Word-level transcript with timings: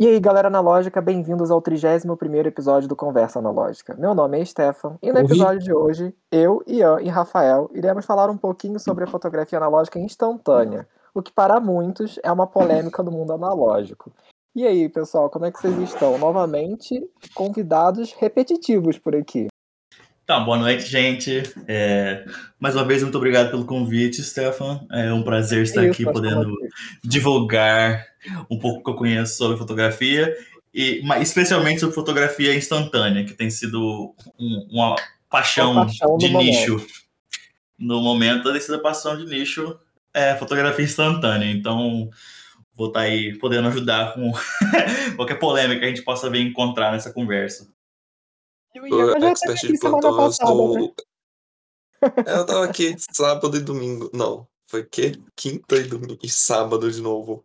E 0.00 0.06
aí, 0.06 0.20
galera 0.20 0.46
analógica, 0.46 1.00
bem-vindos 1.00 1.50
ao 1.50 1.60
31º 1.60 2.46
episódio 2.46 2.88
do 2.88 2.94
Conversa 2.94 3.40
Analógica. 3.40 3.96
Meu 3.96 4.14
nome 4.14 4.40
é 4.40 4.44
Stefan, 4.44 4.96
e 5.02 5.10
no 5.10 5.18
episódio 5.18 5.58
de 5.58 5.74
hoje, 5.74 6.14
eu, 6.30 6.62
Ian 6.68 7.00
e 7.00 7.08
Rafael 7.08 7.68
iremos 7.74 8.06
falar 8.06 8.30
um 8.30 8.36
pouquinho 8.36 8.78
sobre 8.78 9.02
a 9.02 9.08
fotografia 9.08 9.58
analógica 9.58 9.98
instantânea, 9.98 10.86
o 11.12 11.20
que 11.20 11.32
para 11.32 11.58
muitos 11.58 12.16
é 12.22 12.30
uma 12.30 12.46
polêmica 12.46 13.02
do 13.02 13.10
mundo 13.10 13.32
analógico. 13.32 14.12
E 14.54 14.64
aí, 14.64 14.88
pessoal, 14.88 15.28
como 15.28 15.46
é 15.46 15.50
que 15.50 15.60
vocês 15.60 15.76
estão? 15.78 16.16
Novamente, 16.16 17.04
convidados 17.34 18.12
repetitivos 18.12 19.00
por 19.00 19.16
aqui. 19.16 19.48
Tá, 20.28 20.38
boa 20.40 20.58
noite, 20.58 20.84
gente. 20.84 21.42
É, 21.66 22.22
mais 22.60 22.74
uma 22.76 22.84
vez, 22.84 23.02
muito 23.02 23.16
obrigado 23.16 23.50
pelo 23.50 23.64
convite, 23.64 24.22
Stefan. 24.22 24.86
É 24.92 25.10
um 25.10 25.22
prazer 25.22 25.62
estar 25.62 25.80
aqui 25.80 26.04
podendo 26.04 26.54
divulgar 27.02 28.04
um 28.50 28.58
pouco 28.58 28.84
que 28.84 28.90
eu 28.90 28.94
conheço 28.94 29.38
sobre 29.38 29.56
fotografia, 29.56 30.36
e 30.74 31.00
especialmente 31.22 31.80
sobre 31.80 31.94
fotografia 31.94 32.54
instantânea, 32.54 33.24
que 33.24 33.32
tem 33.32 33.48
sido 33.48 34.14
um- 34.38 34.68
uma 34.70 34.96
paixão, 35.30 35.72
Uma 35.72 35.86
paixão 35.86 36.18
de 36.18 36.28
momento. 36.28 36.46
nicho. 36.46 36.86
No 37.78 38.02
momento, 38.02 38.52
tem 38.52 38.60
sido 38.60 38.74
a 38.74 38.80
paixão 38.80 39.16
de 39.16 39.24
nicho 39.24 39.78
é 40.12 40.36
fotografia 40.36 40.84
instantânea. 40.84 41.50
Então, 41.50 42.10
vou 42.76 42.88
estar 42.88 43.00
aí 43.00 43.34
podendo 43.38 43.68
ajudar 43.68 44.12
com 44.12 44.30
qualquer 45.16 45.36
polêmica 45.36 45.80
que 45.80 45.86
a 45.86 45.88
gente 45.88 46.02
possa 46.02 46.28
vir 46.28 46.42
encontrar 46.42 46.92
nessa 46.92 47.10
conversa. 47.14 47.66
E 48.74 48.80
o 48.80 48.88
Sou 48.88 48.98
Ian 48.98 49.20
já 49.20 49.30
expert 49.30 49.60
de 49.66 49.78
plantão, 49.78 50.10
eu 50.10 50.16
passada, 50.16 50.54
né? 50.54 50.92
É, 52.26 52.38
Eu 52.38 52.46
tava 52.46 52.64
aqui 52.64 52.94
sábado 53.12 53.56
e 53.56 53.60
domingo. 53.60 54.10
Não, 54.12 54.46
foi 54.66 54.84
que? 54.84 55.20
Quinta 55.34 55.76
e 55.76 55.84
domingo 55.84 56.18
e 56.22 56.28
sábado 56.28 56.90
de 56.90 57.00
novo. 57.00 57.44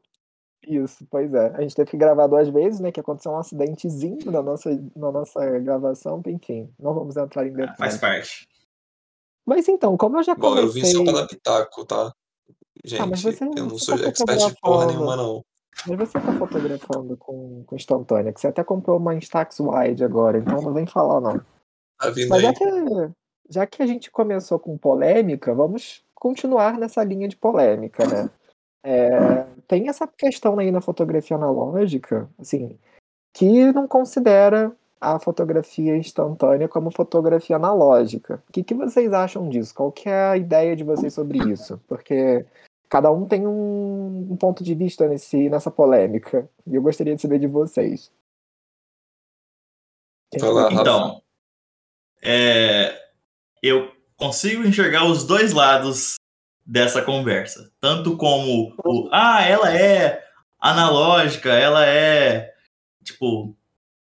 Isso, 0.66 1.06
pois 1.10 1.34
é. 1.34 1.48
A 1.56 1.62
gente 1.62 1.76
teve 1.76 1.92
que 1.92 1.98
gravar 1.98 2.28
duas 2.28 2.48
vezes, 2.50 2.80
né? 2.80 2.92
Que 2.92 3.00
aconteceu 3.00 3.32
um 3.32 3.38
acidentezinho 3.38 4.32
na 4.32 4.42
nossa, 4.42 4.70
na 4.96 5.12
nossa 5.12 5.60
gravação, 5.60 6.22
enfim, 6.28 6.74
não 6.80 6.94
vamos 6.94 7.18
entrar 7.18 7.46
em 7.46 7.52
Ah, 7.64 7.76
Faz 7.76 7.96
detalhes. 7.96 8.00
parte. 8.00 8.48
Mas 9.46 9.68
então, 9.68 9.98
como 9.98 10.18
eu 10.18 10.24
já 10.24 10.36
Bom, 10.36 10.58
eu 10.58 10.70
vim 10.70 10.82
comecei. 10.82 10.92
só 10.94 11.04
pra 11.04 11.22
dar 11.22 11.28
pitaco, 11.28 11.86
tá? 11.86 12.08
Ah, 12.08 12.14
Gente, 12.86 13.22
você, 13.22 13.44
eu 13.44 13.66
não 13.66 13.78
sou 13.78 13.98
tá 13.98 14.08
expert 14.08 14.40
de 14.48 14.56
porra 14.62 14.86
nenhuma, 14.86 15.16
não. 15.18 15.44
Mas 15.88 15.98
você 15.98 16.20
tá 16.20 16.34
fotografando 16.34 17.18
com, 17.18 17.64
com 17.66 17.76
instantânea, 17.76 18.32
que 18.32 18.40
você 18.40 18.48
até 18.48 18.64
comprou 18.64 18.98
uma 18.98 19.16
Instax 19.16 19.60
Wide 19.60 20.04
agora, 20.04 20.38
então 20.38 20.62
não 20.62 20.74
vem 20.74 20.86
falar, 20.86 21.20
não. 21.20 21.42
Tá 22.00 22.10
vindo 22.10 22.30
Mas 22.30 22.42
já 22.42 22.50
aí. 22.50 22.56
que, 22.56 23.12
já 23.50 23.68
que 23.68 23.84
a 23.84 23.86
gente 23.86 24.12
começou 24.12 24.60
com 24.60 24.78
polêmica, 24.78 25.54
vamos 25.54 26.04
continuar 26.16 26.78
nessa 26.78 27.04
linha 27.04 27.28
de 27.28 27.36
polêmica, 27.36 28.06
né? 28.08 28.30
É, 28.86 29.46
tem 29.68 29.88
essa 29.88 30.08
questão 30.08 30.60
aí 30.60 30.72
na 30.72 30.82
fotografia 30.82 31.38
analógica, 31.38 32.30
assim, 32.38 32.78
que 33.34 33.72
não 33.72 33.88
considera 33.88 34.76
a 35.00 35.20
fotografia 35.20 35.98
instantânea 35.98 36.68
como 36.70 36.92
fotografia 36.92 37.58
analógica. 37.58 38.42
O 38.48 38.52
que, 38.52 38.64
que 38.64 38.74
vocês 38.74 39.12
acham 39.12 39.50
disso? 39.50 39.76
Qual 39.76 39.92
que 39.92 40.08
é 40.08 40.30
a 40.30 40.38
ideia 40.38 40.76
de 40.76 40.84
vocês 40.84 41.14
sobre 41.14 41.40
isso? 41.52 41.80
Porque 41.88 42.46
cada 42.94 43.12
um 43.12 43.26
tem 43.26 43.48
um, 43.48 44.34
um 44.34 44.38
ponto 44.38 44.64
de 44.64 44.76
vista 44.76 45.08
nesse, 45.08 45.50
nessa 45.50 45.72
polêmica. 45.72 46.48
E 46.68 46.76
eu 46.76 46.82
gostaria 46.84 47.16
de 47.16 47.22
saber 47.24 47.40
de 47.40 47.48
vocês. 47.48 48.12
Então, 50.32 51.24
é, 52.22 52.96
eu 53.64 53.92
consigo 54.16 54.64
enxergar 54.64 55.06
os 55.06 55.26
dois 55.26 55.54
lados 55.54 56.18
dessa 56.64 57.02
conversa. 57.02 57.72
Tanto 57.80 58.16
como 58.16 58.76
o, 58.86 59.10
ah, 59.12 59.42
ela 59.44 59.76
é 59.76 60.24
analógica, 60.60 61.50
ela 61.50 61.84
é, 61.88 62.54
tipo, 63.04 63.58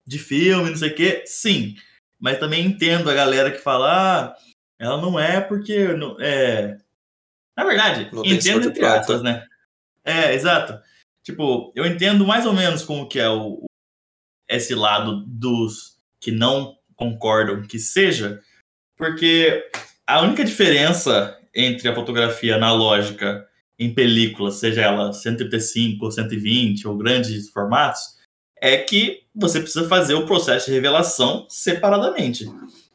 de 0.06 0.20
filme, 0.20 0.72
não 0.72 0.78
sei 0.78 0.90
o 0.90 0.96
quê. 0.96 1.24
Sim, 1.26 1.76
mas 2.20 2.38
também 2.38 2.66
entendo 2.66 3.10
a 3.10 3.14
galera 3.14 3.50
que 3.50 3.60
fala, 3.60 4.34
ah, 4.34 4.36
ela 4.78 5.02
não 5.02 5.18
é 5.18 5.40
porque... 5.40 5.88
Não, 5.94 6.20
é... 6.20 6.83
Na 7.56 7.64
verdade, 7.64 8.10
Não 8.12 8.26
entendo 8.26 8.68
entre 8.68 8.86
aspas, 8.86 9.22
né? 9.22 9.46
É, 10.04 10.34
exato. 10.34 10.80
Tipo, 11.24 11.72
eu 11.76 11.86
entendo 11.86 12.26
mais 12.26 12.46
ou 12.46 12.54
menos 12.54 12.84
como 12.84 13.08
que 13.08 13.20
é 13.20 13.30
o, 13.30 13.64
esse 14.50 14.76
lado 14.76 15.24
dos 15.26 15.98
que 16.20 16.32
não 16.32 16.78
concordam 16.96 17.62
que 17.64 17.80
seja, 17.80 18.42
porque 18.98 19.70
a 20.06 20.22
única 20.22 20.44
diferença 20.44 21.40
entre 21.54 21.88
a 21.88 21.96
fotografia 21.96 22.56
analógica 22.56 23.48
em 23.78 23.94
película, 23.94 24.52
seja 24.52 24.82
ela 24.82 25.12
135 25.12 26.06
ou 26.06 26.12
120 26.12 26.88
ou 26.88 26.98
grandes 26.98 27.50
formatos, 27.50 28.20
é 28.62 28.78
que 28.78 29.24
você 29.36 29.60
precisa 29.60 29.88
fazer 29.88 30.14
o 30.14 30.26
processo 30.26 30.68
de 30.68 30.74
revelação 30.74 31.46
separadamente. 31.50 32.46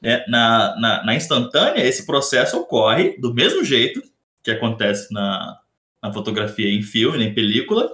né? 0.01 0.25
Na, 0.29 0.77
na, 0.81 1.05
na 1.05 1.15
instantânea, 1.15 1.85
esse 1.85 2.07
processo 2.07 2.59
ocorre 2.59 3.19
do 3.19 3.35
mesmo 3.35 3.65
jeito 3.65 4.03
que 4.43 4.51
acontece 4.51 5.13
na, 5.13 5.59
na 6.03 6.13
fotografia 6.13 6.71
em 6.71 6.83
filme, 6.83 7.25
em 7.25 7.35
película, 7.35 7.91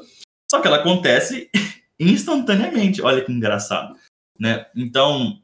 só 0.50 0.60
que 0.60 0.66
ela 0.66 0.77
acontece 0.77 1.50
instantaneamente. 1.99 3.03
Olha 3.03 3.25
que 3.25 3.32
engraçado. 3.32 3.97
Né? 4.38 4.66
Então, 4.77 5.41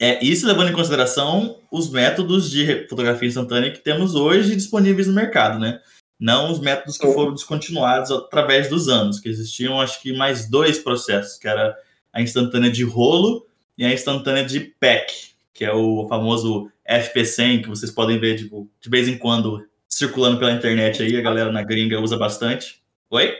é 0.00 0.22
isso 0.24 0.46
levando 0.46 0.70
em 0.70 0.74
consideração 0.74 1.58
os 1.70 1.90
métodos 1.90 2.50
de 2.50 2.88
fotografia 2.88 3.28
instantânea 3.28 3.70
que 3.70 3.78
temos 3.78 4.14
hoje 4.14 4.56
disponíveis 4.56 5.06
no 5.06 5.14
mercado, 5.14 5.58
né? 5.58 5.80
Não 6.18 6.52
os 6.52 6.60
métodos 6.60 6.98
que 6.98 7.12
foram 7.12 7.34
descontinuados 7.34 8.10
através 8.10 8.68
dos 8.68 8.88
anos, 8.88 9.18
que 9.18 9.28
existiam 9.28 9.80
acho 9.80 10.00
que 10.00 10.12
mais 10.12 10.48
dois 10.48 10.78
processos, 10.78 11.38
que 11.38 11.48
era 11.48 11.76
a 12.12 12.20
instantânea 12.20 12.70
de 12.70 12.84
rolo 12.84 13.46
e 13.76 13.84
a 13.84 13.92
instantânea 13.92 14.44
de 14.44 14.60
pack, 14.60 15.34
que 15.52 15.64
é 15.64 15.72
o 15.72 16.06
famoso 16.08 16.70
FP100, 16.88 17.62
que 17.62 17.68
vocês 17.68 17.90
podem 17.90 18.18
ver 18.18 18.36
tipo, 18.36 18.68
de 18.80 18.90
vez 18.90 19.08
em 19.08 19.16
quando 19.16 19.64
circulando 19.94 20.38
pela 20.38 20.52
internet 20.52 21.02
aí, 21.02 21.16
a 21.16 21.20
galera 21.22 21.52
na 21.52 21.62
gringa 21.62 22.00
usa 22.00 22.16
bastante. 22.16 22.82
Oi? 23.10 23.34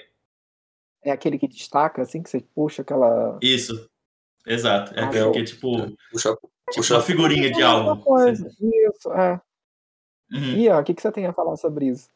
É 1.02 1.10
aquele 1.10 1.38
que 1.38 1.48
destaca, 1.48 2.02
assim, 2.02 2.22
que 2.22 2.28
você 2.30 2.40
puxa 2.54 2.82
aquela. 2.82 3.38
Isso. 3.42 3.88
Exato. 4.46 4.92
É 4.94 5.02
Ah, 5.02 5.06
aquele 5.06 5.22
show. 5.24 5.32
que 5.32 5.38
é 5.38 5.44
tipo, 5.44 5.96
Puxa, 6.10 6.30
tipo 6.34 6.50
puxa, 6.76 6.94
uma 6.96 7.02
figurinha 7.02 7.50
de 7.50 7.60
É 7.60 7.64
a 7.64 7.74
mesma 7.74 7.90
álbum. 7.90 8.02
coisa. 8.02 8.48
Isso, 8.60 9.12
é. 9.12 9.40
Uhum. 10.30 10.56
Ian, 10.56 10.78
o 10.78 10.84
que, 10.84 10.94
que 10.94 11.02
você 11.02 11.10
tem 11.12 11.26
a 11.26 11.32
falar 11.32 11.56
sobre 11.56 11.86
isso? 11.86 12.08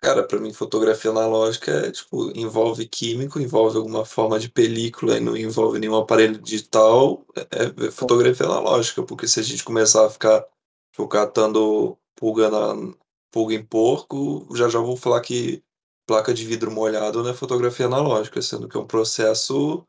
Cara, 0.00 0.24
pra 0.26 0.40
mim, 0.40 0.52
fotografia 0.52 1.12
analógica 1.12 1.70
é, 1.70 1.90
tipo, 1.92 2.36
envolve 2.36 2.86
químico, 2.88 3.38
envolve 3.38 3.76
alguma 3.76 4.04
forma 4.04 4.36
de 4.38 4.48
película 4.48 5.16
e 5.16 5.20
não 5.20 5.36
envolve 5.36 5.78
nenhum 5.78 5.96
aparelho 5.96 6.40
digital. 6.40 7.24
É, 7.36 7.86
é 7.86 7.90
fotografia 7.92 8.46
analógica, 8.46 9.02
porque 9.04 9.28
se 9.28 9.38
a 9.38 9.42
gente 9.44 9.62
começar 9.62 10.04
a 10.04 10.10
ficar 10.10 10.44
tipo, 10.90 11.06
catando 11.06 11.96
pulga, 12.22 12.48
na, 12.48 12.94
pulga 13.32 13.52
em 13.52 13.66
porco, 13.66 14.46
já 14.54 14.68
já 14.68 14.78
vou 14.78 14.96
falar 14.96 15.20
que 15.20 15.60
placa 16.06 16.32
de 16.32 16.46
vidro 16.46 16.70
molhado 16.70 17.20
não 17.20 17.30
é 17.30 17.34
fotografia 17.34 17.86
analógica, 17.86 18.40
sendo 18.40 18.68
que 18.68 18.76
é 18.76 18.80
um 18.80 18.86
processo 18.86 19.84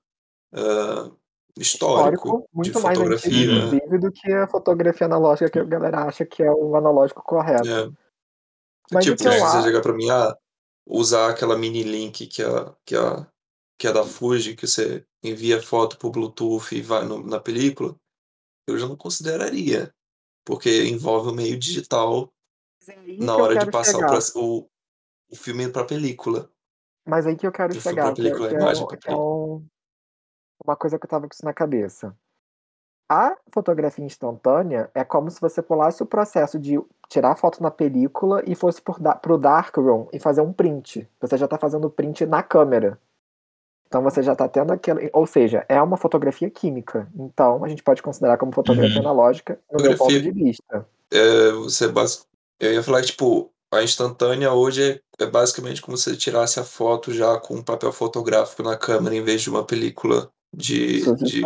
ah, 0.52 1.12
histórico 1.56 2.28
Histórico, 2.28 2.50
de 2.50 2.56
muito 2.56 2.82
mais 2.82 2.98
antigo, 2.98 3.20
fotografia. 3.20 3.54
Inclusive, 3.54 3.98
do 4.00 4.12
que 4.12 4.32
a 4.32 4.48
fotografia 4.48 5.06
analógica 5.06 5.52
que 5.52 5.60
a 5.60 5.64
galera 5.64 6.06
acha 6.06 6.26
que 6.26 6.42
é 6.42 6.52
o 6.52 6.76
analógico 6.76 7.22
correto. 7.22 7.70
É. 7.70 7.92
Mas 8.92 9.06
tipo, 9.06 9.22
se 9.22 9.30
você 9.30 9.36
acho. 9.36 9.62
chegar 9.62 9.82
pra 9.82 9.94
mim, 9.94 10.10
ah, 10.10 10.36
usar 10.88 11.30
aquela 11.30 11.56
mini 11.56 11.84
link 11.84 12.26
que 12.26 12.42
é, 12.42 12.74
que 12.84 12.96
é, 12.96 13.28
que 13.78 13.88
é 13.88 13.94
da 13.94 14.04
Fuji, 14.04 14.56
que 14.56 14.66
você 14.66 15.06
envia 15.24 15.62
foto 15.62 16.00
por 16.00 16.10
Bluetooth 16.10 16.76
e 16.76 16.82
vai 16.82 17.06
no- 17.06 17.24
na 17.24 17.40
película, 17.40 17.96
eu 18.68 18.80
já 18.80 18.88
não 18.88 18.98
consideraria, 18.98 19.94
porque 20.46 20.86
envolve 20.86 21.30
o 21.30 21.34
meio 21.34 21.58
digital 21.58 22.32
é 22.88 22.96
na 23.18 23.36
que 23.36 23.42
hora 23.42 23.58
de 23.58 23.72
passar 23.72 24.00
o, 24.36 24.70
o, 25.30 25.36
filme 25.36 25.70
pra 25.70 25.86
película. 25.86 26.50
Mas 27.06 27.26
aí 27.26 27.36
que 27.36 27.46
eu 27.46 27.52
quero 27.52 27.74
chegar, 27.80 28.14
que 28.14 28.22
é, 28.22 28.24
película, 28.24 28.50
que 28.50 28.56
a 28.56 28.60
é, 28.60 28.74
que 28.74 28.96
é 28.96 28.98
película. 28.98 29.18
um- 29.18 29.66
uma 30.66 30.76
coisa 30.76 30.98
que 30.98 31.06
eu 31.06 31.10
tava 31.10 31.28
com 31.28 31.34
isso 31.34 31.44
na 31.44 31.54
cabeça. 31.54 32.16
A 33.10 33.38
fotografia 33.50 34.04
instantânea 34.04 34.90
é 34.94 35.04
como 35.04 35.30
se 35.30 35.40
você 35.40 35.62
pulasse 35.62 36.02
o 36.02 36.06
processo 36.06 36.58
de 36.58 36.82
tirar 37.10 37.32
a 37.32 37.36
foto 37.36 37.62
na 37.62 37.70
película 37.70 38.42
e 38.48 38.56
fosse 38.56 38.82
por 38.82 39.00
da, 39.00 39.14
pro 39.14 39.38
darkroom 39.38 40.08
e 40.14 40.20
fazer 40.20 40.42
um 40.42 40.54
print. 40.54 41.08
Você 41.20 41.38
já 41.38 41.48
tá 41.48 41.58
fazendo 41.58 41.86
o 41.86 41.92
print 41.92 42.26
na 42.26 42.42
câmera. 42.42 43.00
Então 43.94 44.02
você 44.02 44.24
já 44.24 44.36
tá 44.36 44.48
tendo 44.50 44.74
aquele. 44.74 45.08
Ou 45.14 45.28
seja, 45.28 45.64
é 45.70 45.80
uma 45.80 45.98
fotografia 45.98 46.50
química. 46.50 47.08
Então 47.16 47.64
a 47.64 47.68
gente 47.68 47.84
pode 47.84 48.02
considerar 48.02 48.40
como 48.40 48.52
fotografia 48.52 48.96
Uhum. 48.96 49.02
analógica, 49.08 49.60
no 49.72 49.80
meu 49.80 49.92
ponto 49.92 50.10
Fotografia- 50.10 50.34
de 50.34 50.44
vista. 50.44 50.88
É, 51.12 51.52
você 51.52 51.88
bas... 51.88 52.26
Eu 52.60 52.74
ia 52.74 52.82
falar 52.82 53.02
que, 53.02 53.08
tipo, 53.08 53.52
a 53.72 53.84
instantânea 53.84 54.52
hoje 54.52 55.00
é, 55.20 55.24
é 55.24 55.28
basicamente 55.28 55.80
como 55.80 55.96
se 55.96 56.06
você 56.10 56.18
tirasse 56.18 56.60
a 56.60 56.64
foto 56.64 57.14
já 57.14 57.38
com 57.40 57.54
um 57.54 57.62
papel 57.62 57.94
fotográfico 57.94 58.64
na 58.64 58.76
câmera 58.76 59.16
em 59.16 59.24
vez 59.24 59.44
de 59.44 59.50
uma 59.52 59.64
película 59.64 60.28
de, 60.52 60.98
Isso, 60.98 61.16
de 61.18 61.44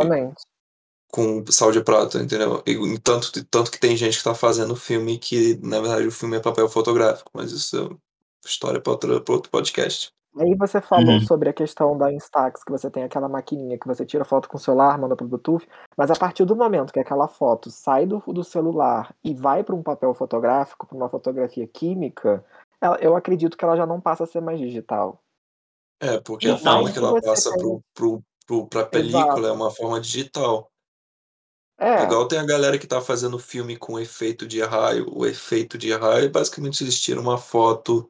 com 1.11 1.43
sal 1.49 1.73
de 1.73 1.81
prata, 1.81 2.19
entendeu? 2.19 2.63
E, 2.65 2.71
e 2.71 2.99
tanto, 2.99 3.43
tanto 3.45 3.71
que 3.71 3.79
tem 3.79 3.97
gente 3.97 4.19
que 4.19 4.23
tá 4.23 4.33
fazendo 4.33 4.73
filme 4.73 5.17
que, 5.17 5.59
na 5.61 5.81
verdade, 5.81 6.07
o 6.07 6.11
filme 6.11 6.37
é 6.37 6.39
papel 6.39 6.69
fotográfico, 6.69 7.29
mas 7.33 7.51
isso 7.51 7.77
é 7.77 8.47
história 8.47 8.79
para 8.79 8.91
outro, 8.93 9.21
pra 9.21 9.33
outro 9.35 9.51
podcast. 9.51 10.13
Aí 10.39 10.55
você 10.55 10.81
falou 10.81 11.15
Uhum. 11.15 11.19
sobre 11.19 11.49
a 11.49 11.53
questão 11.53 11.97
da 11.97 12.11
Instax, 12.11 12.63
que 12.63 12.71
você 12.71 12.89
tem 12.91 13.03
aquela 13.03 13.27
maquininha 13.29 13.77
que 13.79 13.87
você 13.87 14.05
tira 14.05 14.25
foto 14.25 14.47
com 14.49 14.57
o 14.57 14.59
celular, 14.59 14.97
manda 14.97 15.15
pro 15.15 15.27
Bluetooth, 15.27 15.67
mas 15.97 16.11
a 16.11 16.15
partir 16.15 16.45
do 16.45 16.55
momento 16.55 16.93
que 16.93 16.99
aquela 16.99 17.27
foto 17.27 17.69
sai 17.71 18.05
do 18.05 18.19
do 18.27 18.43
celular 18.43 19.13
e 19.23 19.33
vai 19.33 19.63
para 19.63 19.75
um 19.75 19.83
papel 19.83 20.13
fotográfico, 20.13 20.85
para 20.87 20.97
uma 20.97 21.09
fotografia 21.09 21.67
química, 21.67 22.43
ela 22.81 22.97
eu 23.01 23.15
acredito 23.15 23.57
que 23.57 23.63
ela 23.65 23.75
já 23.77 23.85
não 23.85 23.99
passa 24.01 24.23
a 24.25 24.27
ser 24.27 24.41
mais 24.41 24.59
digital. 24.59 25.19
É, 25.99 26.19
porque 26.19 26.47
Por 26.47 26.53
a 26.53 26.57
Então 26.57 26.73
forma 26.73 26.91
que 26.91 26.99
ela 26.99 27.21
passa 27.21 27.49
tenha 27.51 27.57
pro 27.63 27.81
pro 27.93 28.23
pro 28.45 28.67
pra 28.67 28.81
Exato. 28.81 28.91
película 28.91 29.47
é 29.47 29.51
uma 29.51 29.71
forma 29.71 29.99
digital. 29.99 30.69
É 31.79 31.89
É. 31.89 32.03
igual 32.03 32.27
tem 32.27 32.39
a 32.39 32.45
galera 32.45 32.77
que 32.79 32.87
tá 32.87 32.99
fazendo 33.01 33.37
filme 33.39 33.77
com 33.77 33.99
efeito 33.99 34.47
de 34.47 34.61
raio. 34.63 35.05
O 35.15 35.25
efeito 35.25 35.77
de 35.77 35.91
raio, 35.93 36.31
basicamente, 36.31 36.83
eles 36.83 36.99
tiram 36.99 37.21
uma 37.21 37.37
foto 37.37 38.09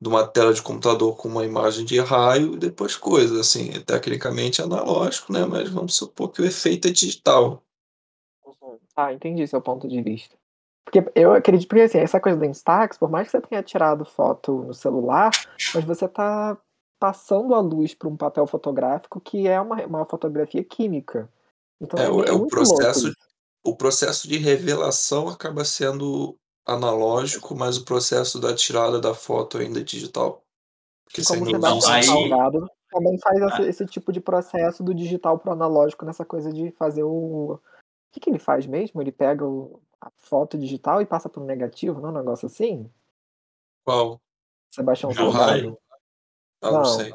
de 0.00 0.08
uma 0.08 0.26
tela 0.26 0.54
de 0.54 0.62
computador 0.62 1.16
com 1.16 1.28
uma 1.28 1.44
imagem 1.44 1.84
de 1.84 2.00
raio 2.00 2.54
e 2.54 2.58
depois 2.58 2.96
coisa, 2.96 3.40
assim, 3.40 3.70
tecnicamente 3.82 4.62
analógico, 4.62 5.32
né, 5.32 5.44
mas 5.44 5.68
vamos 5.68 5.94
supor 5.94 6.30
que 6.30 6.40
o 6.40 6.44
efeito 6.44 6.88
é 6.88 6.90
digital. 6.90 7.62
Uhum. 8.44 8.78
Ah, 8.96 9.12
entendi 9.12 9.46
seu 9.46 9.60
ponto 9.60 9.86
de 9.86 10.00
vista. 10.02 10.34
Porque 10.84 11.04
eu 11.14 11.34
acredito 11.34 11.68
porque, 11.68 11.82
assim, 11.82 11.98
essa 11.98 12.18
coisa 12.18 12.38
da 12.38 12.46
Instax, 12.46 12.98
por 12.98 13.10
mais 13.10 13.28
que 13.28 13.32
você 13.32 13.40
tenha 13.40 13.62
tirado 13.62 14.04
foto 14.04 14.64
no 14.64 14.74
celular, 14.74 15.30
mas 15.74 15.84
você 15.84 16.08
tá 16.08 16.58
passando 16.98 17.54
a 17.54 17.60
luz 17.60 17.94
para 17.94 18.08
um 18.08 18.16
papel 18.16 18.46
fotográfico 18.46 19.20
que 19.20 19.46
é 19.48 19.60
uma 19.60 19.86
uma 19.86 20.04
fotografia 20.04 20.64
química. 20.64 21.28
Então 21.80 21.98
É 21.98 22.28
é 22.28 22.30
é 22.30 22.32
o 22.32 22.46
processo 22.46 23.12
o 23.62 23.76
processo 23.76 24.26
de 24.26 24.38
revelação 24.38 25.28
acaba 25.28 25.64
sendo 25.64 26.36
analógico, 26.70 27.54
mas 27.54 27.76
o 27.76 27.84
processo 27.84 28.38
da 28.40 28.54
tirada 28.54 29.00
da 29.00 29.14
foto 29.14 29.58
ainda 29.58 29.80
é 29.80 29.84
digital. 29.84 30.42
Porque 31.04 31.24
sem 31.24 31.38
como 31.38 31.50
o 31.50 31.52
luz 31.54 31.84
não 31.84 31.92
aí. 31.92 32.04
Salgado 32.04 32.70
também 32.90 33.18
faz 33.18 33.40
essa 33.40 33.62
a 33.62 33.66
esse 33.66 33.86
tipo 33.86 34.12
de 34.12 34.20
processo 34.20 34.82
do 34.82 34.94
digital 34.94 35.38
para 35.38 35.50
o 35.50 35.52
analógico 35.52 36.04
nessa 36.04 36.24
coisa 36.24 36.52
de 36.52 36.70
fazer 36.72 37.04
o 37.04 37.58
que 38.12 38.18
que 38.18 38.30
ele 38.30 38.38
faz 38.38 38.66
mesmo? 38.66 39.00
Ele 39.00 39.12
pega 39.12 39.44
o 39.44 39.80
a 40.00 40.10
foto 40.16 40.56
digital 40.56 41.02
e 41.02 41.06
passa 41.06 41.28
para 41.28 41.42
o 41.42 41.46
negativo, 41.46 42.00
não 42.00 42.08
é 42.08 42.12
um 42.12 42.16
negócio 42.16 42.46
assim? 42.46 42.90
Qual? 43.84 44.20
Sebastião? 44.72 45.12
Salgado? 45.12 45.78
Ah, 46.62 46.70
não 46.70 46.78
Não. 46.78 46.84
sei. 46.84 47.14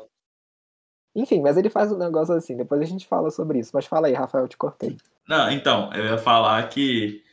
Enfim, 1.15 1.41
mas 1.41 1.57
ele 1.57 1.69
faz 1.69 1.91
um 1.91 1.97
negócio 1.97 2.35
assim, 2.35 2.55
depois 2.55 2.81
a 2.81 2.85
gente 2.85 3.07
fala 3.07 3.31
sobre 3.31 3.59
isso. 3.59 3.71
Mas 3.73 3.85
fala 3.85 4.07
aí, 4.07 4.13
Rafael, 4.13 4.43
eu 4.43 4.49
te 4.49 4.57
cortei. 4.57 4.97
Não, 5.27 5.49
então, 5.49 5.91
eu 5.93 6.05
ia 6.05 6.17
falar 6.17 6.67
que 6.69 7.23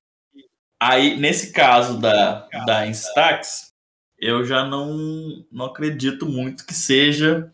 aí, 0.88 1.16
nesse 1.16 1.52
caso 1.52 2.00
da 2.00 2.48
da 2.66 2.86
Instax, 2.86 3.72
eu 4.18 4.44
já 4.44 4.64
não 4.64 5.44
não 5.50 5.66
acredito 5.66 6.26
muito 6.26 6.66
que 6.66 6.74
seja 6.74 7.52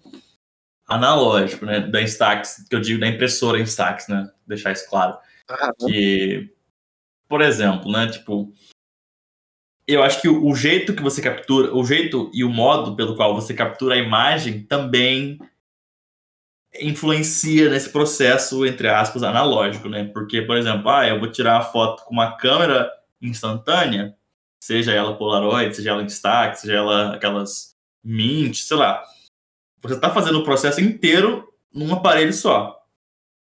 analógico, 0.87 1.67
né, 1.67 1.81
da 1.81 2.01
Instax, 2.03 2.65
que 2.69 2.75
eu 2.75 2.81
digo 2.81 3.01
da 3.01 3.07
impressora 3.07 3.61
Instax, 3.61 4.09
né, 4.09 4.31
deixar 4.47 4.73
isso 4.73 4.89
claro. 4.89 5.19
Aham. 5.51 5.73
Que, 5.87 6.51
por 7.29 7.43
exemplo, 7.43 7.91
né, 7.93 8.09
tipo 8.09 8.53
eu 9.87 10.03
acho 10.03 10.21
que 10.21 10.29
o 10.29 10.55
jeito 10.55 10.95
que 10.95 11.03
você 11.03 11.23
captura 11.23 11.75
o 11.75 11.83
jeito 11.83 12.31
e 12.35 12.45
o 12.45 12.51
modo 12.51 12.95
pelo 12.95 13.17
qual 13.17 13.35
você 13.35 13.55
captura 13.55 13.95
a 13.95 13.99
imagem 13.99 14.63
também 14.63 15.39
influencia 16.79 17.71
nesse 17.71 17.91
processo, 17.91 18.67
entre 18.67 18.89
aspas, 18.89 19.23
analógico, 19.23 19.89
né, 19.89 20.05
porque, 20.13 20.43
por 20.43 20.57
exemplo, 20.57 20.91
ah, 20.91 21.09
eu 21.09 21.19
vou 21.19 21.31
tirar 21.31 21.55
uma 21.55 21.65
foto 21.65 22.05
com 22.05 22.13
uma 22.13 22.37
câmera 22.37 22.98
instantânea, 23.21 24.15
seja 24.63 24.93
ela 24.93 25.17
Polaroid, 25.17 25.75
seja 25.75 25.91
ela 25.91 26.03
Instax, 26.03 26.61
seja 26.61 26.75
ela 26.75 27.15
aquelas 27.15 27.77
Mint, 28.05 28.57
sei 28.57 28.77
lá. 28.77 29.03
Você 29.83 29.99
tá 29.99 30.11
fazendo 30.11 30.39
o 30.39 30.45
processo 30.45 30.81
inteiro 30.81 31.53
num 31.73 31.93
aparelho 31.93 32.33
só. 32.33 32.77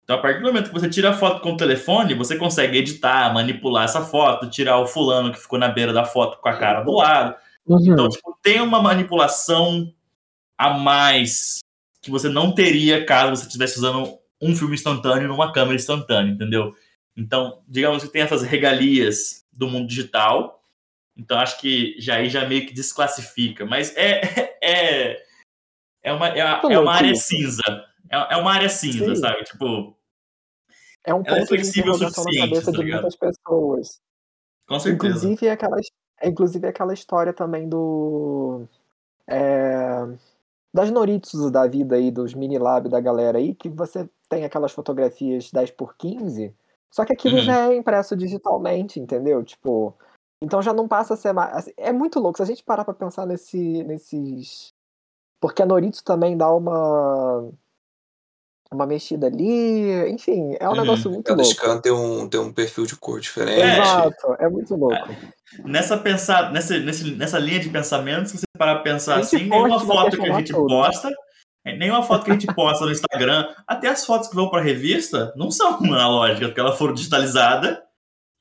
Então, 0.04 0.18
a 0.18 0.22
partir 0.22 0.40
do 0.40 0.48
momento 0.48 0.70
que 0.70 0.74
você 0.74 0.90
tira 0.90 1.10
a 1.10 1.14
foto 1.14 1.42
com 1.42 1.54
o 1.54 1.58
telefone, 1.58 2.14
você 2.14 2.38
consegue 2.38 2.78
editar, 2.78 3.34
manipular 3.34 3.84
essa 3.84 4.02
foto, 4.02 4.50
tirar 4.50 4.78
o 4.80 4.88
fulano 4.88 5.34
que 5.34 5.40
ficou 5.40 5.60
na 5.60 5.68
beira 5.68 5.92
da 5.92 6.06
foto 6.06 6.38
com 6.40 6.48
a 6.48 6.56
cara 6.58 6.82
do 6.82 6.94
lado. 6.94 7.36
Então, 7.68 8.06
Uhum. 8.06 8.10
tipo, 8.10 8.38
tem 8.42 8.62
uma 8.62 8.82
manipulação 8.82 9.94
a 10.58 10.70
mais 10.78 11.60
que 12.02 12.10
você 12.10 12.30
não 12.30 12.54
teria 12.54 13.06
caso 13.06 13.36
você 13.36 13.48
estivesse 13.48 13.78
usando 13.78 14.18
um 14.42 14.56
filme 14.56 14.76
instantâneo 14.76 15.28
numa 15.28 15.52
câmera 15.52 15.76
instantânea, 15.76 16.32
entendeu? 16.32 16.74
Então, 17.18 17.64
digamos 17.68 18.04
que 18.04 18.10
tem 18.10 18.22
essas 18.22 18.44
regalias 18.44 19.44
do 19.52 19.68
mundo 19.68 19.88
digital. 19.88 20.62
Então, 21.18 21.40
acho 21.40 21.60
que 21.60 21.96
já 22.00 22.16
aí 22.16 22.30
já 22.30 22.48
meio 22.48 22.68
que 22.68 22.74
desclassifica. 22.74 23.66
Mas 23.66 23.96
é 23.98 24.22
é 24.62 25.24
é 26.04 26.14
uma 26.14 26.28
é, 26.28 26.62
Muito 26.62 26.72
é 26.72 26.80
uma 26.80 26.94
área 26.94 27.16
cinza. 27.16 27.64
É, 28.10 28.36
é 28.36 28.38
uma 28.38 28.54
área 28.54 28.70
cinza, 28.70 29.16
Sim. 29.16 29.16
sabe? 29.16 29.44
Tipo, 29.44 29.98
É 31.04 31.14
um 31.14 31.22
é 31.22 31.24
ponto 31.24 31.42
de 31.42 31.48
flexível 31.48 31.94
o 31.94 31.96
interrogação 31.96 32.24
na 32.24 32.30
suficiente, 32.30 32.50
cabeça 32.50 32.72
tá 32.72 32.78
de 32.78 32.92
muitas 32.92 33.16
pessoas. 33.16 34.02
Com 34.68 34.80
certeza. 34.80 35.18
Inclusive 35.18 35.50
aquela 35.50 35.80
his 35.80 35.92
é 36.20 36.30
inclusive 36.30 36.68
aquela 36.68 36.94
história 36.94 37.32
também 37.32 37.70
do 37.70 38.66
eh, 39.28 40.08
das 40.74 40.90
Noritsus 40.92 41.52
da 41.52 41.68
vida 41.68 41.96
aí, 41.96 42.12
dos 42.12 42.34
mini 42.34 42.58
lab 42.58 42.90
da 42.90 43.00
galera 43.00 43.38
aí, 43.38 43.54
que 43.54 43.70
você 43.70 44.10
tem 44.30 44.44
aquelas 44.44 44.72
fotografias 44.72 45.52
10x15, 45.52 46.54
só 46.92 47.06
que 47.06 47.14
aquilo 47.14 47.38
Uhum. 47.38 47.44
já 47.44 47.72
é 47.72 47.76
impresso 47.76 48.16
digitalmente, 48.16 49.00
entendeu? 49.00 49.44
Tipo, 49.44 49.94
então 50.42 50.62
já 50.62 50.74
não 50.74 50.88
passa 50.88 51.14
a 51.14 51.18
ser 51.18 51.34
mais 51.34 51.54
assim, 51.56 51.72
é 51.78 51.92
muito 51.92 52.20
louco, 52.20 52.38
se 52.38 52.44
a 52.44 52.46
gente 52.46 52.64
parar 52.64 52.86
pra 52.86 52.94
pensar 52.94 53.26
nesse 53.26 53.84
nesses 53.84 54.74
porque 55.40 55.62
a 55.62 55.66
Noritsu 55.66 56.04
também 56.04 56.36
dá 56.38 56.52
uma 56.52 57.50
uma 58.72 58.86
mexida 58.86 59.28
ali, 59.28 60.10
enfim, 60.10 60.56
é 60.60 60.68
um 60.68 60.72
Uhum. 60.72 60.78
negócio 60.78 61.10
muito 61.10 61.26
Cada 61.26 61.42
louco. 61.42 61.56
scan 61.56 61.80
tem 61.80 61.92
um 61.92 62.28
tem 62.28 62.40
um 62.40 62.52
perfil 62.52 62.86
de 62.86 62.96
cor 62.98 63.20
diferente. 63.20 63.62
Exato, 63.62 64.36
é 64.40 64.50
muito 64.50 64.76
louco. 64.76 65.08
Nessa, 65.66 65.98
pensar, 65.98 66.52
nessa, 66.52 66.78
nessa 66.80 67.40
linha 67.40 67.60
de 67.60 67.70
pensamento, 67.70 68.28
se 68.30 68.38
você 68.38 68.46
parar 68.58 68.76
pra 68.76 68.84
pensar 68.84 69.20
assim, 69.20 69.46
nenhuma 69.48 69.80
foto 69.80 70.18
que 70.18 70.30
a 70.30 70.34
gente 70.34 70.54
posta, 70.54 71.08
é, 71.10 71.12
nenhuma 71.76 72.04
foto 72.04 72.26
que 72.26 72.32
a 72.32 72.34
gente 72.34 72.48
posta 72.54 72.86
no 72.86 72.92
Instagram, 72.92 73.48
até 73.68 73.90
as 73.90 74.06
fotos 74.06 74.30
que 74.30 74.36
vão 74.36 74.50
pra 74.50 74.62
revista, 74.62 75.34
não 75.36 75.52
são 75.52 75.76
analógicas, 75.84 76.48
porque 76.48 76.60
elas 76.60 76.78
foram 76.78 76.94
digitalizadas 76.94 77.78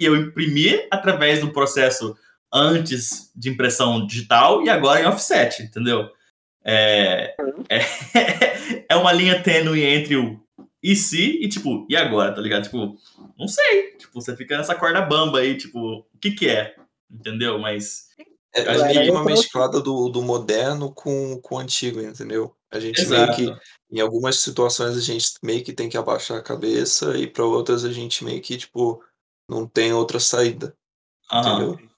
e 0.01 0.05
eu 0.05 0.15
imprimi 0.15 0.87
através 0.91 1.41
do 1.41 1.53
processo 1.53 2.17
antes 2.53 3.33
de 3.35 3.51
impressão 3.51 4.07
digital 4.07 4.63
e 4.63 4.69
agora 4.69 5.01
em 5.01 5.07
offset, 5.07 5.63
entendeu? 5.63 6.09
É, 6.65 7.35
é, 7.69 7.81
é 8.91 8.97
uma 8.97 9.13
linha 9.13 9.43
tênue 9.43 9.83
entre 9.83 10.17
o 10.17 10.41
e 10.83 10.95
se 10.95 11.43
e 11.43 11.49
tipo, 11.49 11.87
e 11.89 11.97
agora, 11.97 12.33
tá 12.33 12.41
ligado? 12.41 12.63
Tipo, 12.65 12.97
não 13.39 13.49
sei. 13.49 13.93
Tipo, 13.99 14.21
você 14.21 14.37
fica 14.37 14.57
nessa 14.57 14.75
corda 14.75 15.03
bamba 15.03 15.41
aí, 15.41 15.57
tipo, 15.57 15.79
o 15.79 16.19
que 16.21 16.31
que 16.31 16.49
é? 16.49 16.77
Entendeu? 17.11 17.59
Mas. 17.59 18.07
É, 18.55 18.61
acho 18.63 18.85
é 18.85 18.89
que. 18.93 18.99
meio 18.99 19.09
eu 19.09 19.15
uma 19.15 19.25
mesclada 19.25 19.81
do, 19.81 20.09
do 20.09 20.23
moderno 20.23 20.93
com, 20.93 21.41
com 21.41 21.57
o 21.57 21.59
antigo, 21.59 22.01
entendeu? 22.01 22.56
A 22.71 22.81
gente 22.81 23.07
meio 23.09 23.31
que, 23.31 23.43
Exato. 23.43 23.61
em 23.91 24.01
algumas 24.01 24.41
situações, 24.41 24.97
a 24.97 25.01
gente 25.01 25.35
meio 25.43 25.65
que 25.65 25.73
tem 25.73 25.89
que 25.89 25.97
abaixar 25.97 26.39
a 26.39 26.43
cabeça 26.43 27.17
e 27.17 27.27
para 27.27 27.45
outras 27.45 27.85
a 27.85 27.93
gente 27.93 28.25
meio 28.25 28.43
que, 28.43 28.57
tipo, 28.57 29.03
não 29.49 29.67
tem 29.67 29.93
outra 29.93 30.19
saída, 30.19 30.77
Aham. 31.31 31.53
entendeu? 31.53 31.89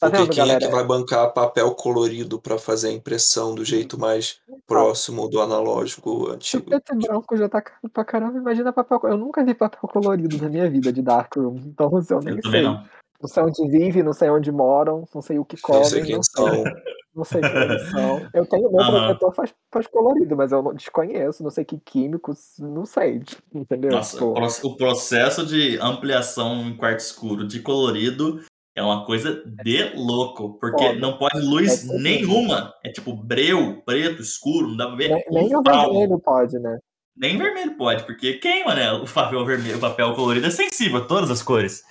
Tá 0.00 0.08
Porque 0.08 0.22
vendo, 0.22 0.32
quem 0.32 0.50
é 0.50 0.58
que 0.58 0.68
vai 0.68 0.84
bancar 0.84 1.32
papel 1.32 1.74
colorido 1.74 2.40
para 2.40 2.58
fazer 2.58 2.88
a 2.88 2.92
impressão 2.92 3.54
do 3.54 3.64
jeito 3.64 3.98
mais 3.98 4.40
Então, 4.48 4.60
próximo 4.66 5.28
do 5.28 5.40
analógico 5.40 6.10
se 6.10 6.16
o 6.30 6.32
antigo? 6.32 6.64
preto 6.64 6.94
e 6.94 7.06
branco 7.06 7.36
já 7.36 7.48
tá 7.50 7.60
caro 7.60 7.88
pra 7.92 8.04
caramba, 8.04 8.38
imagina 8.38 8.72
papel 8.72 8.98
eu 9.04 9.18
nunca 9.18 9.44
vi 9.44 9.54
papel 9.54 9.88
colorido 9.88 10.38
na 10.38 10.48
minha 10.48 10.68
vida 10.70 10.90
de 10.90 11.02
darkroom, 11.02 11.54
então 11.66 11.94
assim, 11.96 12.14
eu 12.14 12.20
Eu 12.20 12.24
nem 12.24 12.40
também 12.40 12.62
sei. 12.62 12.62
não. 12.62 12.88
Não 13.20 13.28
sei 13.28 13.42
onde 13.42 13.68
vive, 13.68 14.02
não 14.02 14.12
sei 14.12 14.30
onde 14.30 14.50
moram, 14.50 15.06
não 15.14 15.20
sei 15.20 15.38
o 15.38 15.44
que 15.44 15.56
Não 15.68 15.84
sei 15.84 16.00
comem, 16.00 16.06
quem 16.06 16.16
não 16.16 16.22
sei. 16.22 16.44
são. 16.44 16.64
Não 17.12 17.24
sei 17.24 17.40
quem 17.42 17.60
eles 17.62 17.90
são. 17.90 18.30
Eu 18.32 18.46
tenho 18.46 18.70
meu 18.70 18.80
Aham. 18.82 19.06
protetor 19.06 19.34
faz 19.34 19.52
faz 19.72 19.86
colorido, 19.88 20.36
mas 20.36 20.52
eu 20.52 20.62
não 20.62 20.72
desconheço, 20.72 21.42
não 21.42 21.50
sei 21.50 21.64
que 21.64 21.76
químicos, 21.76 22.54
não 22.56 22.86
sei, 22.86 23.20
entendeu? 23.52 23.90
Nossa, 23.90 24.24
o 24.24 24.32
Tipo 24.48 24.68
o 24.68 24.76
processo 24.76 25.44
de 25.44 25.76
ampliação 25.78 26.68
em 26.68 26.76
quarto 26.76 27.00
escuro 27.00 27.44
de 27.48 27.58
colorido 27.60 28.40
é 28.76 28.82
uma 28.82 29.04
coisa 29.04 29.42
de 29.44 29.92
louco. 29.96 30.56
Porque 30.60 30.86
foda. 30.86 31.00
não 31.00 31.18
pode 31.18 31.36
É 31.36 31.40
luz 31.40 31.80
terrível. 31.80 31.98
nenhuma. 32.00 32.72
É 32.84 32.92
tipo 32.92 33.12
breu, 33.12 33.82
preto, 33.84 34.22
escuro, 34.22 34.68
não 34.68 34.76
dá 34.76 34.86
pra 34.86 34.94
ver 34.96 35.08
Nem 35.08 35.24
nem 35.32 35.56
o 35.56 35.62
vermelho 35.62 36.18
pode, 36.20 36.58
né. 36.60 36.78
Nem 37.16 37.36
vermelho 37.36 37.76
pode, 37.76 38.04
porque 38.06 38.34
queima, 38.34 38.74
né? 38.74 38.92
O 38.92 39.04
papel 39.04 39.44
vermelho, 39.44 39.78
o 39.78 39.80
papel 39.80 40.14
colorido 40.14 40.46
é 40.46 40.50
sensível 40.50 40.98
a 40.98 41.04
todas 41.04 41.28
as 41.28 41.42
cores, 41.42 41.82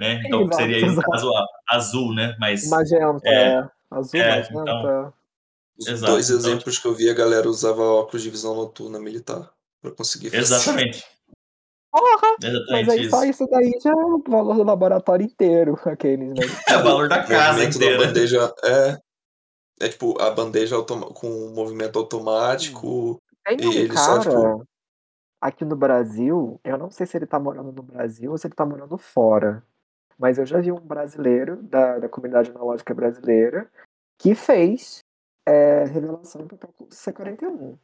né? 0.00 0.20
Então 0.26 0.40
Exato, 0.40 0.56
seria 0.56 0.86
no 0.86 1.02
caso, 1.02 1.30
azul, 1.68 2.14
né? 2.14 2.34
Mas 2.40 2.68
Magenta, 2.68 3.28
é, 3.28 3.34
é. 3.34 3.68
Azul, 3.90 4.20
é, 4.20 4.40
então, 4.40 4.64
magenta. 4.64 5.14
Os 5.78 5.86
exato. 5.86 6.12
dois 6.12 6.30
Então, 6.30 6.38
exemplos 6.40 6.78
que 6.78 6.86
eu 6.88 6.94
vi, 6.94 7.08
a 7.10 7.14
galera 7.14 7.48
usava 7.48 7.82
óculos 7.82 8.22
de 8.22 8.30
visão 8.30 8.54
noturna 8.54 8.98
militar 8.98 9.50
para 9.82 9.90
conseguir 9.92 10.30
fazer. 10.30 10.42
exatamente. 10.42 11.04
Porra! 11.92 12.36
Mas 12.70 12.88
Exatamente 12.88 12.90
aí 12.90 13.10
só 13.10 13.24
isso. 13.24 13.42
isso 13.44 13.46
daí 13.50 13.72
já 13.82 13.90
é 13.90 13.94
o 13.94 14.22
valor 14.26 14.54
do 14.56 14.62
laboratório 14.62 15.26
inteiro, 15.26 15.78
aqueles, 15.84 16.28
né, 16.30 16.34
É 16.68 16.76
o 16.76 16.82
valor 16.84 17.08
da 17.08 17.20
O 17.20 17.26
casa 17.26 17.52
movimento 17.54 17.78
da 17.78 17.84
inteira. 17.86 18.06
bandeja 18.06 18.54
é 18.64 18.98
É 19.80 19.88
tipo 19.88 20.20
a 20.20 20.30
bandeja 20.30 20.76
com 20.82 21.52
movimento 21.54 21.98
automático. 21.98 23.20
Tem 23.44 23.56
E 23.60 23.66
um 23.66 23.72
ele 23.72 23.96
só, 23.96 24.18
tipo 24.20 24.30
cara 24.30 24.58
aqui 25.40 25.64
no 25.64 25.74
Brasil, 25.74 26.60
eu 26.62 26.76
não 26.76 26.90
sei 26.90 27.06
se 27.06 27.16
ele 27.16 27.26
tá 27.26 27.38
morando 27.40 27.72
no 27.72 27.82
Brasil 27.82 28.30
ou 28.30 28.36
se 28.38 28.46
ele 28.46 28.54
tá 28.54 28.66
morando 28.66 28.98
fora, 28.98 29.64
mas 30.20 30.38
eu 30.38 30.44
já 30.44 30.60
vi 30.60 30.70
um 30.70 30.78
brasileiro 30.78 31.56
da 31.62 31.98
da 31.98 32.08
comunidade 32.08 32.50
analógica 32.50 32.94
brasileira, 32.94 33.70
que 34.18 34.34
fez, 34.34 35.02
eh, 35.48 35.84
revelação 35.84 36.42
em 36.42 36.46
papel 36.46 36.74
C41. 36.90 37.78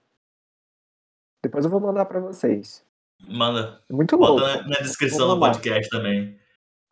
Depois 1.43 1.65
eu 1.65 1.71
vou 1.71 1.81
mandar 1.81 2.05
pra 2.05 2.21
vocês. 2.21 2.85
Manda. 3.27 3.81
É 3.89 3.93
muito 3.93 4.19
Bota 4.19 4.33
louco. 4.33 4.47
na 4.47 4.69
na 4.69 4.81
descrição 4.81 5.29
do 5.29 5.41
podcast 5.41 5.89
também. 5.89 6.39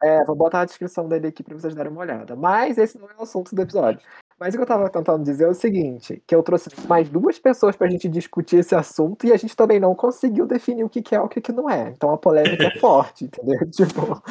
É, 0.03 0.25
vou 0.25 0.35
botar 0.35 0.63
a 0.63 0.65
descrição 0.65 1.09
dele 1.09 1.29
aqui 1.29 1.43
pra 1.43 1.55
vocês 1.55 1.75
darem 1.75 1.93
uma 1.93 2.01
olhada, 2.01 2.35
mas 2.37 2.79
esse 2.79 2.99
não 2.99 3.09
é 3.11 3.15
o 3.17 3.23
assunto 3.23 3.55
do 3.55 3.63
episódio. 3.63 4.01
Mas 4.39 4.55
o 4.55 4.57
que 4.57 4.63
eu 4.63 4.65
estava 4.65 4.91
tentando 4.91 5.25
dizer 5.25 5.45
é 5.45 5.49
o 5.49 5.55
seguinte, 5.55 6.23
que 6.27 6.35
eu 6.35 6.43
trouxe 6.43 6.69
mais 6.89 7.09
2 7.09 7.39
pessoas 7.39 7.77
pra 7.77 7.89
gente 7.89 8.09
discutir 8.09 8.57
esse 8.57 8.75
assunto 8.75 9.27
e 9.27 9.33
a 9.33 9.37
gente 9.37 9.55
também 9.55 9.79
não 9.79 9.95
conseguiu 9.95 10.47
definir 10.47 10.85
o 10.85 10.89
que 10.89 11.03
que 11.03 11.15
é, 11.15 11.21
o 11.21 11.29
que 11.29 11.41
que 11.41 11.53
não 11.53 11.69
é, 11.71 11.91
então 11.91 12.13
a 12.13 12.19
polêmica 12.19 12.65
é 12.65 12.79
forte, 12.81 13.25
entendeu? 13.25 13.59
Tipo 13.71 14.23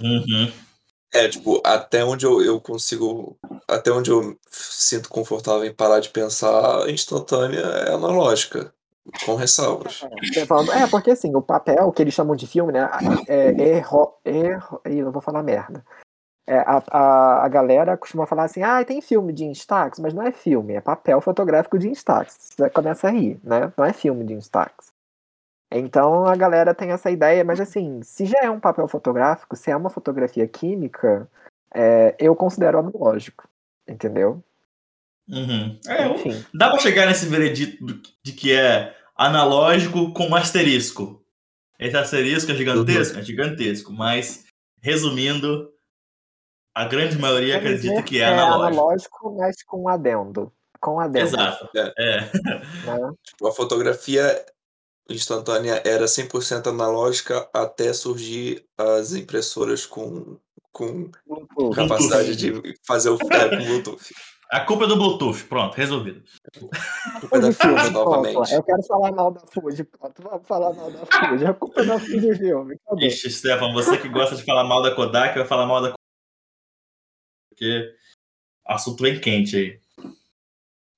Uhum. 0.00 0.52
É, 1.12 1.26
tipo, 1.28 1.60
até 1.64 2.04
onde 2.04 2.26
eu 2.26 2.42
eu 2.42 2.60
consigo 2.60 3.36
até 3.66 3.90
onde 3.90 4.10
eu 4.10 4.36
sinto 4.50 5.08
confortável 5.08 5.64
em 5.64 5.74
parar 5.74 6.00
de 6.00 6.10
pensar, 6.10 6.84
a 6.84 6.90
instantânea 6.90 7.60
é 7.60 7.94
analógica, 7.94 8.72
com 9.24 9.34
ressalvas. 9.34 10.02
É, 10.72 10.86
porque 10.86 11.10
assim, 11.10 11.34
o 11.34 11.42
papel 11.42 11.90
que 11.92 12.02
eles 12.02 12.14
chamam 12.14 12.36
de 12.36 12.46
filme, 12.46 12.72
né, 12.72 12.88
é 13.26 13.48
erro 13.76 14.14
erro 14.24 14.80
ih, 14.86 15.02
não 15.02 15.12
vou 15.12 15.22
falar 15.22 15.42
merda. 15.42 15.84
É, 16.48 16.60
a 16.60 16.82
a 16.90 17.44
a 17.44 17.48
galera 17.48 17.94
costuma 17.94 18.26
falar 18.26 18.44
assim: 18.44 18.62
"Ai, 18.62 18.82
tem 18.82 19.02
filme 19.02 19.34
de 19.34 19.44
Instax", 19.44 19.98
mas 19.98 20.14
não 20.14 20.22
é 20.22 20.32
filme, 20.32 20.72
é 20.74 20.80
papel 20.80 21.20
fotográfico 21.20 21.78
de 21.78 21.88
Instax. 21.88 22.38
Você 22.56 22.70
começa 22.70 23.06
a 23.06 23.10
rir, 23.10 23.38
né, 23.44 23.70
não 23.76 23.84
é 23.84 23.92
filme 23.92 24.24
de 24.24 24.32
Instax. 24.32 24.90
Então 25.70 26.24
a 26.26 26.34
galera 26.34 26.74
tem 26.74 26.90
essa 26.90 27.10
ideia, 27.10 27.44
mas 27.44 27.60
assim, 27.60 28.00
se 28.02 28.24
já 28.24 28.38
é 28.42 28.50
um 28.50 28.58
papel 28.58 28.88
fotográfico, 28.88 29.54
se 29.56 29.70
é 29.70 29.76
uma 29.76 29.90
fotografia 29.90 30.48
química, 30.48 31.28
eh, 31.74 32.16
eu 32.18 32.34
considero 32.34 32.78
analógico, 32.78 33.46
entendeu? 33.86 34.42
Uhum. 35.28 35.78
É, 35.86 36.08
Enfim. 36.08 36.42
dá 36.54 36.70
pra 36.70 36.78
chegar 36.78 37.06
nesse 37.06 37.26
veredito 37.26 37.84
de 38.22 38.32
que 38.32 38.54
é 38.54 38.96
analógico 39.14 40.14
com 40.14 40.34
asterisco. 40.34 41.22
Esse 41.78 41.98
asterisco 41.98 42.50
é 42.50 42.54
gigantesco? 42.54 43.14
Uhum. 43.16 43.20
É 43.20 43.24
gigantesco, 43.24 43.92
mas 43.92 44.46
resumindo, 44.80 45.70
a 46.78 46.84
grande 46.84 47.18
maioria 47.18 47.54
Vamos 47.54 47.66
acredita 47.70 47.94
dizer 47.94 48.04
que 48.04 48.20
é 48.20 48.26
analógico. 48.26 48.80
analógico, 48.80 49.36
mas 49.36 49.62
com 49.64 49.88
adendo, 49.88 50.52
com 50.80 51.00
adendos, 51.00 51.32
Exato. 51.32 51.68
É. 51.76 51.92
É. 51.98 52.20
né. 52.20 53.12
Tipo, 53.24 53.48
a 53.48 53.52
fotografia 53.52 54.44
instantânea 55.10 55.82
era 55.84 56.04
100% 56.04 56.68
analógica 56.68 57.48
até 57.52 57.92
surgir 57.92 58.64
as 58.78 59.12
impressoras 59.14 59.84
com 59.86 60.38
com 60.70 61.10
Bluetooth. 61.26 61.74
capacidade 61.74 62.36
Bluetooth. 62.36 62.62
de 62.72 62.78
fazer 62.86 63.10
o 63.10 63.18
é, 63.32 63.48
com 63.48 63.64
Bluetooth. 63.64 64.14
A 64.50 64.60
culpa 64.60 64.84
é 64.84 64.86
do 64.86 64.96
Bluetooth, 64.96 65.44
pronto, 65.44 65.74
resolvido. 65.74 66.22
A 66.56 67.20
culpa 67.20 67.36
é 67.36 67.40
da 67.40 67.52
Fuji 67.52 67.90
novamente. 67.90 68.52
eu 68.54 68.62
quero 68.62 68.82
falar 68.84 69.12
mal 69.12 69.30
da 69.30 69.40
Fuji, 69.40 69.84
pronto, 69.84 70.22
vamos 70.22 70.48
falar 70.48 70.72
mal 70.72 70.90
da 70.90 71.04
Fuji, 71.04 71.44
a 71.44 71.52
culpa 71.52 71.82
é 71.82 71.84
da 71.84 71.98
Fuji 71.98 72.34
Filme. 72.34 72.76
Ixi, 72.98 73.30
Stefan, 73.30 73.74
você 73.74 73.98
que 73.98 74.08
gosta 74.08 74.34
de 74.36 74.44
falar 74.44 74.64
mal 74.64 74.80
da 74.80 74.94
Kodak, 74.94 75.36
vai 75.36 75.46
falar 75.46 75.66
mal 75.66 75.82
da 75.82 75.92
porque 77.58 77.94
assunto 78.64 79.02
vem 79.02 79.20
quente 79.20 79.56
aí. 79.56 79.80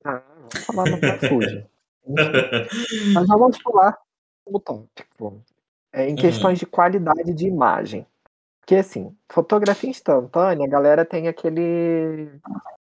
Ah, 0.05 0.23
vamos 0.69 1.01
falar 1.01 1.19
Fuji. 1.19 1.67
Enfim, 2.07 3.13
mas 3.15 3.27
vamos 3.27 3.59
pular 3.63 3.99
o 4.45 4.61
tópico, 4.61 5.43
eh, 5.93 6.09
em 6.09 6.11
Uhum. 6.11 6.17
questões 6.17 6.59
de 6.59 6.67
qualidade 6.67 7.33
de 7.33 7.47
imagem. 7.47 8.07
Porque 8.61 8.77
assim, 8.77 9.17
fotografia 9.31 9.91
instantânea, 9.91 10.67
a 10.67 10.71
galera 10.71 11.05
tem 11.05 11.29
aquele 11.29 12.31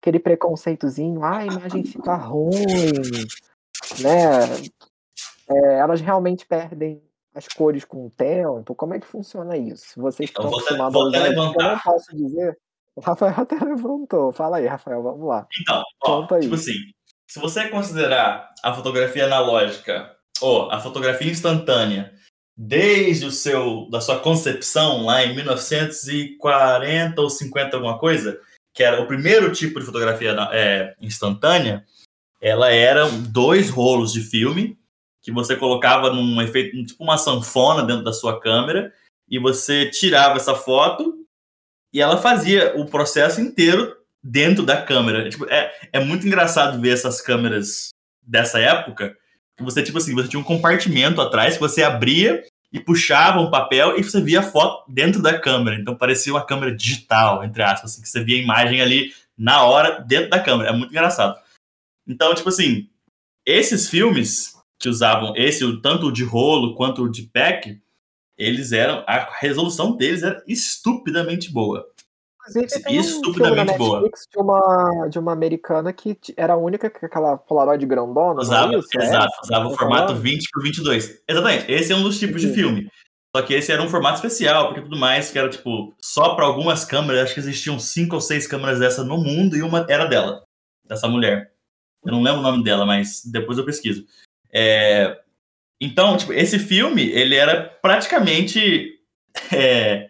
aquele 0.01 0.19
preconceitozinho: 0.19 1.23
"Ah, 1.23 1.39
a 1.39 1.45
imagem 1.45 1.83
fica 1.83 2.15
ruim", 2.15 3.01
né, 3.99 4.55
eh, 5.49 5.73
elas 5.79 6.01
realmente 6.01 6.45
perdem 6.45 7.01
as 7.33 7.47
cores 7.47 7.85
com 7.85 8.07
o 8.07 8.09
tempo, 8.09 8.75
como 8.75 8.93
é 8.93 8.99
que 8.99 9.07
funciona 9.07 9.55
isso? 9.55 10.01
Vocês 10.01 10.29
estão 10.29 10.45
acostumados 10.47 10.95
a 10.95 11.03
usar 11.05 11.27
eu 11.27 11.63
não 11.63 11.79
posso 11.79 12.15
dizer 12.15 12.57
o 12.99 13.01
Rafael 13.01 13.33
até 13.37 13.55
levantou, 13.55 14.31
fala 14.31 14.57
aí 14.57 14.67
Rafael, 14.67 15.01
vamos 15.01 15.27
lá. 15.27 15.47
Então, 15.61 15.83
ó, 16.03 16.21
Conta 16.21 16.35
aí. 16.35 16.41
tipo 16.41 16.55
assim, 16.55 16.73
se 17.27 17.39
você 17.39 17.69
considerar 17.69 18.49
a 18.63 18.73
fotografia 18.73 19.25
analógica 19.25 20.15
ou 20.41 20.69
a 20.69 20.79
fotografia 20.79 21.31
instantânea 21.31 22.13
desde 22.55 23.25
o 23.25 23.31
seu 23.31 23.89
da 23.89 24.01
sua 24.01 24.19
concepção 24.19 25.05
lá 25.05 25.23
em 25.23 25.33
1940 25.33 27.21
ou 27.21 27.29
50 27.29 27.77
alguma 27.77 27.97
coisa, 27.97 28.39
que 28.73 28.83
era 28.83 29.01
o 29.01 29.07
primeiro 29.07 29.51
tipo 29.53 29.79
de 29.79 29.85
fotografia 29.85 30.35
eh, 30.51 30.93
instantânea, 30.99 31.85
ela 32.41 32.69
era 32.69 33.09
2 33.09 33.69
rolos 33.69 34.11
de 34.11 34.21
filme, 34.21 34.77
que 35.21 35.31
você 35.31 35.55
colocava 35.55 36.11
num 36.11 36.41
efeito 36.41 36.85
tipo 36.85 37.01
uma 37.01 37.17
sanfona 37.17 37.83
dentro 37.83 38.03
da 38.03 38.11
sua 38.11 38.39
câmera, 38.41 38.93
e 39.29 39.39
você 39.39 39.89
tirava 39.89 40.35
essa 40.35 40.55
foto, 40.55 41.19
e 41.93 42.01
ela 42.01 42.17
fazia 42.21 42.73
o 42.75 42.85
processo 42.85 43.41
inteiro 43.41 43.95
dentro 44.23 44.65
da 44.65 44.81
câmera. 44.81 45.29
Tipo, 45.29 45.45
é 45.45 45.71
é 45.91 45.99
muito 45.99 46.25
engraçado 46.25 46.79
ver 46.79 46.93
essas 46.93 47.21
câmeras 47.21 47.89
dessa 48.21 48.59
época, 48.59 49.17
que 49.57 49.63
você, 49.63 49.81
tipo 49.81 49.97
assim, 49.97 50.13
você 50.13 50.27
tinha 50.27 50.39
um 50.39 50.43
compartimento 50.43 51.19
atrás 51.19 51.55
que 51.55 51.59
você 51.59 51.83
abria 51.83 52.43
e 52.71 52.79
puxava 52.79 53.39
um 53.39 53.49
papel 53.49 53.97
e 53.97 54.03
você 54.03 54.21
via 54.21 54.39
a 54.39 54.43
foto 54.43 54.89
dentro 54.91 55.21
da 55.21 55.37
câmera. 55.37 55.77
Então 55.77 55.95
parecia 55.95 56.31
uma 56.31 56.45
câmera 56.45 56.75
digital, 56.75 57.43
entre 57.43 57.63
aspas, 57.63 57.91
assim, 57.91 58.01
que 58.01 58.09
você 58.09 58.23
via 58.23 58.37
a 58.37 58.43
imagem 58.43 58.81
ali 58.81 59.11
na 59.37 59.63
hora 59.63 60.01
dentro 60.01 60.29
da 60.29 60.39
câmera. 60.39 60.69
É 60.69 60.73
muito 60.73 60.91
engraçado. 60.91 61.35
Então, 62.07 62.33
tipo 62.35 62.49
assim, 62.49 62.87
esses 63.45 63.89
filmes 63.89 64.55
que 64.79 64.87
usavam 64.87 65.33
esse, 65.35 65.65
tanto 65.81 66.07
o 66.07 66.11
de 66.11 66.23
rolo 66.23 66.75
quanto 66.75 67.03
o 67.03 67.11
de 67.11 67.23
pack, 67.23 67.79
eles 68.39 68.71
eram 68.71 69.03
a 69.05 69.37
resolução 69.39 69.95
deles 69.95 70.23
era 70.23 70.41
estupidamente 70.47 71.51
boa. 71.51 71.85
Inclusive 72.49 72.83
tem 72.83 72.97
um 72.97 73.01
Estupidamente 73.01 73.77
boa. 73.77 74.01
Netflix 74.01 74.27
de 74.31 74.39
uma 74.39 75.07
de 75.07 75.19
uma 75.19 75.33
americana 75.33 75.93
que 75.93 76.17
era 76.35 76.53
a 76.53 76.57
única 76.57 76.89
com 76.89 77.05
aquela 77.05 77.37
Polaroid 77.37 77.85
grandona, 77.85 78.35
não 78.35 78.41
Usava, 78.41 78.73
é 78.73 78.79
isso? 78.79 78.87
É 78.95 79.03
exato, 79.03 79.25
essa? 79.27 79.41
usava 79.43 79.67
o 79.67 79.77
formato 79.77 80.07
falando? 80.07 80.21
20 80.21 80.49
por 80.51 80.63
22. 80.63 81.21
Exatamente, 81.27 81.71
esse 81.71 81.91
é 81.91 81.95
um 81.95 82.01
dos 82.01 82.17
tipos 82.17 82.41
de 82.41 82.51
filme. 82.53 82.89
Só 83.35 83.43
que 83.43 83.53
esse 83.53 83.71
era 83.71 83.83
um 83.83 83.89
formato 83.89 84.15
especial, 84.15 84.67
porque 84.67 84.81
tudo 84.81 84.97
mais, 84.97 85.29
que 85.29 85.37
era 85.37 85.49
tipo, 85.49 85.93
só 86.01 86.33
para 86.33 86.45
algumas 86.45 86.83
câmeras, 86.83 87.25
acho 87.25 87.35
que 87.35 87.39
existiam 87.39 87.77
5 87.77 88.15
ou 88.15 88.21
6 88.21 88.47
câmeras 88.47 88.79
dessa 88.79 89.03
no 89.03 89.17
mundo 89.17 89.55
e 89.55 89.61
uma 89.61 89.85
era 89.87 90.05
dela, 90.05 90.43
dessa 90.83 91.07
mulher. 91.07 91.51
Eu 92.03 92.11
não 92.11 92.23
lembro 92.23 92.39
o 92.39 92.43
nome 92.43 92.63
dela, 92.63 92.87
mas 92.87 93.21
depois 93.23 93.59
eu 93.59 93.65
pesquiso. 93.65 94.03
É, 94.51 95.19
então, 95.81 96.17
tipo, 96.17 96.33
esse 96.33 96.59
filme, 96.59 97.03
ele 97.03 97.35
era 97.35 97.61
praticamente 97.81 98.95
é, 99.51 100.09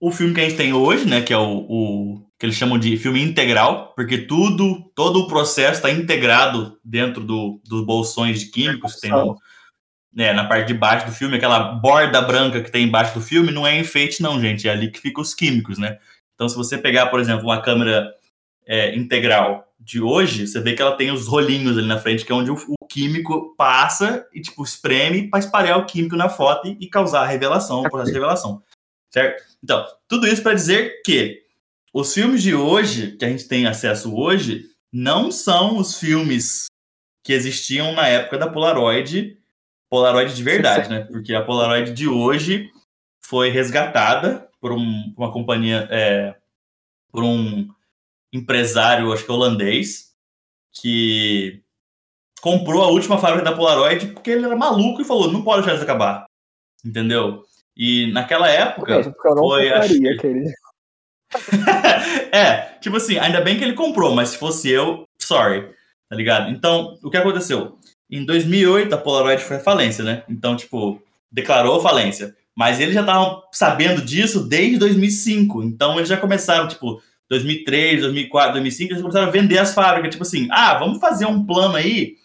o 0.00 0.12
filme 0.12 0.34
que 0.34 0.40
a 0.40 0.44
gente 0.44 0.56
tem 0.56 0.72
hoje, 0.72 1.06
né, 1.06 1.20
que 1.20 1.32
é 1.32 1.38
o, 1.38 1.66
o 1.68 2.28
que 2.38 2.46
eles 2.46 2.54
chamam 2.54 2.78
de 2.78 2.96
filme 2.96 3.20
integral, 3.20 3.92
porque 3.96 4.18
tudo, 4.18 4.90
todo 4.94 5.20
o 5.20 5.28
processo 5.28 5.74
está 5.78 5.90
integrado 5.90 6.78
dentro 6.84 7.24
do, 7.24 7.60
dos 7.64 7.84
bolsões 7.84 8.40
de 8.40 8.46
químicos 8.46 8.94
que 8.94 9.00
tem 9.00 9.10
no, 9.10 9.36
né, 10.14 10.32
na 10.32 10.44
parte 10.44 10.68
de 10.68 10.74
baixo 10.74 11.06
do 11.06 11.12
filme, 11.12 11.36
aquela 11.36 11.58
borda 11.58 12.22
branca 12.22 12.62
que 12.62 12.70
tem 12.70 12.84
embaixo 12.84 13.14
do 13.14 13.20
filme, 13.20 13.50
não 13.50 13.66
é 13.66 13.76
enfeite 13.76 14.22
não, 14.22 14.40
gente, 14.40 14.68
é 14.68 14.70
ali 14.70 14.90
que 14.90 15.00
ficam 15.00 15.20
os 15.20 15.34
químicos, 15.34 15.78
né? 15.78 15.98
Então, 16.34 16.48
se 16.48 16.56
você 16.56 16.78
pegar, 16.78 17.06
por 17.06 17.18
exemplo, 17.18 17.44
uma 17.46 17.60
câmera 17.60 18.08
é, 18.68 18.94
integral 18.94 19.66
de 19.80 20.00
hoje, 20.00 20.46
você 20.46 20.60
vê 20.60 20.74
que 20.74 20.82
ela 20.82 20.96
tem 20.96 21.10
os 21.10 21.26
rolinhos 21.26 21.78
ali 21.78 21.86
na 21.86 21.98
frente, 21.98 22.24
que 22.24 22.30
é 22.30 22.34
onde 22.34 22.50
o, 22.50 22.56
o 22.80 22.86
químico 22.86 23.54
passa 23.56 24.26
e, 24.34 24.40
tipo, 24.42 24.62
espreme 24.62 25.28
para 25.28 25.38
espalhar 25.38 25.78
o 25.78 25.86
químico 25.86 26.14
na 26.14 26.28
foto 26.28 26.68
e, 26.68 26.76
e 26.78 26.88
causar 26.88 27.22
a 27.22 27.26
revelação, 27.26 27.80
o 27.80 27.88
processo 27.88 28.12
de 28.12 28.18
revelação, 28.18 28.62
certo? 29.10 29.42
Então, 29.64 29.86
tudo 30.06 30.26
isso 30.26 30.42
para 30.42 30.52
dizer 30.54 31.00
que 31.02 31.42
os 31.94 32.12
filmes 32.12 32.42
de 32.42 32.54
hoje, 32.54 33.12
que 33.16 33.24
a 33.24 33.28
gente 33.28 33.48
tem 33.48 33.66
acesso 33.66 34.14
hoje, 34.14 34.66
não 34.92 35.30
são 35.30 35.78
os 35.78 35.98
filmes 35.98 36.66
que 37.24 37.32
existiam 37.32 37.92
na 37.92 38.06
época 38.06 38.36
da 38.36 38.48
Polaroid, 38.50 39.38
Polaroid 39.88 40.34
de 40.34 40.42
verdade, 40.42 40.90
né? 40.90 41.00
Porque 41.10 41.34
a 41.34 41.42
Polaroid 41.42 41.92
de 41.92 42.06
hoje 42.08 42.70
foi 43.24 43.48
resgatada 43.48 44.48
por 44.60 44.72
um- 44.72 45.14
uma 45.16 45.32
companhia, 45.32 45.88
é, 45.90 46.34
por 47.10 47.22
um 47.24 47.68
empresário, 48.32 49.12
acho 49.12 49.24
que 49.24 49.32
holandês, 49.32 50.12
que 50.72 51.62
comprou 52.40 52.82
a 52.82 52.88
última 52.88 53.18
fábrica 53.18 53.44
da 53.44 53.56
Polaroid 53.56 54.08
porque 54.08 54.30
ele 54.30 54.44
era 54.44 54.56
maluco 54.56 55.00
e 55.00 55.04
falou: 55.04 55.30
não 55.32 55.42
pode 55.42 55.62
deixar 55.62 55.74
isso 55.74 55.84
acabar. 55.84 56.24
Entendeu? 56.84 57.42
E 57.76 58.10
naquela 58.12 58.48
época, 58.48 58.96
Mesmo, 58.96 59.12
porque 59.12 59.28
eu 59.28 59.34
não 59.34 59.42
foi, 59.42 59.68
acho 59.70 59.94
que- 59.94 60.08
aquele. 60.08 60.52
é, 62.32 62.78
tipo 62.80 62.96
assim, 62.96 63.18
ainda 63.18 63.40
bem 63.40 63.58
que 63.58 63.64
ele 63.64 63.74
comprou, 63.74 64.14
mas 64.14 64.30
se 64.30 64.38
fosse 64.38 64.68
eu, 64.70 65.04
sorry, 65.20 65.68
tá 66.08 66.16
ligado? 66.16 66.50
Então, 66.50 66.98
o 67.02 67.10
que 67.10 67.16
aconteceu? 67.16 67.78
Em 68.10 68.24
2008, 68.24 68.94
a 68.94 68.98
Polaroid 68.98 69.42
foi 69.42 69.56
à 69.56 69.60
falência, 69.60 70.02
né? 70.02 70.22
Então, 70.28 70.56
tipo, 70.56 71.02
declarou 71.30 71.80
falência. 71.80 72.34
Mas 72.56 72.80
eles 72.80 72.94
já 72.94 73.00
estavam 73.02 73.42
sabendo 73.52 74.02
disso 74.02 74.48
desde 74.48 74.78
2005. 74.78 75.62
Então, 75.62 75.96
eles 75.96 76.08
já 76.08 76.16
começaram, 76.16 76.66
tipo, 76.66 77.00
2003, 77.28 78.00
2004, 78.00 78.52
2005, 78.52 78.92
eles 78.92 79.02
começaram 79.02 79.28
a 79.28 79.30
vender 79.30 79.58
as 79.58 79.74
fábricas. 79.74 80.10
Tipo 80.10 80.22
assim, 80.22 80.48
ah, 80.50 80.78
vamos 80.78 80.98
fazer 80.98 81.26
um 81.26 81.44
plano 81.44 81.76
aí 81.76 82.16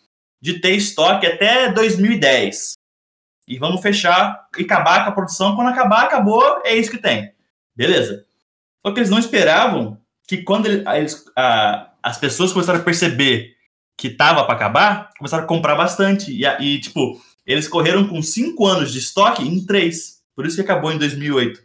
de 0.41 0.59
ter 0.59 0.71
estoque 0.71 1.25
até 1.25 1.71
2010. 1.71 2.73
E 3.47 3.57
vamos 3.57 3.81
fechar 3.81 4.47
e 4.57 4.63
acabar 4.63 5.03
com 5.03 5.09
a 5.09 5.13
produção. 5.13 5.55
Quando 5.55 5.69
acabar, 5.69 6.03
acabou, 6.03 6.61
é 6.63 6.75
isso 6.75 6.91
que 6.91 6.97
tem. 6.97 7.33
Beleza. 7.75 8.25
Só 8.85 8.93
que 8.93 8.99
eles 8.99 9.09
não 9.09 9.19
esperavam 9.19 9.99
que 10.27 10.37
quando 10.37 10.67
eles, 10.67 11.25
a, 11.35 11.91
as 12.01 12.17
pessoas 12.17 12.53
começaram 12.53 12.79
a 12.79 12.83
perceber 12.83 13.53
que 13.97 14.09
tava 14.09 14.43
para 14.45 14.55
acabar, 14.55 15.09
começaram 15.17 15.43
a 15.43 15.47
comprar 15.47 15.75
bastante. 15.75 16.31
E, 16.31 16.45
e, 16.45 16.79
tipo, 16.79 17.21
eles 17.45 17.67
correram 17.67 18.07
com 18.07 18.21
cinco 18.21 18.65
anos 18.65 18.91
de 18.91 18.99
estoque 18.99 19.43
em 19.43 19.65
três. 19.65 20.21
Por 20.35 20.45
isso 20.45 20.55
que 20.55 20.61
acabou 20.61 20.91
em 20.91 20.97
2008. 20.97 21.61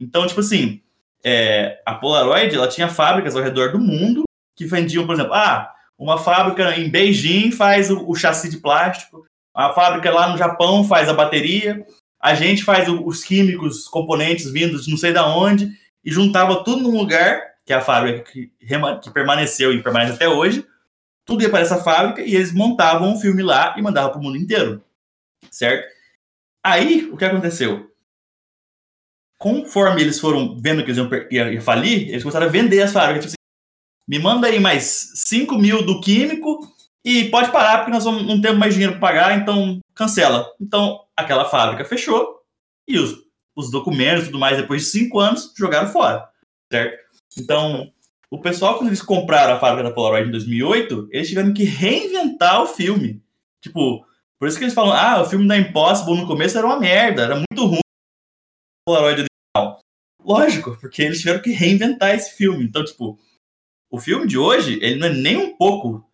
Então, 0.00 0.26
tipo 0.26 0.40
assim, 0.40 0.82
é, 1.28 1.82
a 1.84 1.92
Polaroid 1.92 2.54
ela 2.54 2.68
tinha 2.68 2.86
fábricas 2.86 3.34
ao 3.34 3.42
redor 3.42 3.72
do 3.72 3.80
mundo 3.80 4.22
que 4.54 4.64
vendiam, 4.64 5.04
por 5.04 5.14
exemplo, 5.14 5.34
ah, 5.34 5.74
uma 5.98 6.18
fábrica 6.18 6.78
em 6.78 6.88
Beijing 6.88 7.50
faz 7.50 7.90
o, 7.90 8.08
o 8.08 8.14
chassi 8.14 8.48
de 8.48 8.58
plástico, 8.58 9.26
a 9.52 9.72
fábrica 9.72 10.08
lá 10.12 10.28
no 10.28 10.38
Japão 10.38 10.84
faz 10.84 11.08
a 11.08 11.14
bateria, 11.14 11.84
a 12.20 12.32
gente 12.36 12.62
faz 12.62 12.88
o, 12.88 13.04
os 13.04 13.24
químicos, 13.24 13.88
componentes 13.88 14.48
vindos 14.52 14.84
de 14.84 14.90
não 14.92 14.96
sei 14.96 15.12
da 15.12 15.26
onde, 15.26 15.68
e 16.04 16.12
juntava 16.12 16.62
tudo 16.62 16.82
num 16.82 16.96
lugar, 16.96 17.42
que 17.64 17.72
é 17.72 17.76
a 17.76 17.80
fábrica 17.80 18.30
que, 18.30 18.52
que 19.02 19.10
permaneceu 19.10 19.72
e 19.72 19.82
permanece 19.82 20.12
até 20.12 20.28
hoje, 20.28 20.64
tudo 21.24 21.42
ia 21.42 21.50
para 21.50 21.58
essa 21.58 21.82
fábrica 21.82 22.22
e 22.22 22.36
eles 22.36 22.52
montavam 22.52 23.12
um 23.12 23.20
filme 23.20 23.42
lá 23.42 23.74
e 23.76 23.82
mandavam 23.82 24.12
para 24.12 24.20
o 24.20 24.22
mundo 24.22 24.36
inteiro, 24.36 24.80
certo? 25.50 25.92
Aí, 26.62 27.10
o 27.12 27.16
que 27.16 27.24
aconteceu? 27.24 27.90
Conforme 29.38 30.00
eles 30.00 30.18
foram 30.18 30.56
vendo 30.60 30.82
que 30.82 30.90
eles 30.90 30.98
iam, 30.98 31.10
ia, 31.30 31.52
ia 31.52 31.60
falir, 31.60 32.08
eles 32.08 32.22
começaram 32.22 32.46
a 32.46 32.50
vender 32.50 32.82
as 32.82 32.92
fábricas. 32.92 33.24
Tipo 33.24 33.34
assim, 33.34 34.08
me 34.08 34.18
manda 34.18 34.46
aí 34.46 34.58
mais 34.58 35.12
5 35.14 35.56
mil 35.58 35.84
do 35.84 36.00
químico 36.00 36.60
e 37.04 37.28
pode 37.30 37.52
parar, 37.52 37.78
porque 37.78 37.92
nós 37.92 38.04
vamos, 38.04 38.26
não 38.26 38.40
temos 38.40 38.58
mais 38.58 38.74
dinheiro 38.74 38.98
para 38.98 39.08
pagar, 39.08 39.38
então 39.38 39.78
cancela. 39.94 40.46
Então, 40.60 41.00
aquela 41.16 41.44
fábrica 41.44 41.84
fechou 41.84 42.40
e 42.88 42.98
os, 42.98 43.16
os 43.54 43.70
documentos 43.70 44.24
e 44.24 44.26
tudo 44.26 44.38
mais, 44.38 44.56
depois 44.56 44.82
de 44.82 44.88
cinco 44.88 45.18
anos, 45.18 45.52
jogaram 45.56 45.88
fora, 45.88 46.28
certo? 46.70 46.98
Então, 47.38 47.90
o 48.30 48.40
pessoal, 48.40 48.76
quando 48.76 48.88
eles 48.88 49.02
compraram 49.02 49.54
a 49.54 49.58
fábrica 49.58 49.88
da 49.88 49.94
Polaroid 49.94 50.28
em 50.28 50.32
2008, 50.32 51.08
eles 51.10 51.28
tiveram 51.28 51.54
que 51.54 51.64
reinventar 51.64 52.62
o 52.62 52.66
filme. 52.66 53.22
Tipo, 53.62 54.04
por 54.38 54.48
isso 54.48 54.58
que 54.58 54.64
eles 54.64 54.74
falam, 54.74 54.92
ah, 54.92 55.22
o 55.22 55.26
filme 55.26 55.46
da 55.46 55.56
Impossible 55.56 56.16
no 56.16 56.26
começo 56.26 56.58
era 56.58 56.66
uma 56.66 56.78
merda, 56.78 57.22
era 57.22 57.34
muito 57.36 57.66
ruim. 57.66 57.80
Polaroid 58.86 59.26
original. 59.56 59.80
Lógico, 60.24 60.76
porque 60.80 61.02
eles 61.02 61.18
tiveram 61.18 61.42
que 61.42 61.50
reinventar 61.50 62.14
esse 62.14 62.36
filme. 62.36 62.64
Então, 62.64 62.84
tipo, 62.84 63.18
o 63.90 63.98
filme 63.98 64.26
de 64.26 64.38
hoje, 64.38 64.78
ele 64.80 64.96
não 64.96 65.08
é 65.08 65.12
nem 65.12 65.36
um 65.36 65.56
pouco 65.56 66.08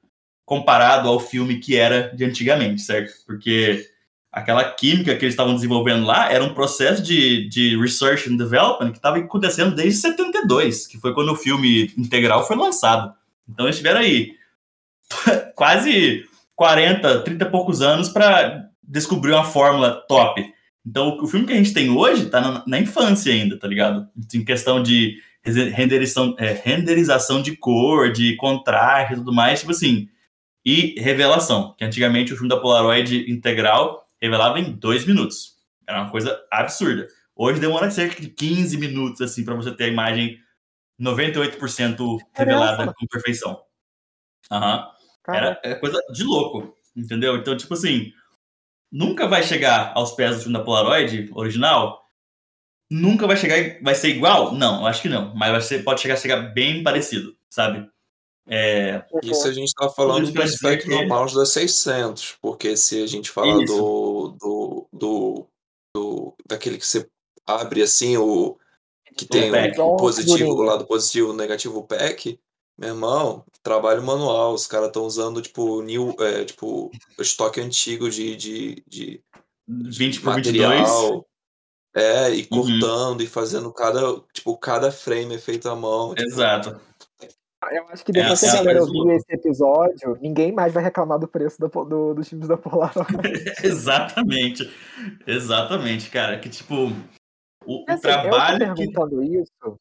comparado 0.45 1.09
ao 1.09 1.21
filme 1.21 1.59
que 1.59 1.77
era 1.77 2.15
de 2.15 2.25
antigamente, 2.25 2.81
certo? 2.81 3.13
Porque 3.27 3.87
aquela 4.31 4.65
química 4.65 5.15
que 5.15 5.25
eles 5.25 5.35
estavam 5.35 5.55
desenvolvendo 5.55 6.07
lá 6.07 6.33
era 6.33 6.43
um 6.43 6.55
processo 6.55 7.03
de, 7.03 7.49
de 7.49 7.77
research 7.79 8.31
and 8.31 8.37
development 8.37 8.91
que 8.91 8.99
estava 8.99 9.19
acontecendo 9.19 9.75
desde 9.75 10.01
72, 10.01 10.87
que 10.87 10.99
foi 10.99 11.13
quando 11.13 11.33
o 11.33 11.37
filme 11.37 11.93
integral 11.97 12.47
foi 12.47 12.57
lançado. 12.57 13.15
Então 13.49 13.67
eles 13.67 13.77
tiveram 13.77 14.01
aí 14.01 14.35
quase 15.55 16.27
40, 16.57 17.21
30 17.23 17.45
e 17.45 17.51
poucos 17.51 17.83
anos 17.83 18.09
para 18.09 18.71
descobrir 18.83 19.33
uma 19.33 19.45
fórmula 19.45 20.05
top. 20.09 20.43
Então, 20.85 21.17
o 21.19 21.27
filme 21.27 21.47
que 21.47 21.53
a 21.53 21.57
gente 21.57 21.73
tem 21.73 21.91
hoje 21.91 22.29
tá 22.29 22.41
na, 22.41 22.65
na 22.67 22.79
infância 22.79 23.33
ainda, 23.33 23.59
tá 23.59 23.69
ligado? 23.69 24.09
Em 24.35 24.45
questão 24.45 24.83
de 24.83 25.17
renderização, 25.45 26.35
é, 26.39 26.53
renderização 26.53 27.43
de 27.43 27.57
cor, 27.57 28.13
de 28.13 28.37
contraste 28.37 29.15
e 29.15 29.17
tudo 29.17 29.33
mais, 29.33 29.61
tipo 29.61 29.73
assim. 29.73 30.09
E 30.65 31.01
revelação, 31.01 31.75
que 31.77 31.85
antigamente 31.85 32.33
o 32.33 32.37
filme 32.37 32.49
da 32.49 32.61
Polaroid 32.61 33.31
integral 33.31 34.09
revelava 34.21 34.61
em 34.61 34.73
dois 34.73 35.05
minutos. 35.05 35.57
Era 35.87 36.03
uma 36.03 36.11
coisa 36.11 36.41
absurda. 36.51 37.09
Hoje 37.35 37.61
demora 37.61 37.91
cerca 37.91 38.21
de 38.21 38.29
15 38.29 38.77
minutos, 38.79 39.21
assim, 39.21 39.45
para 39.45 39.55
você 39.55 39.73
ter 39.73 39.85
a 39.85 39.89
imagem 39.89 40.39
98% 41.01 42.19
revelada 42.35 42.93
com 42.93 43.07
perfeição. 43.07 43.61
Aham. 44.51 44.77
Uhum. 44.77 45.35
Era, 45.35 45.61
era 45.63 45.79
coisa 45.79 46.01
de 46.13 46.25
louco, 46.25 46.77
entendeu? 46.97 47.37
Então, 47.37 47.57
tipo 47.57 47.75
assim, 47.75 48.13
nunca 48.93 49.27
vai 49.27 49.43
chegar 49.43 49.93
aos 49.95 50.13
pés 50.13 50.37
do 50.37 50.43
filme 50.43 50.59
da 50.59 50.65
Polaroid 50.65 51.31
original. 51.35 52.07
Nunca 52.91 53.27
vai 53.27 53.37
chegar, 53.39 53.83
vai 53.83 53.95
ser 53.95 54.09
igual? 54.09 54.53
Não, 54.53 54.87
acho 54.87 55.01
que 55.01 55.09
não. 55.09 55.35
Mas 55.35 55.51
vai 55.51 55.61
ser, 55.63 55.83
pode 55.83 56.03
chegar 56.03 56.15
a 56.15 56.19
chegar 56.19 56.53
bem 56.53 56.83
parecido, 56.83 57.35
sabe? 57.49 57.89
É... 58.47 59.03
Isso 59.23 59.49
a 59.49 59.53
gente 59.53 59.69
está 59.69 59.89
falando 59.89 60.31
do 60.31 60.49
spec 60.49 60.83
que... 60.83 60.91
normal 60.91 61.27
da 61.33 61.47
600, 61.47 62.37
porque 62.43 62.77
se 62.77 63.03
a 63.03 63.07
gente 63.07 63.31
fala 63.31 63.65
do, 63.65 64.37
do, 64.39 64.89
do, 64.93 65.47
do, 65.95 66.35
daquele 66.47 66.77
que 66.77 66.87
você 66.87 67.09
abre 67.47 67.83
assim, 67.83 68.17
o 68.17 68.59
que 69.17 69.27
tem 69.27 69.51
o, 69.79 69.95
o 69.95 69.97
positivo, 69.97 70.51
o 70.51 70.63
lado 70.63 70.87
positivo, 70.87 71.31
o 71.31 71.37
negativo, 71.37 71.79
o 71.79 71.85
pack, 71.85 72.39
meu 72.77 72.91
irmão, 72.91 73.45
trabalho 73.63 74.03
manual, 74.03 74.55
os 74.55 74.67
caras 74.67 74.89
estão 74.89 75.05
usando, 75.05 75.41
tipo, 75.41 75.83
new, 75.83 76.15
é, 76.21 76.45
tipo, 76.45 76.91
estoque 77.19 77.61
antigo 77.61 78.11
de, 78.11 78.37
de, 78.37 78.85
de, 78.87 79.23
20 79.69 80.21
por 80.21 80.35
material. 80.35 80.73
22. 80.73 81.33
É, 81.95 82.35
e 82.35 82.41
uhum. 82.41 82.49
cortando 82.49 83.21
uhum. 83.21 83.25
e 83.25 83.27
fazendo 83.27 83.73
cada, 83.73 84.01
tipo, 84.33 84.57
cada 84.57 84.91
frame 84.91 85.35
é 85.35 85.39
feito 85.39 85.69
à 85.69 85.77
mão. 85.77 86.15
Tipo, 86.15 86.29
Exato. 86.29 86.81
Eu 87.71 87.87
acho 87.91 88.05
que 88.05 88.11
depois 88.11 88.43
é, 88.43 88.51
que 88.51 88.57
a 88.57 88.59
galera 88.59 88.83
ouvir 88.83 89.15
esse 89.15 89.33
episódio, 89.33 90.19
ninguém 90.21 90.51
mais 90.51 90.73
vai 90.73 90.83
reclamar 90.83 91.19
do 91.19 91.29
preço 91.29 91.61
do, 91.61 91.69
do, 91.85 92.15
dos 92.15 92.29
filmes 92.29 92.49
da 92.49 92.57
Polaroid. 92.57 93.07
Exatamente. 93.63 94.69
Exatamente, 95.27 96.11
cara. 96.11 96.39
Que 96.41 96.49
tipo, 96.49 96.75
o, 97.65 97.85
assim, 97.87 97.99
o 97.99 98.01
trabalho. 98.01 98.65
Eu 98.65 98.75
perguntando 98.75 99.21
que... 99.21 99.39
isso, 99.39 99.79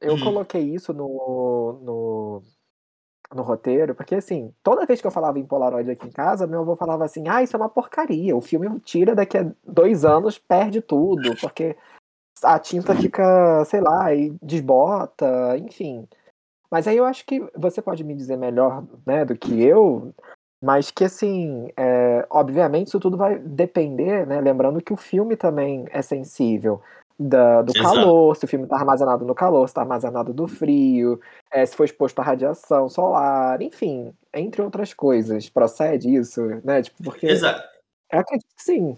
eu 0.00 0.14
hum. 0.14 0.20
coloquei 0.20 0.62
isso 0.62 0.92
no, 0.94 1.78
no, 1.82 2.42
no 3.34 3.42
roteiro, 3.42 3.94
porque 3.94 4.14
assim, 4.14 4.52
toda 4.62 4.86
vez 4.86 5.00
que 5.00 5.06
eu 5.06 5.10
falava 5.10 5.38
em 5.38 5.44
Polaroid 5.44 5.90
aqui 5.90 6.06
em 6.06 6.10
casa, 6.10 6.46
meu 6.46 6.60
avô 6.60 6.74
falava 6.76 7.04
assim: 7.04 7.28
ah, 7.28 7.42
isso 7.42 7.56
é 7.56 7.58
uma 7.58 7.68
porcaria. 7.68 8.36
O 8.36 8.40
filme 8.40 8.80
tira 8.80 9.14
daqui 9.14 9.36
a 9.38 9.50
dois 9.66 10.04
anos, 10.04 10.38
perde 10.38 10.80
tudo, 10.80 11.36
porque 11.40 11.76
a 12.42 12.58
tinta 12.58 12.94
fica, 12.94 13.64
sei 13.64 13.80
lá, 13.80 14.14
e 14.14 14.30
desbota, 14.42 15.56
enfim. 15.58 16.08
Mas 16.70 16.86
aí 16.86 16.96
eu 16.96 17.04
acho 17.04 17.24
que 17.24 17.46
você 17.56 17.80
pode 17.80 18.04
me 18.04 18.14
dizer 18.14 18.36
melhor 18.36 18.84
né, 19.06 19.24
do 19.24 19.36
que 19.36 19.62
eu, 19.62 20.12
mas 20.62 20.90
que 20.90 21.04
assim, 21.04 21.70
é, 21.76 22.26
obviamente 22.30 22.88
isso 22.88 23.00
tudo 23.00 23.16
vai 23.16 23.38
depender, 23.38 24.26
né? 24.26 24.40
Lembrando 24.40 24.82
que 24.82 24.92
o 24.92 24.96
filme 24.96 25.36
também 25.36 25.86
é 25.90 26.02
sensível 26.02 26.82
da, 27.18 27.62
do 27.62 27.72
Exato. 27.76 27.94
calor, 27.94 28.36
se 28.36 28.44
o 28.44 28.48
filme 28.48 28.64
está 28.64 28.76
armazenado 28.76 29.24
no 29.24 29.34
calor, 29.34 29.66
se 29.66 29.72
está 29.72 29.80
armazenado 29.80 30.32
do 30.32 30.46
frio, 30.46 31.20
é, 31.50 31.66
se 31.66 31.74
foi 31.74 31.86
exposto 31.86 32.20
à 32.20 32.22
radiação 32.22 32.88
solar, 32.88 33.60
enfim, 33.60 34.12
entre 34.32 34.62
outras 34.62 34.94
coisas. 34.94 35.48
Procede 35.48 36.14
isso, 36.14 36.42
né? 36.64 36.82
Tipo, 36.82 37.02
porque. 37.02 37.26
Exato. 37.26 37.66
Eu 38.12 38.20
acredito 38.20 38.54
que 38.56 38.62
sim. 38.62 38.96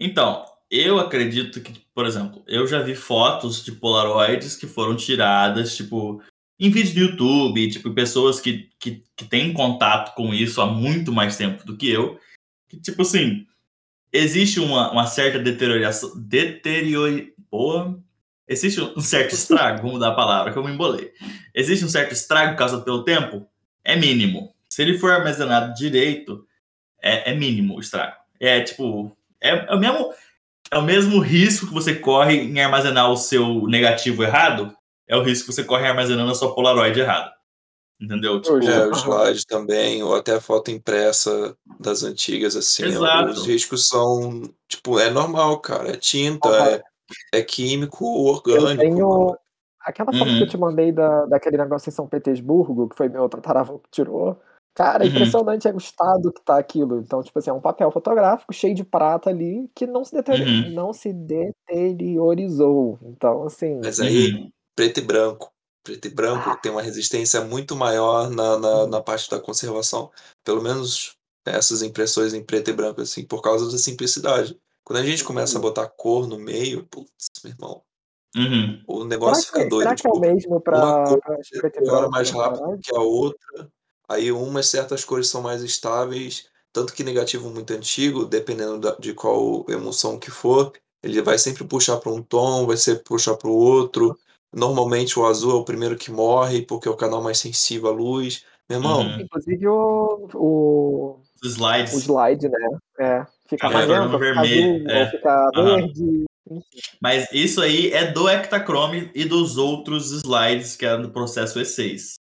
Então, 0.00 0.44
eu 0.70 0.98
acredito 0.98 1.60
que, 1.60 1.80
por 1.94 2.06
exemplo, 2.06 2.42
eu 2.46 2.66
já 2.66 2.82
vi 2.82 2.94
fotos 2.94 3.64
de 3.64 3.72
Polaroids 3.72 4.56
que 4.56 4.66
foram 4.66 4.96
tiradas, 4.96 5.76
tipo, 5.76 6.22
em 6.58 6.70
vídeos 6.70 6.94
do 6.94 7.00
YouTube, 7.00 7.70
tipo, 7.70 7.92
pessoas 7.92 8.40
que, 8.40 8.70
que, 8.78 9.02
que 9.16 9.24
têm 9.24 9.52
contato 9.52 10.14
com 10.14 10.32
isso 10.32 10.60
há 10.60 10.66
muito 10.66 11.12
mais 11.12 11.36
tempo 11.36 11.64
do 11.64 11.76
que 11.76 11.90
eu. 11.90 12.18
Que, 12.68 12.78
tipo 12.80 13.02
assim, 13.02 13.46
existe 14.12 14.60
uma, 14.60 14.90
uma 14.90 15.06
certa 15.06 15.38
deterioração. 15.38 16.12
Deterior... 16.16 17.26
Boa. 17.50 17.98
Existe 18.46 18.80
um 18.80 19.00
certo 19.00 19.34
estrago, 19.34 19.78
vamos 19.78 19.94
mudar 19.94 20.08
a 20.08 20.14
palavra, 20.14 20.52
que 20.52 20.58
eu 20.58 20.64
me 20.64 20.72
embolei. 20.72 21.12
Existe 21.54 21.84
um 21.84 21.88
certo 21.88 22.12
estrago 22.12 22.56
causado 22.56 22.82
pelo 22.82 23.04
tempo? 23.04 23.46
É 23.84 23.94
mínimo. 23.94 24.54
Se 24.68 24.80
ele 24.80 24.98
for 24.98 25.12
armazenado 25.12 25.74
direito, 25.74 26.46
é, 27.02 27.30
é 27.30 27.34
mínimo 27.34 27.76
o 27.76 27.80
estrago. 27.80 28.16
É 28.40 28.60
tipo. 28.60 29.14
É, 29.40 29.50
é, 29.50 29.74
o 29.74 29.78
mesmo, 29.78 30.14
é 30.70 30.78
o 30.78 30.82
mesmo 30.82 31.20
risco 31.20 31.66
que 31.66 31.74
você 31.74 31.94
corre 31.94 32.36
em 32.36 32.60
armazenar 32.60 33.10
o 33.10 33.16
seu 33.16 33.66
negativo 33.66 34.22
errado, 34.22 34.74
é 35.06 35.16
o 35.16 35.22
risco 35.22 35.48
que 35.48 35.54
você 35.54 35.64
corre 35.64 35.86
armazenando 35.86 36.30
a 36.30 36.34
sua 36.34 36.54
Polaroid 36.54 36.98
errado. 36.98 37.30
Entendeu? 38.00 38.40
Tipo, 38.40 38.58
é, 38.64 38.86
o 38.86 38.92
slide 38.94 39.44
também, 39.46 40.02
ou 40.04 40.14
até 40.14 40.34
a 40.34 40.40
foto 40.40 40.70
impressa 40.70 41.56
das 41.80 42.04
antigas, 42.04 42.54
assim. 42.54 42.84
Exato. 42.84 43.30
Os 43.32 43.46
riscos 43.46 43.88
são, 43.88 44.42
tipo, 44.68 44.98
é 45.00 45.10
normal, 45.10 45.58
cara. 45.60 45.90
É 45.90 45.96
tinta, 45.96 46.48
é, 47.32 47.38
é 47.40 47.42
químico 47.42 48.04
orgânico. 48.06 48.70
Eu 48.70 48.76
tenho 48.78 49.36
Aquela 49.80 50.12
foto 50.12 50.24
que 50.26 50.36
eu 50.36 50.40
Uhum. 50.42 50.46
te 50.46 50.58
mandei 50.58 50.92
da, 50.92 51.24
daquele 51.26 51.56
negócio 51.56 51.88
em 51.88 51.92
São 51.92 52.06
Petersburgo, 52.06 52.88
que 52.90 52.96
foi 52.96 53.08
meu 53.08 53.26
tataravô 53.28 53.78
que 53.78 53.88
tirou. 53.90 54.38
Cara, 54.74 55.02
é 55.04 55.06
Uhum. 55.08 55.12
impressionante 55.14 55.66
é 55.66 55.72
o 55.72 55.78
estado 55.78 56.30
que 56.32 56.42
tá 56.44 56.58
aquilo. 56.58 57.00
Então, 57.00 57.22
tipo 57.22 57.38
assim, 57.38 57.48
é 57.50 57.52
um 57.54 57.60
papel 57.60 57.90
fotográfico 57.90 58.52
cheio 58.52 58.74
de 58.74 58.84
prata 58.84 59.30
ali 59.30 59.68
que 59.74 59.86
não 59.86 60.04
se, 60.04 60.14
deter... 60.14 60.40
Uhum. 60.40 60.70
não 60.72 60.92
se 60.92 61.12
deteriorizou. 61.12 62.98
Então, 63.02 63.44
assim. 63.44 63.80
Mas 63.82 63.98
aí, 64.00 64.32
Uhum. 64.34 64.50
preto 64.76 64.98
e 64.98 65.02
branco. 65.02 65.50
Preto 65.88 66.04
e 66.06 66.10
branco 66.10 66.54
tem 66.60 66.70
uma 66.70 66.82
resistência 66.82 67.40
muito 67.40 67.74
maior 67.74 68.28
na, 68.28 68.58
na, 68.58 68.68
Uhum. 68.82 68.86
na 68.88 69.00
parte 69.00 69.30
da 69.30 69.40
conservação. 69.40 70.10
Pelo 70.44 70.60
menos 70.60 71.16
essas 71.46 71.80
impressões 71.80 72.34
em 72.34 72.44
preto 72.44 72.68
e 72.68 72.74
branco, 72.74 73.00
assim, 73.00 73.24
por 73.24 73.40
causa 73.40 73.70
da 73.72 73.78
simplicidade. 73.78 74.54
Quando 74.84 74.98
a 74.98 75.02
gente 75.02 75.24
começa 75.24 75.54
a 75.54 75.56
Uhum. 75.56 75.62
botar 75.62 75.86
cor 75.88 76.28
no 76.28 76.38
meio, 76.38 76.84
putz, 76.90 77.08
meu 77.42 77.54
irmão, 77.54 77.82
Uhum. 78.36 78.82
o 78.86 78.96
Será 78.98 79.08
negócio 79.08 79.46
fica 79.46 79.62
que, 79.62 79.68
doido. 79.70 79.88
será 79.88 79.96
que 79.96 80.06
é 80.06 80.10
o 80.10 80.12
Tipo, 80.12 80.26
mesmo 80.26 80.60
pra 80.60 81.04
preto 81.58 81.78
e 81.78 81.84
branco 81.86 82.10
mais 82.10 82.30
rápido 82.30 82.78
que 82.82 82.94
a 82.94 83.00
outra. 83.00 83.70
Aí 84.10 84.30
umas 84.30 84.66
certas 84.66 85.06
cores 85.06 85.28
são 85.28 85.40
mais 85.40 85.62
estáveis. 85.62 86.48
Tanto 86.70 86.92
que 86.92 87.02
negativo 87.02 87.48
muito 87.48 87.72
antigo, 87.72 88.26
dependendo 88.26 88.78
da- 88.78 88.96
de 88.96 89.14
qual 89.14 89.64
emoção 89.70 90.18
que 90.18 90.30
for, 90.30 90.70
ele 91.02 91.22
vai 91.22 91.38
sempre 91.38 91.64
puxar 91.64 91.96
para 91.96 92.12
um 92.12 92.22
tom, 92.22 92.66
vai 92.66 92.76
sempre 92.76 93.04
puxar 93.04 93.36
para 93.38 93.48
o 93.48 93.56
outro. 93.56 94.18
Normalmente 94.54 95.18
o 95.18 95.26
azul 95.26 95.52
é 95.52 95.54
o 95.54 95.64
primeiro 95.64 95.96
que 95.96 96.10
morre, 96.10 96.62
porque 96.62 96.88
é 96.88 96.90
o 96.90 96.96
canal 96.96 97.22
mais 97.22 97.38
sensível 97.38 97.88
à 97.90 97.92
luz. 97.92 98.44
Meu 98.68 98.78
irmão, 98.78 99.02
Uhum. 99.02 99.20
Inclusive 99.20 99.68
o, 99.68 100.28
o, 100.34 101.20
Os 101.42 101.50
o 101.50 101.54
slides. 101.54 101.92
slide, 102.04 102.48
né? 102.48 102.68
É, 103.00 103.26
fica 103.48 103.66
É, 103.66 103.70
fica 103.82 104.18
vermelho, 104.18 104.40
azul, 104.40 104.90
é. 104.90 105.00
ou 105.00 105.06
fica 105.10 105.50
Aham. 105.54 105.76
verde. 105.76 106.24
Mas 107.00 107.30
isso 107.32 107.60
aí 107.60 107.92
é 107.92 108.10
do 108.10 108.28
Ektachrome 108.28 109.10
e 109.14 109.24
dos 109.24 109.58
outros 109.58 110.10
slides 110.12 110.76
que 110.76 110.86
eram 110.86 111.02
do 111.02 111.10
processo 111.10 111.60
E6. 111.60 112.14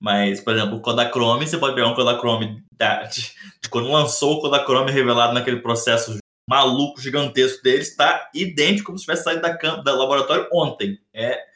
Mas, 0.00 0.40
por 0.40 0.54
exemplo, 0.54 0.76
o 0.76 0.80
Kodachrome, 0.82 1.46
você 1.46 1.58
pode 1.58 1.74
pegar 1.74 1.88
um 1.88 1.94
Kodachrome 1.94 2.62
da- 2.72 3.02
de, 3.04 3.32
de 3.62 3.68
quando 3.68 3.90
lançou 3.92 4.34
o 4.34 4.40
Kodachrome 4.40 4.90
revelado 4.90 5.34
naquele 5.34 5.60
processo 5.60 6.16
maluco, 6.48 7.00
gigantesco 7.00 7.62
deles, 7.62 7.94
tá 7.94 8.28
idêntico 8.34 8.86
como 8.86 8.98
se 8.98 9.04
tivesse 9.04 9.24
saído 9.24 9.42
da, 9.42 9.52
da 9.52 9.94
laboratório 9.94 10.48
ontem. 10.52 10.98
É 11.14 11.49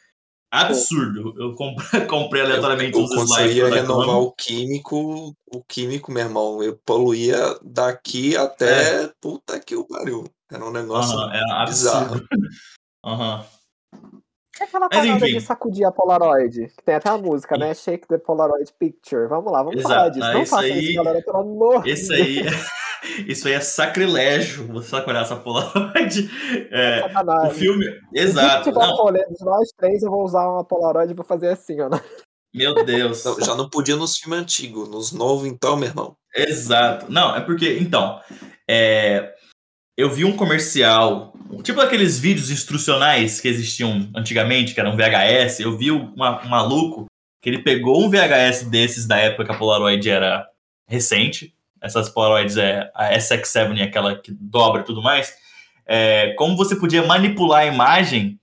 absurdo. 0.62 1.34
Eu 1.38 1.54
comprei, 1.54 2.00
comprei 2.06 2.42
eu, 2.42 2.46
aleatoriamente 2.46 2.98
eu, 2.98 3.04
eu 3.04 3.24
slides 3.24 3.56
ia 3.56 3.68
do 3.68 3.74
renovar 3.74 4.18
o 4.18 4.32
químico, 4.32 5.34
o 5.46 5.62
químico, 5.66 6.12
meu 6.12 6.24
irmão, 6.24 6.62
eu 6.62 6.76
poluía 6.84 7.36
daqui 7.62 8.36
até 8.36 9.08
puta 9.20 9.58
que 9.60 9.74
o 9.76 9.86
pariu. 9.86 10.24
Era 10.52 10.64
um 10.64 10.70
negócio 10.70 11.18
Aham, 11.18 11.32
é 11.32 11.64
bizarro. 11.66 12.14
absurdo. 12.14 12.28
Aham. 13.04 13.44
E 14.60 14.62
aquela 14.62 14.88
Mas 14.88 15.04
parada 15.04 15.26
de 15.26 15.40
sacudir 15.40 15.84
a 15.84 15.90
Polaroid, 15.90 16.68
que 16.68 16.84
tem 16.84 16.94
até 16.94 17.08
a 17.10 17.18
música, 17.18 17.58
né? 17.58 17.74
Shake 17.74 18.06
the 18.06 18.18
Polaroid 18.18 18.72
Picture. 18.78 19.26
Vamos 19.26 19.50
lá, 19.50 19.64
vamos 19.64 19.82
falar 19.82 20.06
Exato. 20.06 20.10
disso. 20.12 20.26
Ah, 20.28 20.32
Não 20.32 20.42
isso 20.42 20.50
façam 20.50 20.68
isso, 20.76 20.88
aí- 20.88 20.94
galera, 20.94 21.22
pelo 21.22 21.38
amor 21.38 21.86
Esse 21.88 22.02
de 22.08 22.08
Deus. 22.16 22.28
aí, 22.28 22.36
isso 23.26 23.46
aí 23.48 23.54
é 23.54 23.60
sacrilégio, 23.60 24.66
você 24.68 24.88
sacolhar 24.88 25.22
essa 25.22 25.36
Polaroid. 25.40 26.30
É, 26.70 26.98
o 27.00 27.08
Sacanagem. 27.08 27.54
filme. 27.58 27.86
Exato. 28.14 28.64
tiver 28.64 28.78
um 28.84 28.96
Não, 28.96 29.12
nós 29.40 29.68
três, 29.76 30.02
eu 30.02 30.10
vou 30.10 30.24
usar 30.24 30.48
uma 30.48 30.64
Polaroid 30.64 31.12
e 31.12 31.14
vou 31.16 31.24
fazer 31.24 31.48
assim, 31.48 31.80
ó. 31.80 31.88
né? 31.88 32.00
meu 32.54 32.84
Deus. 32.84 33.24
Não, 33.24 33.40
já 33.40 33.54
não 33.56 33.68
podia 33.68 33.96
nos 33.96 34.16
filmes 34.16 34.38
antigos, 34.40 34.88
nos 34.88 35.12
novos, 35.12 35.46
então, 35.46 35.76
meu 35.76 35.88
irmão. 35.88 36.16
Exato. 36.34 37.10
Não, 37.10 37.34
é 37.34 37.40
porque, 37.40 37.78
então, 37.80 38.20
é, 38.70 39.34
eu 39.96 40.08
vi 40.10 40.24
um 40.24 40.36
comercial, 40.36 41.32
tipo 41.62 41.80
aqueles 41.80 42.18
vídeos 42.18 42.50
instrucionais 42.50 43.40
que 43.40 43.48
existiam 43.48 44.08
antigamente, 44.16 44.72
que 44.74 44.80
eram 44.80 44.96
VHS. 44.96 45.60
Eu 45.60 45.76
vi 45.76 45.90
uma- 45.90 46.44
um 46.44 46.48
maluco 46.48 47.06
que 47.42 47.50
ele 47.50 47.62
pegou 47.62 48.02
um 48.04 48.08
VHS 48.10 48.64
desses 48.70 49.06
da 49.06 49.16
época 49.18 49.44
que 49.44 49.52
a 49.52 49.58
Polaroid 49.58 50.08
era 50.08 50.48
recente. 50.88 51.53
Essas 51.84 52.08
Polaroids 52.08 52.56
é 52.56 52.90
a 52.94 53.12
SX7, 53.12 53.82
aquela 53.82 54.16
que 54.18 54.32
dobra 54.32 54.80
e 54.80 54.84
tudo 54.84 55.02
mais. 55.02 55.36
É, 55.84 56.32
como 56.32 56.56
você 56.56 56.74
podia 56.74 57.06
manipular 57.06 57.60
a 57.60 57.66
imagem, 57.66 58.40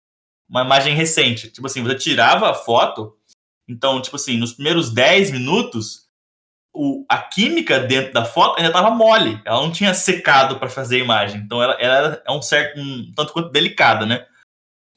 uma 0.47 0.61
imagem 0.61 0.93
recente. 0.93 1.49
Tipo 1.49 1.65
assim, 1.65 1.81
você 1.81 1.95
tirava 1.95 2.51
a 2.51 2.53
foto, 2.53 3.17
então, 3.67 3.99
tipo 3.99 4.15
assim, 4.15 4.37
nos 4.37 4.53
primeiros 4.53 4.93
10 4.93 5.31
minutos, 5.31 6.07
o, 6.71 7.03
a 7.09 7.17
química 7.17 7.79
dentro 7.79 8.13
da 8.13 8.23
foto 8.23 8.57
ainda 8.57 8.69
estava 8.69 8.91
mole. 8.91 9.41
Ela 9.43 9.61
não 9.61 9.71
tinha 9.71 9.95
secado 9.95 10.59
para 10.59 10.69
fazer 10.69 10.97
a 10.97 11.03
imagem. 11.03 11.41
Então 11.41 11.63
ela, 11.63 11.73
ela 11.81 12.21
é 12.23 12.31
um 12.31 12.43
certo, 12.43 12.79
um 12.79 13.11
tanto 13.15 13.33
quanto 13.33 13.49
delicada, 13.49 14.05
né? 14.05 14.23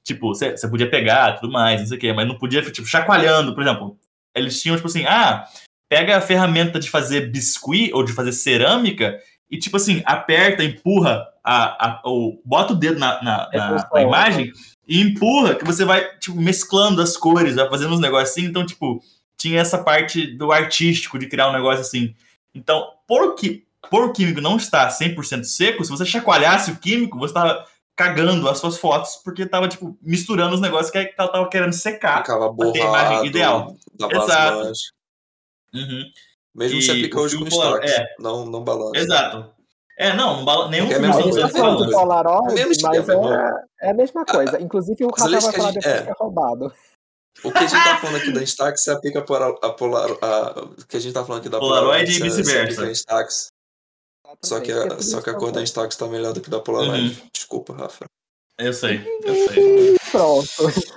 Tipo, 0.04 0.35
você 0.35 0.68
podia 0.68 0.90
pegar 0.90 1.40
tudo 1.40 1.50
mais, 1.50 1.80
não 1.80 1.87
sei 1.87 1.96
o 1.96 2.00
quê, 2.00 2.12
mas 2.12 2.28
não 2.28 2.37
podia, 2.37 2.61
tipo, 2.70 2.87
chacoalhando, 2.87 3.54
por 3.54 3.62
exemplo. 3.62 3.98
Eles 4.35 4.61
tinham, 4.61 4.76
tipo 4.76 4.88
assim, 4.88 5.07
ah, 5.07 5.46
pega 5.94 6.16
a 6.16 6.20
ferramenta 6.20 6.80
de 6.80 6.90
fazer 6.90 7.30
biscuit 7.30 7.92
ou 7.92 8.02
de 8.02 8.12
fazer 8.12 8.33
cerâmica 8.33 9.16
e, 9.48 9.57
tipo 9.57 9.76
assim, 9.76 10.02
aperta, 10.04 10.64
empurra, 10.64 11.24
a, 11.44 11.87
a, 11.87 12.00
ou 12.02 12.42
bota 12.44 12.72
o 12.72 12.76
dedo 12.76 12.98
na, 12.98 13.22
na, 13.22 13.48
na- 13.52 13.66
Emulsão, 13.68 13.88
na 13.94 14.02
imagem 14.02 14.52
e 14.88 15.00
empurra, 15.00 15.54
que 15.54 15.64
você 15.64 15.85
vai, 15.85 16.04
tipo, 16.18 16.37
mesclando 16.37 17.00
as 17.00 17.16
cores, 17.16 17.54
vai 17.54 17.68
fazendo 17.70 17.94
uns 17.94 18.00
negocinhos. 18.00 18.50
Então, 18.50 18.66
tipo, 18.66 19.00
tinha 19.37 19.61
essa 19.61 19.78
parte 19.78 20.26
do 20.26 20.50
artístico 20.50 21.16
de 21.16 21.28
criar 21.28 21.48
um 21.48 21.52
negócio 21.52 21.83
assim. 21.83 22.12
Então, 22.52 22.88
por, 23.07 23.37
que, 23.37 23.64
por 23.88 24.04
o 24.07 24.12
químico 24.12 24.40
não 24.40 24.57
estar 24.57 24.88
100% 24.88 25.44
seco, 25.44 25.85
se 25.85 25.90
você 25.92 26.04
chacoalhasse 26.04 26.72
o 26.72 26.76
químico, 26.76 27.16
você 27.18 27.30
estava 27.30 27.64
cagando 27.94 28.48
as 28.48 28.59
suas 28.59 28.78
fotos, 28.78 29.20
porque 29.22 29.42
estava 29.42 29.68
tipo, 29.68 29.96
misturando 30.02 30.57
os 30.57 30.61
negócios 30.61 30.90
que 30.90 30.98
ela 31.16 31.28
tava 31.28 31.48
querendo 31.48 31.72
secar. 31.72 32.18
Ficava 32.22 32.52
ter 32.72 32.83
a 32.83 32.85
imagem 32.85 33.09
borrado, 33.11 33.26
ideal. 33.26 33.76
Exato. 34.11 34.72
Uhum. 35.74 36.04
Mesmo 36.54 36.78
E 36.78 36.82
se 36.82 36.90
aplica 36.90 37.18
o 37.18 37.22
hoje 37.22 37.37
com 37.38 37.44
Polaroid- 37.46 37.88
Stax. 37.90 38.08
Não, 38.18 38.46
não 38.46 38.62
balança. 38.62 38.96
Exato. 38.98 39.52
É, 39.98 40.12
não, 40.14 40.44
nenhum 40.68 40.87
é 40.87 40.88
a 40.88 40.98
filme 40.98 41.06
A 41.06 41.08
mesma 41.08 41.22
gente 41.22 41.34
tá 41.34 41.40
coisa, 41.42 41.48
falando. 41.58 41.90
Polaroid, 41.92 42.54
Mesmo 42.54 42.82
mas 42.82 43.08
é, 43.08 43.87
é 43.87 43.90
a 43.90 43.94
mesma 43.94 44.24
coisa. 44.24 44.60
Inclusive, 44.60 45.04
o 45.04 45.08
Rafael 45.10 45.30
vai 45.40 45.40
que 45.40 45.46
a 45.48 45.52
falar 45.52 45.72
gente- 45.72 45.82
depois 45.82 46.00
é. 46.00 46.04
que 46.04 46.10
é 46.10 46.14
roubado. 46.18 46.72
O 47.44 47.50
que 47.52 47.58
a 47.58 47.66
gente 47.66 47.84
tá 47.84 47.96
falando 47.98 48.16
aqui 48.16 48.32
da 48.32 48.42
Instax 48.42 48.82
se 48.84 48.90
aplica 48.90 49.20
para 49.22 49.48
a 49.48 49.70
Polar, 49.72 50.08
a, 50.22 50.60
o 50.60 50.87
que 50.87 50.96
a 50.96 51.00
gente 51.00 51.12
tá 51.12 51.24
falando 51.24 51.40
aqui 51.40 51.48
da 51.48 51.58
Polaroid 51.58 52.06
Polaroid 52.06 52.16
e 52.16 52.22
vice-versa. 52.22 52.92
Só 54.42 54.60
que, 54.60 54.72
a, 54.72 54.84
é 54.87 55.00
só 55.02 55.20
que 55.20 55.30
a 55.30 55.34
cor 55.34 55.52
da. 55.52 55.62
Instax 55.62 55.96
tá 55.96 56.06
melhor 56.06 56.32
do 56.32 56.40
que 56.40 56.48
da 56.50 56.60
Polaroid. 56.60 57.20
Uhum. 57.20 57.28
Desculpa, 57.32 57.74
Rafa. 57.74 58.04
Eu 58.58 58.72
sei, 58.72 59.00
eu 59.24 59.34
sei. 59.48 59.96
Pronto. 60.12 60.48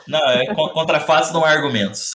Não, 0.07 0.29
é, 0.29 0.53
con- 0.53 0.69
contra 0.69 0.99
fatos 0.99 1.31
não 1.31 1.43
há 1.43 1.49
argumentos. 1.49 2.11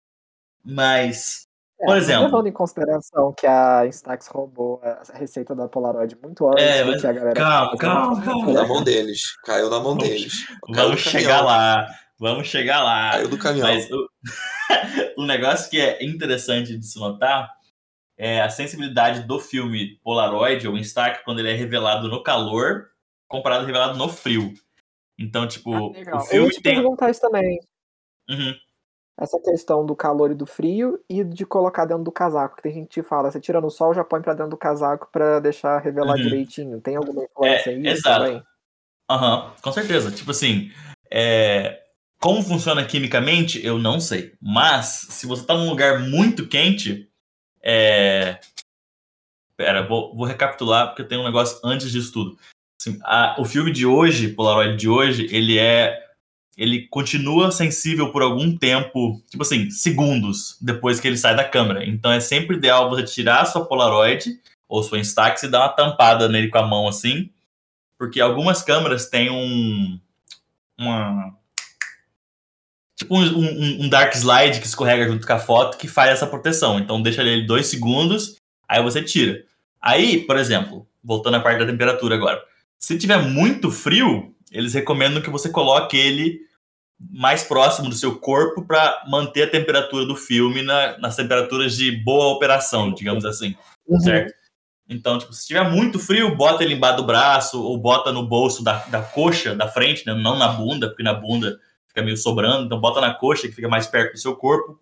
Mas, 0.64 1.42
É, 1.80 1.86
Por 1.86 1.96
exemplo. 1.96 2.24
Levando 2.26 2.46
em 2.48 2.52
consideração 2.52 3.32
que 3.32 3.46
a 3.46 3.86
Instax 3.86 4.26
roubou 4.28 4.80
a 4.82 5.00
receita 5.18 5.54
da 5.54 5.66
Polaroid 5.68 6.16
muito 6.22 6.46
antes 6.48 6.62
É, 6.64 6.84
mas 6.84 7.00
que 7.00 7.06
a 7.06 7.12
galera 7.12 7.34
calma, 7.34 7.66
tava 7.66 7.76
calma, 7.78 8.22
calma. 8.22 8.44
Caiu 8.44 8.54
na 8.54 8.66
mão 8.68 8.84
deles. 8.84 9.36
Caiu 9.44 9.70
na 9.70 9.76
mão 9.76 9.94
Vamos- 9.94 10.04
deles. 10.04 10.46
Caiu 10.74 10.88
vamos 10.88 11.00
chegar 11.00 11.40
lá. 11.40 11.86
Vamos 12.18 12.48
chegar 12.48 12.82
lá. 12.82 13.10
Caiu 13.12 13.28
do 13.28 13.38
caminhão. 13.38 13.66
Mas 13.68 13.88
o, 13.90 14.08
o 15.22 15.26
negócio 15.26 15.70
que 15.70 15.80
é 15.80 16.04
interessante 16.04 16.76
de 16.76 16.84
se 16.86 16.98
notar 16.98 17.50
é 18.18 18.42
a 18.42 18.50
sensibilidade 18.50 19.22
do 19.22 19.40
filme 19.40 19.98
Polaroid 20.04 20.68
ou 20.68 20.76
Instax 20.76 21.22
quando 21.24 21.38
ele 21.38 21.50
é 21.50 21.54
revelado 21.54 22.08
no 22.08 22.22
calor 22.22 22.88
comparado 23.26 23.62
ao 23.62 23.66
revelado 23.66 23.96
no 23.96 24.08
frio. 24.10 24.52
Então, 25.18 25.46
tipo, 25.48 25.72
Ah, 25.74 25.80
o 25.80 25.92
legal. 25.92 26.18
Eu 26.18 26.22
ia 26.24 26.28
filme 26.30 26.50
te 26.50 26.60
tem. 26.62 26.74
perguntar 26.74 27.10
isso 27.10 27.20
também. 27.22 27.58
Uhum. 28.28 28.54
Essa 29.20 29.38
questão 29.38 29.84
do 29.84 29.94
calor 29.94 30.30
e 30.30 30.34
do 30.34 30.46
frio 30.46 30.98
e 31.08 31.22
de 31.22 31.44
colocar 31.44 31.84
dentro 31.84 32.02
do 32.04 32.10
casaco. 32.10 32.56
Que 32.56 32.62
tem 32.62 32.72
gente 32.72 32.88
que 32.88 33.02
fala, 33.02 33.30
você 33.30 33.38
tira 33.38 33.60
no 33.60 33.70
sol, 33.70 33.92
já 33.92 34.02
põe 34.02 34.22
pra 34.22 34.32
dentro 34.32 34.50
do 34.50 34.56
casaco 34.56 35.08
pra 35.12 35.38
deixar 35.40 35.78
revelar 35.78 36.16
Uhum. 36.16 36.22
direitinho. 36.22 36.80
Tem 36.80 36.96
alguma 36.96 37.22
influência 37.24 37.70
É, 37.70 37.76
nisso 37.76 37.98
exato. 38.08 38.42
Aham, 39.10 39.52
com 39.60 39.72
certeza. 39.72 40.10
Tipo 40.10 40.30
assim, 40.30 40.70
é, 41.10 41.82
como 42.18 42.42
funciona 42.42 42.82
quimicamente, 42.86 43.64
eu 43.64 43.78
não 43.78 44.00
sei. 44.00 44.32
Mas, 44.40 45.06
se 45.10 45.26
você 45.26 45.44
tá 45.44 45.52
num 45.54 45.68
lugar 45.68 46.00
muito 46.00 46.48
quente, 46.48 47.10
é... 47.62 48.40
Pera, 49.56 49.86
vou, 49.86 50.16
vou 50.16 50.24
recapitular, 50.26 50.88
porque 50.88 51.04
tenho 51.04 51.20
um 51.20 51.24
negócio 51.24 51.60
antes 51.62 51.90
disso 51.90 52.12
tudo. 52.12 52.38
Assim, 52.80 52.98
a- 53.04 53.36
o 53.38 53.44
filme 53.44 53.70
de 53.70 53.84
hoje, 53.84 54.32
Polaroid 54.32 54.76
de 54.78 54.88
hoje, 54.88 55.26
ele 55.30 55.58
é... 55.58 56.09
Ele 56.56 56.86
continua 56.88 57.50
sensível 57.50 58.10
por 58.12 58.22
algum 58.22 58.56
tempo, 58.56 59.22
tipo 59.30 59.42
assim, 59.42 59.70
segundos 59.70 60.56
depois 60.60 61.00
que 61.00 61.06
ele 61.08 61.16
sai 61.16 61.34
da 61.34 61.44
câmera. 61.44 61.84
Então 61.86 62.10
é 62.12 62.20
sempre 62.20 62.56
ideal 62.56 62.90
você 62.90 63.02
tirar 63.04 63.44
sua 63.46 63.64
Polaroid 63.64 64.38
ou 64.68 64.82
sua 64.82 64.98
Instax 64.98 65.42
e 65.44 65.48
dar 65.48 65.60
uma 65.60 65.68
tampada 65.70 66.28
nele 66.28 66.48
com 66.48 66.58
a 66.58 66.66
mão 66.66 66.86
assim, 66.88 67.30
porque 67.98 68.20
algumas 68.20 68.62
câmeras 68.62 69.08
têm 69.08 69.30
um. 69.30 69.98
Uma. 70.78 71.34
Tipo 72.96 73.16
um, 73.16 73.22
um- 73.22 73.84
um 73.84 73.88
dark 73.88 74.14
slide 74.14 74.60
que 74.60 74.66
escorrega 74.66 75.08
junto 75.08 75.26
com 75.26 75.32
a 75.32 75.38
foto 75.38 75.78
que 75.78 75.88
faz 75.88 76.10
essa 76.10 76.26
proteção. 76.26 76.78
Então 76.78 77.00
deixa 77.00 77.22
ele 77.22 77.46
dois 77.46 77.66
segundos, 77.68 78.36
aí 78.68 78.82
você 78.82 79.02
tira. 79.02 79.42
Aí, 79.80 80.18
por 80.26 80.36
exemplo, 80.36 80.86
voltando 81.02 81.36
à 81.36 81.40
parte 81.40 81.58
da 81.60 81.66
temperatura 81.66 82.14
agora. 82.14 82.42
Se 82.78 82.98
tiver 82.98 83.18
muito 83.22 83.70
frio, 83.70 84.34
eles 84.50 84.74
recomendam 84.74 85.22
que 85.22 85.30
você 85.30 85.48
coloque 85.48 85.96
ele 85.96 86.40
mais 86.98 87.42
próximo 87.42 87.88
do 87.88 87.94
seu 87.94 88.18
corpo 88.18 88.66
para 88.66 89.04
manter 89.08 89.44
a 89.44 89.50
temperatura 89.50 90.04
do 90.04 90.14
filme 90.14 90.60
na, 90.60 90.98
nas 90.98 91.16
temperaturas 91.16 91.74
de 91.74 91.90
boa 91.92 92.34
operação, 92.34 92.92
digamos 92.92 93.24
assim, 93.24 93.56
Uhum. 93.88 94.00
certo? 94.00 94.34
Então, 94.88 95.18
tipo, 95.18 95.32
se 95.32 95.46
tiver 95.46 95.68
muito 95.70 95.98
frio, 95.98 96.34
bota 96.36 96.64
ele 96.64 96.74
embaixo 96.74 96.98
do 96.98 97.04
braço 97.06 97.62
ou 97.62 97.78
bota 97.78 98.12
no 98.12 98.26
bolso 98.26 98.62
da, 98.62 98.84
da 98.86 99.00
coxa 99.00 99.54
da 99.54 99.68
frente, 99.68 100.04
né? 100.04 100.14
não 100.14 100.36
na 100.36 100.48
bunda, 100.48 100.88
porque 100.88 101.02
na 101.02 101.14
bunda 101.14 101.60
fica 101.88 102.02
meio 102.02 102.16
sobrando, 102.16 102.66
então 102.66 102.80
bota 102.80 103.00
na 103.00 103.14
coxa 103.14 103.48
que 103.48 103.54
fica 103.54 103.68
mais 103.68 103.86
perto 103.86 104.12
do 104.12 104.18
seu 104.18 104.36
corpo. 104.36 104.80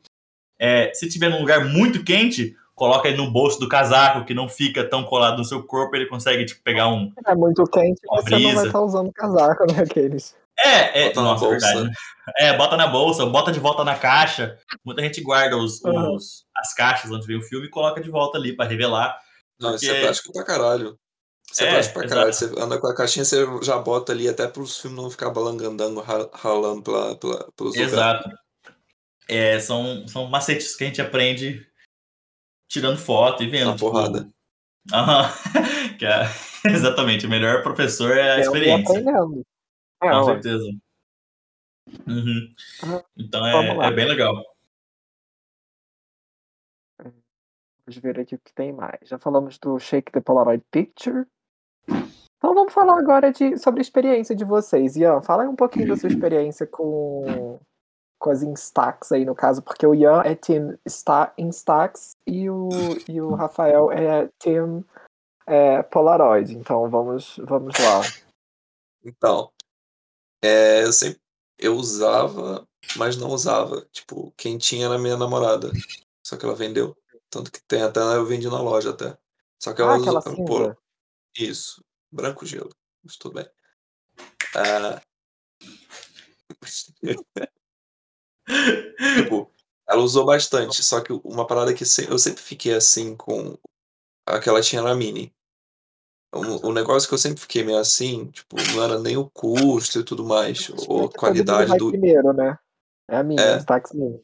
É, 0.58 0.92
se 0.94 1.08
tiver 1.08 1.28
num 1.28 1.40
lugar 1.40 1.64
muito 1.66 2.02
quente, 2.02 2.56
coloca 2.78 3.08
ele 3.08 3.16
no 3.18 3.30
bolso 3.30 3.58
do 3.58 3.68
casaco, 3.68 4.24
que 4.24 4.32
não 4.32 4.48
fica 4.48 4.82
tão 4.88 5.04
colado 5.04 5.36
no 5.38 5.44
seu 5.44 5.62
corpo, 5.62 5.94
ele 5.96 6.06
consegue 6.06 6.44
tipo, 6.46 6.62
pegar 6.62 6.88
um. 6.88 7.12
É 7.26 7.34
muito 7.34 7.64
quente, 7.64 8.00
Uma 8.08 8.22
você 8.22 8.30
não 8.30 8.40
vai 8.42 8.50
brisa. 8.52 8.66
estar 8.68 8.80
usando 8.80 9.12
casaco, 9.12 9.64
né, 9.70 9.82
aqueles. 9.82 10.34
É, 10.58 11.02
é 11.02 11.08
Bota 11.08 11.20
na 11.22 11.28
nossa, 11.28 11.44
é 11.44 11.48
bolsa. 11.50 11.66
verdade. 11.66 11.88
né? 11.88 11.92
É, 12.38 12.56
bota 12.56 12.76
na 12.76 12.86
bolsa, 12.86 13.26
bota 13.26 13.52
de 13.52 13.60
volta 13.60 13.84
na 13.84 13.94
caixa. 13.96 14.56
Muita 14.84 15.02
gente 15.02 15.20
guarda 15.20 15.56
os, 15.56 15.82
Uhum. 15.84 16.14
os- 16.14 16.44
as 16.56 16.72
caixas 16.74 17.10
onde 17.10 17.26
vem 17.26 17.36
o 17.38 17.42
filme 17.42 17.66
e 17.66 17.70
coloca 17.70 18.00
de 18.00 18.10
volta 18.10 18.38
ali 18.38 18.54
para 18.56 18.68
revelar. 18.68 19.18
Não, 19.60 19.74
isso 19.74 19.84
é 19.84 19.88
Porque- 19.88 20.02
prático 20.02 20.32
pra 20.32 20.44
caralho. 20.44 20.98
Isso 21.50 21.62
é, 21.62 21.66
É, 21.66 21.70
prático 21.70 21.94
pra 21.94 22.04
exato. 22.04 22.14
caralho. 22.16 22.32
Você 22.34 22.44
anda 22.60 22.78
com 22.78 22.86
a 22.88 22.94
caixinha, 22.94 23.24
você 23.24 23.46
já 23.62 23.78
bota 23.78 24.12
ali 24.12 24.28
até 24.28 24.46
pros 24.48 24.78
filmes 24.80 25.00
não 25.00 25.10
ficar 25.10 25.30
balangandango, 25.30 26.00
ra- 26.00 26.28
ralando 26.32 26.82
pela, 26.82 27.16
pela, 27.16 27.48
pelos. 27.56 27.74
Exato. 27.76 28.28
É, 29.28 29.60
são, 29.60 30.06
são 30.08 30.26
macetes 30.26 30.74
que 30.74 30.84
a 30.84 30.86
gente 30.86 31.00
aprende 31.02 31.66
tirando 32.68 32.98
foto 32.98 33.42
e 33.42 33.48
vendo. 33.48 33.72
Na 33.72 33.76
porrada. 33.76 34.30
Aham. 34.92 35.28
Que 35.98 36.06
é- 36.06 36.26
exatamente, 36.70 37.26
o 37.26 37.30
melhor 37.30 37.62
professor 37.62 38.16
é 38.16 38.34
a 38.34 38.38
e 38.38 38.40
experiência. 38.42 38.90
aprendendo. 39.00 39.44
É, 40.00 40.10
Com 40.10 40.24
certeza. 40.24 40.64
Uhum. 42.06 42.54
Então 43.16 43.44
é, 43.46 43.88
é 43.88 43.90
bem 43.90 44.06
legal. 44.06 44.34
Vamos 46.98 48.02
ver 48.02 48.20
aqui 48.20 48.34
o 48.34 48.38
que 48.38 48.52
tem 48.52 48.72
mais. 48.72 49.00
Já 49.04 49.18
falamos 49.18 49.58
do 49.58 49.78
Shake 49.78 50.12
the 50.12 50.20
Polaroid 50.20 50.62
Picture. 50.70 51.26
Então 52.36 52.54
vamos 52.54 52.72
falar 52.72 52.98
agora 52.98 53.32
de, 53.32 53.56
sobre 53.56 53.80
a 53.80 53.82
experiência 53.82 54.36
de 54.36 54.44
vocês. 54.44 54.94
Ian, 54.94 55.22
fala 55.22 55.42
aí 55.42 55.48
um 55.48 55.56
pouquinho 55.56 55.88
da 55.88 55.96
sua 55.96 56.08
experiência 56.12 56.66
com, 56.66 57.58
com 58.18 58.30
as 58.30 58.42
Instax 58.42 59.12
aí 59.12 59.24
no 59.24 59.34
caso, 59.34 59.62
porque 59.62 59.86
o 59.86 59.94
Ian 59.94 60.22
é 60.22 60.34
Team 60.34 60.76
Sta 60.86 61.32
Instax 61.38 62.16
e 62.26 62.50
o, 62.50 62.96
e 63.08 63.20
o 63.20 63.34
Rafael 63.34 63.90
é 63.92 64.28
Team 64.38 64.84
é, 65.46 65.82
Polaroid. 65.82 66.56
Então 66.56 66.88
vamos, 66.90 67.36
vamos 67.44 67.74
lá. 67.78 68.02
Então, 69.04 69.50
é, 70.42 70.84
eu 70.84 70.92
sempre 70.92 71.20
eu 71.58 71.74
usava, 71.74 72.66
mas 72.96 73.16
não 73.16 73.30
usava. 73.30 73.84
Tipo, 73.92 74.32
quem 74.36 74.58
tinha 74.58 74.86
era 74.86 74.98
minha 74.98 75.16
namorada. 75.16 75.72
Só 76.22 76.36
que 76.36 76.44
ela 76.44 76.54
vendeu. 76.54 76.96
Tanto 77.30 77.50
que 77.50 77.60
tem 77.62 77.82
até 77.82 78.00
eu 78.00 78.24
vendi 78.24 78.48
na 78.48 78.60
loja 78.60 78.90
até. 78.90 79.18
Só 79.58 79.72
que 79.74 79.82
ela 79.82 79.94
Ah, 79.94 79.98
usa- 79.98 80.22
isso, 81.36 81.84
branco 82.10 82.46
gelo. 82.46 82.70
Mas 83.02 83.16
tudo 83.16 83.34
bem. 83.34 83.50
Ah, 84.54 85.00
tipo, 89.16 89.50
ela 89.88 90.02
usou 90.02 90.24
bastante, 90.24 90.82
só 90.82 91.00
que 91.00 91.12
uma 91.24 91.46
parada 91.46 91.72
que 91.72 91.84
eu 92.08 92.18
sempre 92.18 92.42
fiquei 92.42 92.74
assim 92.74 93.16
com 93.16 93.56
a 94.26 94.38
que 94.38 94.48
ela 94.48 94.60
tinha 94.60 94.82
na 94.82 94.94
Mini. 94.94 95.32
O, 96.34 96.68
o 96.68 96.72
negócio 96.72 97.08
que 97.08 97.14
eu 97.14 97.18
sempre 97.18 97.40
fiquei 97.40 97.64
meio 97.64 97.78
assim, 97.78 98.30
tipo, 98.30 98.56
não 98.74 98.82
era 98.82 98.98
nem 98.98 99.16
o 99.16 99.30
custo 99.30 100.00
e 100.00 100.04
tudo 100.04 100.24
mais, 100.24 100.68
ou 100.86 101.06
a 101.06 101.10
qualidade 101.10 101.76
do. 101.78 101.90
primeiro, 101.90 102.34
né? 102.34 102.58
É 103.08 103.16
a 103.16 103.22
minha, 103.22 103.40
É. 103.40 103.64
Minha. 103.94 104.20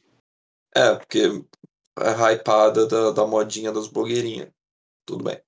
É, 0.75 0.95
porque 0.95 1.43
é 1.99 2.33
hypada 2.33 2.85
da, 2.85 3.11
da 3.11 3.25
modinha 3.25 3.71
das 3.71 3.87
blogueirinhas. 3.87 4.51
Tudo 5.05 5.23
bem. 5.23 5.41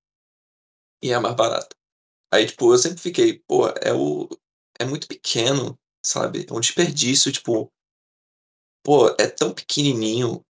E 1.03 1.11
é 1.11 1.19
mais 1.19 1.35
barato. 1.35 1.75
Aí, 2.33 2.45
tipo, 2.47 2.73
eu 2.73 2.77
sempre 2.77 2.99
fiquei, 2.99 3.39
pô, 3.47 3.67
é 3.67 3.93
o. 3.93 4.27
É 4.79 4.85
muito 4.85 5.07
pequeno, 5.07 5.77
sabe? 6.03 6.45
É 6.49 6.53
um 6.53 6.59
desperdício, 6.59 7.31
tipo. 7.31 7.71
Pô, 8.87 9.09
é 9.19 9.27
tão 9.27 9.53
pequenininho, 9.53 10.45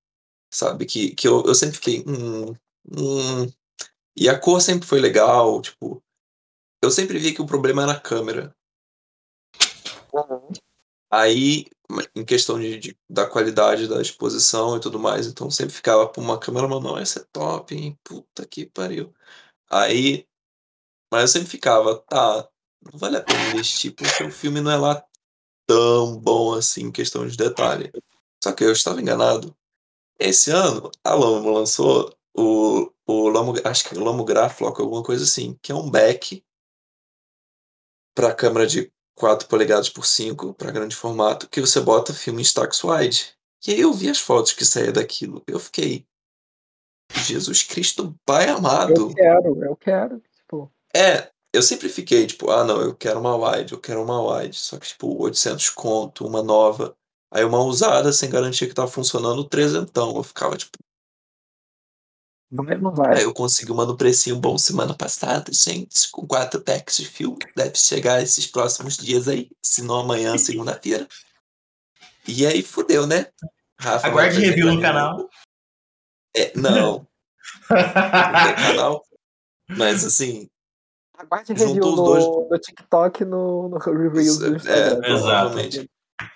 sabe? 0.54 0.86
Que, 0.86 1.16
que 1.16 1.28
eu, 1.28 1.44
eu 1.46 1.56
sempre 1.56 1.78
fiquei. 1.78 2.04
Hum, 2.08 2.54
hum. 2.92 3.52
E 4.18 4.30
a 4.30 4.40
cor 4.40 4.62
sempre 4.62 4.88
foi 4.88 5.00
legal, 5.00 5.62
tipo. 5.62 6.04
Eu 6.84 6.92
sempre 6.92 7.20
vi 7.20 7.34
que 7.34 7.42
o 7.42 7.48
problema 7.48 7.84
era 7.84 7.94
a 7.94 8.00
câmera. 8.00 8.56
Aí, 11.10 11.66
em 12.16 12.26
questão 12.26 12.60
de, 12.60 12.78
de- 12.80 12.98
da 13.10 13.26
qualidade 13.26 13.88
da 13.88 14.02
exposição 14.02 14.78
e 14.78 14.80
tudo 14.82 15.00
mais, 15.00 15.26
então 15.28 15.50
sempre 15.50 15.74
ficava 15.74 16.08
por 16.08 16.22
uma 16.22 16.40
câmera, 16.40 16.68
mas 16.68 16.84
não, 16.84 16.98
essa 16.98 17.22
é 17.22 17.26
top, 17.32 17.76
hein? 17.76 17.98
Puta 18.04 18.46
que 18.46 18.66
pariu. 18.66 19.14
Aí, 19.70 20.28
mas 21.12 21.22
eu 21.24 21.28
sempre 21.30 21.50
ficava, 21.50 21.98
tá, 22.10 22.48
não 22.82 23.00
vale 23.00 23.18
a 23.18 23.24
pena 23.24 23.40
investir, 23.52 23.96
porque 23.96 24.24
o 24.24 24.32
filme 24.32 24.62
não 24.62 24.72
é 24.72 24.78
lá 24.78 25.06
tão 25.68 26.20
bom 26.20 26.54
assim 26.54 26.84
em 26.86 26.92
questão 26.92 27.28
de 27.28 27.38
detalhe. 27.38 27.92
Só 28.44 28.52
que 28.52 28.64
eu 28.64 28.72
estava 28.72 29.02
enganado. 29.02 29.56
Esse 30.20 30.52
ano, 30.52 30.92
a 31.04 31.14
Lomo 31.14 31.52
lançou 31.52 32.16
o, 32.36 32.92
o 33.06 33.30
Lomo, 33.30 33.54
acho 33.64 33.88
que 33.88 33.96
é 33.96 34.00
Lomograph, 34.00 34.62
alguma 34.62 35.04
coisa 35.04 35.24
assim, 35.24 35.58
que 35.62 35.72
é 35.72 35.76
um 35.76 35.90
back 35.90 36.44
para 38.16 38.34
câmera 38.34 38.66
de 38.66 38.92
4 39.16 39.48
polegadas 39.48 39.90
por 39.90 40.06
5, 40.06 40.54
para 40.56 40.72
grande 40.72 40.96
formato, 40.96 41.48
que 41.50 41.62
você 41.62 41.80
bota 41.80 42.14
filme 42.14 42.42
em 42.42 42.44
stacks 42.44 42.84
wide. 42.84 43.36
E 43.66 43.74
aí 43.74 43.80
eu 43.80 43.94
vi 43.94 44.10
as 44.10 44.20
fotos 44.20 44.54
que 44.54 44.66
saía 44.66 44.92
daquilo. 44.92 45.44
Eu 45.48 45.60
fiquei. 45.60 46.06
Jesus 47.12 47.64
Cristo, 47.64 48.16
pai 48.26 48.50
amado. 48.50 49.10
Eu 49.10 49.14
quero, 49.14 49.64
eu 49.64 49.76
quero. 49.76 50.24
Tipo, 50.36 50.72
É, 50.96 51.32
eu 51.54 51.62
sempre 51.62 51.90
fiquei 51.90 52.26
tipo, 52.26 52.50
ah 52.50 52.64
não, 52.64 52.82
eu 52.82 52.96
quero 52.96 53.20
uma 53.20 53.36
wide, 53.36 53.74
eu 53.74 53.80
quero 53.80 54.02
uma 54.02 54.22
wide. 54.22 54.56
Só 54.56 54.80
que 54.80 54.88
tipo, 54.88 55.22
800 55.22 55.70
conto, 55.70 56.26
uma 56.26 56.42
nova. 56.42 56.97
Aí 57.32 57.44
uma 57.44 57.60
usada, 57.60 58.14
sem 58.14 58.30
garantia 58.30 58.68
que 58.68 58.74
tava 58.74 58.90
funcionando, 58.90 59.44
trezentão. 59.44 60.16
Eu 60.16 60.24
ficava 60.24 60.56
tipo, 60.56 60.78
vai 62.50 62.78
não 62.78 62.94
vai? 62.94 63.18
aí 63.18 63.24
eu 63.24 63.34
consegui 63.34 63.72
uma 63.72 63.86
no 63.86 63.98
precinho 63.98 64.38
bom 64.38 64.58
semana 64.58 64.94
passada, 64.96 65.52
gente, 65.52 66.10
com 66.12 66.26
quatro 66.26 66.62
packs 66.62 66.98
de 66.98 67.06
filme. 67.06 67.40
Deve 67.56 67.76
chegar 67.78 68.22
esses 68.22 68.48
próximos 68.48 68.98
dias 68.98 69.28
aí, 69.28 69.50
se 69.62 69.82
não 69.82 70.00
amanhã, 70.00 70.38
segunda-feira. 70.40 71.08
E 72.28 72.46
aí 72.46 72.62
fudeu, 72.64 73.06
né? 73.06 73.28
Rafa 73.80 74.08
Aguarde 74.08 74.40
review 74.40 74.74
no 74.74 74.82
canal. 74.82 75.30
É, 76.36 76.52
não, 76.58 76.74
não 76.74 77.06
tem 77.70 78.56
canal. 78.56 79.04
Mas 79.70 80.06
assim, 80.06 80.50
Aguarde 81.18 81.54
Juntou 81.56 81.68
review 81.68 81.84
os 81.84 81.96
no, 81.98 82.06
dois. 82.06 82.50
no 82.52 82.60
TikTok 82.60 83.26
no, 83.26 83.70
no 83.70 83.78
Reels 83.78 84.38
do 84.38 84.46
É, 84.46 84.50
Instagram. 84.56 85.88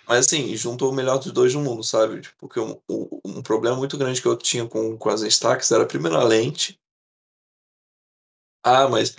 Mas 0.07 0.25
assim, 0.27 0.55
juntou 0.55 0.91
o 0.91 0.93
melhor 0.93 1.17
dos 1.17 1.31
dois 1.31 1.53
no 1.53 1.61
mundo, 1.61 1.83
sabe? 1.83 2.21
Tipo, 2.21 2.35
Porque 2.39 2.59
um, 2.59 2.79
um, 3.25 3.41
problema 3.41 3.75
muito 3.77 3.97
grande 3.97 4.21
que 4.21 4.27
eu 4.27 4.37
tinha 4.37 4.67
com, 4.67 4.97
com 4.97 5.09
as 5.09 5.23
Instax 5.23 5.71
era 5.71 5.85
primeiro 5.85 6.17
a 6.17 6.23
lente. 6.23 6.79
Ah, 8.63 8.87
mas. 8.87 9.15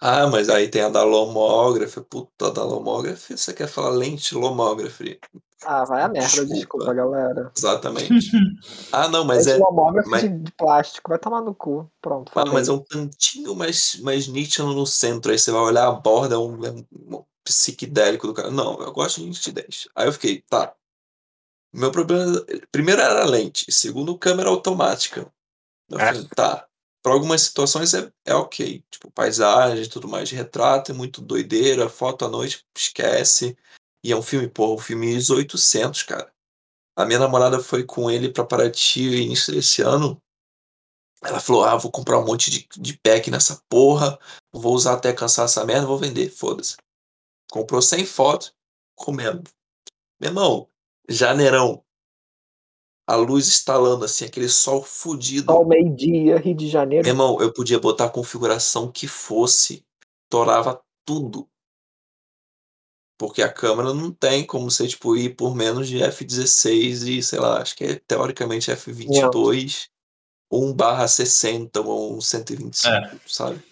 Ah, 0.00 0.26
mas 0.26 0.48
aí 0.48 0.68
tem 0.68 0.82
a 0.82 0.88
da 0.88 1.02
Lomography. 1.02 2.00
Puta, 2.02 2.50
da 2.50 2.62
Lomography. 2.62 3.36
Você 3.36 3.52
quer 3.54 3.66
falar 3.66 3.90
lente 3.90 4.34
Lomography? 4.34 5.18
Ah, 5.64 5.84
vai 5.84 6.02
a 6.02 6.08
merda, 6.08 6.28
Desculpa. 6.28 6.54
desculpa, 6.54 6.94
galera. 6.94 7.52
Exatamente. 7.56 8.30
Ah, 8.92 9.08
não, 9.08 9.24
mas 9.24 9.46
é. 9.46 9.52
Estilomógrafo 9.52 10.08
mas- 10.08 10.22
de, 10.22 10.52
plástico, 10.52 11.10
vai 11.10 11.18
tomar 11.18 11.40
no 11.40 11.54
cu. 11.54 11.90
Pronto, 12.00 12.30
Ah, 12.36 12.44
mas 12.46 12.68
é 12.68 12.72
um 12.72 12.78
tantinho 12.78 13.54
mais, 13.54 13.98
mais 14.00 14.28
nítido 14.28 14.72
no 14.72 14.86
centro. 14.86 15.32
Aí 15.32 15.38
você 15.38 15.50
vai 15.50 15.60
olhar 15.62 15.88
a 15.88 15.92
borda, 15.92 16.36
é 16.36 16.38
um, 16.38 16.64
é 16.64 16.70
um 16.70 17.24
psiquidélico 17.44 18.26
do 18.26 18.34
cara. 18.34 18.50
Não, 18.50 18.80
eu 18.80 18.92
gosto 18.92 19.20
de 19.20 19.26
nitidez. 19.26 19.88
Aí 19.94 20.06
eu 20.06 20.12
fiquei, 20.12 20.42
tá. 20.48 20.74
Meu 21.72 21.90
problema. 21.92 22.44
Primeiro 22.72 23.00
era 23.00 23.22
a 23.22 23.26
lente, 23.26 23.70
segundo, 23.70 24.18
câmera 24.18 24.48
automática. 24.48 25.30
Eu 25.88 25.98
É. 25.98 26.06
falei, 26.06 26.28
tá. 26.34 26.66
Para 27.02 27.12
algumas 27.12 27.42
situações 27.42 27.92
é, 27.92 28.10
é 28.24 28.34
ok. 28.34 28.82
Tipo, 28.90 29.10
paisagem 29.10 29.86
tudo 29.90 30.08
mais 30.08 30.30
retrato, 30.30 30.90
é 30.90 30.94
muito 30.94 31.20
doideira, 31.20 31.88
foto 31.88 32.24
à 32.24 32.28
noite, 32.28 32.64
esquece. 32.76 33.56
E 34.02 34.10
é 34.10 34.16
um 34.16 34.22
filme, 34.22 34.48
porra, 34.48 34.74
um 34.74 34.78
filme 34.78 35.14
ISO 35.14 35.36
800, 35.36 36.02
cara. 36.04 36.32
A 36.96 37.04
minha 37.04 37.18
namorada 37.18 37.60
foi 37.60 37.84
com 37.84 38.10
ele 38.10 38.32
pra 38.32 38.44
Paraty 38.44 39.00
início 39.00 39.52
desse 39.52 39.82
ano. 39.82 40.20
Ela 41.22 41.40
falou: 41.40 41.64
Ah, 41.64 41.76
vou 41.76 41.90
comprar 41.90 42.18
um 42.18 42.24
monte 42.24 42.50
de, 42.50 42.68
de 42.76 42.98
pack 42.98 43.30
nessa 43.30 43.60
porra, 43.68 44.18
vou 44.52 44.74
usar 44.74 44.94
até 44.94 45.12
cansar 45.12 45.46
essa 45.46 45.64
merda, 45.64 45.86
vou 45.86 45.98
vender, 45.98 46.30
foda-se. 46.30 46.76
Comprou 47.50 47.80
100 47.82 48.04
fotos, 48.06 48.54
comendo. 48.94 49.50
Meu 50.20 50.30
irmão, 50.30 50.68
janeirão, 51.08 51.84
a 53.06 53.16
luz 53.16 53.46
estalando 53.48 54.04
assim, 54.04 54.24
aquele 54.24 54.48
sol 54.48 54.82
fudido. 54.82 55.52
Ao 55.52 55.64
meio-dia, 55.66 56.38
Rio 56.38 56.54
de 56.56 56.68
Janeiro. 56.68 57.04
Meu 57.04 57.12
irmão, 57.12 57.40
eu 57.40 57.52
podia 57.52 57.78
botar 57.78 58.06
a 58.06 58.10
configuração 58.10 58.90
que 58.90 59.06
fosse, 59.06 59.84
torava 60.28 60.82
tudo. 61.04 61.48
porque 63.16 63.42
a 63.42 63.52
câmera 63.52 63.94
não 63.94 64.10
tem 64.12 64.44
como 64.44 64.68
você, 64.68 64.88
tipo, 64.88 65.16
ir 65.16 65.36
por 65.36 65.54
menos 65.54 65.88
de 65.88 65.98
F16 65.98 67.06
e, 67.06 67.22
sei 67.22 67.38
lá, 67.38 67.62
acho 67.62 67.76
que 67.76 67.84
é 67.84 67.94
teoricamente 67.94 68.72
F22 68.72 69.88
ou 70.50 70.64
1/60 70.64 71.80
ou 71.80 72.16
um 72.16 72.20
125, 72.20 72.88
É. 72.88 73.20
sabe. 73.26 73.62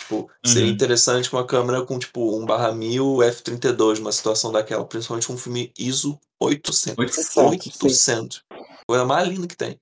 Tipo, 0.00 0.30
seria 0.44 0.68
Uhum. 0.68 0.74
interessante 0.74 1.32
uma 1.32 1.46
câmera 1.46 1.84
com, 1.84 1.98
tipo, 1.98 2.20
1/1000 2.36 3.18
F32 3.22 3.98
numa 3.98 4.10
situação 4.12 4.50
daquela, 4.50 4.84
principalmente 4.84 5.30
um 5.30 5.36
filme 5.38 5.72
ISO 5.78 6.18
800. 6.40 6.98
800, 6.98 7.74
sim. 7.74 7.86
800. 7.86 8.44
Coisa 8.86 9.04
mais 9.04 9.28
linda 9.28 9.46
que 9.46 9.56
tem. 9.56 9.78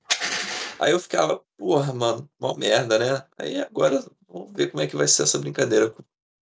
Aí 0.79 0.93
eu 0.93 1.01
ficava: 1.01 1.41
"Porra, 1.57 1.93
mano, 1.95 2.29
mó 2.39 2.55
merda, 2.55 2.99
né". 2.99 3.25
Aí 3.39 3.61
agora 3.61 4.05
vamos 4.29 4.53
ver 4.55 4.71
como 4.71 4.83
é 4.83 4.87
que 4.87 4.97
vai 4.97 5.09
ser 5.09 5.23
essa 5.23 5.39
brincadeira. 5.39 5.95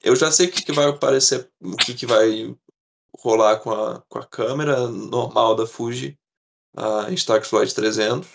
Eu 0.02 0.16
já 0.16 0.30
sei 0.32 0.46
o 0.46 0.50
que 0.50 0.62
que 0.62 0.72
vai 0.72 0.86
aparecer, 0.86 1.48
o 1.62 1.76
que 1.76 1.94
que 1.94 2.06
vai 2.06 2.54
rolar 3.18 3.58
com 3.60 3.70
a 3.72 4.02
com 4.08 4.18
a 4.18 4.26
câmera 4.26 4.88
normal 4.88 5.54
da 5.54 5.66
Fuji, 5.66 6.18
a 6.76 7.10
Instax-Lite 7.10 7.74
300. 7.74 8.28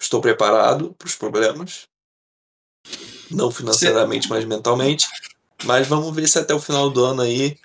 Estou 0.00 0.20
preparado 0.20 0.92
para 0.94 1.06
os 1.06 1.14
problemas. 1.16 1.86
Não 3.30 3.50
financeiramente, 3.50 4.28
mas 4.28 4.44
mentalmente. 4.44 5.06
Mas 5.64 5.86
vamos 5.86 6.14
ver 6.14 6.28
se 6.28 6.38
até 6.38 6.54
o 6.54 6.60
final 6.60 6.90
do 6.90 7.04
ano 7.04 7.22
aí, 7.22 7.58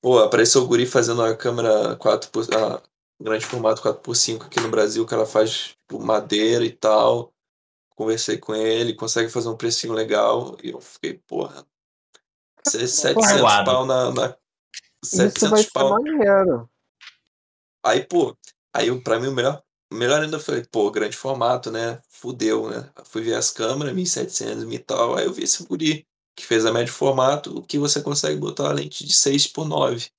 pô, 0.00 0.18
apareceu 0.18 0.62
o 0.62 0.66
guri 0.66 0.86
fazendo 0.86 1.22
a 1.22 1.34
câmera 1.36 1.96
4 1.96 2.30
por 2.30 2.44
a 2.54 2.82
grande 3.20 3.46
formato 3.46 3.82
4x5 3.82 4.44
aqui 4.44 4.60
no 4.60 4.68
Brasil, 4.68 5.06
que 5.06 5.14
ela 5.14 5.26
faz, 5.26 5.74
tipo, 5.80 5.98
madeira 5.98 6.64
e 6.64 6.70
tal. 6.70 7.32
Conversei 7.94 8.36
com 8.36 8.54
ele, 8.54 8.94
consegue 8.94 9.30
fazer 9.30 9.48
um 9.48 9.56
precinho 9.56 9.94
legal 9.94 10.56
e 10.62 10.70
eu 10.70 10.80
fiquei: 10.80 11.14
"Porra, 11.26 11.66
se 12.68 12.86
700 12.86 13.32
Magoado. 13.32 13.70
pau 13.70 13.86
na 13.86 14.10
na 14.12 14.36
Isso 15.02 15.16
vai 15.16 15.30
700 15.30 15.60
ser 15.62 15.70
pau". 15.72 15.90
maneiro. 15.90 16.68
Aí, 17.82 18.04
pô, 18.04 18.36
aí 18.74 18.88
eu 18.88 19.00
pra 19.02 19.18
mim 19.18 19.28
o 19.28 19.32
melhor 19.32 19.62
melhor 19.92 20.22
ainda 20.22 20.36
eu 20.36 20.40
falei: 20.40 20.64
"Pô, 20.70 20.90
grande 20.90 21.16
formato, 21.16 21.70
né, 21.70 22.00
fudeu, 22.10 22.68
né". 22.70 22.90
Fui 23.04 23.22
ver 23.22 23.34
as 23.34 23.50
câmeras, 23.50 23.94
1700 23.94 24.72
e 24.72 24.78
tal, 24.78 25.16
aí 25.16 25.24
eu 25.26 25.32
vi 25.32 25.42
esse 25.44 25.64
guri 25.64 26.06
que 26.36 26.44
fez 26.46 26.66
a 26.66 26.72
médio 26.72 26.92
formato, 26.92 27.62
que 27.62 27.78
você 27.78 28.02
consegue 28.02 28.38
botar 28.40 28.68
a 28.70 28.72
lente 28.72 29.04
de 29.06 29.14
6x9. 29.14 30.10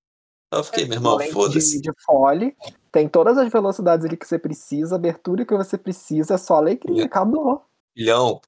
Aí 0.52 0.60
eu 0.60 0.64
fiquei: 0.66 0.86
"Meu 0.86 0.96
Uma 1.04 1.14
irmão, 1.14 1.20
lente 1.20 1.50
de 1.50 1.62
foda-se". 1.62 1.80
de 1.80 1.92
fole, 2.06 2.56
tem 2.92 3.08
todas 3.08 3.38
as 3.38 3.52
velocidades 3.52 4.06
ali 4.06 4.18
que 4.18 4.28
você 4.28 4.40
precisa, 4.40 4.96
abertura 4.96 5.46
que 5.46 5.56
você 5.56 5.78
precisa, 5.78 6.36
é 6.36 6.38
só 6.38 6.56
alegria, 6.56 7.04
É. 7.04 7.06
acabou. 7.06 7.68
Filhão, 7.96 8.42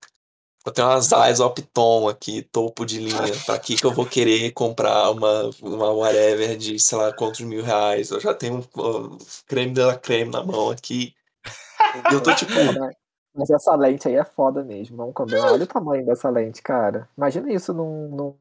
eu 0.66 0.72
tenho 0.72 0.88
umas 0.88 1.06
Zeiss 1.06 1.40
Opton 1.40 2.10
aqui, 2.10 2.42
topo 2.42 2.86
de 2.86 3.00
linha, 3.00 3.34
pra 3.46 3.58
que 3.58 3.76
que 3.76 3.86
eu 3.86 3.94
vou 3.94 4.06
querer 4.06 4.52
comprar 4.52 5.10
uma 5.12 5.50
uma 5.62 5.92
whatever 5.92 6.58
de 6.58 6.80
sei 6.80 6.98
lá 6.98 7.14
quantos 7.14 7.42
mil 7.42 7.64
reais, 7.64 8.12
eu 8.12 8.20
já 8.20 8.34
tenho 8.34 8.60
o 8.76 9.18
creme 9.48 9.74
de 9.74 9.82
la 9.82 9.98
creme 9.98 10.32
na 10.32 10.44
mão 10.44 10.70
aqui. 10.70 11.14
E 12.10 12.14
eu 12.14 12.22
tô 12.22 12.36
tipo 12.36 12.52
Mas 13.34 13.50
essa 13.50 13.76
lente 13.76 14.08
aí 14.08 14.16
é 14.16 14.26
foda 14.26 14.64
mesmo, 14.64 14.98
vamos 14.98 15.14
combinar. 15.14 15.52
Olha 15.52 15.64
o 15.64 15.68
tamanho 15.68 16.06
dessa 16.06 16.30
lente, 16.30 16.62
cara. 16.62 17.08
Imagina 17.16 17.54
isso 17.54 17.74
num 17.74 18.10
num 18.10 18.38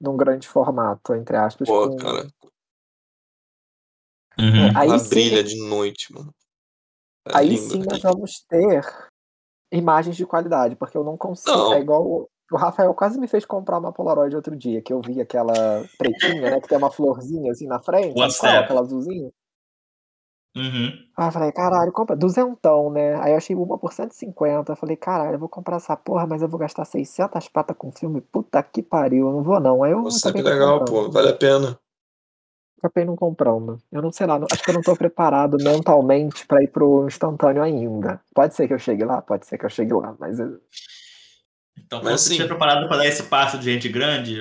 num 0.00 0.16
grande 0.16 0.48
formato, 0.48 1.14
entre 1.14 1.36
aspas, 1.36 1.68
Pô, 1.68 1.90
com 1.90 1.96
cara. 1.96 2.26
Uhum. 4.38 4.66
É, 4.66 4.72
aí 4.74 4.88
Ela 4.88 4.98
sim 4.98 5.10
brilha 5.10 5.44
de 5.44 5.68
noite, 5.68 6.12
mano. 6.12 6.34
É 7.28 7.36
aí 7.36 7.48
lindo 7.50 7.60
sim 7.60 7.82
nós 7.84 8.00
vamos 8.00 8.40
ter 8.48 8.82
imagens 9.72 10.16
de 10.16 10.26
qualidade, 10.26 10.76
porque 10.76 10.96
eu 10.96 11.04
não 11.04 11.16
consigo 11.16 11.56
Não. 11.56 11.74
é 11.74 11.80
igual 11.80 12.28
o 12.52 12.56
Rafael 12.56 12.92
quase 12.94 13.18
me 13.18 13.28
fez 13.28 13.44
comprar 13.44 13.78
uma 13.78 13.92
Polaroid 13.92 14.34
outro 14.34 14.56
dia, 14.56 14.82
que 14.82 14.92
eu 14.92 15.00
vi 15.00 15.20
aquela 15.20 15.84
pretinha, 15.96 16.50
né, 16.50 16.60
que 16.60 16.68
tem 16.68 16.78
uma 16.78 16.90
florzinha, 16.90 17.52
assim, 17.52 17.66
na 17.66 17.80
frente, 17.80 18.18
sabe 18.18 18.34
qual? 18.34 18.50
step. 18.52 18.64
Aquela 18.64 18.80
azulzinha. 18.80 19.30
Uhum. 20.56 20.90
Aí 21.16 21.28
eu 21.28 21.32
falei: 21.32 21.52
"Caralho, 21.52 21.92
compra 21.92 22.16
duzentão, 22.16 22.90
né". 22.90 23.14
Aí 23.22 23.32
eu 23.32 23.36
achei 23.36 23.54
uma 23.54 23.78
por 23.78 23.92
150, 23.92 24.72
eu 24.72 24.76
falei: 24.76 24.96
"Caralho, 24.96 25.34
eu 25.34 25.38
vou 25.38 25.48
comprar 25.48 25.76
essa 25.76 25.96
porra, 25.96 26.26
mas 26.26 26.42
eu 26.42 26.48
vou 26.48 26.58
gastar 26.58 26.84
600 26.84 27.48
prata 27.48 27.72
com 27.74 27.90
filme, 27.92 28.20
puta 28.20 28.62
que 28.62 28.82
pariu, 28.82 29.28
eu 29.28 29.32
não 29.32 29.42
vou 29.42 29.60
não". 29.60 29.84
Aí 29.84 29.92
eu 29.92 30.00
Nossa, 30.00 30.32
que 30.32 30.42
legal, 30.42 30.84
pô, 30.84 31.10
vale 31.10 31.28
a 31.28 31.36
pena. 31.36 31.78
Acabei 32.82 33.04
não 33.04 33.14
comprando. 33.14 33.78
Eu 33.92 34.00
não 34.00 34.10
sei 34.10 34.26
lá, 34.26 34.38
não 34.38 34.46
acho 34.50 34.62
que 34.62 34.70
eu 34.70 34.74
não 34.74 34.80
tô 34.82 34.96
preparado 34.96 35.58
mentalmente 35.62 36.46
pra 36.46 36.62
ir 36.62 36.68
para 36.68 36.82
o 36.84 37.06
instantâneo 37.06 37.62
ainda. 37.62 38.20
Pode 38.34 38.54
ser 38.54 38.66
que 38.66 38.72
eu 38.74 38.78
chegue 38.78 39.04
lá, 39.04 39.20
pode 39.20 39.46
ser 39.46 39.58
que 39.58 39.66
eu 39.66 39.70
chegue 39.70 39.92
lá, 39.92 40.16
mas 40.18 40.40
eu 40.40 40.58
Então, 41.78 42.02
Mas 42.02 42.22
você 42.22 42.28
estiver 42.30 42.44
assim 42.44 42.48
preparado 42.48 42.88
pra 42.88 42.96
dar 42.96 43.06
esse 43.06 43.24
passo 43.24 43.58
de 43.58 43.64
gente 43.70 43.88
grande, 43.88 44.38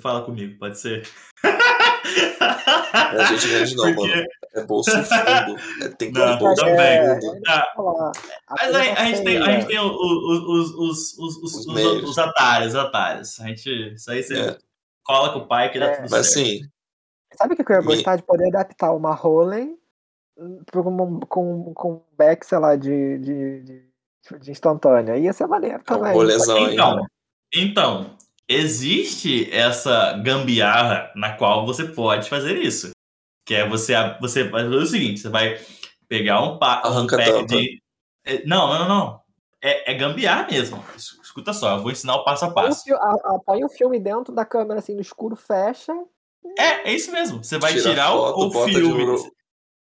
fala 0.00 0.22
comigo, 0.24 0.58
pode 0.58 0.76
ser? 0.78 1.06
É 1.44 3.26
gente 3.26 3.48
grande 3.48 3.76
não, 3.76 3.84
Porque 3.94 4.08
mano. 4.10 4.26
É 4.54 4.64
bolso 4.64 4.90
fundo. 4.90 5.56
É, 5.82 5.88
tem 5.96 6.12
que 6.12 6.18
Não, 6.18 6.38
bolso 6.38 6.62
também. 6.64 6.76
É, 6.98 7.20
fundo. 7.20 7.36
é 7.46 7.50
a 7.52 7.66
mas 8.50 8.66
conta 8.66 8.78
a, 8.78 8.80
a 9.02 9.04
gente 9.06 9.24
tem, 9.24 9.36
a 9.38 9.44
gente 9.52 9.66
feia. 9.66 9.66
tem 9.66 9.78
os, 9.78 9.92
os, 9.92 10.70
os, 10.74 11.18
os, 11.18 11.36
Os 11.42 11.54
os, 11.66 11.74
meios. 11.74 12.10
os 12.10 12.18
atalhos, 12.18 12.68
os 12.68 12.74
atalhos. 12.76 13.40
A 13.40 13.46
gente, 13.46 13.94
isso 13.94 14.10
aí 14.10 14.22
você 14.22 14.38
É. 14.38 14.58
cola 15.04 15.32
com 15.32 15.38
o 15.40 15.46
pai 15.48 15.70
que 15.70 15.78
dá 15.78 15.86
É. 15.86 15.96
tudo 15.96 16.10
Mas 16.10 16.32
certo. 16.32 16.46
assim 16.46 16.60
Sabe 17.36 17.54
o 17.54 17.56
que 17.56 17.62
eu 17.70 17.76
ia 17.76 17.82
gostar? 17.82 18.16
De 18.16 18.22
poder 18.22 18.48
adaptar 18.48 18.92
uma 18.92 19.14
Rollei, 19.14 19.76
hum, 20.36 20.62
um 20.74 21.20
com 21.20 21.74
com 21.74 21.92
um 21.94 22.02
back, 22.16 22.44
sei 22.46 22.58
lá, 22.58 22.76
de 22.76 23.18
de 23.18 23.62
de 23.62 23.92
de 24.40 24.50
instantânea. 24.50 25.16
Ia 25.16 25.32
ser 25.32 25.46
maneiro 25.46 25.82
É 25.88 25.94
um 25.94 25.98
também, 25.98 26.12
que 26.46 26.72
Então, 26.72 27.06
então, 27.54 28.16
existe 28.48 29.50
essa 29.52 30.12
gambiarra 30.18 31.10
na 31.16 31.36
qual 31.36 31.66
você 31.66 31.84
pode 31.84 32.28
fazer 32.28 32.58
isso. 32.58 32.90
Que 33.44 33.54
é 33.54 33.68
você, 33.68 33.94
a- 33.94 34.16
você 34.20 34.44
vai 34.44 34.62
fazer 34.64 34.76
o 34.76 34.86
seguinte: 34.86 35.20
você 35.20 35.28
vai 35.28 35.58
pegar 36.08 36.40
um, 36.42 36.58
pa, 36.58 36.82
um 36.84 36.88
Arranca 36.90 37.16
a 37.16 37.18
pack 37.18 37.32
tampa. 37.32 37.46
de. 37.46 37.82
é, 38.24 38.46
Não, 38.46 38.68
não, 38.68 38.78
não, 38.80 38.88
não. 38.88 39.22
É, 39.60 39.92
é 39.92 39.94
gambiarra 39.94 40.46
mesmo. 40.50 40.82
Es- 40.96 41.18
Escuta 41.22 41.52
só, 41.52 41.76
eu 41.76 41.82
vou 41.82 41.90
ensinar 41.90 42.14
o 42.16 42.24
passo 42.24 42.44
a 42.44 42.52
passo. 42.52 42.84
fi 42.84 42.92
a 42.92 42.96
a 42.96 43.38
põe 43.44 43.64
o 43.64 43.68
filme 43.68 43.98
dentro 43.98 44.34
da 44.34 44.44
câmera, 44.44 44.80
assim, 44.80 44.94
no 44.94 45.00
escuro, 45.00 45.34
fecha 45.34 45.94
É, 46.58 46.90
é 46.90 46.94
isso 46.94 47.10
mesmo. 47.12 47.42
Você 47.42 47.58
vai 47.58 47.72
Tira 47.72 47.90
tirar 47.90 48.12
o, 48.14 48.18
foto, 48.18 48.40
o 48.58 48.66
de 48.66 48.72
filme. 48.74 49.04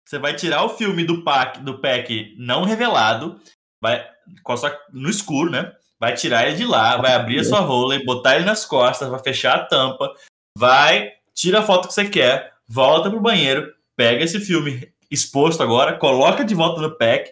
Você 0.06 0.20
vai 0.20 0.36
tirar 0.36 0.64
o 0.64 0.70
filme 0.70 1.04
do 1.04 1.24
pack, 1.24 1.60
do 1.62 1.80
pack 1.80 2.36
não 2.38 2.64
revelado, 2.64 3.40
vai 3.82 4.06
com 4.44 4.54
a 4.54 4.58
sua- 4.58 4.80
no 4.94 5.10
escuro, 5.10 5.50
né? 5.50 5.72
Vai 6.00 6.14
tirar 6.14 6.48
ele 6.48 6.58
de 6.58 6.66
lá, 6.66 6.98
vai 6.98 7.14
abrir 7.14 7.40
a 7.40 7.44
sua 7.44 7.60
rola 7.62 7.96
e 7.96 8.06
botar 8.06 8.36
ele 8.36 8.46
nas 8.46 8.66
costas, 8.66 9.10
vai 9.10 9.20
fechar 9.20 9.56
a 9.56 9.66
tampa, 9.66 10.14
vai, 10.58 11.12
tira 11.34 11.60
a 11.60 11.64
foto 11.64 11.88
que 11.88 11.94
você 11.94 12.08
quer, 12.08 12.54
volta 12.68 13.10
pro 13.10 13.20
banheiro, 13.20 13.74
pega 13.96 14.24
esse 14.24 14.40
filme 14.40 14.92
exposto 15.10 15.64
agora, 15.64 15.98
coloca 15.98 16.44
de 16.44 16.54
volta 16.54 16.82
no 16.82 16.96
pack, 16.98 17.32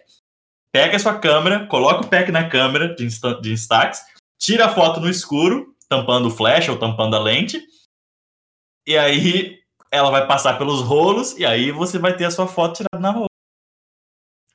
pega 0.72 0.96
a 0.96 1.00
sua 1.00 1.18
câmera, 1.18 1.66
coloca 1.66 2.04
o 2.04 2.08
pack 2.08 2.32
na 2.32 2.48
câmera 2.48 2.94
de, 2.94 3.04
Insta- 3.04 3.40
de 3.40 3.52
Instax, 3.52 4.00
tira 4.40 4.66
a 4.66 4.74
foto 4.74 4.98
no 5.00 5.08
escuro, 5.08 5.74
tampando 5.88 6.26
o 6.26 6.30
flash 6.30 6.68
ou 6.68 6.76
tampando 6.78 7.14
a 7.14 7.20
lente, 7.20 7.62
e 8.86 8.96
aí 8.96 9.58
ela 9.90 10.10
vai 10.10 10.26
passar 10.26 10.58
pelos 10.58 10.80
rolos 10.80 11.36
e 11.38 11.44
aí 11.44 11.70
você 11.70 11.98
vai 11.98 12.16
ter 12.16 12.24
a 12.24 12.30
sua 12.30 12.46
foto 12.46 12.76
tirada 12.78 13.00
na 13.00 13.10
rola. 13.10 13.26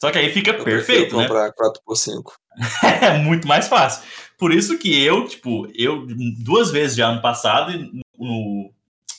Só 0.02 0.12
que 0.12 0.18
aí 0.18 0.32
fica 0.32 0.52
Eu 0.52 0.64
perfeito, 0.64 1.16
né? 1.18 1.24
comprar 1.28 1.52
4x5. 1.54 2.24
É 3.02 3.18
muito 3.18 3.48
mais 3.48 3.68
fácil. 3.68 4.08
Por 4.38 4.54
isso 4.54 4.78
que 4.78 5.02
eu, 5.04 5.26
tipo, 5.28 5.68
eu 5.76 6.06
duas 6.44 6.72
vezes 6.72 6.96
já 6.96 7.10
ano 7.10 7.22
passado, 7.22 7.72
no 8.18 8.72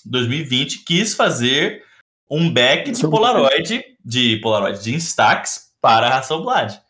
2020, 0.04 0.84
quis 0.84 1.14
fazer 1.14 1.84
um 2.30 2.50
back 2.52 2.90
de 2.90 2.96
Sobre- 2.98 3.16
Polaroid, 3.16 3.84
de 4.04 4.36
Polaroid, 4.38 4.82
de 4.82 4.94
Instax 4.94 5.70
para 5.80 6.08
a 6.08 6.18
Hasselblad. 6.18 6.80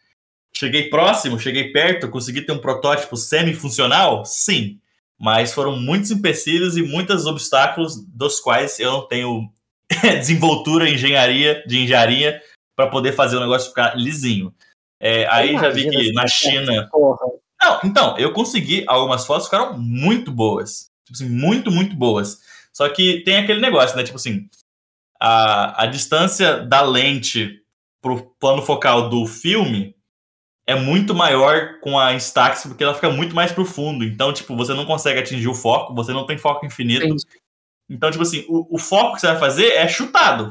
Cheguei 0.52 0.88
próximo, 0.90 1.38
cheguei 1.38 1.72
perto, 1.72 2.09
consegui 2.09 2.42
ter 2.42 2.52
um 2.52 2.59
protótipo 2.61 3.16
semi-funcional? 3.16 4.24
Sim. 4.24 4.80
Mas 5.20 5.52
foram 5.52 5.76
muitos 5.76 6.11
empecilhos 6.11 6.78
e 6.78 6.83
muitos 6.83 7.26
obstáculos 7.26 8.02
dos 8.09 8.40
quais 8.40 8.80
eu 8.80 8.90
não 8.90 9.06
tenho 9.06 9.52
desenvoltura, 10.18 10.88
engenharia, 10.88 11.62
de 11.66 11.80
engenharia 11.80 12.40
para 12.74 12.88
poder 12.88 13.12
fazer 13.12 13.37
o 13.37 13.40
negócio 13.40 13.68
ficar 13.68 13.94
lisinho. 13.94 14.54
É, 14.98 15.26
aí 15.28 15.53
já 15.53 15.68
vi 15.68 15.88
que 15.90 16.12
na 16.12 16.26
China 16.26 16.88
Porra. 16.90 17.26
não, 17.61 17.80
então, 17.84 18.18
eu 18.18 18.32
consegui 18.32 18.84
algumas 18.86 19.26
fotos 19.26 19.49
que 19.49 19.55
ficaram 19.55 19.78
muito 19.78 20.32
boas. 20.32 20.90
Tipo 21.05 21.16
assim, 21.16 21.28
muito, 21.28 21.70
muito 21.70 21.94
boas. 21.94 22.38
Só 22.72 22.88
que 22.88 23.22
tem 23.22 23.36
aquele 23.36 23.61
negócio, 23.61 23.97
né? 23.97 24.03
Tipo 24.03 24.16
assim, 24.16 24.49
a, 25.20 25.82
a 25.82 25.86
distância 25.86 26.61
da 26.61 26.80
lente 26.80 27.61
pro 28.01 28.34
plano 28.40 28.62
focal 28.62 29.11
do 29.11 29.26
filme 29.26 29.94
é 30.70 30.74
muito 30.76 31.14
maior 31.14 31.78
com 31.80 31.98
a 31.98 32.14
Instax, 32.14 32.64
porque 32.66 32.84
ela 32.84 32.94
fica 32.94 33.10
muito 33.10 33.34
mais 33.34 33.50
profundo. 33.52 34.04
Então, 34.04 34.32
tipo, 34.32 34.56
você 34.56 34.72
não 34.74 34.86
consegue 34.86 35.18
atingir 35.20 35.48
o 35.48 35.54
foco, 35.54 35.94
você 35.94 36.12
não 36.12 36.26
tem 36.26 36.38
foco 36.38 36.64
infinito. 36.66 37.04
Entendi. 37.06 37.24
Então, 37.88 38.10
tipo 38.10 38.22
assim, 38.22 38.44
o, 38.48 38.76
o 38.76 38.78
foco 38.78 39.14
que 39.14 39.20
você 39.20 39.26
vai 39.26 39.38
fazer 39.38 39.66
é 39.72 39.88
chutado. 39.88 40.46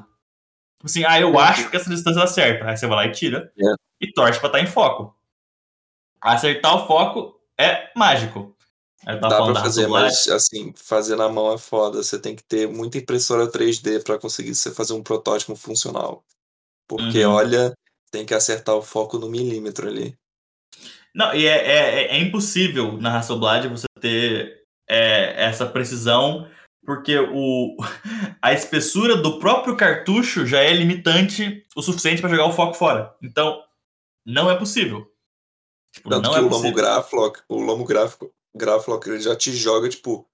Tipo 0.78 0.86
assim, 0.86 1.03
ah, 1.05 1.20
eu 1.20 1.30
Entendi. 1.30 1.43
acho 1.43 1.70
que 1.70 1.78
essa 1.78 1.89
distância 1.89 2.22
dá 2.22 2.28
certo. 2.28 2.65
Aí 2.65 2.76
você 2.78 2.88
vai 2.88 2.95
lá 2.97 3.05
e 3.05 3.11
tira 3.11 3.51
É. 3.57 3.74
e 4.01 4.11
torce 4.11 4.39
pra 4.39 4.47
estar 4.47 4.59
em 4.59 4.67
foco. 4.67 5.15
Acertar 6.22 6.76
o 6.76 6.88
foco 6.88 7.39
é 7.57 7.89
mágico. 7.95 8.55
Tá 9.05 9.15
Dá 9.15 9.41
pra 9.43 9.55
fazer, 9.61 9.88
mas 9.88 10.28
assim, 10.28 10.74
fazer 10.76 11.15
na 11.15 11.30
mão 11.30 11.53
é 11.53 11.57
foda. 11.57 12.03
Você 12.03 12.20
tem 12.20 12.36
que 12.36 12.43
ter 12.43 12.67
muita 12.67 12.97
impressora 12.97 13.47
3D 13.49 14.03
pra 14.03 14.20
conseguir 14.20 14.53
você 14.53 14.72
fazer 14.72 14.91
um 14.93 15.01
protótipo 15.01 15.55
funcional. 15.55 16.26
Porque, 16.88 17.26
Uhum. 17.26 17.34
olha, 17.34 17.74
tem 18.10 18.26
que 18.26 18.34
acertar 18.34 18.76
o 18.76 18.82
foco 18.82 19.18
no 19.18 19.30
milímetro 19.30 19.88
ali. 19.88 20.18
Não, 21.14 21.34
e 21.34 21.45
é, 21.45 21.57
é, 21.57 22.16
é 22.16 22.20
impossível 22.20 22.97
na 22.97 23.18
Hasselblad 23.18 23.68
você 23.68 23.86
ter 23.99 24.64
é, 24.88 25.43
essa 25.43 25.66
precisão, 25.66 26.49
porque 26.86 27.18
o, 27.18 27.76
a 28.41 28.53
espessura 28.53 29.18
do 29.18 29.39
próprio 29.39 29.76
cartucho 29.76 30.45
já 30.45 30.60
é 30.60 30.74
limitante 30.74 31.66
o 31.76 31.82
suficiente 31.82 32.22
para 32.22 32.30
jogar 32.30 32.45
o 32.45 32.53
foco 32.53 32.74
fora. 32.74 33.16
Então, 33.22 33.64
não 34.26 34.49
é 34.49 34.57
possível. 34.57 35.12
Tipo, 35.93 36.10
Tanto 36.10 36.24
não 36.24 36.34
que 36.34 36.39
é 36.39 36.41
o 36.41 36.49
possível. 36.49 36.70
Lomographic, 36.72 37.43
o 37.49 37.62
Lomographic, 37.62 38.32
Graphic, 38.55 39.10
ele 39.10 39.22
já 39.22 39.36
te 39.36 39.51
joga, 39.51 39.89
tipo, 39.89 40.28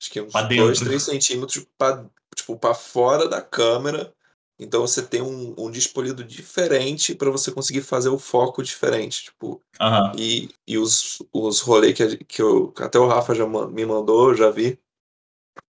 acho 0.00 0.10
que 0.10 0.20
uns 0.20 0.32
Pra 0.32 0.42
2, 0.42 0.78
dentro. 0.78 0.84
3 0.84 1.02
centímetros 1.02 1.66
pra, 1.76 2.04
tipo, 2.34 2.56
pra 2.56 2.74
fora 2.74 3.28
da 3.28 3.40
câmera. 3.40 4.12
Então 4.58 4.80
você 4.82 5.02
tem 5.06 5.22
um, 5.22 5.54
um 5.58 5.70
despolido 5.70 6.24
diferente 6.24 7.14
pra 7.14 7.30
você 7.30 7.52
conseguir 7.52 7.82
fazer 7.82 8.08
o 8.08 8.18
foco 8.18 8.62
diferente. 8.62 9.24
Tipo, 9.24 9.62
Aham. 9.80 10.12
e, 10.16 10.48
e 10.66 10.78
os, 10.78 11.18
os 11.32 11.60
rolês 11.60 11.94
que, 11.96 12.24
que, 12.24 12.42
eu, 12.42 12.72
até 12.78 12.98
o 12.98 13.06
Rafa 13.06 13.34
já 13.34 13.46
me 13.46 13.84
mandou, 13.86 14.34
já 14.34 14.50
vi, 14.50 14.78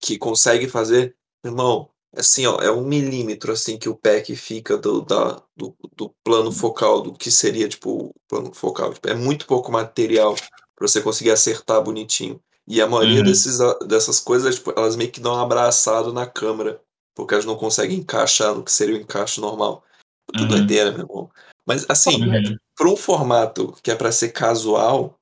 que 0.01 0.19
consegue 0.19 0.69
fazer, 0.69 1.17
irmão, 1.45 1.91
assim, 2.15 2.47
ó, 2.47 2.61
é 2.61 2.71
um 2.71 2.85
milímetro 2.87 3.53
assim 3.53 3.79
que 3.79 3.89
o 3.89 3.97
pack 3.97 4.35
fica 4.37 4.77
do, 4.77 5.03
da, 5.03 5.43
do, 5.57 5.77
do 5.97 6.15
plano 6.25 6.53
focal, 6.53 7.03
do 7.03 7.13
que 7.13 7.31
seria, 7.31 7.69
tipo, 7.69 8.09
o 8.09 8.15
plano 8.29 8.53
focal. 8.55 8.93
Tipo, 8.95 9.09
é 9.09 9.15
muito 9.15 9.47
pouco 9.47 9.71
material 9.73 10.35
pra 10.77 10.87
você 10.89 11.01
conseguir 11.01 11.31
acertar 11.31 11.83
bonitinho. 11.83 12.41
E 12.69 12.81
a 12.81 12.87
maioria 12.89 13.19
Uhum. 13.19 13.25
desses, 13.25 13.61
a- 13.61 13.79
dessas 13.81 14.21
coisas, 14.21 14.57
tipo, 14.57 14.73
elas 14.77 14.97
meio 14.97 15.11
que 15.11 15.21
dão 15.21 15.35
um 15.35 15.39
abraçado 15.41 16.13
na 16.13 16.27
câmera, 16.27 16.81
porque 17.17 17.35
elas 17.35 17.47
não 17.47 17.57
conseguem 17.57 17.99
encaixar 17.99 18.55
no 18.55 18.63
que 18.63 18.71
seria 18.71 18.95
o 18.95 19.01
encaixe 19.01 19.41
normal. 19.41 19.83
Puta 20.27 20.43
Uhum. 20.45 20.51
doideira, 20.51 20.93
meu 20.93 21.01
irmão. 21.01 21.31
Mas, 21.67 21.87
assim, 21.89 22.29
Uhum. 22.29 22.57
para 22.77 22.89
um 22.89 22.97
formato 22.97 23.73
que 23.83 23.91
é 23.91 23.97
pra 23.97 24.13
ser 24.13 24.29
casual, 24.33 25.19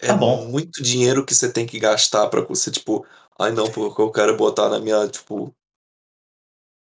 é 0.00 0.06
Tá 0.08 0.16
bom. 0.16 0.46
muito 0.46 0.82
dinheiro 0.82 1.24
que 1.24 1.34
você 1.34 1.52
tem 1.52 1.66
que 1.66 1.78
gastar 1.78 2.28
pra 2.28 2.40
você, 2.40 2.70
tipo, 2.70 3.06
ai 3.38 3.52
não, 3.52 3.70
porque 3.70 4.00
eu 4.00 4.10
quero 4.10 4.36
botar 4.36 4.68
na 4.70 4.78
minha, 4.80 5.06
tipo, 5.08 5.54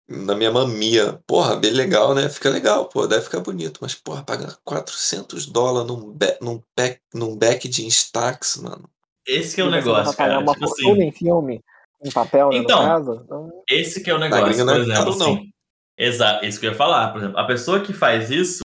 na 0.08 0.36
minha 0.36 0.52
mamia. 0.52 1.20
Porra, 1.26 1.56
bem 1.56 1.72
legal, 1.72 2.14
né? 2.14 2.30
Fica 2.30 2.50
legal, 2.50 2.88
pô, 2.88 3.08
deve 3.08 3.24
ficar 3.24 3.40
bonito, 3.40 3.80
mas, 3.82 3.96
porra, 3.96 4.24
pagar 4.24 4.58
400 4.64 5.48
dólares 5.48 5.88
num, 5.88 6.16
num, 6.42 6.62
pack, 6.76 7.02
num 7.14 7.36
back 7.36 7.68
de 7.68 7.86
Instax, 7.86 8.58
mano. 8.58 8.88
Esse 9.28 9.56
que 9.56 9.62
é 9.62 9.64
o 9.64 9.72
vai 9.72 9.80
negócio, 9.80 10.16
cara. 10.16 10.40
uma 10.40 10.54
Tipo 10.54 10.66
assim, 10.66 11.02
em 11.02 11.12
filme, 11.12 11.64
em 12.04 12.12
papel, 12.12 12.50
né, 12.50 12.58
no 12.58 12.64
Então, 12.64 12.80
caso? 12.80 13.22
Então, 13.26 13.64
esse 13.70 14.04
que 14.04 14.10
é 14.10 14.14
o 14.14 14.20
gringa 14.20 14.38
negócio, 14.38 14.66
por 14.66 14.76
é 14.76 14.80
exemplo, 14.80 15.18
não. 15.18 15.34
assim. 15.34 15.50
Exato, 15.98 16.46
isso 16.46 16.60
que 16.60 16.66
eu 16.66 16.72
ia 16.72 16.78
falar. 16.78 17.10
Por 17.12 17.20
exemplo, 17.20 17.38
a 17.40 17.46
pessoa 17.46 17.80
que 17.80 17.94
faz 17.94 18.30
isso, 18.30 18.60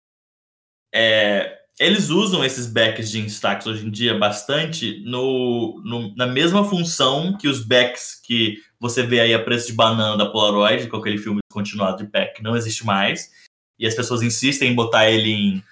é, 0.94 1.58
eles 1.80 2.10
usam 2.10 2.44
esses 2.44 2.66
backs 2.68 3.10
de 3.10 3.20
Instax 3.20 3.68
hoje 3.68 3.86
em 3.86 3.92
dia 3.92 4.18
bastante 4.18 5.04
no, 5.06 5.82
no- 5.84 6.16
na 6.16 6.26
mesma 6.26 6.64
função 6.64 7.38
que 7.38 7.48
os 7.48 7.64
backs 7.64 8.20
que 8.24 8.58
você 8.80 9.04
vê 9.04 9.20
aí 9.20 9.34
a 9.34 9.44
preço 9.44 9.68
de 9.68 9.74
banana 9.74 10.18
da 10.18 10.26
Polaroid, 10.30 10.88
com 10.88 10.98
aquele 10.98 11.18
filme 11.18 11.40
continuado 11.52 11.98
de 12.04 12.10
pack, 12.10 12.42
não 12.42 12.56
existe 12.56 12.86
mais. 12.86 13.32
E 13.80 13.86
as 13.86 13.94
pessoas 13.94 14.22
insistem 14.24 14.72
em 14.72 14.76
botar 14.76 15.10
ele 15.10 15.30
em, 15.32 15.64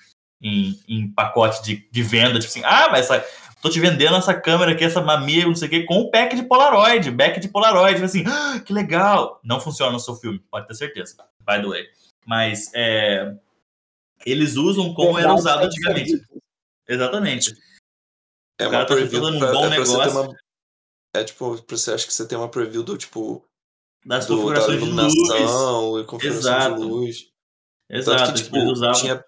em, 0.41 0.79
em 0.87 1.11
pacote 1.11 1.63
de, 1.63 1.87
de 1.89 2.03
venda, 2.03 2.39
tipo 2.39 2.51
assim, 2.51 2.63
ah, 2.65 2.89
mas 2.91 3.09
essa, 3.09 3.25
tô 3.65 3.71
te 3.71 3.79
vendendo 3.79 4.15
essa 4.15 4.33
câmera 4.39 4.73
aqui, 4.73 4.83
essa 4.83 5.01
mamia, 5.01 5.47
não 5.47 5.55
sei 5.55 5.67
o 5.67 5.71
quê, 5.71 5.83
com 5.85 5.99
o 5.99 6.11
pack 6.11 6.35
de 6.35 6.43
Polaroid, 6.43 7.09
back 7.09 7.39
de 7.39 7.47
Polaroid, 7.47 7.95
tipo 7.95 8.05
assim, 8.05 8.23
ah, 8.27 8.59
que 8.59 8.71
legal. 8.71 9.39
Não 9.43 9.59
funciona 9.59 9.91
no 9.91 9.99
seu 9.99 10.15
filme, 10.15 10.37
pode 10.51 10.67
ter 10.67 10.75
certeza, 10.75 11.15
by 11.39 11.61
the 11.61 11.67
way. 11.67 11.87
Mas 12.27 12.71
é, 12.75 13.35
eles 14.23 14.55
usam 14.55 14.93
como 14.93 15.17
era 15.17 15.33
verdade 15.33 15.39
usado 15.39 15.59
tem 15.61 15.69
que 15.69 15.75
ser 15.75 15.89
antigamente. 15.89 16.27
Exatamente. 16.87 17.53
É 18.59 18.65
O 18.65 18.67
uma 18.67 18.71
cara 18.71 18.85
tá 18.85 18.93
preview 18.95 19.19
fazendo 19.19 19.35
um 19.35 19.39
pra, 19.39 19.51
bom 19.51 19.65
é 19.65 19.69
negócio. 19.69 20.21
uma. 20.21 20.35
É 21.15 21.23
tipo, 21.23 21.63
pra 21.63 21.77
você 21.77 21.91
acha 21.91 22.05
que 22.05 22.13
você 22.13 22.27
tem 22.27 22.37
uma 22.37 22.49
preview 22.49 22.83
do 22.83 22.97
tipo. 22.97 23.43
Das 24.05 24.27
do, 24.27 24.35
da 24.35 24.41
configurações 24.43 24.79
de 24.79 24.85
luz. 24.91 25.13
iluminação 25.13 25.99
e 25.99 26.05
configuração 26.05 26.55
Exato. 26.55 26.75
de 26.75 26.83
luz. 26.83 27.17
Tanto 27.17 27.31
que, 27.89 27.95
Exato. 27.97 28.31
Eles 28.31 28.41
tipo, 28.43 28.57
usavam. 28.59 29.01
tinha 29.01 29.25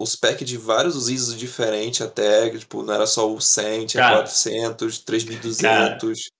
os 0.00 0.16
packs 0.16 0.48
de 0.48 0.56
vários 0.56 1.10
ISOs 1.10 1.38
diferentes 1.38 2.00
até, 2.00 2.48
tipo, 2.50 2.82
não 2.82 2.94
era 2.94 3.06
só 3.06 3.30
o 3.30 3.38
100, 3.38 3.86
tinha 3.86 4.02
Cara, 4.02 4.16
400, 4.16 4.98
Cara, 4.98 5.06
3200. 5.06 6.30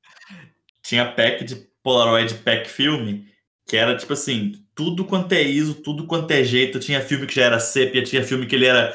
tinha 0.83 1.13
pack 1.13 1.45
de 1.45 1.69
Polaroid 1.83 2.35
pack 2.37 2.69
filme 2.69 3.31
que 3.71 3.77
era 3.77 3.97
tipo 3.97 4.13
assim, 4.13 4.65
tudo 4.75 5.05
quanto 5.05 5.31
é 5.33 5.43
ISO, 5.43 5.75
tudo 5.75 6.05
quanto 6.05 6.29
é 6.33 6.43
jeito. 6.43 6.81
Tinha 6.81 7.01
filme 7.01 7.25
que 7.25 7.37
já 7.37 7.45
era 7.45 7.61
sépia, 7.61 8.03
tinha 8.03 8.25
filme 8.25 8.45
que 8.45 8.57
ele 8.57 8.67
era 8.67 8.93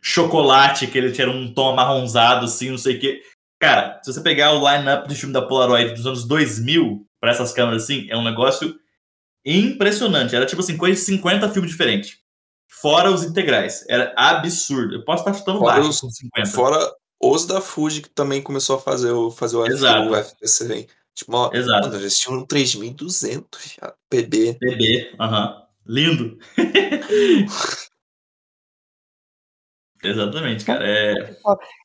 chocolate, 0.00 0.86
que 0.86 0.96
ele 0.96 1.12
tinha 1.12 1.28
um 1.28 1.52
tom 1.52 1.68
amarronzado, 1.68 2.46
assim, 2.46 2.70
não 2.70 2.78
sei 2.78 2.96
o 2.96 3.00
quê. 3.00 3.20
Cara, 3.60 4.00
se 4.02 4.10
você 4.10 4.22
pegar 4.22 4.52
o 4.52 4.66
line-up 4.66 5.06
de 5.06 5.14
filme 5.14 5.34
da 5.34 5.42
Polaroid 5.42 5.92
dos 5.92 6.06
anos 6.06 6.24
2000 6.24 7.06
para 7.20 7.32
essas 7.32 7.52
câmeras 7.52 7.82
assim, 7.82 8.06
é 8.08 8.16
um 8.16 8.24
negócio 8.24 8.78
impressionante. 9.44 10.34
Era 10.34 10.46
tipo 10.46 10.62
assim, 10.62 10.78
coisa 10.78 10.94
de 10.94 11.04
50 11.04 11.50
filmes 11.50 11.70
diferentes. 11.70 12.18
Fora 12.68 13.10
os 13.10 13.24
integrais. 13.24 13.84
Era 13.88 14.12
absurdo. 14.16 14.94
Eu 14.94 15.04
posso 15.04 15.22
estar 15.22 15.34
chutando 15.34 15.58
Fora 15.58 15.76
baixo 15.76 15.88
os, 15.88 16.00
com 16.00 16.10
50. 16.10 16.48
fora 16.50 16.92
os 17.20 17.46
da 17.46 17.60
Fuji 17.60 18.02
que 18.02 18.10
também 18.10 18.42
começou 18.42 18.76
a 18.76 18.80
fazer 18.80 19.10
o, 19.10 19.30
fazer 19.30 19.56
o, 19.56 19.64
F, 19.64 19.72
o 19.72 19.74
Exato. 19.74 20.14
FPC. 20.14 20.74
hein? 20.74 20.86
Tipo, 21.14 21.36
ó, 21.36 21.50
Exato. 21.52 21.88
mano, 21.88 22.00
eles 22.00 22.16
tinham 22.16 22.38
um 22.38 22.46
3200 22.46 23.76
já, 23.80 23.92
PB. 24.08 24.58
BB, 24.60 25.16
aham. 25.18 25.64
Lindo. 25.84 26.38
Exatamente, 30.04 30.64
cara. 30.64 30.86
É... 30.86 31.36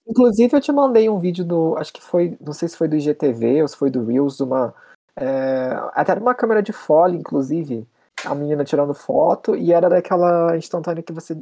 Inclusive, 0.07 0.55
eu 0.55 0.61
te 0.61 0.71
mandei 0.71 1.09
um 1.09 1.17
vídeo 1.17 1.43
do. 1.43 1.75
Acho 1.77 1.91
que 1.91 2.01
foi. 2.01 2.37
Não 2.39 2.53
sei 2.53 2.67
se 2.67 2.77
foi 2.77 2.87
do 2.87 2.95
IGTV 2.95 3.63
ou 3.63 3.67
se 3.67 3.75
foi 3.75 3.89
do 3.89 4.05
Reels, 4.05 4.37
de 4.37 4.43
uma. 4.43 4.73
É, 5.15 5.75
até 5.93 6.11
era 6.11 6.21
uma 6.21 6.35
câmera 6.35 6.61
de 6.61 6.71
fole, 6.71 7.17
inclusive. 7.17 7.87
A 8.25 8.35
menina 8.35 8.63
tirando 8.63 8.93
foto, 8.93 9.55
e 9.55 9.71
era 9.73 9.89
daquela 9.89 10.55
instantânea 10.57 11.03
que 11.03 11.11
você 11.13 11.35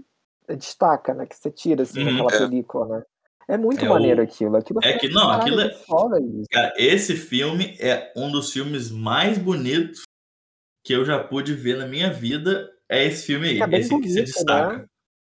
destaca, 0.48 1.14
né? 1.14 1.26
Que 1.26 1.36
você 1.36 1.52
tira 1.52 1.84
assim 1.84 2.00
Uhum. 2.04 2.12
naquela 2.18 2.36
É. 2.36 2.48
película, 2.48 2.98
né? 2.98 3.04
É 3.48 3.58
muito 3.58 3.84
É 3.86 3.90
maneiro 3.90 4.22
o- 4.22 4.24
aquilo. 4.24 4.56
aquilo 4.58 4.80
é 4.84 4.98
que- 4.98 5.10
não, 5.10 5.30
aquilo 5.30 5.60
é- 5.62 5.68
de 5.70 5.76
foda 5.86 6.20
isso. 6.20 6.48
Cara, 6.52 6.74
esse 6.78 7.16
filme 7.16 7.76
é 7.80 8.12
um 8.16 8.32
dos 8.32 8.52
filmes 8.52 8.90
mais 8.90 9.38
bonitos 9.38 10.04
que 10.84 10.94
eu 10.94 11.04
já 11.06 11.22
pude 11.24 11.54
ver 11.54 11.78
na 11.78 11.86
minha 11.88 12.12
vida. 12.12 12.70
É 12.90 13.06
esse 13.06 13.26
filme 13.26 13.48
aí, 13.48 13.54
Fica 13.56 13.68
bem 13.68 13.80
esse 13.82 13.90
que 13.90 14.08
se 14.08 14.14
bonito, 14.16 14.26
destaca. 14.26 14.78
né? 14.80 14.86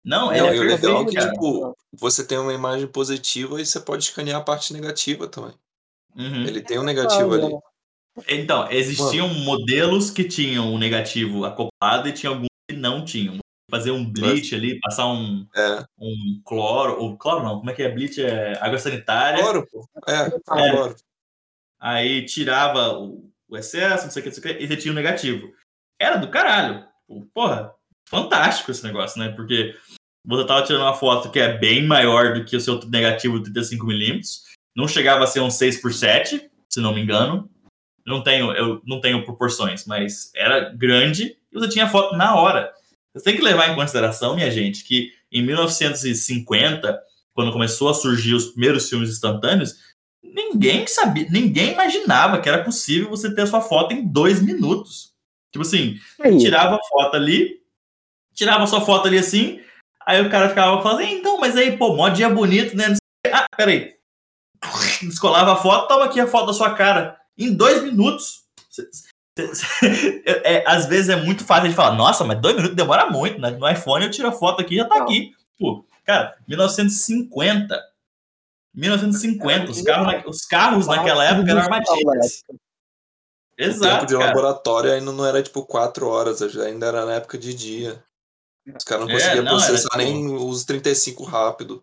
Não, 0.05 0.32
é 0.32 0.42
o 0.42 0.46
legal 0.51 0.64
é 0.64 0.68
perfeito, 0.78 1.07
que, 1.11 1.18
tipo, 1.32 1.76
você 1.92 2.24
tem 2.26 2.38
uma 2.38 2.53
imagem 2.55 2.86
positiva 2.86 3.61
e 3.61 3.66
você 3.66 3.78
pode 3.80 4.05
escanear 4.05 4.40
a 4.40 4.44
parte 4.44 4.72
negativa 4.72 5.26
também. 5.28 5.53
Uhum. 6.16 6.44
Ele 6.44 6.61
tem 6.62 6.78
um 6.78 6.82
negativo 6.84 7.32
Olha, 7.32 7.46
ali. 7.46 7.55
Então, 8.28 8.70
existiam 8.70 9.28
modelos 9.28 10.10
que 10.10 10.24
tinham 10.24 10.72
o 10.72 10.78
negativo 10.78 11.44
acoplado 11.44 12.08
e 12.08 12.12
tinha 12.12 12.30
alguns 12.30 12.48
que 12.68 12.76
não 12.76 13.04
tinham. 13.04 13.38
Fazer 13.70 13.90
um 13.90 14.04
bleach 14.04 14.54
ali, 14.54 14.80
passar 14.80 15.06
um, 15.06 15.46
É. 15.54 15.84
um 15.98 16.40
cloro, 16.44 16.98
ou 16.98 17.18
cloro 17.18 17.44
não, 17.44 17.58
como 17.58 17.70
é 17.70 17.74
que 17.74 17.82
é 17.82 17.90
bleach? 17.90 18.22
É 18.22 18.58
água 18.62 18.78
sanitária. 18.78 19.42
Cloro, 19.42 19.66
pô. 19.70 19.86
É, 20.06 20.12
É. 20.12 20.26
é 20.26 20.40
cloro. 20.40 20.96
Aí 21.78 22.24
tirava 22.24 22.98
o, 22.98 23.30
o 23.48 23.56
excesso, 23.56 24.04
não 24.04 24.10
sei 24.10 24.20
o 24.20 24.22
que, 24.24 24.30
não 24.30 24.34
sei 24.42 24.52
o 24.52 24.56
que, 24.56 24.64
e 24.64 24.66
você 24.66 24.76
tinha 24.76 24.92
o 24.92 24.94
negativo. 24.94 25.52
Era 26.00 26.16
do 26.16 26.30
caralho. 26.30 26.84
Porra, 27.34 27.72
fantástico 28.08 28.70
esse 28.70 28.82
negócio, 28.84 29.18
né? 29.20 29.28
Porque 29.30 29.76
você 30.24 30.46
tava 30.46 30.64
tirando 30.64 30.82
uma 30.82 30.94
foto 30.94 31.30
que 31.30 31.38
é 31.38 31.58
bem 31.58 31.86
maior 31.86 32.34
do 32.34 32.44
que 32.44 32.56
o 32.56 32.60
seu 32.60 32.80
negativo 32.88 33.42
35mm. 33.42 34.20
Não 34.74 34.88
chegava 34.88 35.24
a 35.24 35.26
ser 35.26 35.40
um 35.40 35.50
6 35.50 35.80
por 35.80 35.92
7 35.92 36.48
se 36.68 36.80
não 36.80 36.94
me 36.94 37.00
engano. 37.00 37.50
Não 38.09 38.22
tenho, 38.22 38.52
eu 38.52 38.80
não 38.86 39.00
tenho 39.00 39.22
proporções, 39.24 39.84
mas 39.86 40.32
era 40.34 40.70
grande 40.70 41.36
e 41.52 41.59
você 41.59 41.68
tinha 41.68 41.88
foto 41.88 42.16
na 42.16 42.34
hora. 42.34 42.72
Você 43.14 43.24
tem 43.24 43.36
que 43.36 43.42
levar 43.42 43.68
em 43.68 43.74
consideração, 43.74 44.34
minha 44.34 44.50
gente, 44.50 44.82
que 44.84 45.12
em 45.30 45.42
1950, 45.42 46.98
quando 47.34 47.52
começou 47.52 47.90
a 47.90 47.94
surgir 47.94 48.34
os 48.34 48.46
primeiros 48.46 48.88
filmes 48.88 49.11
instantâneos, 49.11 49.74
ninguém 50.22 50.86
sabia, 50.86 51.26
ninguém 51.30 51.72
imaginava 51.72 52.40
que 52.40 52.48
era 52.48 52.64
possível 52.64 53.11
você 53.11 53.34
ter 53.34 53.42
a 53.42 53.46
sua 53.46 53.61
foto 53.61 53.92
em 53.92 54.06
dois 54.06 54.40
minutos. 54.40 55.12
Tipo 55.52 55.62
assim, 55.62 55.98
tirava 56.38 56.76
a 56.76 56.84
foto 56.88 57.14
ali, 57.14 57.61
tirava 58.34 58.64
a 58.64 58.66
sua 58.66 58.80
foto 58.80 59.09
ali 59.09 59.18
assim, 59.18 59.61
aí 60.06 60.20
o 60.22 60.30
cara 60.30 60.48
ficava 60.48 60.80
falando, 60.82 61.02
então, 61.02 61.38
mas 61.38 61.56
aí, 61.56 61.76
pô, 61.76 61.94
mó 61.94 62.09
dia 62.09 62.30
bonito, 62.30 62.76
né? 62.76 62.96
Ah, 63.30 63.46
peraí. 63.56 63.94
Descolava 65.02 65.52
a 65.52 65.56
foto, 65.56 65.88
toma 65.88 66.06
aqui 66.06 66.20
a 66.20 66.26
foto 66.26 66.46
da 66.46 66.52
sua 66.52 66.74
cara. 66.74 67.18
Em 67.39 67.55
dois 67.55 67.82
minutos. 67.82 68.45
É, 70.26 70.55
é, 70.57 70.64
às 70.66 70.86
vezes 70.86 71.09
é 71.09 71.16
muito 71.16 71.45
fácil 71.45 71.68
de 71.68 71.74
falar, 71.74 71.95
nossa, 71.95 72.24
mas 72.24 72.41
dois 72.41 72.57
minutos 72.57 72.76
demora 72.76 73.09
muito, 73.09 73.41
né? 73.41 73.51
No 73.51 73.68
iPhone 73.70 74.05
eu 74.05 74.11
tiro 74.11 74.26
a 74.28 74.32
foto 74.32 74.61
aqui 74.61 74.74
e 74.74 74.78
já 74.78 74.84
tá 74.84 74.97
Não. 74.97 75.05
aqui. 75.05 75.32
Pô, 75.59 75.84
cara, 76.05 76.36
1950 76.49 77.80
1950. 78.74 79.70
Os 79.70 79.82
carros, 79.82 80.07
na- 80.07 80.28
os 80.28 80.45
carros 80.45 80.86
naquela 80.86 81.24
época 81.24 81.51
eram 81.51 81.61
armadilhas. 81.62 82.43
o 82.49 82.53
tempo 83.57 83.70
Exato, 83.70 84.07
de 84.07 84.12
cara. 84.14 84.26
laboratório 84.26 84.93
ainda 84.93 85.11
não 85.12 85.24
era 85.26 85.43
tipo 85.43 85.64
4 85.64 86.07
horas, 86.09 86.41
ainda 86.59 86.86
era 86.86 87.05
na 87.07 87.14
época 87.14 87.36
de 87.39 87.55
dia. 87.55 88.03
Os 88.76 88.84
caras 88.84 89.07
não 89.07 89.11
É, 89.11 89.14
conseguiam 89.18 89.45
não, 89.45 89.53
era, 89.53 89.61
processar 89.66 89.89
tipo- 89.89 89.97
nem 89.99 90.34
os 90.36 90.64
35 90.64 91.24
rápido. 91.24 91.82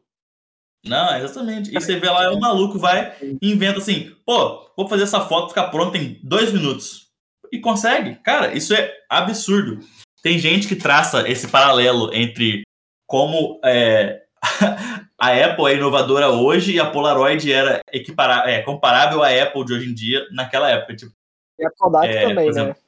Não, 0.86 1.17
exatamente. 1.17 1.69
E 1.71 1.73
você 1.73 1.97
vê 1.99 2.09
lá, 2.09 2.31
o 2.31 2.39
maluco 2.39 2.77
vai 2.77 3.15
e 3.41 3.51
inventa 3.51 3.79
assim, 3.79 4.15
pô, 4.25 4.69
vou 4.77 4.88
fazer 4.88 5.03
essa 5.03 5.21
foto 5.21 5.49
ficar 5.49 5.69
pronta 5.69 5.97
em 5.97 6.19
dois 6.23 6.51
minutos. 6.53 7.07
E 7.51 7.59
consegue. 7.59 8.15
Cara, 8.15 8.53
isso 8.53 8.73
é 8.73 8.93
absurdo. 9.09 9.79
Tem 10.21 10.38
gente 10.39 10.67
que 10.67 10.75
traça 10.75 11.27
esse 11.29 11.47
paralelo 11.47 12.13
entre 12.13 12.63
como 13.07 13.59
é, 13.63 14.23
a 15.19 15.29
Apple 15.45 15.71
é 15.71 15.75
inovadora 15.75 16.29
hoje 16.29 16.73
e 16.73 16.79
a 16.79 16.89
Polaroid 16.89 17.51
era 17.51 17.79
é, 17.91 18.61
comparável 18.63 19.23
à 19.23 19.29
Apple 19.43 19.65
de 19.65 19.73
hoje 19.73 19.89
em 19.89 19.93
dia 19.93 20.25
naquela 20.31 20.69
época. 20.69 20.95
Tipo, 20.95 21.11
E 21.59 21.65
a 21.65 21.71
Kodak 21.71 22.07
É, 22.07 22.27
também, 22.27 22.47
exemplo- 22.49 22.73
né? 22.73 22.79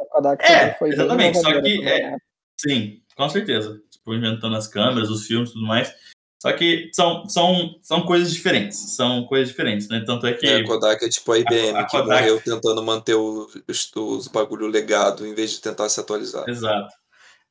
A 0.00 0.04
Kodak 0.06 0.44
É, 0.44 0.58
também 0.58 0.74
foi 0.78 0.88
exatamente, 0.90 1.38
só 1.40 1.60
que 1.60 1.82
é- 1.88 2.10
né? 2.10 2.18
Sim, 2.60 3.00
com 3.16 3.28
certeza. 3.28 3.80
Tipo, 3.90 4.14
inventando 4.14 4.56
as 4.56 4.68
câmeras, 4.68 5.10
os 5.10 5.26
filmes 5.26 5.50
e 5.50 5.52
tudo 5.54 5.66
mais. 5.66 5.92
Só 6.40 6.50
que 6.52 6.88
são, 6.94 7.28
são, 7.28 7.74
são 7.82 8.02
coisas 8.06 8.32
diferentes. 8.32 8.78
São 8.96 9.26
coisas 9.26 9.48
diferentes, 9.50 9.88
né? 9.88 10.02
Tanto 10.06 10.26
é 10.26 10.32
que. 10.32 10.46
É, 10.46 10.56
a 10.60 10.64
Kodak 10.66 11.04
é 11.04 11.08
tipo 11.08 11.30
a 11.32 11.38
IBM, 11.38 11.76
a 11.76 11.84
que 11.84 11.90
Kodak- 11.98 12.20
morreu 12.20 12.40
tentando 12.42 12.82
manter 12.82 13.14
o- 13.14 13.46
os, 13.68 13.90
os 13.94 14.26
bagulho 14.28 14.66
legado 14.66 15.26
em 15.26 15.34
vez 15.34 15.50
de 15.50 15.60
tentar 15.60 15.88
se 15.90 16.00
atualizar. 16.00 16.48
Exato. 16.48 16.88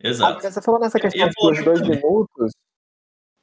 Ah, 0.02 0.08
Exato. 0.08 0.34
porque 0.34 0.52
você 0.52 0.62
falou 0.62 0.80
nessa 0.80 1.00
questão 1.00 1.24
a 1.24 1.28
dos 1.28 1.64
dois 1.64 1.80
também. 1.82 1.98
minutos, 1.98 2.52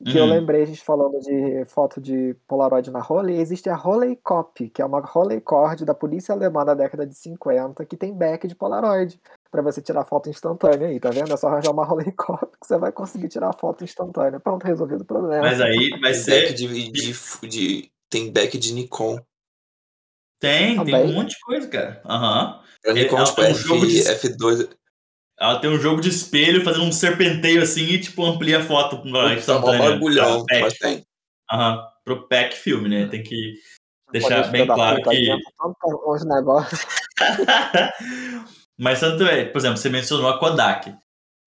que 0.05 0.17
eu 0.19 0.25
Uhum. 0.25 0.31
lembrei 0.31 0.63
a 0.63 0.67
gente 0.67 0.85
falando 0.85 1.19
de 1.21 1.65
foto 1.67 2.01
de 2.01 2.35
Polaroid 2.47 2.91
na 2.91 3.01
Rolei, 3.01 3.39
existe 3.41 3.69
a 3.71 3.75
Rolei 3.75 4.15
Cop, 4.17 4.69
que 4.69 4.83
é 4.83 4.85
uma 4.85 5.01
Rolei 5.01 5.41
Cord 5.41 5.85
da 5.85 5.95
polícia 5.95 6.35
alemã 6.35 6.65
da 6.65 6.75
década 6.75 7.07
de 7.07 7.15
50, 7.15 7.85
que 7.87 7.97
tem 7.97 8.13
back 8.13 8.47
de 8.47 8.55
Polaroid, 8.55 9.19
pra 9.51 9.63
você 9.63 9.81
tirar 9.81 10.05
foto 10.05 10.29
instantânea 10.29 10.89
aí, 10.89 11.01
tá 11.01 11.09
vendo? 11.11 11.33
É 11.33 11.37
só 11.37 11.49
arranjar 11.49 11.71
uma 11.73 11.85
Rolei 11.85 12.13
Cop 12.13 12.47
que 12.61 12.67
você 12.67 12.77
vai 12.77 12.93
conseguir 12.93 13.29
tirar 13.29 13.53
foto 13.55 13.85
instantânea. 13.85 14.39
Pronto, 14.39 14.65
resolvido 14.65 15.01
o 15.01 15.07
problema. 15.07 15.43
Mas 15.43 15.61
aí 15.61 15.91
vai 16.01 16.13
Tem 16.13 16.15
ser. 16.15 16.31
back 16.43 16.55
de, 16.55 16.91
de- 16.91 17.49
de- 17.49 17.91
tem 18.11 18.31
back 18.33 18.59
de 18.59 18.73
Nikon. 18.75 19.19
Tem, 20.39 20.77
tem 20.77 20.77
Também. 20.77 21.11
um 21.11 21.15
monte 21.15 21.31
de 21.31 21.41
coisa, 21.41 21.67
cara. 21.69 22.03
Aham. 22.05 22.61
Nikon, 22.93 23.19
É, 23.19 23.25
tipo, 23.25 23.41
é 23.41 23.45
um 23.47 23.51
F, 23.51 23.59
jogo 23.63 23.87
de- 23.87 24.03
F2. 24.03 24.69
Ela 25.39 25.59
tem 25.61 25.69
um 25.71 25.79
jogo 25.79 26.01
de 26.01 26.09
espelho 26.09 26.65
fazendo 26.65 26.85
um 26.85 26.93
serpenteio 26.93 27.63
assim 27.63 27.83
e, 27.85 28.01
tipo, 28.01 28.25
amplia 28.25 28.59
a 28.59 28.63
foto 28.65 28.97
com 28.99 29.09
a 29.09 29.13
Tá 29.13 29.29
mó 29.29 29.33
instantânea. 29.35 29.91
bagulhão, 29.91 30.45
pra 30.47 30.61
mas 30.61 30.79
pack. 30.79 30.81
tem. 30.81 31.07
Aham. 31.53 31.83
Pro 32.05 32.29
pack 32.29 32.57
filme, 32.57 32.89
né? 32.89 33.07
Tem 33.09 33.23
que 33.23 33.55
deixar 34.13 34.49
bem 34.51 34.67
claro 34.67 35.03
que. 35.03 35.29
uns 36.07 36.25
negócios. 36.25 36.81
Mas 38.79 39.01
tanto 39.01 39.25
é, 39.25 39.45
por 39.47 39.59
exemplo, 39.59 39.79
você 39.79 39.89
mencionou 39.89 40.29
a 40.29 40.39
Kodak. 40.39 40.95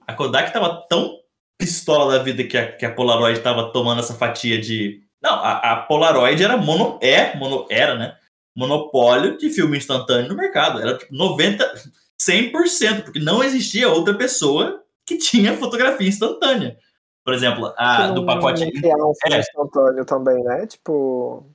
A 0.07 0.13
Kodak 0.13 0.51
tava 0.51 0.85
tão 0.89 1.15
pistola 1.59 2.17
da 2.17 2.23
vida 2.23 2.43
que 2.43 2.57
a, 2.57 2.71
que 2.71 2.85
a 2.85 2.93
Polaroid 2.93 3.39
tava 3.41 3.71
tomando 3.71 3.99
essa 3.99 4.15
fatia 4.15 4.59
de. 4.59 5.01
Não, 5.21 5.33
a, 5.33 5.73
a 5.73 5.75
Polaroid 5.83 6.43
era 6.43 6.57
mono, 6.57 6.97
é, 7.01 7.35
mono, 7.37 7.67
era, 7.69 7.95
né? 7.95 8.15
Monopólio 8.55 9.37
de 9.37 9.49
filme 9.49 9.77
instantâneo 9.77 10.27
no 10.29 10.35
mercado. 10.35 10.81
Era 10.81 10.97
tipo 10.97 11.13
90, 11.15 11.71
100%, 12.21 13.03
porque 13.03 13.19
não 13.19 13.43
existia 13.43 13.89
outra 13.89 14.13
pessoa 14.13 14.83
que 15.05 15.17
tinha 15.17 15.55
fotografia 15.57 16.07
instantânea. 16.07 16.77
Por 17.23 17.33
exemplo, 17.33 17.73
a 17.77 18.07
do 18.07 18.25
pacote. 18.25 18.61
não 18.61 19.11
um 19.11 19.13
filme 19.15 19.35
É. 19.35 19.39
instantâneo 19.39 20.05
também, 20.05 20.43
né? 20.43 20.65
Tipo, 20.67 21.45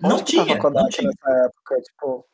Não 0.00 0.22
tinha, 0.22 0.44
não 0.56 0.88
tinha. 0.88 1.08
nessa 1.08 1.44
época? 1.46 1.76
Tipo, 1.82 2.24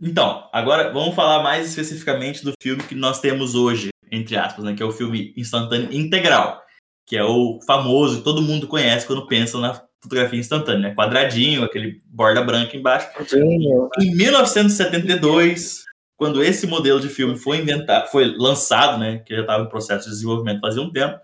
Então, 0.00 0.48
agora 0.52 0.92
vamos 0.92 1.14
falar 1.14 1.42
mais 1.42 1.68
especificamente 1.68 2.44
do 2.44 2.52
filme 2.62 2.82
que 2.82 2.94
nós 2.94 3.18
temos 3.20 3.54
hoje, 3.54 3.88
entre 4.12 4.36
aspas, 4.36 4.64
né? 4.64 4.74
Que 4.74 4.82
é 4.82 4.86
o 4.86 4.92
filme 4.92 5.32
instantâneo 5.36 5.90
integral, 5.92 6.62
que 7.06 7.16
é 7.16 7.24
o 7.24 7.58
famoso 7.66 8.22
todo 8.22 8.42
mundo 8.42 8.68
conhece 8.68 9.06
quando 9.06 9.26
pensa 9.26 9.58
na 9.58 9.82
fotografia 10.02 10.38
instantânea, 10.38 10.90
né? 10.90 10.94
Quadradinho, 10.94 11.64
aquele 11.64 12.00
borda 12.06 12.42
branca 12.42 12.76
embaixo. 12.76 13.08
Dinho, 13.28 13.88
Em 13.98 14.14
1972, 14.14 15.84
quando 16.16 16.42
esse 16.42 16.66
modelo 16.66 17.00
de 17.00 17.08
filme 17.08 17.36
foi 17.36 17.58
inventado, 17.58 18.08
foi 18.08 18.24
lançado, 18.36 18.98
né? 18.98 19.18
Que 19.18 19.34
já 19.34 19.42
estava 19.42 19.64
em 19.64 19.68
processo 19.68 20.04
de 20.04 20.10
desenvolvimento 20.10 20.60
fazia 20.60 20.82
um 20.82 20.90
tempo. 20.90 21.20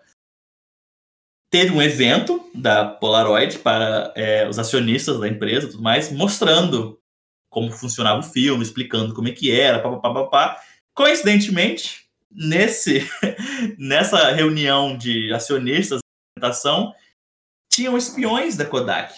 Teve 1.50 1.70
um 1.72 1.82
evento 1.82 2.50
da 2.54 2.84
Polaroid 2.84 3.58
para 3.58 4.12
é, 4.16 4.48
os 4.48 4.58
acionistas 4.58 5.18
da 5.20 5.28
empresa 5.28 5.68
tudo 5.68 5.82
mais, 5.82 6.10
mostrando 6.10 6.98
como 7.50 7.70
funcionava 7.70 8.20
o 8.20 8.22
filme, 8.22 8.62
explicando 8.62 9.14
como 9.14 9.28
é 9.28 9.32
que 9.32 9.50
era, 9.50 9.78
papapá, 9.80 10.14
papá. 10.14 10.62
Coincidentemente, 10.94 12.06
nesse, 12.30 13.06
nessa 13.78 14.30
reunião 14.32 14.96
de 14.96 15.32
acionistas 15.32 16.02
apresentação, 16.42 16.94
tinham 17.70 17.96
espiões 17.96 18.56
da 18.56 18.64
Kodak. 18.64 19.14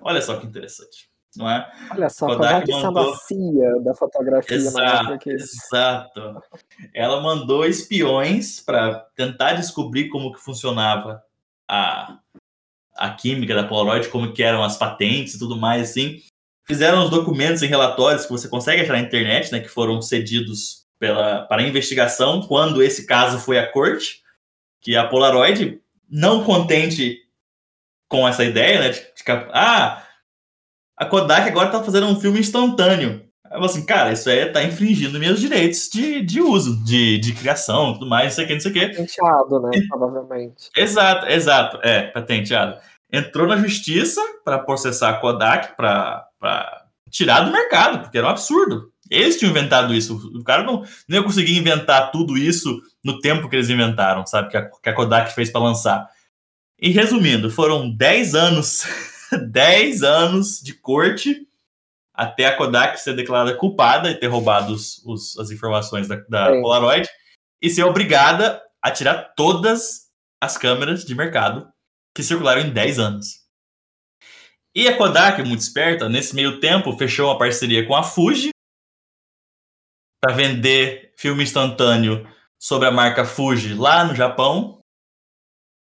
Olha 0.00 0.22
só 0.22 0.38
que 0.38 0.46
interessante, 0.46 1.07
não 1.36 1.48
é? 1.48 1.70
olha 1.90 2.08
só, 2.08 2.26
Kodak 2.26 2.66
Kodak 2.66 2.72
sendo 2.72 2.92
mandou- 2.92 3.12
a 3.12 3.16
CIA 3.16 3.80
da 3.80 3.94
fotografia 3.94 4.56
na 4.56 4.64
Exato, 4.64 5.30
exato. 5.30 6.42
Ela 6.94 7.20
mandou 7.20 7.64
espiões 7.64 8.60
para 8.60 9.06
tentar 9.14 9.54
descobrir 9.54 10.08
como 10.08 10.32
que 10.32 10.40
funcionava 10.40 11.22
a, 11.68 12.18
a 12.96 13.10
química 13.10 13.54
da 13.54 13.64
Polaroid, 13.64 14.08
como 14.08 14.32
que 14.32 14.42
eram 14.42 14.62
as 14.64 14.76
patentes 14.76 15.34
e 15.34 15.38
tudo 15.38 15.56
mais, 15.56 15.90
assim. 15.90 16.20
Fizeram 16.66 17.04
os 17.04 17.10
documentos 17.10 17.62
e 17.62 17.66
relatórios 17.66 18.26
que 18.26 18.32
você 18.32 18.48
consegue 18.48 18.82
achar 18.82 18.92
na 18.94 19.00
internet, 19.00 19.52
né, 19.52 19.60
que 19.60 19.68
foram 19.68 20.02
cedidos 20.02 20.86
pela, 20.98 21.46
para 21.46 21.62
investigação 21.62 22.42
quando 22.42 22.82
esse 22.82 23.06
caso 23.06 23.38
foi 23.38 23.58
à 23.58 23.66
corte, 23.66 24.22
que 24.80 24.96
a 24.96 25.06
Polaroid, 25.06 25.80
não 26.10 26.44
contente 26.44 27.22
com 28.08 28.26
essa 28.26 28.44
ideia, 28.44 28.80
né, 28.80 28.88
de, 28.90 29.00
de 29.00 29.22
ah, 29.52 30.07
a 30.98 31.06
Kodak 31.06 31.48
agora 31.48 31.66
está 31.66 31.82
fazendo 31.82 32.06
um 32.06 32.20
filme 32.20 32.40
instantâneo. 32.40 33.24
Eu 33.50 33.64
assim, 33.64 33.86
cara, 33.86 34.12
isso 34.12 34.28
aí 34.28 34.44
tá 34.52 34.62
infringindo 34.62 35.18
meus 35.18 35.40
direitos 35.40 35.88
de, 35.88 36.20
de 36.20 36.40
uso, 36.40 36.84
de, 36.84 37.18
de 37.18 37.32
criação, 37.32 37.94
tudo 37.94 38.06
mais, 38.06 38.24
não 38.24 38.30
sei 38.32 38.44
o 38.44 38.46
que, 38.48 38.54
não 38.54 38.60
sei 38.60 38.70
o 38.70 38.74
que. 38.74 38.88
patenteado, 38.88 39.60
né? 39.60 39.70
Provavelmente. 39.88 40.70
Exato, 40.76 41.26
exato, 41.26 41.78
é, 41.82 42.02
patenteado. 42.08 42.78
Entrou 43.10 43.46
na 43.46 43.56
justiça 43.56 44.20
para 44.44 44.58
processar 44.58 45.10
a 45.10 45.14
Kodak 45.14 45.76
para 45.76 46.28
tirar 47.10 47.40
do 47.40 47.52
mercado, 47.52 48.00
porque 48.00 48.18
era 48.18 48.26
um 48.26 48.30
absurdo. 48.30 48.92
Eles 49.10 49.38
tinham 49.38 49.50
inventado 49.50 49.94
isso. 49.94 50.16
O 50.38 50.44
cara 50.44 50.62
não, 50.62 50.84
não 51.08 51.16
ia 51.16 51.22
conseguir 51.22 51.56
inventar 51.56 52.10
tudo 52.10 52.36
isso 52.36 52.82
no 53.02 53.18
tempo 53.20 53.48
que 53.48 53.56
eles 53.56 53.70
inventaram, 53.70 54.26
sabe? 54.26 54.50
Que 54.50 54.56
a, 54.58 54.68
que 54.68 54.90
a 54.90 54.94
Kodak 54.94 55.32
fez 55.32 55.50
para 55.50 55.62
lançar. 55.62 56.06
E 56.78 56.90
resumindo, 56.90 57.50
foram 57.50 57.90
10 57.90 58.34
anos, 58.34 58.86
10 59.50 60.02
anos 60.02 60.60
de 60.60 60.74
corte 60.74 61.46
até 62.14 62.46
a 62.46 62.56
Kodak 62.56 62.98
ser 63.00 63.14
declarada 63.14 63.56
culpada 63.56 64.10
e 64.10 64.14
ter 64.14 64.26
roubado 64.26 64.72
os, 64.72 64.98
os- 65.04 65.38
as 65.38 65.50
informações 65.50 66.08
da, 66.08 66.16
da. 66.16 66.46
Polaroid 66.62 67.08
e 67.62 67.70
ser 67.70 67.84
obrigada 67.84 68.62
a 68.82 68.90
tirar 68.90 69.34
todas 69.36 70.08
as 70.40 70.56
câmeras 70.56 71.04
de 71.04 71.14
mercado 71.14 71.72
que 72.14 72.22
circularam 72.22 72.62
em 72.62 72.70
10 72.72 72.98
anos. 72.98 73.46
E 74.74 74.86
a 74.86 74.96
Kodak, 74.96 75.42
muito 75.42 75.60
esperta, 75.60 76.08
nesse 76.08 76.34
meio 76.34 76.60
tempo 76.60 76.96
fechou 76.96 77.26
uma 77.28 77.38
parceria 77.38 77.86
com 77.86 77.94
a 77.96 78.02
Fuji 78.02 78.50
para 80.20 80.34
vender 80.34 81.12
filme 81.16 81.42
instantâneo 81.42 82.28
sobre 82.60 82.88
a 82.88 82.92
marca 82.92 83.24
Fuji 83.24 83.74
lá 83.74 84.04
no 84.04 84.14
Japão. 84.14 84.80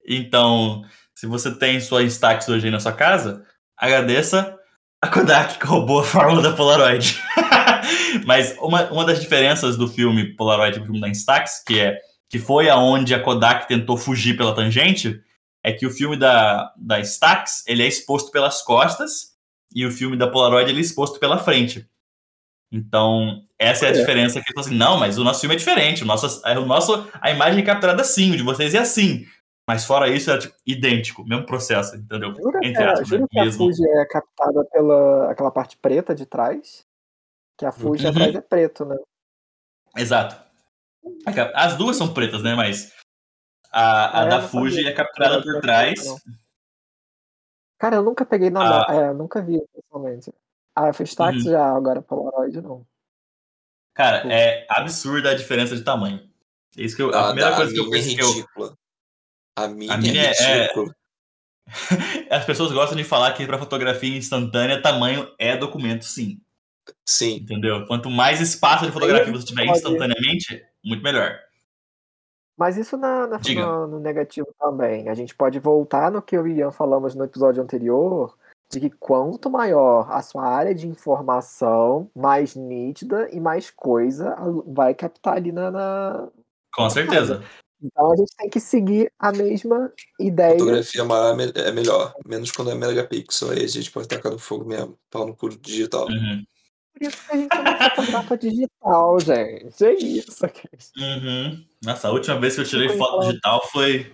Então, 0.05 0.83
se 1.19 1.27
você 1.27 1.53
tem 1.53 1.81
sua 1.81 2.01
Instax 2.01 2.47
hoje 2.47 2.67
aí 2.67 2.71
na 2.71 2.79
sua 2.79 2.93
casa, 2.93 3.45
agradeça 3.77 4.57
a 5.01 5.07
Kodak 5.09 5.59
que 5.59 5.65
roubou 5.65 5.99
a 5.99 6.03
fórmula 6.05 6.41
da 6.41 6.53
Polaroid. 6.53 7.21
Mas 8.25 8.55
uma, 8.57 8.89
uma 8.89 9.03
das 9.03 9.19
diferenças 9.19 9.75
do 9.75 9.89
filme 9.89 10.33
Polaroid 10.37 10.79
do 10.79 10.85
filme 10.85 11.01
da 11.01 11.09
Instax, 11.09 11.61
que 11.67 11.77
é 11.77 11.99
que 12.29 12.39
foi 12.39 12.69
aonde 12.69 13.13
a 13.13 13.21
Kodak 13.21 13.67
tentou 13.67 13.97
fugir 13.97 14.37
pela 14.37 14.55
tangente, 14.55 15.21
é 15.61 15.73
que 15.73 15.85
o 15.85 15.91
filme 15.91 16.15
da, 16.15 16.71
da 16.77 17.01
Stax 17.01 17.65
ele 17.67 17.83
é 17.83 17.87
exposto 17.87 18.31
pelas 18.31 18.61
costas 18.61 19.33
e 19.75 19.85
o 19.85 19.91
filme 19.91 20.15
da 20.15 20.27
Polaroid 20.27 20.69
ele 20.69 20.79
é 20.79 20.81
exposto 20.81 21.19
pela 21.19 21.37
frente. 21.37 21.85
Então, 22.71 23.41
essa 23.57 23.87
é 23.87 23.89
a 23.89 23.91
É. 23.91 23.93
diferença 23.93 24.41
que 24.41 24.57
assim, 24.57 24.75
não, 24.75 24.97
mas 24.97 25.17
o 25.17 25.23
nosso 25.25 25.41
filme 25.41 25.55
é 25.55 25.57
diferente, 25.57 26.03
o 26.03 26.05
nosso, 26.05 26.41
é, 26.47 26.57
o 26.57 26.65
nosso, 26.65 27.09
a 27.19 27.29
imagem 27.29 27.61
é 27.61 27.65
capturada 27.65 28.03
assim, 28.03 28.31
o 28.31 28.37
de 28.37 28.43
vocês 28.43 28.73
é 28.73 28.77
assim. 28.77 29.25
Mas 29.69 29.85
fora 29.85 30.09
isso, 30.09 30.31
é 30.31 30.37
tipo, 30.39 30.55
idêntico, 30.65 31.23
mesmo 31.23 31.45
processo, 31.45 31.95
entendeu? 31.95 32.33
Jura, 32.33 32.59
que, 32.59 32.67
Entre 32.69 32.83
a, 32.83 32.91
aspas, 32.91 33.07
jura 33.07 33.21
né? 33.21 33.27
que 33.29 33.37
a 33.39 33.43
Mesmo. 33.43 33.65
Fuji 33.67 33.87
é 33.87 34.05
captada 34.07 34.65
pela 34.65 35.29
aquela 35.31 35.51
parte 35.51 35.77
preta 35.77 36.15
de 36.15 36.25
trás? 36.25 36.87
Que 37.55 37.67
a 37.67 37.71
Fuji 37.71 38.03
Uhum. 38.07 38.11
atrás 38.11 38.33
é 38.33 38.41
preto, 38.41 38.83
né? 38.83 38.97
Exato. 39.95 40.43
As 41.53 41.77
duas 41.77 41.97
são 41.97 42.11
pretas, 42.11 42.41
né? 42.41 42.55
Mas 42.55 42.95
a, 43.71 44.21
a 44.21 44.23
eu 44.23 44.29
da 44.31 44.39
não 44.41 44.47
Fuji 44.49 44.77
sabia 44.77 44.89
é 44.89 44.93
capturada 44.93 45.35
por 45.35 45.43
preto, 45.43 45.61
trás. 45.61 46.03
não. 46.03 46.17
Cara, 47.77 47.97
eu 47.97 48.03
nunca 48.03 48.25
peguei 48.25 48.49
na 48.49 48.61
mão. 48.61 48.85
Ah. 48.87 48.95
É, 48.95 49.09
eu 49.09 49.13
nunca 49.13 49.39
vi 49.39 49.61
pessoalmente. 49.71 50.33
A 50.75 50.87
F-Stax 50.87 51.45
Uhum. 51.45 51.51
já, 51.51 51.75
agora 51.75 52.01
Polaroid 52.01 52.59
não. 52.59 52.83
Cara, 53.93 54.23
Pô. 54.23 54.29
é 54.31 54.65
absurda 54.67 55.29
a 55.29 55.35
diferença 55.35 55.75
de 55.75 55.83
tamanho. 55.83 56.27
É 56.75 56.81
Isso 56.81 56.95
que 56.95 57.03
eu, 57.03 57.13
a 57.13 57.19
Ah, 57.19 57.25
primeira 57.27 57.55
coisa 57.55 57.71
que 57.71 57.79
eu 57.79 57.83
minha 57.83 57.97
é 57.97 58.01
pensei 58.01 58.15
que 58.15 58.23
eu. 58.23 58.79
A 59.63 59.67
minha, 59.67 59.97
minha 59.97 60.23
é 60.23 60.65
é- 60.65 60.73
as 62.35 62.45
pessoas 62.45 62.71
gostam 62.71 62.97
de 62.97 63.03
falar 63.03 63.33
que 63.33 63.45
para 63.45 63.59
fotografia 63.59 64.17
instantânea, 64.17 64.81
tamanho 64.81 65.31
é 65.37 65.55
documento, 65.55 66.03
sim. 66.05 66.41
Sim. 67.07 67.35
Entendeu? 67.37 67.85
Quanto 67.85 68.09
mais 68.09 68.41
espaço 68.41 68.85
de 68.85 68.91
fotografia 68.91 69.31
você 69.31 69.45
tiver 69.45 69.65
instantaneamente, 69.65 70.65
muito 70.83 71.03
melhor. 71.03 71.39
Mas 72.57 72.75
isso 72.77 72.97
na, 72.97 73.27
na- 73.27 73.39
no, 73.55 73.87
no 73.87 73.99
negativo 73.99 74.47
também. 74.59 75.07
A 75.07 75.13
gente 75.13 75.33
pode 75.35 75.59
voltar 75.59 76.11
no 76.11 76.21
que 76.21 76.35
eu 76.35 76.45
e 76.47 76.53
o 76.53 76.57
Ian 76.57 76.71
falamos 76.71 77.15
no 77.15 77.23
episódio 77.23 77.61
anterior, 77.63 78.35
de 78.71 78.79
que 78.79 78.89
quanto 78.89 79.49
maior 79.49 80.11
a 80.11 80.21
sua 80.21 80.45
área 80.45 80.75
de 80.75 80.87
informação, 80.87 82.09
mais 82.15 82.55
nítida 82.55 83.29
e 83.31 83.39
mais 83.39 83.69
coisa 83.69 84.35
vai 84.67 84.93
captar 84.93 85.37
ali 85.37 85.51
na. 85.51 85.71
na- 85.71 86.27
Com 86.73 86.89
certeza. 86.89 87.43
Então 87.81 88.11
a 88.11 88.15
gente 88.15 88.35
tem 88.35 88.49
que 88.49 88.59
seguir 88.59 89.11
a 89.17 89.31
mesma 89.31 89.91
ideia. 90.19 90.59
Fotografia 90.59 91.05
maior 91.05 91.39
é 91.39 91.59
é 91.61 91.71
melhor. 91.71 92.13
Menos 92.25 92.51
quando 92.51 92.71
é 92.71 92.75
megapixel. 92.75 93.51
Aí 93.51 93.63
a 93.63 93.67
gente 93.67 93.89
pode 93.91 94.07
tacar 94.07 94.31
no 94.31 94.39
fogo 94.39 94.65
mesmo. 94.65 94.97
Pau 95.09 95.25
no 95.25 95.35
cu 95.35 95.49
digital. 95.49 96.07
Uhum. 96.07 96.43
Por 96.93 97.07
isso 97.07 97.25
que 97.25 97.31
a 97.31 97.37
gente 97.37 97.55
não 97.55 97.89
fotografa 97.89 98.37
digital, 98.37 99.19
gente. 99.19 99.85
É 99.85 99.93
isso. 99.93 100.45
Uhum. 100.97 101.65
Nossa, 101.83 102.09
a 102.09 102.11
última 102.11 102.39
vez 102.39 102.55
que 102.55 102.61
eu 102.61 102.65
tirei 102.65 102.89
foto 102.97 103.27
digital 103.27 103.65
foi. 103.71 104.11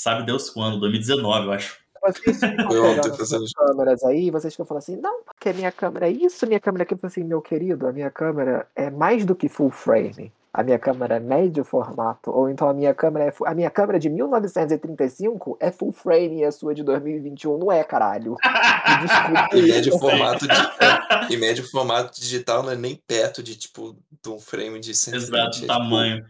Sabe 0.00 0.24
Deus 0.24 0.48
quando? 0.48 0.78
2019, 0.80 1.46
eu 1.46 1.52
acho. 1.52 1.80
Vocês 2.02 2.40
ficam 2.40 3.16
fazendo. 3.16 3.44
câmeras 3.54 4.02
aí, 4.04 4.30
vocês 4.30 4.54
ficam 4.54 4.64
falando 4.64 4.82
assim, 4.82 4.96
não, 4.96 5.22
porque 5.22 5.52
minha 5.52 5.70
câmera 5.70 6.08
é 6.08 6.12
isso, 6.12 6.46
minha 6.46 6.60
câmera 6.60 6.82
é 6.82 6.84
aquilo. 6.84 7.00
Assim, 7.02 7.24
meu 7.24 7.42
querido, 7.42 7.86
a 7.86 7.92
minha 7.92 8.10
câmera 8.10 8.66
é 8.74 8.90
mais 8.90 9.26
do 9.26 9.34
que 9.34 9.48
full 9.48 9.70
frame. 9.70 10.32
A 10.52 10.64
minha 10.64 10.78
câmera 10.80 11.16
é 11.16 11.20
médio 11.20 11.62
formato. 11.64 12.30
Ou 12.30 12.50
então 12.50 12.68
a 12.68 12.74
minha 12.74 12.92
câmera 12.92 13.26
é. 13.30 13.34
A 13.46 13.54
minha 13.54 13.70
câmera 13.70 13.98
de 14.00 14.08
1935 14.10 15.56
é 15.60 15.70
full 15.70 15.92
frame 15.92 16.38
e 16.40 16.44
a 16.44 16.50
sua 16.50 16.74
de 16.74 16.82
2021 16.82 17.56
não 17.58 17.70
é, 17.70 17.84
caralho. 17.84 18.36
Desculpa. 19.00 19.56
E 19.56 19.62
médio 19.62 19.98
formato, 19.98 20.46
de, 20.48 20.52
é, 20.54 21.32
e 21.32 21.36
médio 21.36 21.68
formato 21.70 22.20
digital 22.20 22.62
não 22.64 22.70
é 22.72 22.76
nem 22.76 22.96
perto 23.06 23.42
de 23.42 23.56
tipo 23.56 23.96
de 24.22 24.28
um 24.28 24.38
frame 24.40 24.80
de 24.80 24.94
120. 24.94 25.22
Exato, 25.28 25.46
é, 25.46 25.50
tipo, 25.50 25.66
tamanho. 25.68 26.24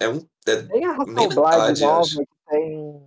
é 0.00 0.08
um. 0.08 0.26
É, 0.46 0.62
Nem 0.62 0.84
a 0.86 0.92
Hasselblad 0.92 1.28
metade, 1.28 1.80
nova 1.82 2.00
acho. 2.00 2.18
que 2.18 2.26
tem 2.48 3.02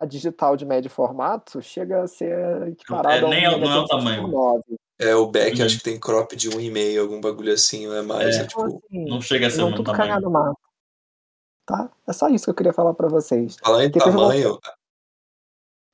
a 0.00 0.06
digital 0.06 0.56
de 0.56 0.64
médio 0.64 0.90
formato 0.90 1.60
chega 1.60 2.02
a 2.02 2.06
ser 2.06 2.68
equiparada 2.68 3.16
É, 3.16 3.20
a 3.20 3.26
um 3.26 3.28
nem 3.30 3.44
é- 3.44 3.58
não 3.58 3.70
é 3.72 3.78
o 3.80 3.84
tamanho. 3.86 4.22
69. 4.28 4.62
É 4.98 5.14
o 5.14 5.26
back, 5.30 5.58
Uhum. 5.60 5.66
acho 5.66 5.78
que 5.78 5.84
tem 5.84 5.98
crop 6.00 6.34
de 6.36 6.50
1,5, 6.50 6.98
algum 7.00 7.20
bagulho 7.20 7.52
assim, 7.52 7.86
não 7.86 7.94
é 7.96 8.02
mais. 8.02 8.36
É. 8.36 8.40
É, 8.42 8.46
tipo. 8.46 8.62
assim, 8.64 9.04
Não 9.08 9.20
chega 9.20 9.46
a 9.46 9.50
ser 9.50 9.58
o 9.58 9.60
não 9.60 9.70
mesmo 9.70 9.84
tudo 9.84 9.96
tamanho. 9.96 10.20
no 10.20 10.30
mato. 10.30 10.58
Tá? 11.66 11.90
É 12.06 12.12
só 12.12 12.28
isso 12.28 12.44
que 12.44 12.50
eu 12.50 12.54
queria 12.54 12.72
falar 12.72 12.94
pra 12.94 13.08
vocês. 13.08 13.56
Falar 13.62 13.84
em 13.84 13.90
Porque 13.90 14.04
teve 14.04 14.16
uma- 14.16 14.28
tamanho. 14.28 14.58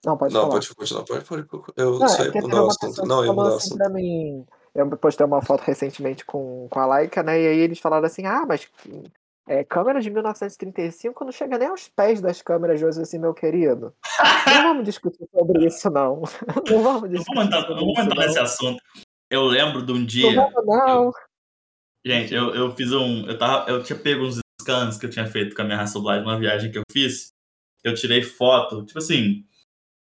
Não, 0.04 0.16
pode 0.18 0.34
não, 0.34 0.42
falar. 0.42 0.52
pode 0.54 0.74
continuar, 0.74 1.04
pode, 1.04 1.24
pode. 1.24 1.46
Eu 1.76 1.98
Não, 1.98 2.08
só 2.08 2.22
é 2.22 2.26
ia 2.26 2.40
mudar 2.42 2.56
o 2.60 2.64
uma 2.64 2.68
assunto. 2.72 3.06
Não, 3.06 3.24
ia 3.24 3.32
mudar 3.32 3.42
o 3.52 3.56
assim 3.56 3.66
assunto. 3.68 3.78
pra 3.78 3.88
mim. 3.88 4.46
Eu 4.74 4.88
postei 4.98 5.24
uma 5.24 5.40
foto 5.40 5.60
recentemente 5.62 6.24
com, 6.24 6.68
com 6.70 6.78
a 6.78 6.84
Laika, 6.86 7.22
né? 7.22 7.40
E 7.40 7.46
aí 7.48 7.58
eles 7.58 7.78
falaram 7.78 8.04
assim: 8.06 8.26
ah, 8.26 8.44
mas 8.46 8.68
é, 9.46 9.62
câmera 9.64 10.00
de 10.00 10.10
1935 10.10 11.24
não 11.24 11.32
chega 11.32 11.58
nem 11.58 11.68
aos 11.68 11.88
pés 11.88 12.20
das 12.20 12.40
câmeras 12.40 12.78
de 12.78 12.86
hoje, 12.86 13.00
assim, 13.02 13.18
meu 13.18 13.34
querido. 13.34 13.94
Não 14.46 14.62
vamos 14.62 14.84
discutir 14.84 15.26
sobre 15.30 15.66
isso, 15.66 15.90
não. 15.90 16.22
Não 16.70 16.82
vamos 16.82 17.02
Não 17.02 17.08
discutir 17.10 17.34
vamos 17.34 17.46
entrar, 17.46 17.68
não 17.70 17.90
isso, 17.92 18.00
entrar 18.00 18.26
nesse 18.26 18.36
não. 18.36 18.42
assunto. 18.42 18.82
Eu 19.30 19.44
lembro 19.44 19.82
de 19.84 19.92
um 19.92 19.98
Não 19.98 20.06
dia. 20.06 20.34
vamos, 20.34 20.66
não. 20.66 21.12
Gente, 22.06 22.34
eu, 22.34 22.54
eu 22.54 22.74
fiz 22.76 22.92
um. 22.92 23.26
Eu, 23.26 23.38
tava, 23.38 23.70
eu 23.70 23.82
tinha 23.82 23.98
pego 23.98 24.24
uns 24.24 24.38
scans 24.60 24.98
que 24.98 25.06
eu 25.06 25.10
tinha 25.10 25.26
feito 25.26 25.54
com 25.56 25.62
a 25.62 25.64
minha 25.64 25.80
Hasselblad 25.80 26.22
numa 26.22 26.38
viagem 26.38 26.70
que 26.70 26.78
eu 26.78 26.82
fiz. 26.90 27.28
Eu 27.82 27.94
tirei 27.94 28.22
foto, 28.22 28.84
tipo 28.84 28.98
assim. 28.98 29.44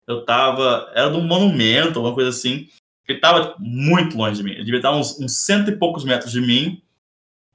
Eu 0.07 0.23
tava. 0.25 0.91
Era 0.95 1.09
de 1.09 1.17
um 1.17 1.25
monumento, 1.27 1.99
alguma 1.99 2.13
coisa 2.15 2.29
assim. 2.29 2.67
Ele 3.07 3.19
tava 3.19 3.49
tipo, 3.49 3.61
muito 3.61 4.17
longe 4.17 4.37
de 4.37 4.43
mim. 4.43 4.51
Ele 4.51 4.63
devia 4.63 4.79
estar 4.79 4.91
uns, 4.95 5.19
uns 5.19 5.37
cento 5.37 5.69
e 5.71 5.77
poucos 5.77 6.03
metros 6.05 6.31
de 6.31 6.41
mim. 6.41 6.81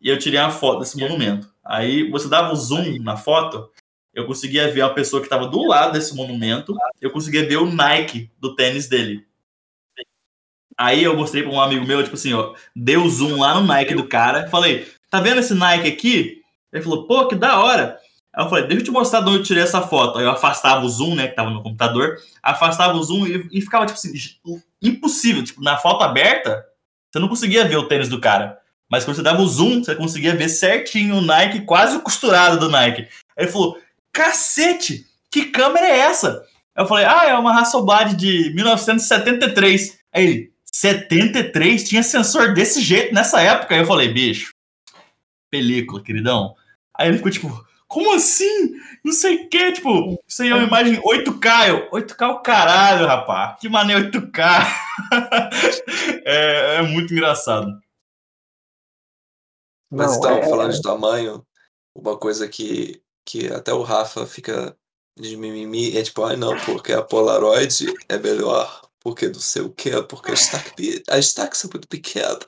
E 0.01 0.09
eu 0.09 0.19
tirei 0.19 0.39
uma 0.41 0.51
foto 0.51 0.81
desse 0.81 0.99
monumento. 0.99 1.54
Aí 1.65 2.11
você 2.11 2.29
dava 2.29 2.53
o 2.53 2.57
zoom 2.57 2.99
na 3.01 3.17
foto. 3.17 3.71
Eu 4.13 4.27
conseguia 4.27 4.71
ver 4.71 4.83
uma 4.83 4.95
pessoa 4.95 5.21
que 5.21 5.27
estava 5.27 5.47
do 5.47 5.67
lado 5.67 5.93
desse 5.93 6.15
monumento. 6.15 6.75
Eu 7.01 7.11
conseguia 7.11 7.47
ver 7.47 7.57
o 7.57 7.71
Nike 7.71 8.31
do 8.39 8.55
tênis 8.55 8.89
dele. 8.89 9.27
Aí 10.77 11.03
eu 11.03 11.17
mostrei 11.17 11.43
para 11.43 11.53
um 11.53 11.61
amigo 11.61 11.87
meu, 11.87 12.03
tipo 12.03 12.17
assim, 12.17 12.33
ó, 12.33 12.55
deu 12.75 13.09
zoom 13.09 13.41
lá 13.41 13.55
no 13.55 13.67
Nike 13.67 13.95
do 13.95 14.09
cara, 14.09 14.49
falei, 14.49 14.89
tá 15.09 15.21
vendo 15.21 15.39
esse 15.39 15.55
Nike 15.55 15.89
aqui? 15.89 16.43
Ele 16.73 16.83
falou, 16.83 17.07
pô, 17.07 17.29
que 17.29 17.37
da 17.37 17.61
hora. 17.61 17.99
Aí 18.33 18.45
eu 18.45 18.49
falei, 18.49 18.67
deixa 18.67 18.81
eu 18.81 18.85
te 18.87 18.91
mostrar 18.91 19.21
de 19.21 19.29
onde 19.29 19.39
eu 19.39 19.43
tirei 19.45 19.63
essa 19.63 19.81
foto. 19.81 20.19
Aí 20.19 20.25
eu 20.25 20.31
afastava 20.31 20.85
o 20.85 20.89
zoom, 20.89 21.15
né, 21.15 21.29
que 21.29 21.37
tava 21.37 21.51
no 21.51 21.63
computador, 21.63 22.19
afastava 22.43 22.99
o 22.99 23.03
zoom 23.03 23.27
e, 23.27 23.49
e 23.53 23.61
ficava, 23.61 23.87
tipo 23.87 23.97
assim, 23.97 24.13
impossível. 24.83 25.45
Tipo, 25.45 25.63
na 25.63 25.77
foto 25.77 26.03
aberta, 26.03 26.67
você 27.11 27.21
não 27.21 27.29
conseguia 27.29 27.65
ver 27.65 27.77
o 27.77 27.87
tênis 27.87 28.09
do 28.09 28.21
cara. 28.21 28.59
Mas 28.91 29.05
quando 29.05 29.17
você 29.17 29.23
dava 29.23 29.43
o 29.43 29.47
zoom, 29.47 29.83
você 29.83 29.95
conseguia 29.95 30.37
ver 30.37 30.49
certinho 30.49 31.17
o 31.17 31.21
Nike, 31.21 31.63
quase 31.63 31.97
o 31.97 32.01
costurado 32.01 32.59
do 32.59 32.69
Nike. 32.69 33.03
Aí 33.37 33.45
ele 33.45 33.53
falou, 33.53 33.79
cacete, 34.13 35.07
que 35.31 35.47
câmera 35.47 35.87
é 35.87 35.99
essa? 35.99 36.45
Eu 36.77 36.87
falei, 36.87 37.07
ah, 37.07 37.25
é 37.27 37.35
uma 37.35 37.59
Hasselblad 37.59 38.15
de 38.15 38.53
1973. 38.55 39.99
Aí 40.13 40.25
ele, 40.25 40.53
73? 40.65 41.89
Tinha 41.89 42.03
sensor 42.03 42.53
desse 42.53 42.81
jeito 42.81 43.15
nessa 43.15 43.41
época? 43.41 43.75
Aí 43.75 43.81
eu 43.81 43.87
falei, 43.87 44.13
bicho, 44.13 44.53
película, 45.51 46.03
queridão. 46.03 46.55
Aí 46.97 47.09
ele 47.09 47.17
ficou 47.19 47.31
tipo, 47.31 47.65
como 47.87 48.13
assim? 48.15 48.73
Não 49.05 49.13
sei 49.13 49.45
o 49.45 49.49
que, 49.49 49.73
tipo, 49.73 50.21
isso 50.27 50.43
aí 50.43 50.49
é 50.49 50.55
uma 50.55 50.67
imagem 50.67 51.01
8K. 51.01 51.69
Eu, 51.69 51.91
8K 51.91 52.23
é 52.23 52.27
o 52.27 52.41
caralho, 52.41 53.07
rapaz. 53.07 53.57
Que 53.61 53.69
maneiro 53.69 54.11
8K. 54.11 54.67
é, 56.27 56.77
é 56.79 56.83
muito 56.83 57.13
engraçado. 57.13 57.84
Mas 59.91 60.17
então, 60.17 60.39
é- 60.39 60.49
falando 60.49 60.73
de 60.73 60.83
tamanho, 60.83 61.47
uma 61.95 62.17
coisa 62.17 62.49
que, 62.49 63.03
que 63.27 63.49
até 63.49 63.73
o 63.73 63.83
Rafa 63.83 64.27
fica 64.27 64.77
de 65.19 65.37
mimimi 65.37 65.97
é 65.97 66.03
tipo, 66.03 66.25
ai 66.25 66.37
não, 66.37 66.57
porque 66.65 66.93
a 66.93 67.03
Polaroid 67.03 67.87
é 68.09 68.19
melhor, 68.19 68.89
porque 69.01 69.29
não 69.29 69.41
sei 69.41 69.63
o 69.63 69.71
que, 69.71 69.91
porque 70.03 70.33
a 70.33 70.35
Stack, 70.35 71.05
a 71.09 71.19
Stax 71.19 71.65
é 71.65 71.69
muito 71.69 71.89
pequena, 71.89 72.41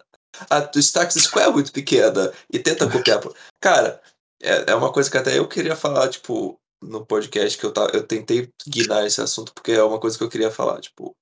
a 0.50 0.70
Stax 0.74 1.14
Square 1.14 1.50
é 1.50 1.52
muito 1.52 1.72
pequena, 1.72 2.32
e 2.52 2.58
tenta 2.58 2.90
copiar. 2.90 3.20
Cara, 3.60 4.02
é, 4.42 4.72
é 4.72 4.74
uma 4.74 4.92
coisa 4.92 5.10
que 5.10 5.16
até 5.16 5.38
eu 5.38 5.48
queria 5.48 5.76
falar, 5.76 6.08
tipo, 6.08 6.60
no 6.82 7.06
podcast 7.06 7.56
que 7.56 7.64
eu, 7.64 7.72
tá, 7.72 7.88
eu 7.92 8.06
tentei 8.06 8.52
guinar 8.66 9.06
esse 9.06 9.20
assunto, 9.20 9.52
porque 9.54 9.72
é 9.72 9.82
uma 9.82 10.00
coisa 10.00 10.18
que 10.18 10.24
eu 10.24 10.28
queria 10.28 10.50
falar, 10.50 10.80
tipo, 10.80 11.16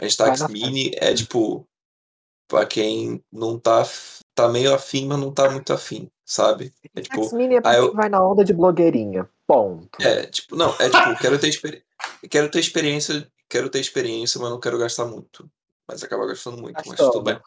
a 0.00 0.06
Stax 0.06 0.48
Mini 0.48 0.92
é 0.96 1.14
tipo, 1.14 1.66
pra 2.48 2.66
quem 2.66 3.22
não 3.32 3.58
tá, 3.58 3.86
tá 4.42 4.48
meio 4.48 4.74
afim, 4.74 5.06
mas 5.06 5.18
não 5.18 5.32
tá 5.32 5.50
muito 5.50 5.72
afim, 5.72 6.10
sabe? 6.24 6.72
É 6.94 7.00
tipo, 7.02 7.22
X-Mini 7.24 7.56
é 7.56 7.78
eu- 7.78 7.92
vai 7.94 8.08
na 8.08 8.24
onda 8.26 8.44
de 8.44 8.52
blogueirinha. 8.52 9.28
Ponto. 9.46 10.00
é, 10.00 10.26
tipo, 10.26 10.54
não, 10.54 10.72
é 10.78 10.88
tipo, 10.88 11.16
quero 11.20 11.36
ter, 11.38 11.48
experi 11.48 11.82
quero 12.30 12.48
ter 12.48 12.60
experiência, 12.60 13.26
quero 13.48 13.68
ter 13.68 13.80
experiência, 13.80 14.40
mas 14.40 14.48
não 14.48 14.60
quero 14.60 14.78
gastar 14.78 15.06
muito. 15.06 15.50
Mas 15.88 16.04
acaba 16.04 16.24
gastando 16.26 16.56
muito, 16.62 16.80
mas 16.86 16.96
tudo 16.96 17.22
bem. 17.22 17.40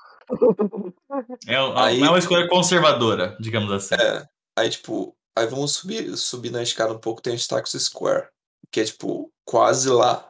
É, 1.48 1.60
uma- 1.62 1.86
Aí- 1.86 2.02
é 2.02 2.10
uma 2.10 2.20
escolha 2.20 2.48
conservadora, 2.50 3.38
digamos 3.40 3.72
assim. 3.72 3.96
É, 3.96 4.28
aí 4.56 4.70
tipo, 4.70 5.16
aí 5.36 5.48
vamos 5.48 5.74
subir, 5.76 6.16
subir 6.18 6.52
na 6.52 6.62
escada 6.62 6.94
um 6.94 7.00
pouco, 7.00 7.22
tem 7.22 7.34
a 7.34 7.38
Stax 7.38 7.72
Square, 7.72 8.28
que 8.72 8.82
é 8.82 8.84
tipo, 8.86 9.32
quase 9.46 9.90
lá. 9.90 10.30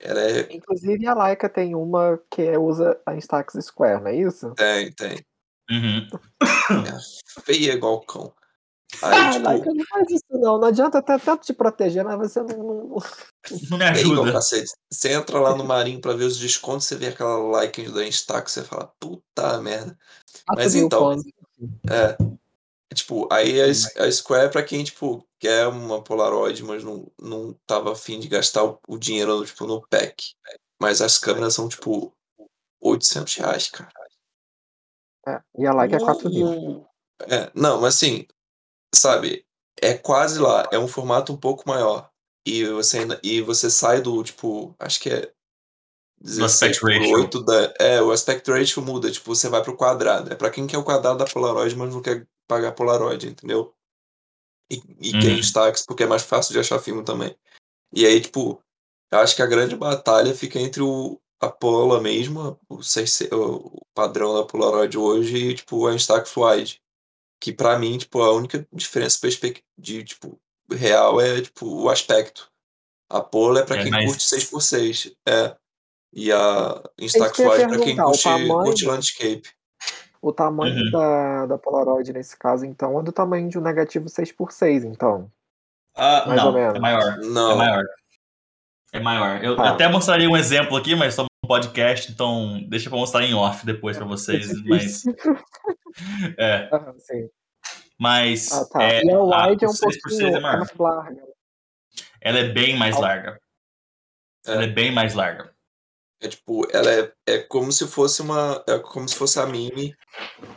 Ela 0.00 0.20
é, 0.20 0.48
Inclusive 0.50 1.06
a 1.06 1.14
Laika 1.14 1.48
tem 1.48 1.74
uma 1.74 2.18
que 2.30 2.56
usa 2.56 2.98
a 3.06 3.14
Instax 3.14 3.54
Square, 3.64 4.00
não 4.00 4.08
é 4.08 4.16
isso? 4.16 4.50
tem, 4.54 4.90
tem, 4.92 5.24
Uhum. 5.70 6.08
feia 7.44 7.72
igual 7.72 7.94
o 7.94 8.00
cão. 8.06 8.32
Ah, 9.02 9.30
Aí, 9.30 9.38
Laika 9.42 9.62
tipo, 9.70 9.74
não 9.74 9.84
faz 9.86 10.10
isso 10.10 10.24
não. 10.32 10.58
Não 10.58 10.68
adianta 10.68 10.98
até 10.98 11.18
tanto 11.18 11.44
te 11.44 11.52
proteger, 11.54 12.04
mas 12.04 12.18
você 12.18 12.40
não. 12.42 12.48
não- 12.58 12.96
Não 13.70 13.78
me 13.78 13.84
é 13.84 14.00
igual 14.00 14.18
ajuda. 14.18 14.32
cacete. 14.32 14.70
Você 14.92 15.12
entra 15.12 15.40
lá 15.40 15.56
no 15.56 15.64
Marinho 15.64 16.00
pra 16.00 16.12
ver 16.12 16.24
os 16.24 16.38
descontos, 16.38 16.86
você 16.86 16.96
vê 16.96 17.06
aquela 17.08 17.38
like 17.38 17.88
da 17.90 18.06
Instax, 18.06 18.52
você 18.52 18.62
fala, 18.62 18.92
puta 19.00 19.60
merda. 19.62 19.98
Mas 20.54 20.74
então. 20.74 21.16
É. 21.90 22.16
Tipo, 22.94 23.26
aí 23.32 23.58
a, 23.62 23.66
a 24.04 24.12
Square 24.12 24.44
é 24.46 24.48
pra 24.50 24.62
quem, 24.62 24.84
tipo, 24.84 25.26
quer 25.40 25.66
uma 25.68 26.02
Polaroid, 26.04 26.62
mas 26.62 26.84
não, 26.84 27.10
não 27.18 27.56
tava 27.66 27.92
afim 27.92 28.20
de 28.20 28.28
gastar 28.28 28.62
o, 28.64 28.78
o 28.86 28.98
dinheiro, 28.98 29.42
tipo, 29.46 29.66
no 29.66 29.80
pack. 29.88 30.34
Mas 30.78 31.00
as 31.00 31.16
câmeras 31.18 31.54
são, 31.54 31.66
tipo, 31.70 32.12
800 32.82 33.34
reais, 33.36 33.68
cara. 33.70 33.90
É, 35.26 35.40
E 35.58 35.66
a 35.66 35.72
Laika 35.72 35.96
é 35.96 36.00
4 36.00 36.30
mil. 36.30 36.86
É, 37.22 37.50
não, 37.54 37.80
mas 37.80 37.94
assim, 37.96 38.26
sabe, 38.94 39.46
é 39.80 39.94
quase 39.94 40.38
lá, 40.38 40.68
é 40.72 40.78
um 40.78 40.88
formato 40.88 41.32
um 41.32 41.36
pouco 41.36 41.62
maior. 41.66 42.10
E 42.44 42.64
você, 42.66 42.98
ainda- 42.98 43.20
e 43.22 43.40
você 43.40 43.70
sai 43.70 44.00
do, 44.00 44.22
tipo, 44.24 44.74
acho 44.78 45.00
que 45.00 45.10
é 45.10 45.32
16 46.20 46.78
por 46.80 46.90
ratio. 46.90 47.14
8 47.14 47.44
dá, 47.44 47.74
é, 47.78 48.02
o 48.02 48.10
aspect 48.10 48.50
ratio 48.50 48.82
muda, 48.82 49.10
tipo, 49.10 49.34
você 49.34 49.48
vai 49.48 49.62
pro 49.62 49.76
quadrado. 49.76 50.32
É 50.32 50.36
pra 50.36 50.50
quem 50.50 50.66
quer 50.66 50.78
o 50.78 50.84
quadrado 50.84 51.18
da 51.18 51.30
Polaroid, 51.30 51.74
mas 51.76 51.94
não 51.94 52.02
quer 52.02 52.26
pagar 52.48 52.72
Polaroid, 52.72 53.28
entendeu? 53.28 53.74
E, 54.70 54.76
e 55.00 55.12
quem 55.12 55.32
Uhum. 55.34 55.38
Instax, 55.38 55.84
porque 55.86 56.02
é 56.02 56.06
mais 56.06 56.22
fácil 56.22 56.52
de 56.52 56.58
achar 56.58 56.78
filme 56.80 57.04
também. 57.04 57.36
E 57.92 58.06
aí, 58.06 58.20
tipo, 58.20 58.60
eu 59.12 59.18
acho 59.18 59.36
que 59.36 59.42
a 59.42 59.46
grande 59.46 59.76
batalha 59.76 60.34
fica 60.34 60.58
entre 60.58 60.82
o 60.82 61.20
a 61.42 61.50
Pola 61.50 62.00
mesmo, 62.00 62.58
o, 62.68 62.82
600 62.82 63.32
o 63.36 63.82
padrão 63.94 64.34
da 64.34 64.44
Polaroid 64.44 64.96
hoje, 64.96 65.36
e 65.36 65.54
tipo, 65.54 65.86
a 65.86 65.94
Instax 65.94 66.36
Wide. 66.36 66.80
Que 67.40 67.52
pra 67.52 67.76
mim, 67.78 67.98
tipo, 67.98 68.22
a 68.22 68.32
única 68.32 68.64
diferença 68.72 69.18
de, 69.76 70.04
tipo, 70.04 70.38
real 70.70 71.20
é, 71.20 71.40
tipo, 71.42 71.66
o 71.66 71.90
aspecto. 71.90 72.48
A 73.10 73.20
Pola 73.20 73.60
é 73.60 73.64
pra 73.64 73.76
É, 73.78 73.82
quem 73.82 73.90
mas- 73.90 74.04
curte 74.06 74.24
6x6. 74.24 75.12
É. 75.28 75.56
E 76.14 76.30
a 76.32 76.82
Instax 76.98 77.38
Wide 77.38 77.48
pra 77.66 77.78
quem 77.78 77.96
perguntar, 77.96 78.02
o 78.04 78.06
curte, 78.10 78.22
tamanho? 78.22 78.62
curte 78.64 78.84
landscape. 78.86 79.50
O 80.20 80.32
tamanho 80.32 80.76
Uhum. 80.84 80.90
da, 80.92 81.46
da 81.46 81.58
Polaroid 81.58 82.12
nesse 82.12 82.36
caso, 82.36 82.64
então, 82.64 83.00
é 83.00 83.02
do 83.02 83.10
tamanho 83.10 83.48
de 83.48 83.58
um 83.58 83.62
negativo 83.62 84.08
6x6, 84.08 84.84
então. 84.84 85.28
Ah, 85.96 86.24
Mais 86.28 86.40
não, 86.40 86.46
ou 86.48 86.52
menos. 86.54 86.74
é 86.76 86.78
maior. 86.78 87.02
É 87.02 87.16
Não. 87.26 87.56
maior. 87.56 87.84
É 88.92 89.00
maior. 89.00 89.42
Eu 89.44 89.56
Tá. 89.56 89.70
até 89.70 89.88
mostraria 89.88 90.28
um 90.30 90.36
exemplo 90.36 90.76
aqui, 90.76 90.94
mas 90.94 91.14
só 91.14 91.26
podcast, 91.46 92.10
então 92.12 92.62
deixa 92.68 92.88
pra 92.88 92.98
mostrar 92.98 93.24
em 93.24 93.34
off 93.34 93.64
depois 93.66 93.96
pra 93.96 94.06
vocês. 94.06 94.50
É 94.50 94.54
Mas, 94.68 95.02
é, 96.38 96.68
Aham, 96.72 96.94
sim. 96.98 97.28
mas 97.98 98.52
Ah, 98.52 98.64
tá. 98.66 98.82
é, 98.82 99.02
e 99.04 99.10
a 99.10 99.16
a- 99.18 99.48
wide 99.48 99.64
é 99.64 99.68
o 99.68 99.70
um 99.70 99.74
6x6 99.74 100.00
pouquinho 100.02 100.36
é 100.36 100.40
mais 100.40 100.72
larga. 100.78 101.22
Ela 102.20 102.38
é 102.38 102.48
bem 102.48 102.76
mais 102.76 102.98
larga. 102.98 103.40
É. 104.46 104.52
Ela 104.52 104.64
é 104.64 104.68
bem 104.68 104.92
mais 104.92 105.14
larga. 105.14 105.52
É 106.20 106.28
tipo, 106.28 106.64
ela 106.72 106.88
é, 106.88 107.12
é 107.26 107.38
como 107.40 107.72
se 107.72 107.84
fosse 107.88 108.22
uma. 108.22 108.62
É 108.68 108.78
como 108.78 109.08
se 109.08 109.16
fosse 109.16 109.40
a 109.40 109.46
Mini, 109.46 109.92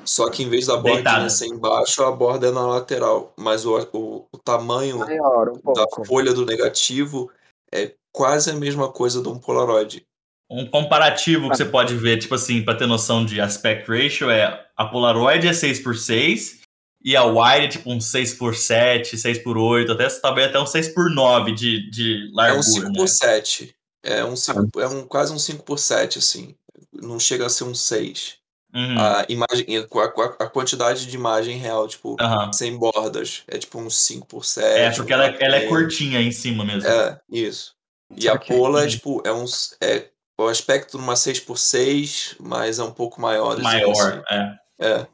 só 0.05 0.29
que 0.29 0.43
em 0.43 0.49
vez 0.49 0.67
da 0.67 0.75
Deitada. 0.77 1.27
ser 1.27 1.47
embaixo, 1.47 2.03
a 2.03 2.11
borda 2.11 2.47
é 2.47 2.51
na 2.51 2.67
lateral. 2.67 3.33
Mas 3.36 3.65
o, 3.65 3.75
o, 3.91 4.27
o 4.31 4.38
tamanho 4.38 4.99
Maior, 4.99 5.49
um 5.49 5.73
da 5.73 5.88
pouco. 5.88 6.05
folha 6.05 6.33
do 6.36 6.45
negativo 6.45 7.31
é 7.73 7.95
quase 8.11 8.51
a 8.51 8.53
mesma 8.55 8.91
coisa 8.91 9.23
de 9.23 9.27
um 9.27 9.39
Polaroid. 9.39 10.05
Um 10.50 10.66
comparativo 10.68 11.48
Ah. 11.48 11.52
que 11.52 11.58
você 11.58 11.66
pode 11.66 11.96
ver, 11.96 12.18
tipo 12.18 12.36
assim, 12.36 12.62
pra 12.64 12.76
ter 12.76 12.86
noção 12.86 13.26
de 13.26 13.41
aspect 13.41 13.88
ratio, 13.89 14.30
é 14.30 14.66
a 14.78 14.86
Polaroid 14.86 15.48
é 15.48 15.52
6x6 15.54 16.60
e 17.04 17.16
a 17.16 17.24
Wide 17.24 17.66
é 17.66 17.68
tipo 17.70 17.91
um 17.91 18.00
6x7, 18.00 19.16
6x8, 19.18 19.91
até, 19.91 20.08
talvez 20.20 20.48
até 20.50 20.60
um 20.60 20.66
6x9 20.66 21.54
de, 21.54 21.89
de 21.89 22.26
É 22.28 22.32
um 22.32 22.36
largura. 22.36 22.64
5 22.64 22.88
né? 22.88 22.93
por 22.96 23.08
7 23.08 23.76
É 24.04 24.24
um 24.24 24.36
5, 24.36 24.80
é 24.80 24.88
um 24.88 25.04
quase 25.08 25.34
um 25.34 25.39
5 25.39 25.64
por 25.64 25.80
7 25.80 26.20
assim. 26.20 26.56
Não 26.93 27.20
chega 27.20 27.46
a 27.48 27.50
ser 27.50 27.64
um 27.64 27.74
6. 27.74 28.36
Uhum. 28.74 29.00
A 29.00 29.26
imagem, 29.30 29.66
a, 29.78 29.82
a- 30.22 30.46
a 30.46 30.50
quantidade 30.50 31.08
de 31.08 31.16
imagem 31.16 31.58
real, 31.58 31.88
tipo, 31.88 32.16
Aham. 32.20 32.52
sem 32.54 32.78
bordas, 32.78 33.41
é 33.48 33.58
tipo 33.58 33.80
um 33.80 33.89
5 33.89 34.28
por 34.28 34.46
7 34.46 34.68
É, 34.80 34.91
porque 34.91 35.14
ela, 35.14 35.24
um 35.32 35.36
ela 35.39 35.56
é 35.56 35.62
4,5. 35.62 35.70
curtinha 35.70 36.22
em 36.22 36.32
cima 36.32 36.64
mesmo. 36.66 36.88
É, 36.88 37.20
isso. 37.32 37.74
E 38.16 38.28
a 38.28 38.34
Ok. 38.34 38.56
Pola 38.56 38.82
é 38.82 38.84
Uhum. 38.84 38.89
tipo, 38.89 39.24
é 39.26 39.32
uns. 39.32 39.76
É, 39.82 40.10
o 40.38 40.47
aspecto 40.47 40.97
numa 40.97 41.13
6x6, 41.15 42.36
mas 42.39 42.79
é 42.79 42.83
um 42.83 42.91
pouco 42.91 43.21
maior. 43.21 43.57
Maior, 43.59 43.91
Assim. 43.91 44.21
é. 44.29 44.59
É. 44.79 45.07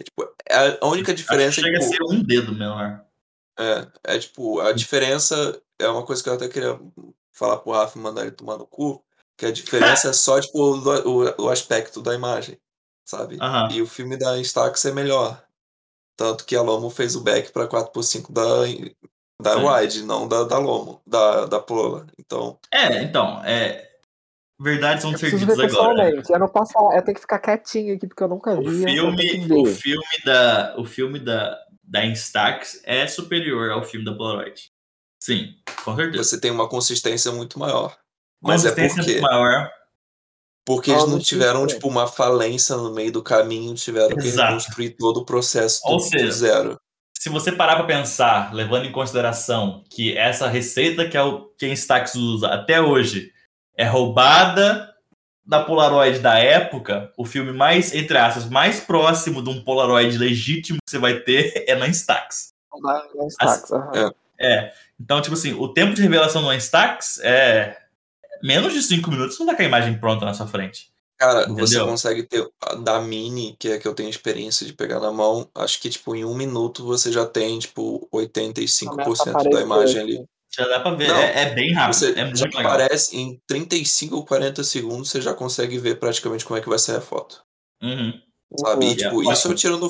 É, 0.00 0.04
tipo, 0.04 0.22
é 0.48 0.78
a 0.80 0.86
única 0.86 1.12
Acho 1.12 1.16
que 1.16 1.22
diferença 1.22 1.60
é, 1.60 1.64
chega 1.64 1.76
a 1.78 1.80
tipo, 1.80 1.92
ser 1.92 2.02
um 2.14 2.22
dedo 2.22 2.54
menor. 2.54 3.04
é, 3.58 3.86
é 4.04 4.18
tipo, 4.18 4.60
a 4.60 4.72
diferença 4.72 5.60
é 5.78 5.88
uma 5.88 6.04
coisa 6.04 6.22
que 6.22 6.28
eu 6.28 6.34
até 6.34 6.48
queria 6.48 6.78
falar 7.32 7.56
pro 7.58 7.72
Rafa 7.72 7.98
e 7.98 8.02
mandar 8.02 8.22
ele 8.22 8.30
tomar 8.30 8.56
no 8.58 8.66
cu, 8.66 9.04
que 9.36 9.46
a 9.46 9.52
diferença 9.52 10.10
é 10.10 10.12
só, 10.12 10.40
tipo, 10.40 10.58
o, 10.60 11.24
o, 11.26 11.44
o 11.46 11.48
aspecto 11.50 12.00
da 12.00 12.14
imagem, 12.14 12.58
sabe? 13.04 13.38
E 13.72 13.82
o 13.82 13.86
filme 13.86 14.16
da 14.16 14.38
Instax 14.38 14.84
é 14.84 14.92
melhor. 14.92 15.42
Tanto 16.16 16.44
que 16.44 16.54
a 16.56 16.62
Lomo 16.62 16.90
fez 16.90 17.14
o 17.16 17.20
back 17.20 17.52
pra 17.52 17.68
4x5 17.68 18.32
da, 18.32 18.42
da 19.40 19.54
Sim. 19.54 19.68
Wide, 19.68 20.02
não 20.02 20.26
da, 20.26 20.42
da 20.44 20.58
Lomo, 20.58 21.00
da, 21.06 21.46
da 21.46 21.60
Pola. 21.60 22.06
Então, 22.18 22.58
É, 22.72 23.02
então, 23.02 23.40
é. 23.44 23.87
Verdade 24.60 25.02
são 25.02 25.12
Eu 25.12 25.18
preciso 25.18 25.46
servidos 25.46 25.72
ver 25.72 25.78
agora. 25.78 26.10
Eu 26.28 26.38
não 26.38 26.48
posso 26.48 26.72
falar, 26.72 26.96
eu 26.96 27.02
tenho 27.02 27.14
que 27.14 27.20
ficar 27.20 27.38
quietinho 27.38 27.94
aqui 27.94 28.06
porque 28.08 28.22
eu 28.22 28.28
nunca 28.28 28.58
O 28.58 28.68
vi. 28.68 28.84
que 28.84 28.92
filme, 28.92 29.62
o 29.62 29.66
filme 29.66 30.04
da, 30.24 30.74
o 30.76 30.84
filme 30.84 31.18
da, 31.20 31.56
da 31.84 32.04
Instax 32.04 32.80
é 32.84 33.06
superior 33.06 33.70
ao 33.70 33.84
filme 33.84 34.04
da 34.04 34.12
Polaroid. 34.12 34.70
Sim, 35.22 35.54
com 35.84 35.94
certeza. 35.94 36.24
você 36.24 36.40
tem 36.40 36.50
uma 36.50 36.68
consistência 36.68 37.30
muito 37.30 37.58
maior. 37.58 37.96
Mas 38.42 38.64
é 38.64 38.70
Consistência 38.70 39.02
porque, 39.04 39.20
maior. 39.20 39.70
porque 40.64 40.90
eles 40.90 41.06
não 41.06 41.18
tiveram, 41.18 41.66
tipo, 41.66 41.88
uma 41.88 42.06
falência 42.06 42.76
no 42.76 42.92
meio 42.92 43.10
do 43.12 43.22
caminho, 43.22 43.74
tiveram 43.74 44.16
que 44.16 44.26
Exato. 44.26 44.48
reconstruir 44.54 44.90
todo 44.90 45.18
o 45.18 45.24
processo 45.24 45.80
Ou 45.84 45.96
do, 45.98 46.02
do 46.04 46.08
seja, 46.08 46.30
zero. 46.30 46.76
Se 47.18 47.28
você 47.28 47.50
parar 47.50 47.74
pra 47.76 47.84
pensar, 47.84 48.54
levando 48.54 48.86
em 48.86 48.92
consideração 48.92 49.82
que 49.90 50.16
essa 50.16 50.46
receita 50.48 51.08
que, 51.08 51.16
é 51.16 51.22
o, 51.22 51.46
que 51.58 51.66
a 51.66 51.68
Instax 51.68 52.14
usa 52.14 52.48
até 52.48 52.80
hoje 52.80 53.32
é 53.78 53.84
roubada 53.84 54.92
da 55.46 55.62
Polaroid 55.62 56.18
da 56.18 56.38
época, 56.38 57.10
o 57.16 57.24
filme 57.24 57.52
mais, 57.52 57.94
entre 57.94 58.18
aspas, 58.18 58.44
mais 58.50 58.80
próximo 58.80 59.42
de 59.42 59.48
um 59.48 59.62
Polaroid 59.64 60.18
legítimo 60.18 60.78
que 60.84 60.90
você 60.90 60.98
vai 60.98 61.20
ter 61.20 61.64
é 61.66 61.74
na 61.74 61.88
Instax. 61.88 62.52
Na, 62.82 63.02
na 63.14 63.24
Instax, 63.24 63.72
aham. 63.72 64.12
é. 64.14 64.28
É. 64.40 64.72
Então, 65.00 65.20
tipo 65.20 65.34
assim, 65.34 65.54
o 65.54 65.68
tempo 65.68 65.94
de 65.94 66.02
revelação 66.02 66.42
no 66.42 66.52
Instax 66.52 67.18
é 67.22 67.76
menos 68.42 68.72
de 68.72 68.82
5 68.82 69.10
minutos, 69.10 69.36
você 69.36 69.42
não 69.42 69.50
tá 69.50 69.56
com 69.56 69.62
a 69.62 69.66
imagem 69.66 69.98
pronta 69.98 70.24
na 70.24 70.34
sua 70.34 70.46
frente. 70.46 70.92
Cara, 71.16 71.48
você 71.48 71.74
Entendeu? 71.74 71.86
consegue 71.86 72.22
ter 72.22 72.48
a 72.62 72.76
da 72.76 73.00
Mini, 73.00 73.56
que 73.58 73.70
é 73.70 73.78
que 73.78 73.88
eu 73.88 73.94
tenho 73.94 74.08
experiência 74.08 74.64
de 74.64 74.72
pegar 74.72 75.00
na 75.00 75.10
mão, 75.10 75.48
acho 75.56 75.80
que, 75.80 75.90
tipo, 75.90 76.14
em 76.14 76.24
um 76.24 76.34
minuto 76.34 76.84
você 76.84 77.10
já 77.10 77.26
tem, 77.26 77.58
tipo, 77.58 78.06
Começa 78.10 78.30
a 79.30 79.42
85% 79.42 79.50
da 79.50 79.60
imagem 79.60 80.00
ali. 80.00 80.24
Já 80.50 80.66
dá 80.66 80.80
pra 80.80 80.92
ver. 80.94 81.08
Não, 81.08 81.16
é, 81.16 81.42
é 81.42 81.54
bem 81.54 81.72
rápido. 81.72 81.94
Você 81.94 82.10
é 82.12 82.14
já 82.16 82.24
muito 82.24 82.56
legal. 82.56 82.72
aparece 82.72 83.16
em 83.16 83.40
35 83.46 84.16
ou 84.16 84.24
40 84.24 84.64
segundos, 84.64 85.10
você 85.10 85.20
já 85.20 85.34
consegue 85.34 85.78
ver 85.78 85.98
praticamente 85.98 86.44
como 86.44 86.58
é 86.58 86.62
que 86.62 86.68
vai 86.68 86.78
ser 86.78 86.96
a 86.96 87.00
foto. 87.00 87.42
Uhum. 87.82 88.12
Sabe? 88.58 88.86
Uhum. 88.86 88.92
E, 88.92 88.96
tipo, 88.96 89.14
Yeah, 89.22 89.32
isso 89.32 89.48
eu 89.48 89.54
tirando. 89.54 89.88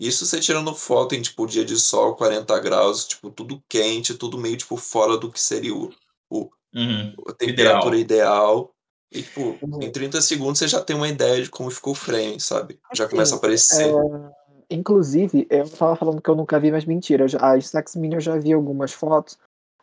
Isso 0.00 0.26
você 0.26 0.40
tirando 0.40 0.74
foto 0.74 1.14
em, 1.14 1.22
tipo, 1.22 1.46
dia 1.46 1.64
de 1.64 1.76
sol, 1.78 2.16
40 2.16 2.58
graus, 2.58 3.06
tipo, 3.06 3.30
tudo 3.30 3.62
quente, 3.68 4.12
tudo 4.14 4.36
meio, 4.36 4.56
tipo, 4.56 4.76
fora 4.76 5.16
do 5.16 5.30
que 5.30 5.40
seria 5.40 5.74
o, 5.74 5.90
o, 6.28 6.50
Uhum. 6.74 7.14
a 7.28 7.32
temperatura 7.32 7.96
ideal. 7.96 8.70
E, 9.12 9.22
tipo, 9.22 9.56
Uhum. 9.62 9.80
em 9.80 9.90
30 9.92 10.20
segundos 10.20 10.58
você 10.58 10.66
já 10.68 10.82
tem 10.82 10.96
uma 10.96 11.08
ideia 11.08 11.40
de 11.42 11.48
como 11.48 11.70
ficou 11.70 11.92
o 11.92 11.96
frame, 11.96 12.40
sabe? 12.40 12.78
Já 12.92 13.04
Assim, 13.04 13.12
começa 13.12 13.34
a 13.34 13.38
aparecer. 13.38 13.86
É, 13.88 14.74
inclusive, 14.74 15.46
eu 15.48 15.68
tava 15.70 15.94
falando 15.96 16.20
que 16.20 16.28
eu 16.28 16.34
nunca 16.34 16.58
vi, 16.58 16.72
mas 16.72 16.84
mentira. 16.84 17.24
eu 17.24 17.28
já- 17.28 17.38
A 17.52 17.56
Instax 17.56 17.94
Mini 17.94 18.16
eu 18.16 18.20
já 18.20 18.36
vi 18.36 18.52
algumas 18.52 18.92
fotos, 18.92 19.38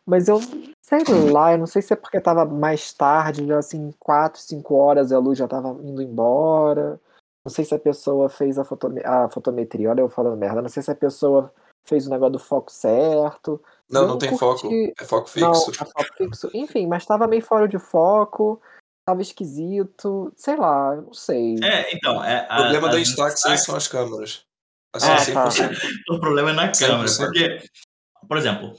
mas 0.06 0.28
eu 0.28 0.40
sei 0.82 1.04
lá, 1.32 1.52
eu 1.52 1.58
não 1.58 1.66
sei 1.66 1.80
se 1.82 1.92
é 1.92 1.96
porque 1.96 2.20
tava 2.20 2.44
mais 2.44 2.92
tarde, 2.92 3.46
já 3.46 3.58
assim, 3.58 3.92
4, 3.98 4.40
5 4.40 4.74
horas 4.74 5.12
a 5.12 5.18
luz 5.18 5.38
já 5.38 5.48
tava 5.48 5.68
indo 5.82 6.02
embora. 6.02 7.00
Não 7.44 7.50
sei 7.52 7.64
se 7.64 7.74
a 7.74 7.78
pessoa 7.78 8.28
fez 8.28 8.58
a, 8.58 8.64
fotome 8.64 9.00
a 9.04 9.28
fotometria, 9.28 9.90
olha 9.90 10.00
eu 10.00 10.08
falando 10.08 10.36
merda. 10.36 10.62
Não 10.62 10.68
sei 10.68 10.82
se 10.82 10.90
a 10.90 10.94
pessoa 10.94 11.52
fez 11.84 12.06
o 12.06 12.10
negócio 12.10 12.32
do 12.34 12.38
foco 12.38 12.70
certo. 12.70 13.60
Não, 13.90 14.02
eu 14.02 14.06
não 14.06 14.12
não 14.14 14.18
tem 14.18 14.30
curti- 14.36 14.62
foco. 14.62 14.74
É 15.00 15.04
foco 15.04 15.30
Não, 15.40 15.54
fixo. 15.54 15.82
é 15.82 15.86
foco 15.86 16.14
fixo. 16.16 16.50
Enfim, 16.54 16.86
mas 16.86 17.04
tava 17.06 17.26
meio 17.26 17.42
fora 17.42 17.66
de 17.66 17.78
foco, 17.78 18.60
tava 19.04 19.22
esquisito, 19.22 20.32
sei 20.36 20.56
lá, 20.56 20.94
eu 20.94 21.02
não 21.02 21.12
sei. 21.12 21.56
É, 21.62 21.94
então, 21.94 22.22
é, 22.24 22.44
O 22.50 22.56
problema 22.56 22.88
a, 22.88 22.90
da 22.92 23.00
Instax 23.00 23.34
Instax- 23.40 23.64
são 23.64 23.74
as 23.76 23.88
câmeras. 23.88 24.44
Assim, 24.94 25.34
Ah, 25.34 25.50
100%. 25.50 25.76
O 26.10 26.20
problema 26.20 26.50
é 26.50 26.52
na 26.52 26.70
câmera, 26.70 27.08
100%. 27.08 27.16
porque, 27.26 27.62
por 28.28 28.36
exemplo, 28.36 28.74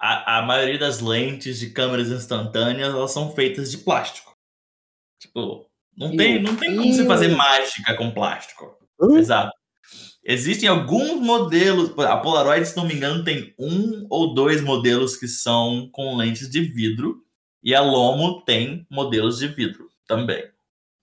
a, 0.00 0.38
a 0.38 0.42
maioria 0.42 0.78
das 0.78 1.00
lentes 1.00 1.58
de 1.58 1.70
câmeras 1.70 2.08
instantâneas 2.08 2.94
elas 2.94 3.12
são 3.12 3.32
feitas 3.32 3.70
de 3.70 3.78
plástico. 3.78 4.34
Tipo, 5.20 5.66
não 5.96 6.16
tem, 6.16 6.42
não 6.42 6.56
tem 6.56 6.74
como 6.76 6.92
você 6.92 7.04
fazer 7.06 7.28
mágica 7.28 7.94
com 7.94 8.10
plástico. 8.10 8.76
Hã? 9.00 9.18
Exato. 9.18 9.52
Existem 10.24 10.68
alguns 10.68 11.20
modelos, 11.20 11.90
a 11.98 12.16
Polaroid, 12.16 12.66
se 12.66 12.76
não 12.76 12.86
me 12.86 12.94
engano, 12.94 13.24
tem 13.24 13.54
um 13.58 14.06
ou 14.08 14.34
dois 14.34 14.60
modelos 14.62 15.16
que 15.16 15.26
são 15.28 15.88
com 15.92 16.16
lentes 16.16 16.48
de 16.50 16.60
vidro, 16.60 17.22
e 17.62 17.74
a 17.74 17.80
Lomo 17.82 18.42
tem 18.44 18.86
modelos 18.90 19.38
de 19.38 19.48
vidro 19.48 19.90
também. 20.06 20.48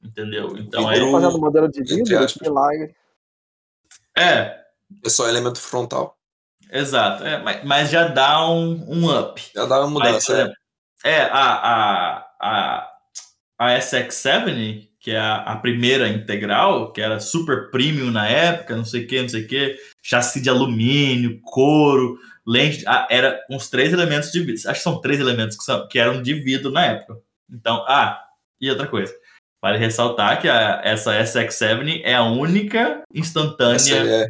Entendeu? 0.01 0.55
Então 0.57 0.87
Vidro- 0.89 1.05
Tô 1.07 1.11
fazendo 1.11 1.39
modelo 1.39 1.67
de 1.69 1.83
vidro, 1.83 2.15
é. 2.15 2.27
É, 4.17 4.63
É 5.05 5.09
só 5.09 5.27
elemento 5.27 5.59
frontal. 5.59 6.16
Exato. 6.71 7.23
É, 7.23 7.41
mas, 7.41 7.63
mas 7.63 7.89
já 7.89 8.07
dá 8.07 8.49
um, 8.49 8.85
um 8.87 9.19
up. 9.19 9.41
Já 9.53 9.65
dá 9.65 9.79
uma 9.81 9.89
mudança. 9.89 10.31
é. 10.31 10.35
exemplo, 10.35 10.55
é, 11.03 11.21
a, 11.21 11.29
a, 11.31 12.27
a, 12.39 12.91
a 13.59 13.79
SX7, 13.79 14.89
que 14.99 15.11
é 15.11 15.19
a, 15.19 15.37
a 15.37 15.55
primeira 15.57 16.07
integral, 16.09 16.91
que 16.91 17.01
era 17.01 17.19
super 17.19 17.69
premium 17.71 18.11
na 18.11 18.27
época, 18.27 18.75
não 18.75 18.85
sei 18.85 19.03
o 19.03 19.07
que, 19.07 19.21
não 19.21 19.29
sei 19.29 19.43
o 19.43 19.47
que, 19.47 19.77
chassi 20.01 20.41
de 20.41 20.49
alumínio, 20.49 21.39
couro, 21.41 22.17
lente, 22.45 22.83
ah, 22.87 23.07
era 23.09 23.39
uns 23.49 23.69
três 23.69 23.93
elementos 23.93 24.31
de 24.31 24.39
vidro. 24.39 24.69
Acho 24.69 24.79
que 24.79 24.83
são 24.83 25.01
três 25.01 25.19
elementos 25.19 25.57
que, 25.57 25.63
são, 25.63 25.87
que 25.87 25.99
eram 25.99 26.21
de 26.21 26.33
vidro 26.33 26.71
na 26.71 26.85
época. 26.85 27.19
Então, 27.49 27.85
ah, 27.87 28.23
E 28.59 28.69
outra 28.69 28.87
coisa, 28.87 29.13
vale 29.61 29.77
ressaltar 29.77 30.41
que 30.41 30.49
a, 30.49 30.81
essa 30.83 31.13
SX7 31.21 32.01
é 32.03 32.15
a 32.15 32.23
única 32.23 33.03
instantânea 33.13 33.77
SLR. 33.79 34.29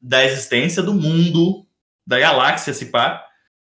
da 0.00 0.24
existência 0.24 0.82
do 0.82 0.94
mundo, 0.94 1.66
da 2.08 2.18
galáxia, 2.18 2.72
se 2.72 2.86
pá, 2.86 3.22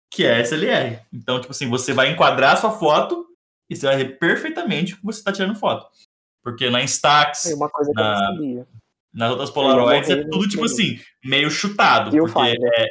que 0.10 0.26
é 0.26 0.40
SLR. 0.42 1.00
Então, 1.14 1.40
tipo 1.40 1.52
assim, 1.52 1.70
você 1.70 1.94
vai 1.94 2.10
enquadrar 2.12 2.54
a 2.54 2.58
sua 2.58 2.72
foto 2.72 3.26
e 3.70 3.76
você 3.76 3.86
vai 3.86 3.98
ver 3.98 4.18
perfeitamente 4.18 4.94
o 4.94 4.98
que 4.98 5.04
você 5.06 5.20
está 5.20 5.32
tirando 5.32 5.56
foto. 5.56 5.88
Porque 6.44 6.70
na 6.70 6.82
Instax, 6.82 7.46
É 7.46 7.56
uma 7.56 7.70
coisa 7.70 7.92
que 7.94 8.00
eu 8.00 8.04
Na- 8.04 8.66
nas 9.14 9.30
outras 9.32 9.50
Polaroids, 9.52 10.10
é 10.10 10.24
tudo, 10.24 10.48
tipo 10.50 10.66
assim, 10.66 11.00
meio 11.24 11.52
chutado. 11.52 12.10
Porque 12.10 12.18
Viewfinder. 12.34 12.88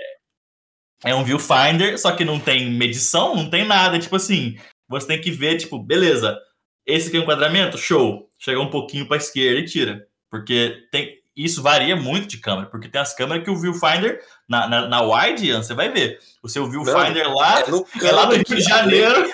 é 1.04 1.14
um 1.14 1.24
viewfinder, 1.24 1.98
só 1.98 2.12
que 2.12 2.24
não 2.24 2.38
tem 2.38 2.70
medição, 2.70 3.34
não 3.34 3.50
tem 3.50 3.64
nada. 3.66 3.98
Tipo 3.98 4.16
assim, 4.16 4.56
você 4.88 5.06
tem 5.06 5.20
que 5.20 5.30
ver, 5.30 5.56
tipo, 5.56 5.78
beleza, 5.78 6.38
esse 6.86 7.08
aqui 7.08 7.16
é 7.16 7.20
o 7.20 7.22
enquadramento, 7.22 7.76
show. 7.78 8.30
Chega 8.38 8.60
um 8.60 8.70
pouquinho 8.70 9.08
pra 9.08 9.16
esquerda 9.16 9.60
e 9.60 9.64
tira. 9.64 10.06
Porque 10.30 10.86
tem, 10.92 11.19
isso 11.36 11.62
varia 11.62 11.96
muito 11.96 12.26
de 12.26 12.38
câmera, 12.38 12.68
porque 12.68 12.88
tem 12.88 13.00
as 13.00 13.14
câmeras 13.14 13.44
que 13.44 13.50
o 13.50 13.56
viewfinder, 13.56 14.22
na, 14.48 14.66
na, 14.68 14.88
na 14.88 15.00
wide, 15.02 15.46
Ian, 15.46 15.62
você 15.62 15.74
vai 15.74 15.90
ver. 15.90 16.18
O 16.42 16.48
seu 16.48 16.68
viewfinder 16.68 17.32
lá, 17.32 17.60
É 17.60 17.70
no 17.70 17.86
é 18.02 18.12
lá 18.12 18.24
do 18.26 18.34
Rio 18.34 18.44
de 18.44 18.60
Janeiro, 18.60 19.30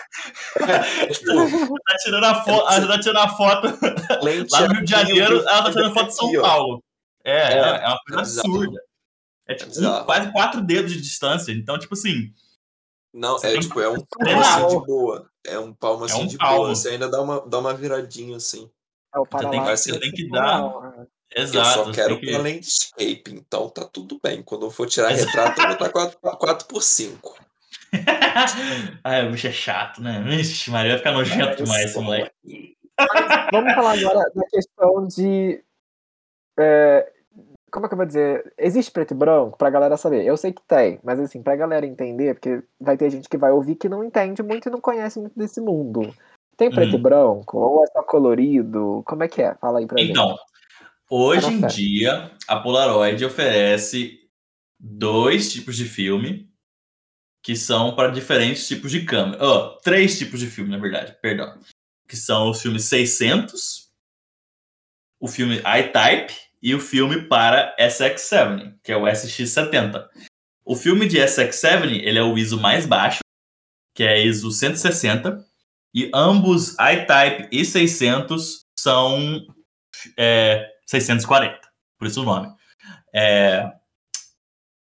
É, 0.61 1.07
tipo, 1.13 1.79
tá 1.83 1.97
tirando 2.05 2.25
a 2.25 2.35
foto, 2.45 2.73
você 2.75 2.87
tá 2.87 3.01
tirando 3.01 3.17
a 3.19 3.29
foto 3.29 3.67
lente 4.23 4.53
lá 4.53 4.61
no 4.69 4.75
Rio 4.75 4.85
de 4.85 4.91
Janeiro, 4.91 5.39
ela 5.41 5.63
tá 5.65 5.71
tirando 5.73 5.95
foto 5.95 6.07
de 6.09 6.15
São. 6.15 6.43
Paulo. 6.43 6.83
É, 7.25 7.33
é, 7.33 7.53
É, 7.55 7.59
é 7.59 7.89
uma 7.89 8.01
coisa 8.07 8.21
é 8.21 8.41
absurda. 8.41 8.81
É 9.49 9.55
tipo 9.55 9.71
um- 9.81 10.05
quase 10.05 10.33
quatro 10.33 10.61
dedos 10.61 10.93
de 10.93 11.01
distância. 11.01 11.53
Então, 11.53 11.79
tipo 11.79 11.95
assim, 11.95 12.33
Não, 13.15 13.37
é 13.43 13.59
tipo, 13.59 13.81
é 13.81 13.89
um 13.89 14.05
palmo 14.05 14.41
assim 14.41 14.69
de 14.81 14.87
boa. 14.87 15.31
É 15.47 15.59
um 15.59 15.73
palmo 15.73 16.05
assim 16.05 16.23
um 16.23 16.27
de 16.27 16.37
palmo. 16.37 16.57
boa. 16.59 16.75
Você 16.75 16.89
ainda 16.91 17.09
dá 17.09 17.21
uma, 17.23 17.41
dá 17.49 17.59
uma 17.59 17.73
viradinha 17.75 18.37
assim. 18.37 18.69
É 19.15 19.19
o 19.19 19.25
Você 19.25 19.49
tem 19.51 19.65
que- 19.65 19.77
você 19.77 19.99
tem 20.01 20.13
que 20.13 20.25
real, 20.29 20.83
né? 20.83 21.07
Exato. 21.35 21.79
eu 21.81 21.85
só 21.87 21.93
quero 21.93 22.19
que- 22.21 22.37
landscape, 22.37 23.25
então 23.35 23.69
tá 23.69 23.85
tudo 23.85 24.19
bem. 24.23 24.43
Quando 24.43 24.67
eu 24.67 24.71
for 24.71 24.87
tirar 24.87 25.09
retrato, 25.11 25.61
eu 25.61 25.65
vou 25.67 25.73
estar 25.75 25.89
4, 25.91 26.19
4 26.39 26.67
por 26.67 26.83
5 26.83 27.37
Ai, 29.05 29.27
o 29.27 29.31
bicho 29.33 29.47
é 29.47 29.53
chato, 29.53 30.03
né? 30.03 30.23
Ixi, 30.37 30.71
Maria 30.71 30.93
vai 30.93 30.99
ficar 30.99 31.13
nojento 31.13 31.63
demais 31.63 31.85
esse 31.87 31.99
moleque. 31.99 32.33
Mas 32.99 33.47
vamos 33.53 33.75
falar 33.75 33.93
agora 33.99 34.31
da 34.35 34.43
questão 34.51 35.07
de. 35.07 35.63
é, 36.59 37.11
como 37.71 37.87
é 37.87 37.89
que 37.89 37.95
eu 37.95 37.99
vou 37.99 38.07
dizer? 38.07 38.53
Existe 38.59 38.91
preto 38.91 39.13
e 39.13 39.17
branco 39.17 39.57
pra 39.59 39.71
galera 39.71 39.97
saber? 39.97 40.25
Eu 40.25 40.37
sei 40.37 40.53
que 40.53 40.63
tem, 40.63 40.99
mas 41.03 41.21
assim, 41.21 41.43
pra 41.43 41.57
galera 41.57 41.87
entender, 41.87 42.35
porque 42.35 42.63
vai 42.81 42.97
ter 42.97 43.11
gente 43.11 43.29
que 43.29 43.37
vai 43.37 43.51
ouvir 43.53 43.77
que 43.77 43.89
não 43.89 44.03
entende 44.03 44.43
muito 44.43 44.69
e 44.69 44.73
não 44.73 44.81
conhece 44.81 45.19
muito 45.21 45.39
desse 45.39 45.61
mundo. 45.61 46.13
Tem 46.57 46.71
preto 46.71 46.93
Uhum. 46.95 46.99
e 46.99 47.03
branco? 47.03 47.59
Ou 47.59 47.85
é 47.85 47.87
só 47.89 48.03
colorido? 48.03 49.03
Como 49.07 49.23
é 49.23 49.29
que 49.29 49.43
é? 49.43 49.55
Fala 49.57 49.79
aí 49.79 49.87
pra 49.87 49.99
gente. 49.99 50.11
Então, 50.13 50.37
hoje 51.11 51.47
em 51.47 51.67
dia, 51.67 52.31
a 52.47 52.57
Polaroid 52.57 53.25
oferece 53.25 54.21
dois 54.79 55.53
tipos 55.53 55.77
de 55.77 55.85
filme 55.85 56.51
que 57.43 57.55
são 57.55 57.95
para 57.95 58.11
diferentes 58.11 58.67
tipos 58.67 58.91
de 58.91 59.05
câmera. 59.05 59.39
Ó, 59.41 59.79
três 59.79 60.19
tipos 60.19 60.41
de 60.41 60.49
filme, 60.49 60.71
na 60.71 60.79
verdade, 60.79 61.17
perdão. 61.23 61.61
Que 62.09 62.17
são 62.17 62.51
os 62.51 62.61
filmes 62.61 62.85
600, 62.87 63.89
o 65.21 65.29
filme 65.29 65.59
I-Type 65.59 66.35
e 66.61 66.75
o 66.75 66.81
filme 66.81 67.23
para 67.29 67.75
SX7, 67.79 68.75
que 68.83 68.91
é 68.91 68.97
o 68.97 69.03
SX70. 69.03 70.09
O 70.65 70.75
filme 70.75 71.07
de 71.07 71.19
SX7, 71.19 71.85
ele 72.03 72.19
é 72.19 72.23
o 72.23 72.37
ISO 72.37 72.61
mais 72.61 72.85
baixo, 72.85 73.21
que 73.95 74.03
é 74.03 74.25
ISO 74.25 74.51
160, 74.51 75.47
e 75.95 76.11
ambos 76.13 76.75
I-Type 76.81 77.49
e 77.53 77.65
600 77.65 78.65
são 78.77 79.47
é, 80.19 80.69
640, 80.87 81.61
por 81.99 82.07
isso 82.09 82.23
o 82.23 82.25
nome. 82.25 82.55
É, 83.15 83.71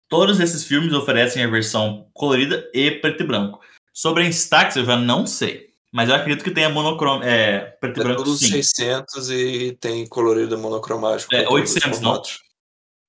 todos 0.09 0.41
esses 0.41 0.65
filmes 0.65 0.93
oferecem 0.93 1.43
a 1.45 1.49
versão 1.51 2.09
colorida 2.15 2.69
e 2.75 2.91
preto 2.93 3.23
e 3.23 3.27
branco. 3.27 3.61
Sobre 3.93 4.23
a 4.23 4.27
Instax 4.27 4.77
eu 4.77 4.85
já 4.85 4.97
não 4.97 5.27
sei, 5.27 5.71
mas 5.93 6.09
eu 6.09 6.15
acredito 6.15 6.45
que 6.45 6.51
tenha 6.53 6.69
monocromo, 6.69 7.23
é, 7.25 7.61
preto 7.81 7.99
e 7.99 8.01
É 8.01 8.05
branco 8.05 8.27
sim. 8.37 8.49
600 8.63 9.31
e 9.31 9.77
tem 9.81 10.07
colorido 10.07 10.57
monocromático. 10.59 11.35
É, 11.35 11.41
pra 11.43 11.49
todos 11.49 11.71
os 11.71 11.77
800, 11.77 12.01
não? 12.01 12.23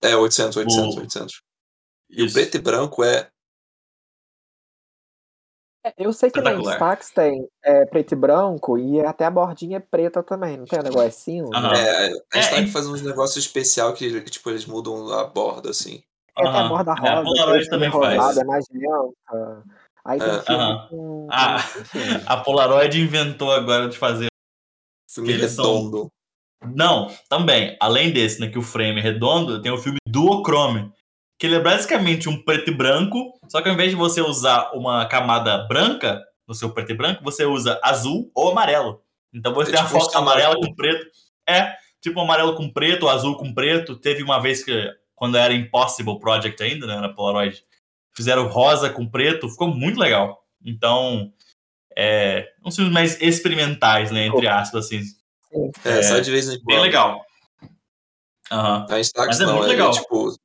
É, 0.04 0.16
800, 0.16 0.58
800, 0.58 0.96
O- 0.96 1.00
800. 1.00 1.42
E 2.10 2.24
o 2.24 2.26
Isso. 2.26 2.34
preto 2.34 2.56
e 2.58 2.60
branco 2.60 3.04
é. 3.04 3.30
É, 5.84 5.94
Eu 5.98 6.14
sei 6.14 6.30
que 6.30 6.38
Espetacular. 6.40 6.74
Instax 6.76 7.10
tem 7.12 7.48
é, 7.64 7.86
preto 7.86 8.12
e 8.12 8.16
branco 8.16 8.78
e 8.78 9.00
até 9.04 9.26
a 9.26 9.32
bordinha 9.32 9.78
é 9.78 9.80
preta 9.80 10.22
também, 10.22 10.58
não 10.58 10.66
tem 10.66 10.80
um 10.80 10.84
negócio 10.84 11.12
cinza? 11.12 11.50
Aham. 11.56 11.74
é 11.74 12.08
a 12.08 12.38
É, 12.38 12.40
Stark 12.40 12.64
é- 12.64 12.72
faz 12.72 12.88
uns 12.88 13.02
negócios 13.02 13.44
especial 13.44 13.94
que, 13.94 14.22
que, 14.22 14.30
tipo, 14.30 14.50
eles 14.50 14.66
mudam 14.66 15.12
a 15.12 15.24
borda, 15.26 15.70
assim. 15.72 16.04
Tem 16.36 16.48
até 16.48 16.60
a 16.60 16.68
borda 16.68 16.92
É, 16.92 17.10
a 17.10 17.16
rosa, 17.16 17.24
Polaroid 17.24 17.70
também 17.70 17.88
é 17.88 17.92
rosada, 17.92 18.16
faz. 18.22 18.38
é 18.38 18.44
magenta. 18.44 19.64
Aí 20.06 20.20
tem 20.20 20.30
É. 20.30 20.42
filme 20.42 20.62
Aham. 20.64 20.88
com... 20.90 21.28
Ah. 21.32 21.58
A 22.28 22.38
Polaroid 22.38 23.00
inventou 23.02 23.52
agora 23.52 23.90
de 23.90 23.98
fazer. 23.98 24.28
Filme 25.12 25.32
Eles 25.34 25.52
são- 25.52 25.66
redondo. 25.66 26.08
Não, 26.64 27.08
também. 27.28 27.76
Além 27.80 28.12
desse, 28.14 28.40
né, 28.40 28.48
que 28.48 28.58
o 28.58 28.62
frame 28.62 29.00
é 29.00 29.04
redondo, 29.04 29.62
tem 29.62 29.72
o 29.72 29.78
filme 29.80 29.98
Duochrome. 30.08 30.92
Que 31.42 31.48
ele 31.48 31.56
é 31.56 31.60
basicamente 31.60 32.30
um 32.30 32.40
preto 32.40 32.70
e 32.70 32.72
branco, 32.72 33.34
só 33.50 33.64
que 33.64 33.68
ao 33.68 33.74
invés 33.74 33.90
de 33.90 33.96
você 33.96 34.22
usar 34.22 34.70
uma 34.76 35.08
camada 35.08 35.58
branca 35.68 36.24
no 36.48 36.54
seu 36.54 36.70
preto 36.70 36.92
e 36.92 36.96
branco, 36.96 37.24
você 37.24 37.46
usa 37.46 37.80
azul 37.82 38.30
ou 38.36 38.52
amarelo. 38.52 39.02
Então 39.34 39.52
você 39.52 39.72
É 39.72 39.74
tem 39.74 39.82
a 39.82 39.86
tipo 39.86 39.98
um 39.98 40.02
foto 40.02 40.16
amarela 40.20 40.54
com 40.56 40.72
preto. 40.76 41.08
É, 41.50 41.76
tipo 42.00 42.20
amarelo 42.20 42.54
com 42.54 42.70
preto, 42.70 43.10
azul 43.10 43.38
com 43.38 43.52
preto. 43.52 43.96
Teve 43.96 44.22
uma 44.22 44.40
vez 44.40 44.64
que, 44.64 44.88
quando 45.16 45.36
era 45.36 45.52
Impossible 45.52 46.20
Project 46.20 46.62
ainda, 46.62 46.86
né, 46.86 47.00
na 47.00 47.10
Polaroid, 47.10 47.66
fizeram 48.16 48.48
rosa 48.48 48.92
com 48.92 49.10
preto, 49.10 49.50
ficou 49.50 49.68
muito 49.68 50.00
legal. 50.00 50.46
Então, 50.64 51.34
é, 51.98 52.52
uns 52.64 52.76
filmes 52.76 52.94
mais 52.94 53.20
experimentais, 53.20 54.12
né, 54.12 54.28
entre 54.28 54.48
aspas, 54.48 54.86
assim. 54.86 55.02
É, 55.84 55.90
É, 55.98 56.04
sai 56.04 56.22
de 56.22 56.30
vez 56.30 56.48
em 56.48 56.60
quando. 56.60 56.66
Bem 56.66 56.82
legal. 56.82 57.26
Aham. 58.52 58.86
A 58.92 59.00
Instax 59.00 59.26
Mas 59.26 59.42
é 59.42 59.46
não, 59.46 59.54
muito 59.56 59.66
é, 59.66 59.70
legal. 59.70 59.92
tipo 59.92 60.28
Nem, 60.28 60.36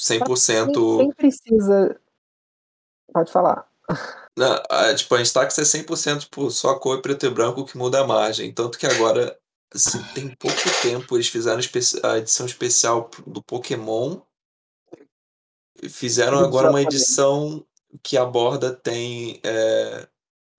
100%. 0.00 0.98
nem 0.98 1.12
precisa... 1.12 2.00
Pode 3.12 3.32
falar. 3.32 3.68
Não, 4.36 4.56
tipo, 4.94 5.14
a 5.14 5.20
Instax 5.20 5.58
é 5.58 5.62
100% 5.62 6.20
tipo, 6.20 6.50
só 6.50 6.78
cor 6.78 7.02
preto 7.02 7.26
e 7.26 7.30
branco 7.30 7.64
que 7.64 7.76
muda 7.76 8.00
a 8.00 8.06
margem. 8.06 8.52
Tanto 8.52 8.78
que 8.78 8.86
agora, 8.86 9.36
assim, 9.74 10.00
tem 10.14 10.28
pouco 10.36 10.56
tempo, 10.82 11.16
eles 11.16 11.28
fizeram 11.28 11.60
a 12.04 12.18
edição 12.18 12.46
especial 12.46 13.10
do 13.26 13.42
Pokémon. 13.42 14.20
Fizeram 15.88 16.38
agora 16.38 16.70
uma 16.70 16.82
edição 16.82 17.64
que 18.02 18.16
a 18.16 18.24
borda 18.24 18.74
tem, 18.74 19.40
é, 19.42 20.08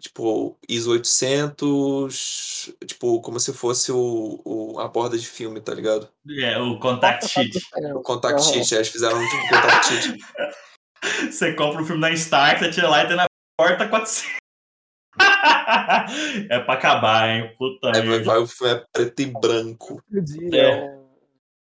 tipo, 0.01 0.57
ISO 0.67 0.91
800, 0.91 2.73
tipo, 2.85 3.21
como 3.21 3.39
se 3.39 3.53
fosse 3.53 3.91
o, 3.91 4.41
o- 4.45 4.79
a 4.79 4.87
borda 4.87 5.17
de 5.17 5.27
filme, 5.27 5.59
tá 5.61 5.73
ligado? 5.73 6.07
É, 6.41 6.57
o 6.59 6.79
contact 6.79 7.27
sheet. 7.27 7.59
O 7.95 8.01
contact 8.01 8.41
sheet, 8.43 8.73
é, 8.73 8.77
eles 8.77 8.89
fizeram 8.89 9.17
um 9.19 9.27
contact 9.49 9.85
sheet. 9.87 10.19
Você 11.31 11.53
compra 11.53 11.81
o 11.81 11.85
filme 11.85 12.01
da 12.01 12.11
Stark, 12.11 12.59
você 12.59 12.71
tira 12.71 12.89
lá 12.89 13.01
e 13.03 13.07
tem 13.07 13.15
na 13.15 13.25
porta 13.57 13.87
400. 13.87 14.37
é 16.49 16.59
pra 16.59 16.73
acabar, 16.73 17.29
hein? 17.29 17.55
Puta 17.57 17.87
Aí 17.87 17.93
vai, 17.93 18.03
merda. 18.03 18.25
vai 18.25 18.37
o 18.39 18.47
filme 18.47 18.73
é 18.73 18.85
preto 18.91 19.21
e 19.21 19.25
branco. 19.27 20.01
Dia, 20.09 20.61
É. 20.61 20.85
uma 20.95 21.05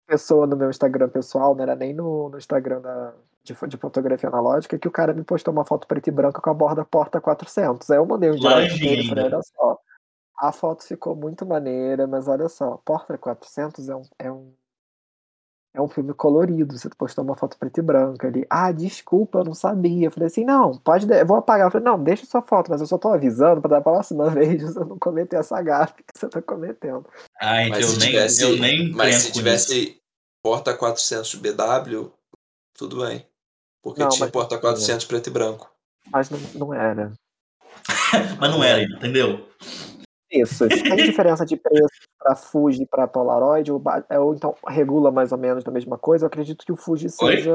pessoa 0.07 0.45
no 0.45 0.57
meu 0.57 0.69
Instagram 0.69 1.07
pessoal, 1.09 1.55
não 1.55 1.63
era 1.63 1.75
nem 1.77 1.93
no, 1.93 2.27
no 2.29 2.37
Instagram 2.37 2.81
da, 2.81 3.13
de, 3.43 3.55
de 3.67 3.77
fotografia 3.77 4.29
analógica, 4.29 4.77
que 4.77 4.87
o 4.87 4.91
cara 4.91 5.13
me 5.13 5.23
postou 5.23 5.51
uma 5.53 5.65
foto 5.65 5.87
preto 5.87 6.07
e 6.07 6.11
branca 6.11 6.41
com 6.41 6.49
a 6.49 6.53
borda 6.53 6.85
porta 6.85 7.19
400. 7.19 7.89
Aí 7.89 7.97
eu 7.97 8.05
mandei 8.05 8.29
um 8.29 8.35
direct 8.35 8.53
Laranjinha 8.53 8.79
pra 8.79 8.91
ele 8.91 9.01
e 9.01 9.09
falei, 9.09 9.25
olha 9.25 9.41
só, 9.43 9.79
a 10.39 10.51
foto 10.51 10.83
ficou 10.83 11.15
muito 11.15 11.45
maneira, 11.45 12.07
mas 12.07 12.27
olha 12.27 12.49
só, 12.49 12.77
porta 12.85 13.17
400 13.17 13.89
é 13.89 13.95
um, 13.95 14.03
é 14.19 14.31
um, 14.31 14.53
é 15.73 15.81
um 15.81 15.87
filme 15.87 16.13
colorido, 16.13 16.77
você 16.77 16.89
postou 16.89 17.23
uma 17.23 17.35
foto 17.35 17.57
preto 17.57 17.77
e 17.79 17.81
branca 17.81 18.27
ali. 18.27 18.45
Ah, 18.49 18.71
desculpa, 18.71 19.39
eu 19.39 19.45
não 19.45 19.53
sabia. 19.53 20.07
Eu 20.07 20.11
falei 20.11 20.27
assim, 20.27 20.43
não, 20.43 20.77
pode, 20.77 21.05
de- 21.05 21.21
eu 21.21 21.25
vou 21.25 21.37
apagar. 21.37 21.67
Eu 21.67 21.71
falei, 21.71 21.85
não, 21.85 22.01
deixa 22.01 22.25
sua 22.25 22.41
foto, 22.41 22.69
mas 22.69 22.81
eu 22.81 22.87
só 22.87 22.97
tô 22.97 23.07
avisando 23.09 23.61
para 23.61 23.77
da 23.77 23.81
próxima 23.81 24.29
vez 24.31 24.61
você 24.61 24.79
não 24.79 24.99
cometer 24.99 25.37
essa 25.37 25.61
gafe 25.61 26.03
que 26.03 26.19
você 26.19 26.27
tá 26.27 26.41
cometendo. 26.41 27.07
Ai, 27.39 27.69
Mas 27.69 27.85
eu 27.85 27.89
se 27.89 27.99
nem, 27.99 28.09
tivesse, 28.09 28.43
eu 28.43 28.55
nem 28.57 28.91
mas 28.91 29.15
se 29.15 29.31
tivesse 29.31 30.01
porta 30.43 30.75
400 30.75 31.33
BW, 31.35 32.11
tudo 32.73 33.05
bem. 33.05 33.25
Porque 33.81 34.01
Não, 34.01 34.09
tinha 34.09 34.25
mas- 34.25 34.31
porta 34.31 34.57
400 34.59 35.05
preto 35.05 35.27
e 35.27 35.31
branco. 35.33 35.71
Mas 36.11 36.29
não, 36.29 36.39
não 36.55 36.73
era. 36.73 37.11
Mas 38.39 38.51
não 38.51 38.63
era, 38.63 38.83
entendeu? 38.83 39.47
Isso. 40.31 40.67
Tem 40.67 40.95
diferença 40.97 41.45
de 41.45 41.55
preço 41.57 41.87
para 42.19 42.35
Fuji 42.35 42.83
e 42.83 42.85
para 42.85 43.07
Polaroid? 43.07 43.71
Ou, 43.71 43.81
é, 44.09 44.19
ou 44.19 44.33
então 44.33 44.55
regula 44.67 45.11
mais 45.11 45.31
ou 45.31 45.37
menos 45.37 45.63
da 45.63 45.71
mesma 45.71 45.97
coisa? 45.97 46.25
Eu 46.25 46.27
acredito 46.27 46.65
que 46.65 46.71
o 46.71 46.75
Fuji 46.75 47.07
Oi? 47.21 47.37
seja. 47.37 47.53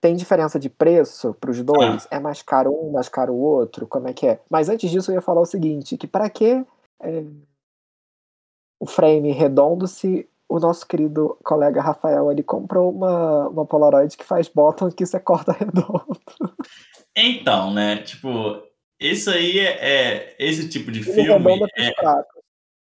Tem 0.00 0.14
diferença 0.14 0.58
de 0.58 0.68
preço 0.70 1.34
para 1.34 1.50
os 1.50 1.62
dois? 1.62 2.06
É 2.10 2.20
mais 2.20 2.42
caro 2.42 2.70
um, 2.70 2.92
mais 2.92 3.08
caro 3.08 3.32
o 3.32 3.40
outro? 3.40 3.86
Como 3.86 4.08
é 4.08 4.12
que 4.12 4.26
é? 4.26 4.40
Mas 4.48 4.68
antes 4.68 4.90
disso 4.90 5.10
eu 5.10 5.16
ia 5.16 5.22
falar 5.22 5.40
o 5.40 5.46
seguinte: 5.46 5.96
que 5.96 6.06
para 6.06 6.28
que 6.30 6.64
é, 7.00 7.24
o 8.78 8.86
frame 8.86 9.32
redondo 9.32 9.86
se 9.88 10.28
o 10.48 10.58
nosso 10.58 10.86
querido 10.86 11.36
colega 11.42 11.82
Rafael 11.82 12.30
ele 12.30 12.42
comprou 12.42 12.92
uma, 12.92 13.48
uma 13.48 13.66
Polaroid 13.66 14.16
que 14.16 14.24
faz 14.24 14.48
bottom 14.48 14.90
que 14.90 15.04
você 15.04 15.18
corta 15.18 15.52
redondo. 15.58 16.20
Então, 17.16 17.72
né? 17.72 17.96
Tipo, 17.98 18.62
isso 19.00 19.30
aí 19.30 19.58
é, 19.58 19.78
é 19.80 20.36
esse 20.38 20.68
tipo 20.68 20.92
de 20.92 21.00
Ele 21.00 21.12
filme. 21.12 21.60
É, 21.76 21.92
pratos. 21.92 22.36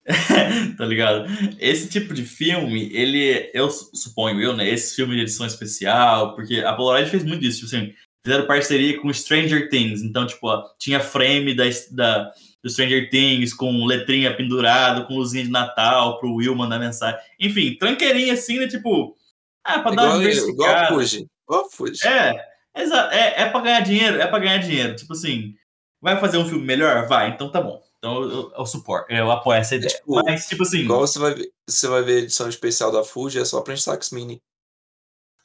tá 0.78 0.86
ligado? 0.86 1.28
Esse 1.60 1.88
tipo 1.88 2.14
de 2.14 2.24
filme, 2.24 2.89
ele, 2.93 3.52
eu 3.54 3.70
su- 3.70 3.91
suponho 3.93 4.41
eu, 4.41 4.56
né? 4.56 4.68
Esse 4.68 4.95
filme 4.95 5.16
de 5.16 5.22
edição 5.22 5.45
especial, 5.45 6.36
porque 6.36 6.62
a 6.62 6.74
Polaroid 6.74 7.10
fez 7.10 7.24
muito 7.24 7.41
disso, 7.41 7.66
tipo 7.66 7.76
assim, 7.76 7.93
fizeram 8.26 8.47
parceria 8.47 9.00
com 9.00 9.14
Stranger 9.14 9.70
Things, 9.70 10.02
então, 10.02 10.26
tipo, 10.26 10.47
ó, 10.47 10.64
tinha 10.80 11.00
frame 11.00 11.54
da, 11.54 11.66
da, 11.91 12.32
do 12.64 12.70
Stranger 12.70 13.10
Things 13.10 13.53
com 13.53 13.86
letrinha 13.86 14.36
pendurado, 14.36 15.07
com 15.07 15.16
luzinha 15.18 15.43
de 15.43 15.49
Natal 15.49 16.20
pro 16.20 16.36
Will 16.36 16.55
mandar 16.55 16.80
mensagem. 16.80 17.20
Enfim, 17.39 17.76
tranqueirinha 17.78 18.34
assim, 18.34 18.60
né? 18.60 18.68
Tipo, 18.68 19.16
ah, 19.64 19.80
pra 19.80 19.91
dar 19.91 20.16
uma 20.16 20.24
Igual. 20.24 20.88
Fuji. 20.88 21.28
Igual 21.47 21.70
Fuji. 21.70 22.07
É, 22.07 22.45
é, 22.74 23.41
é 23.43 23.49
pra 23.49 23.62
ganhar 23.62 23.80
dinheiro, 23.82 24.22
é 24.22 24.28
pra 24.28 24.39
ganhar 24.39 24.57
dinheiro. 24.57 24.95
Tipo 24.95 25.14
assim, 25.14 25.55
vai 26.01 26.20
fazer 26.20 26.38
um 26.38 26.47
filme 26.47 26.66
melhor? 26.66 27.07
Vai, 27.07 27.30
então 27.30 27.51
tá 27.51 27.62
bom. 27.62 27.82
Então 27.97 28.24
eu, 28.24 28.51
eu 28.57 28.66
suporto, 28.66 29.12
eu 29.12 29.30
apoio 29.30 29.60
essa 29.60 29.76
ideia. 29.76 29.89
tipo, 29.93 30.22
Mas, 30.24 30.47
tipo 30.47 30.64
assim, 30.64 30.80
Igual 30.80 31.01
você 31.01 31.20
vai 31.20 31.34
ver, 31.34 31.51
você 31.68 31.88
vai 31.88 32.01
ver 32.01 32.16
a 32.16 32.20
edição 32.20 32.47
especial 32.47 32.91
da 32.91 33.03
Fuji, 33.03 33.39
é 33.39 33.45
só 33.45 33.62
pra 33.62 33.74
Instax 33.74 34.12
Mini. 34.12 34.41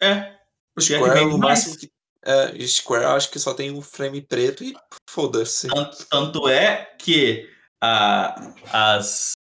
é. 0.00 0.34
É 0.76 0.80
que 0.80 0.82
Square, 0.96 1.14
vende 1.14 1.30
no 1.32 1.38
mais. 1.38 1.60
máximo 1.60 1.78
que. 1.78 1.90
É, 2.24 2.66
Square 2.66 3.04
acho 3.04 3.30
que 3.30 3.38
só 3.38 3.52
tem 3.52 3.70
um 3.70 3.82
frame 3.82 4.22
preto 4.22 4.64
e 4.64 4.74
foda-se. 5.08 5.68
Tanto, 5.68 6.06
tanto 6.08 6.48
é 6.48 6.94
que 6.98 7.48
a, 7.82 8.52
as, 8.72 9.32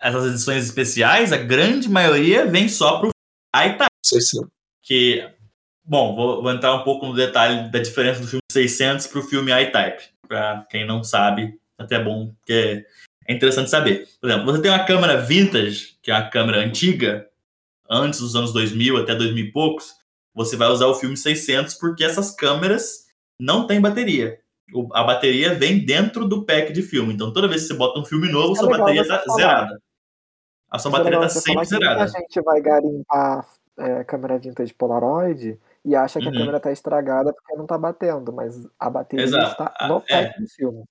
essas 0.00 0.26
edições 0.26 0.64
especiais, 0.64 1.32
a 1.32 1.38
grande 1.38 1.88
maioria 1.88 2.46
vem 2.46 2.68
só 2.68 2.98
pro. 2.98 3.10
Não 3.54 3.86
sei 4.04 4.20
se. 4.20 4.38
Que, 4.82 5.30
bom, 5.84 6.14
vou, 6.14 6.42
vou 6.42 6.52
entrar 6.52 6.74
um 6.74 6.84
pouco 6.84 7.06
no 7.06 7.14
detalhe 7.14 7.70
da 7.70 7.78
diferença 7.78 8.20
do 8.20 8.26
filme 8.26 8.42
600 8.50 9.06
pro 9.06 9.22
filme 9.22 9.50
iType. 9.50 10.02
Pra 10.28 10.66
quem 10.70 10.86
não 10.86 11.02
sabe, 11.02 11.58
até 11.78 11.96
é 11.96 12.04
bom, 12.04 12.34
porque 12.34 12.84
é 13.26 13.32
interessante 13.32 13.70
saber. 13.70 14.06
Por 14.20 14.28
exemplo, 14.28 14.46
você 14.46 14.62
tem 14.62 14.70
uma 14.70 14.84
câmera 14.84 15.20
vintage, 15.20 15.96
que 16.02 16.10
é 16.10 16.14
uma 16.14 16.28
câmera 16.28 16.58
antiga, 16.58 17.26
antes 17.88 18.20
dos 18.20 18.36
anos 18.36 18.52
2000 18.52 18.98
até 18.98 19.14
2000 19.14 19.44
e 19.44 19.52
poucos, 19.52 19.99
você 20.34 20.56
vai 20.56 20.68
usar 20.68 20.86
o 20.86 20.94
filme 20.94 21.16
600 21.16 21.74
porque 21.74 22.04
essas 22.04 22.30
câmeras 22.34 23.06
não 23.38 23.66
têm 23.66 23.80
bateria. 23.80 24.38
O- 24.72 24.88
a 24.94 25.02
bateria 25.02 25.54
vem 25.54 25.84
dentro 25.84 26.26
do 26.28 26.44
pack 26.44 26.72
de 26.72 26.82
filme. 26.82 27.12
Então, 27.12 27.32
toda 27.32 27.48
vez 27.48 27.62
que 27.62 27.68
você 27.68 27.74
bota 27.74 27.98
um 27.98 28.04
filme 28.04 28.30
novo, 28.30 28.52
É 28.54 28.56
sua 28.56 28.68
bateria 28.68 29.06
tá 29.06 29.18
falar. 29.20 29.36
zerada. 29.36 29.82
A 30.70 30.78
sua 30.78 30.90
é 30.90 30.92
bateria 30.92 31.18
legal 31.18 31.22
tá 31.22 31.28
você 31.34 31.40
sempre 31.40 31.64
zerada. 31.64 31.98
muita 32.00 32.18
gente 32.18 32.40
vai 32.42 32.60
garimpar 32.60 33.46
é, 33.78 34.04
câmera 34.04 34.38
vintage 34.38 34.74
Polaroid 34.74 35.58
e 35.84 35.96
acha 35.96 36.20
que 36.20 36.26
Uhum. 36.26 36.34
a 36.34 36.38
câmera 36.38 36.60
tá 36.60 36.70
estragada 36.70 37.32
porque 37.32 37.56
não 37.56 37.66
tá 37.66 37.78
batendo, 37.78 38.30
mas 38.30 38.60
a 38.78 38.90
bateria 38.90 39.24
Exato. 39.24 39.50
está 39.52 39.88
no 39.88 40.02
é. 40.08 40.24
pack 40.26 40.40
do 40.42 40.48
filme. 40.48 40.84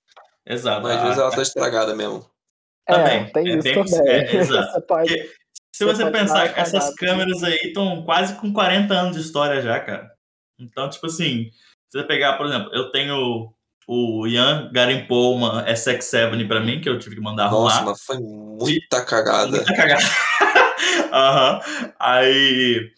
Exato. 0.44 0.82
Mas 0.82 0.92
às 0.96 0.98
A- 0.98 1.04
vezes 1.04 1.18
ela 1.20 1.30
tá 1.30 1.42
estragada 1.42 1.94
mesmo. 1.94 2.26
Também, 2.86 3.18
É, 3.22 3.24
tem 3.30 3.48
é 3.48 3.56
isso 3.58 3.62
bem- 3.62 3.84
também. 3.84 4.08
é, 4.12 4.36
exato. 4.36 4.72
Você 4.72 4.80
pode, 4.82 5.16
Porque 5.16 5.34
se 5.74 5.84
Você 5.84 6.04
você 6.04 6.10
pensar 6.10 6.52
que 6.52 6.60
essas 6.60 6.94
câmeras 6.94 7.42
aí 7.42 7.58
estão 7.64 8.02
quase 8.04 8.34
com 8.36 8.52
40 8.52 8.94
anos 8.94 9.16
de 9.16 9.22
história 9.22 9.60
já, 9.62 9.78
cara. 9.80 10.10
Então, 10.58 10.88
tipo 10.90 11.06
assim, 11.06 11.50
se 11.88 11.98
você 11.98 12.04
pegar, 12.04 12.34
por 12.36 12.46
exemplo, 12.46 12.70
eu 12.74 12.90
tenho 12.90 13.52
o 13.88 14.26
Ian 14.26 14.70
garimpou 14.72 15.34
uma 15.34 15.64
SX7 15.66 16.46
pra 16.46 16.60
mim, 16.60 16.80
que 16.80 16.88
eu 16.88 16.98
tive 16.98 17.16
que 17.16 17.20
mandar 17.20 17.50
Nossa, 17.50 17.76
arrumar. 17.76 17.90
mas 17.92 18.02
foi 18.02 18.18
muita 18.18 19.04
cagada. 19.04 19.56
Muita 19.56 19.74
cagada. 19.74 20.02
Aham. 21.12 21.60
Aí. 21.98 22.90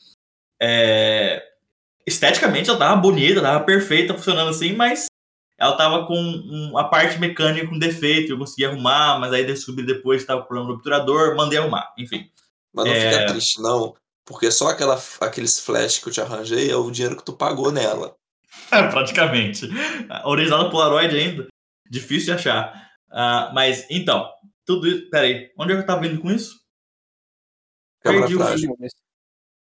é, 0.60 1.42
Esteticamente 2.06 2.68
ela 2.68 2.78
tava 2.78 3.00
bonita, 3.00 3.40
tava 3.40 3.64
perfeita, 3.64 4.12
funcionando 4.14 4.50
assim, 4.50 4.72
mas 4.74 5.06
ela 5.56 5.76
tava 5.76 6.04
com 6.06 6.14
um- 6.16 6.76
a 6.76 6.84
parte 6.84 7.18
mecânica 7.20 7.68
com 7.68 7.78
defeito, 7.78 8.32
eu 8.32 8.38
consegui 8.38 8.64
arrumar, 8.64 9.20
mas 9.20 9.32
aí 9.32 9.44
descobri 9.46 9.86
depois 9.86 10.22
que 10.22 10.26
tava 10.26 10.40
com 10.42 10.48
problema 10.48 10.68
no 10.68 10.74
obturador, 10.74 11.36
mandei 11.36 11.58
arrumar, 11.60 11.92
enfim. 11.96 12.28
Mas 12.74 12.86
não 12.86 12.92
É. 12.92 13.10
fica 13.12 13.26
triste, 13.32 13.60
não. 13.60 13.94
Porque 14.24 14.50
só 14.50 14.68
aquela, 14.68 15.02
aqueles 15.20 15.58
flash 15.58 15.98
que 15.98 16.08
eu 16.08 16.12
te 16.12 16.20
arranjei 16.20 16.70
é 16.70 16.76
o 16.76 16.90
dinheiro 16.90 17.16
que 17.16 17.24
tu 17.24 17.32
pagou 17.32 17.72
nela. 17.72 18.14
Praticamente. 18.68 19.68
Original 20.24 20.70
Polaroid 20.70 21.14
ainda. 21.16 21.48
Difícil 21.90 22.26
de 22.26 22.32
achar. 22.40 22.90
Ah, 23.10 23.50
mas, 23.54 23.86
então, 23.90 24.30
tudo 24.64 24.86
isso. 24.86 25.10
Peraí, 25.10 25.50
onde 25.58 25.72
é 25.72 25.76
que 25.76 25.82
eu 25.82 25.86
tava 25.86 26.06
indo 26.06 26.20
com 26.20 26.30
isso? 26.30 26.60
Câmera 28.00 28.26
Perdi 28.26 28.42
o 28.42 28.58
filmes. 28.58 28.92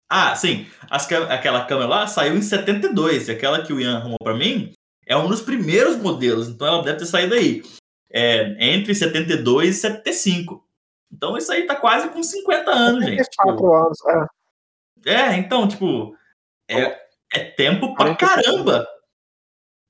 Ah, 0.10 0.36
sim. 0.36 0.68
As 0.90 1.10
aquela 1.12 1.66
câmera 1.66 1.88
lá 1.88 2.08
saiu 2.08 2.36
em 2.36 2.42
72. 2.42 3.28
E 3.28 3.32
aquela 3.32 3.64
que 3.64 3.74
o 3.74 3.80
Ian 3.80 3.98
arrumou 3.98 4.18
pra 4.24 4.34
mim 4.34 4.72
é 5.06 5.16
um 5.18 5.28
dos 5.28 5.42
primeiros 5.42 5.96
modelos. 5.98 6.48
Então 6.48 6.68
ela 6.68 6.84
deve 6.84 7.00
ter 7.00 7.06
saído 7.06 7.34
aí. 7.34 7.62
É, 8.12 8.56
entre 8.74 8.96
72 8.96 9.76
e 9.76 9.80
75. 9.80 10.67
Então 11.12 11.38
isso 11.38 11.52
aí 11.52 11.66
tá 11.66 11.76
quase 11.76 12.10
com 12.10 12.22
50 12.22 12.72
anos, 12.72 13.06
gente. 13.06 13.24
Tipo, 13.24 13.44
44 13.44 13.74
anos. 13.74 13.98
É, 15.06 15.14
É, 15.14 15.38
então, 15.38 15.68
tipo, 15.68 16.16
é, 16.70 17.00
é 17.34 17.40
tempo 17.52 17.96
pra 17.96 18.16
45 18.16 18.18
caramba. 18.44 18.88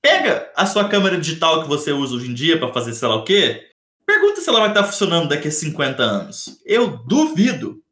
Pega 0.00 0.50
a 0.54 0.64
sua 0.64 0.88
câmera 0.88 1.18
digital 1.18 1.62
que 1.62 1.68
você 1.68 1.92
usa 1.92 2.14
hoje 2.14 2.30
em 2.30 2.34
dia 2.34 2.58
pra 2.58 2.72
fazer 2.72 2.94
sei 2.94 3.08
lá 3.08 3.16
o 3.16 3.24
quê. 3.24 3.68
Pergunta 4.06 4.40
se 4.40 4.48
ela 4.48 4.60
vai 4.60 4.68
estar 4.68 4.84
funcionando 4.84 5.28
daqui 5.28 5.48
a 5.48 5.50
50 5.50 6.02
anos. 6.02 6.60
Eu 6.64 6.96
duvido. 7.04 7.82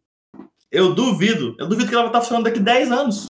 Eu 0.71 0.95
duvido. 0.95 1.57
Eu 1.59 1.67
duvido 1.67 1.89
que 1.89 1.95
ela 1.95 2.05
vai 2.05 2.11
estar 2.11 2.21
funcionando 2.21 2.45
daqui 2.45 2.61
a 2.61 2.63
10 2.63 2.93
anos. 2.93 3.27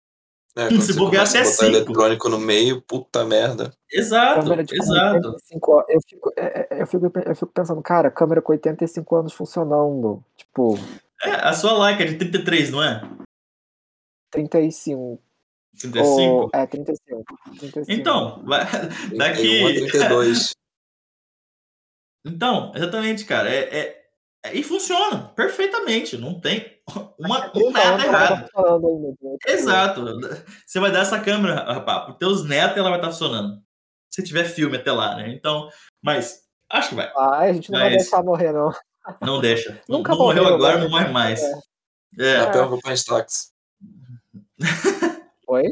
É, 0.55 0.69
Se 0.79 0.93
bobear 0.93 1.27
até 1.27 1.39
botar 1.39 1.51
cinco. 1.51 1.65
eletrônico 1.65 2.29
no 2.29 2.37
meio, 2.39 2.79
puta 2.81 3.25
merda. 3.25 3.73
Exato, 3.91 4.41
exato. 4.71 5.27
85 5.29 5.79
anos. 5.79 5.89
Eu 5.89 5.99
fico, 6.07 6.33
é, 6.37 6.67
é, 6.69 6.81
eu, 6.83 6.87
fico, 6.87 7.11
eu 7.25 7.35
fico 7.35 7.51
pensando, 7.51 7.81
cara, 7.81 8.11
câmera 8.11 8.41
com 8.41 8.51
85 8.51 9.15
anos 9.15 9.33
funcionando. 9.33 10.23
Tipo, 10.37 10.75
É, 11.23 11.31
a 11.31 11.53
sua 11.53 11.83
Leica 11.85 12.03
é 12.03 12.05
de 12.07 12.17
33, 12.17 12.69
não 12.69 12.83
é? 12.83 13.01
35. 14.31 15.19
35? 15.79 16.21
Ou, 16.33 16.49
é, 16.53 16.65
35. 16.67 17.23
35. 17.59 17.85
Então, 17.91 18.43
vai, 18.45 18.65
31 19.09 19.15
a 19.15 19.17
daqui. 19.17 19.87
32. 19.89 20.51
Então, 22.25 22.71
exatamente, 22.75 23.25
cara. 23.25 23.49
É, 23.49 23.59
é- 23.79 24.05
é- 24.45 24.55
e 24.55 24.63
funciona 24.63 25.29
perfeitamente. 25.35 26.17
Não 26.17 26.39
tem 26.39 26.72
uma, 27.17 27.47
um 27.47 27.51
30 27.51 27.71
nada 27.73 28.05
errado. 28.05 28.49
tá 28.51 29.51
Exato. 29.51 30.05
Você 30.65 30.79
vai 30.79 30.91
dar 30.91 31.01
essa 31.01 31.19
câmera, 31.19 31.63
rapaz, 31.73 32.05
pros 32.05 32.17
teus 32.17 32.43
netos 32.45 32.77
ela 32.77 32.89
vai 32.89 32.99
estar 32.99 33.11
funcionando. 33.11 33.61
Se 34.09 34.23
tiver 34.23 34.43
filme 34.45 34.77
até 34.77 34.91
lá, 34.91 35.15
né? 35.15 35.29
Então, 35.29 35.69
mas 36.01 36.43
acho 36.69 36.89
que 36.89 36.95
vai. 36.95 37.11
Ah, 37.15 37.39
a 37.39 37.53
gente 37.53 37.71
não 37.71 37.79
vai 37.79 37.89
Mas- 37.91 38.03
deixar 38.03 38.21
morrer, 38.23 38.51
não. 38.51 38.71
Não 39.21 39.41
deixa. 39.41 39.81
Não, 39.88 39.97
Nunca 39.99 40.11
não 40.11 40.19
morreu 40.19 40.43
morreu, 40.43 40.55
agora, 40.55 40.77
né? 40.77 40.84
não 40.84 40.89
morre 40.91 41.07
mais. 41.09 41.41
É. 41.41 41.53
É. 42.19 42.38
Na 42.41 42.51
pior, 42.51 42.63
eu 42.65 42.69
vou 42.69 42.79
pra 42.79 42.93
Instax. 42.93 43.51
Oi? 45.47 45.63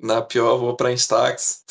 Na 0.00 0.22
pior, 0.22 0.52
eu 0.52 0.58
vou 0.58 0.76
pra 0.76 0.92
Instax. 0.92 1.64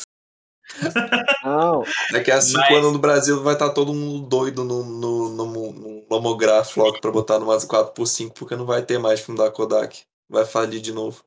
Não, 1.44 1.82
Daqui 2.12 2.30
a 2.30 2.40
cinco 2.40 2.58
Mas- 2.58 2.78
anos 2.78 2.92
no 2.92 2.98
Brasil 2.98 3.42
vai 3.42 3.54
estar 3.54 3.70
todo 3.70 3.94
mundo 3.94 4.26
doido 4.26 4.64
no, 4.64 4.84
no, 4.84 5.28
no, 5.30 5.72
no 5.72 6.04
Lomograph 6.10 6.76
logo 6.76 7.00
pra 7.00 7.10
botar 7.10 7.38
numas 7.38 7.64
4x5, 7.64 8.32
porque 8.34 8.56
não 8.56 8.66
vai 8.66 8.82
ter 8.82 8.98
mais 8.98 9.20
filme 9.20 9.38
da 9.38 9.50
Kodak. 9.50 10.02
Vai 10.30 10.44
falir 10.44 10.80
de 10.80 10.92
novo. 10.92 11.22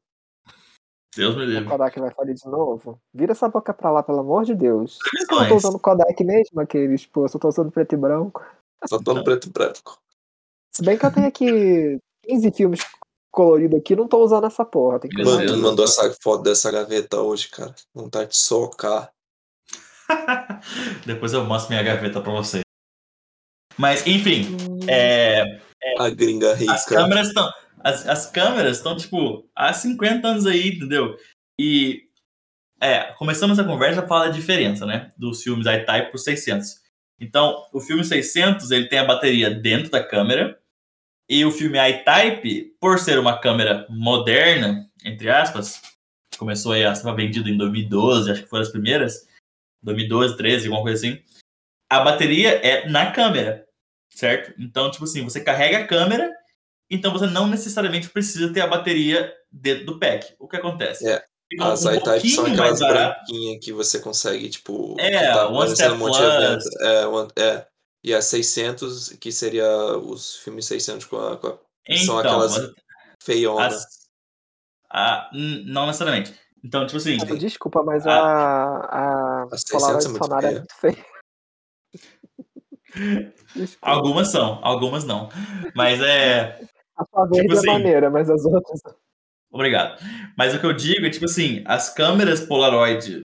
Deus 1.16 1.36
me 1.36 1.46
livre. 1.46 1.68
Kodak 1.70 2.00
vai 2.00 2.12
falir 2.12 2.36
de 2.36 2.48
novo. 2.48 3.00
Vira 3.14 3.34
essa 3.34 3.50
boca 3.50 3.74
pra 3.74 3.92
lá, 3.92 4.02
pelo 4.02 4.20
amor 4.20 4.46
de 4.46 4.56
Deus. 4.56 4.98
Por 5.00 5.28
que 5.28 5.34
eu 5.34 5.40
não 5.40 5.48
tô 5.50 5.56
usando 5.56 5.80
Kodak 5.80 6.24
mesmo, 6.24 6.62
aqueles, 6.62 7.06
pô, 7.06 7.26
eu 7.26 7.30
só 7.30 7.38
tô 7.38 7.50
usando 7.50 7.72
preto 7.72 7.94
e 7.94 7.98
branco. 7.98 8.42
Só 8.88 8.98
tô 8.98 9.14
no 9.14 9.24
preto 9.24 9.48
e 9.48 9.52
branco. 9.52 10.00
Se 10.74 10.84
bem 10.84 10.98
que 10.98 11.06
eu 11.06 11.14
tenho 11.14 11.28
aqui 11.28 12.00
15 12.24 12.52
filmes 12.52 12.80
coloridos 13.32 13.80
aqui, 13.80 13.96
não 13.96 14.08
tô 14.08 14.24
usando 14.24 14.48
essa 14.48 14.64
porra. 14.64 15.00
Tem 15.00 15.12
que 15.12 15.24
Mano, 15.24 15.46
tu 15.46 15.58
mandou 15.58 15.84
essa 15.86 16.16
foto 16.22 16.44
dessa 16.44 16.72
gaveta 16.72 17.20
hoje, 17.22 17.50
cara. 17.50 17.76
Vontade 17.94 18.32
de 18.32 18.38
socar. 18.38 19.12
Depois 21.06 21.34
eu 21.34 21.44
mostro 21.46 21.72
minha 21.72 21.84
gaveta 21.84 22.22
pra 22.22 22.32
você. 22.32 22.62
Mas, 23.78 24.06
enfim, 24.06 24.46
é, 24.88 25.60
A 25.98 26.10
gringa 26.10 26.54
rica. 26.54 26.74
as 26.74 26.86
câmeras 26.86 27.28
estão. 27.28 27.50
As, 27.84 28.08
as 28.08 28.30
câmeras 28.30 28.78
estão, 28.78 28.96
tipo, 28.96 29.50
há 29.56 29.74
50 29.74 30.28
anos 30.28 30.46
aí, 30.46 30.70
entendeu? 30.70 31.18
E. 31.60 32.04
É, 32.80 33.14
começamos 33.14 33.60
a 33.60 33.64
conversa 33.64 34.02
a 34.02 34.08
falar 34.08 34.26
da 34.26 34.32
diferença, 34.32 34.86
né? 34.88 35.12
Dos 35.16 35.44
filmes 35.44 35.68
iType 35.68 36.10
pro 36.10 36.18
600. 36.18 36.82
Então, 37.20 37.64
o 37.72 37.80
filme 37.80 38.04
600, 38.04 38.72
ele 38.72 38.88
tem 38.88 38.98
a 38.98 39.06
bateria 39.06 39.52
dentro 39.52 39.92
da 39.92 40.04
câmera. 40.04 40.58
E 41.30 41.46
o 41.46 41.52
filme 41.52 41.78
iType, 41.78 42.76
por 42.80 42.98
ser 42.98 43.20
uma 43.20 43.40
câmera 43.40 43.86
moderna, 43.88 44.90
entre 45.06 45.30
aspas, 45.30 45.80
começou 46.38 46.72
aí 46.72 46.84
a 46.84 46.96
ser 46.96 47.14
vendido 47.16 47.48
em 47.48 47.56
2012, 47.56 48.32
acho 48.32 48.44
que 48.44 48.50
foram 48.50 48.64
as 48.64 48.72
primeiras. 48.72 49.28
2012, 49.84 50.38
13, 50.38 50.68
alguma 50.68 50.84
coisa 50.84 51.06
assim. 51.08 51.20
A 51.90 52.00
bateria 52.02 52.50
é 52.66 52.88
na 52.90 53.12
câmera. 53.12 53.66
certo? 54.14 54.54
Então, 54.60 54.92
tipo 54.92 55.04
assim, 55.06 55.24
você 55.24 55.42
carrega 55.42 55.80
a 55.80 55.88
câmera, 55.88 56.30
então 56.90 57.12
você 57.14 57.26
não 57.28 57.48
necessariamente 57.48 58.10
precisa 58.10 58.52
ter 58.54 58.62
a 58.62 58.68
bateria 58.68 59.34
dentro 59.52 59.86
do 59.86 60.00
pack. 60.00 60.36
O 60.40 60.48
que 60.48 60.58
acontece? 60.58 61.08
É. 61.10 61.24
Fica 61.50 61.66
As 61.66 61.86
um 61.86 61.94
iTypes 61.94 62.34
são 62.36 62.44
pouquinho 62.46 62.58
mais 62.64 62.82
aquelas 62.82 62.94
branquinhas 63.16 63.66
que 63.66 63.74
você 63.74 64.00
consegue, 64.00 64.50
tipo, 64.50 64.96
É, 65.00 65.32
tá 65.34 65.48
One 65.50 65.70
Step 65.76 65.92
um 65.94 65.98
monte 65.98 66.18
de 66.18 66.24
evento. 66.24 66.66
É, 66.82 67.06
one- 67.08 67.32
é. 67.38 67.66
E 68.04 68.14
a 68.14 68.22
600, 68.22 69.10
que 69.20 69.32
seria 69.32 69.68
os 69.98 70.38
filmes 70.38 70.66
600 70.66 71.06
com 71.08 71.18
a. 71.18 71.38
Com 71.38 71.48
a 71.48 71.52
são 71.52 71.58
Então, 71.88 72.20
aquelas 72.20 72.58
mas 72.58 72.72
feionas. 73.22 73.86
a- 74.90 75.30
não 75.34 75.88
necessariamente. 75.88 76.34
Então, 76.64 76.86
tipo 76.86 76.98
assim, 76.98 77.18
Ah, 77.22 77.36
Desculpa, 77.36 77.82
mas 77.84 78.06
Ah. 78.06 78.12
a, 78.14 78.90
a 79.44 79.56
A 79.56 79.58
600 79.58 79.72
Polaroid 79.72 80.06
é 80.06 80.52
muito 80.52 80.72
é 80.72 80.76
feia. 80.80 81.06
algumas 83.82 84.32
são, 84.32 84.60
algumas 84.64 85.04
não. 85.04 85.30
Mas 85.76 86.02
é. 86.02 86.60
A 86.98 87.06
sua 87.06 87.26
verde 87.26 87.42
tipo 87.48 87.54
assim- 87.54 87.70
é 87.70 87.74
maneira, 87.74 88.10
mas 88.10 88.30
as 88.30 88.46
outras. 88.46 88.82
Obrigado. 89.52 90.02
Mas 90.38 90.56
o 90.56 90.60
que 90.60 90.66
eu 90.66 90.74
digo 90.74 91.06
é, 91.06 91.10
tipo 91.10 91.26
assim, 91.26 91.64
as 91.66 91.94
câmeras 91.94 92.42
Polaroid 92.42 93.22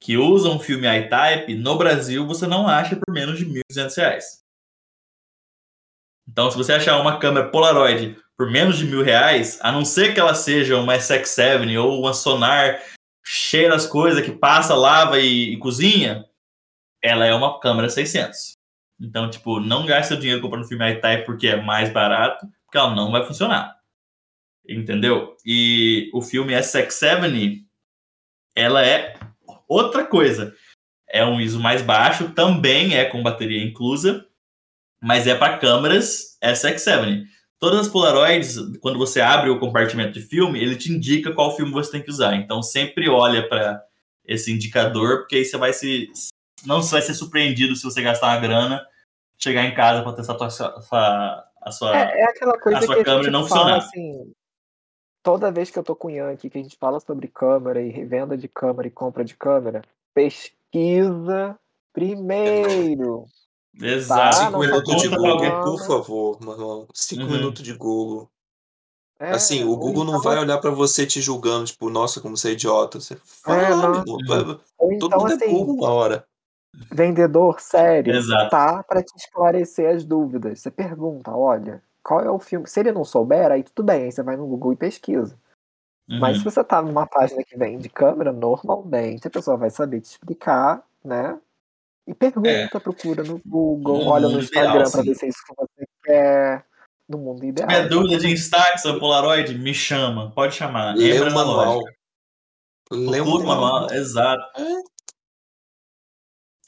que 0.00 0.18
usam 0.18 0.58
filme 0.60 0.86
I-Type, 0.86 1.54
no 1.54 1.78
Brasil, 1.78 2.26
você 2.26 2.46
não 2.46 2.68
acha 2.68 2.94
por 2.94 3.12
menos 3.12 3.38
de 3.38 3.46
1.200 3.46 3.96
reais. 3.96 4.44
Então, 6.28 6.50
se 6.50 6.56
você 6.58 6.74
achar 6.74 7.00
uma 7.00 7.18
câmera 7.18 7.48
Polaroid 7.50 8.16
por 8.36 8.50
menos 8.50 8.76
de 8.76 8.84
mil 8.84 9.02
reais, 9.02 9.58
a 9.62 9.70
não 9.72 9.84
ser 9.84 10.12
que 10.12 10.20
ela 10.20 10.34
seja 10.34 10.76
uma 10.76 10.94
SX7 10.96 11.82
ou 11.82 12.00
uma 12.00 12.12
Sonar 12.12 12.82
cheia 13.24 13.70
das 13.70 13.86
coisas 13.86 14.24
que 14.24 14.30
passa, 14.30 14.74
lava 14.74 15.18
e, 15.18 15.54
e 15.54 15.58
cozinha, 15.58 16.26
ela 17.02 17.24
é 17.24 17.34
uma 17.34 17.58
câmera 17.58 17.88
600. 17.88 18.56
Então, 19.00 19.28
tipo, 19.30 19.58
não 19.58 19.86
gaste 19.86 20.08
seu 20.08 20.16
dinheiro 20.18 20.40
comprando 20.40 20.68
filme 20.68 20.88
I-Type 20.92 21.24
porque 21.24 21.48
é 21.48 21.60
mais 21.60 21.90
barato, 21.90 22.46
porque 22.64 22.78
ela 22.78 22.94
não 22.94 23.10
vai 23.10 23.24
funcionar. 23.24 23.76
Entendeu? 24.66 25.36
E 25.44 26.10
o 26.12 26.22
filme 26.22 26.54
SX7, 26.54 27.64
ela 28.54 28.84
é 28.84 29.18
outra 29.68 30.04
coisa. 30.04 30.54
É 31.08 31.24
um 31.24 31.40
ISO 31.40 31.60
mais 31.60 31.82
baixo, 31.82 32.32
também 32.32 32.96
é 32.96 33.04
com 33.04 33.22
bateria 33.22 33.62
inclusa, 33.62 34.26
mas 35.00 35.26
é 35.26 35.34
para 35.34 35.58
câmeras 35.58 36.38
SX7. 36.42 37.24
Todas 37.58 37.80
as 37.80 37.88
Polaroids, 37.88 38.56
quando 38.80 38.98
você 38.98 39.20
abre 39.20 39.48
o 39.48 39.58
compartimento 39.58 40.12
de 40.12 40.20
filme, 40.20 40.60
ele 40.60 40.76
te 40.76 40.92
indica 40.92 41.32
qual 41.32 41.56
filme 41.56 41.72
você 41.72 41.92
tem 41.92 42.02
que 42.02 42.10
usar. 42.10 42.34
Então 42.36 42.62
sempre 42.62 43.08
olha 43.08 43.48
para 43.48 43.82
esse 44.24 44.52
indicador, 44.52 45.18
porque 45.20 45.36
aí 45.36 45.44
você 45.44 45.56
vai 45.56 45.72
se 45.72 46.10
não 46.66 46.80
vai 46.82 47.02
ser 47.02 47.14
surpreendido 47.14 47.76
se 47.76 47.84
você 47.84 48.00
gastar 48.02 48.28
uma 48.28 48.40
grana, 48.40 48.86
chegar 49.38 49.64
em 49.64 49.74
casa 49.74 50.02
para 50.02 50.12
testar 50.14 50.36
a, 50.42 50.50
sua- 50.50 51.44
a 51.60 51.70
sua 51.70 51.96
É, 51.96 52.20
é 52.20 52.24
aquela 52.24 52.58
coisa 52.58 52.78
a 52.78 52.82
sua 52.82 52.94
que 52.96 53.00
a 53.00 53.04
câmera 53.04 53.22
gente 53.24 53.32
não 53.32 53.46
fala 53.46 53.60
funcionar. 53.60 53.76
assim. 53.78 54.32
Toda 55.22 55.50
vez 55.50 55.70
que 55.70 55.78
eu 55.78 55.82
tô 55.82 55.96
com 55.96 56.08
o 56.08 56.10
Ian 56.10 56.32
aqui, 56.32 56.50
que 56.50 56.58
a 56.58 56.62
gente 56.62 56.76
fala 56.76 57.00
sobre 57.00 57.28
câmera 57.28 57.80
e 57.80 57.88
revenda 57.90 58.36
de 58.36 58.46
câmera 58.46 58.88
e 58.88 58.90
compra 58.90 59.24
de 59.24 59.34
câmera, 59.34 59.82
pesquisa 60.12 61.58
primeiro. 61.92 63.24
Exato. 63.80 64.36
Tá, 64.38 64.46
Cinco 64.46 64.58
minutos 64.58 65.02
de. 65.02 65.08
Google, 65.08 65.62
por 65.64 65.86
favor, 65.86 66.38
meu 66.40 66.52
irmão. 66.52 66.86
Cinco 66.94 67.22
Uhum. 67.24 67.30
minutos 67.30 67.62
de 67.62 67.72
Google. 67.74 68.28
É, 69.18 69.30
Assim, 69.30 69.64
o 69.64 69.76
Google 69.76 70.04
não 70.04 70.14
então- 70.18 70.22
vai 70.22 70.38
olhar 70.38 70.58
pra 70.58 70.70
você 70.70 71.06
te 71.06 71.20
julgando, 71.20 71.64
tipo, 71.66 71.88
nossa, 71.88 72.20
como 72.20 72.36
você 72.36 72.48
é 72.50 72.52
idiota. 72.52 73.00
Você 73.00 73.16
fala, 73.24 73.62
É, 73.62 73.70
não. 73.70 73.92
Uhum. 74.04 74.60
Ou 74.78 74.98
Todo 74.98 75.06
então, 75.06 75.18
mundo 75.18 75.30
é 75.32 75.34
assim, 75.34 75.50
burro 75.50 75.72
uma 75.74 75.90
hora. 75.90 76.26
vendedor 76.92 77.60
sério, 77.60 78.14
Exato. 78.14 78.50
tá 78.50 78.82
para 78.82 79.02
te 79.02 79.16
esclarecer 79.16 79.94
as 79.94 80.04
dúvidas. 80.04 80.60
Você 80.60 80.70
pergunta, 80.70 81.30
olha, 81.30 81.80
qual 82.02 82.20
é 82.20 82.30
o 82.30 82.38
filme? 82.40 82.66
Se 82.68 82.80
ele 82.80 82.90
não 82.92 83.04
souber, 83.04 83.50
aí 83.52 83.62
tudo 83.62 83.84
bem, 83.86 84.04
aí 84.04 84.12
você 84.12 84.22
vai 84.22 84.36
no 84.36 84.46
Google 84.46 84.72
e 84.72 84.76
pesquisa. 84.76 85.38
Mas 86.06 86.36
se 86.38 86.44
Uhum. 86.44 86.50
você 86.50 86.62
tá 86.64 86.82
numa 86.82 87.06
página 87.06 87.42
que 87.44 87.56
vem 87.56 87.78
de 87.78 87.88
câmera, 87.88 88.30
normalmente 88.32 89.26
a 89.26 89.30
pessoa 89.30 89.56
vai 89.56 89.70
saber 89.70 90.00
te 90.00 90.06
explicar, 90.06 90.84
né? 91.02 91.38
E 92.06 92.14
pergunta, 92.14 92.78
procura 92.80 93.22
no 93.22 93.40
Google, 93.46 94.04
No 94.04 94.10
olha 94.10 94.28
no 94.28 94.38
Instagram 94.38 94.70
ideal, 94.74 94.90
pra 94.92 95.02
ver 95.02 95.14
se 95.14 95.24
é 95.24 95.28
isso 95.28 95.38
que 95.46 95.54
você 95.56 95.86
quer. 96.04 96.66
No 97.08 97.18
mundo 97.18 97.40
Se 97.40 97.46
ideal. 97.48 97.68
tiver 97.68 97.88
dúvida 97.88 98.18
de. 98.18 98.28
Instax 98.32 98.84
ou 98.86 98.98
Polaroid, 98.98 99.58
me 99.58 99.74
chama. 99.74 100.30
Pode 100.32 100.54
chamar. 100.54 100.94
Lê 100.96 101.20
o 101.20 101.32
manual. 101.32 101.80
Lê 102.90 103.20
o 103.20 103.24
manual. 103.26 103.44
manual. 103.46 103.90
Exato. 103.92 104.42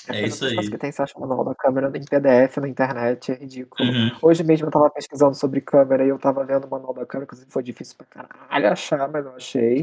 É, 0.09 0.20
É 0.20 0.26
isso 0.26 0.45
aí. 0.45 0.57
que 0.70 0.78
tem, 0.78 0.93
você 0.93 1.03
acha 1.03 1.16
o 1.18 1.20
manual 1.20 1.45
da 1.45 1.55
câmera 1.55 1.89
em 1.97 2.05
PDF 2.05 2.59
na 2.59 2.68
internet, 2.68 3.32
é 3.32 3.34
ridículo. 3.34 3.89
Uhum. 3.89 4.11
Hoje 4.22 4.45
mesmo 4.45 4.66
eu 4.66 4.70
tava 4.70 4.89
pesquisando 4.91 5.34
sobre 5.34 5.61
câmera 5.61 6.05
e 6.05 6.09
eu 6.09 6.18
tava 6.18 6.45
vendo 6.45 6.64
o 6.66 6.70
manual 6.70 6.95
da 6.95 7.05
câmera, 7.05 7.24
inclusive 7.24 7.51
foi 7.51 7.62
difícil 7.62 7.97
pra 7.97 8.07
caralho 8.07 8.70
achar, 8.72 9.09
mas 9.11 9.24
eu 9.24 9.34
achei. 9.34 9.82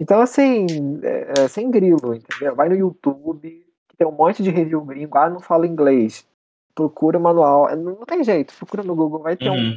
Então, 0.00 0.20
assim, 0.20 0.66
é, 1.02 1.44
é 1.44 1.48
sem 1.48 1.70
grilo, 1.70 2.14
entendeu? 2.14 2.56
Vai 2.56 2.68
no 2.70 2.74
YouTube, 2.74 3.64
tem 4.00 4.08
um 4.08 4.12
monte 4.12 4.42
de 4.42 4.48
review 4.48 4.80
gringo, 4.82 5.18
ah, 5.18 5.28
não 5.28 5.40
fala 5.40 5.66
inglês. 5.66 6.26
Procura 6.74 7.18
o 7.18 7.20
manual. 7.20 7.68
É, 7.68 7.76
Não, 7.76 7.96
tem 8.06 8.24
jeito, 8.24 8.54
procura 8.56 8.82
no 8.82 8.94
Google, 8.96 9.20
vai 9.20 9.36
ter 9.36 9.50
um. 9.50 9.54
Uhum. 9.56 9.76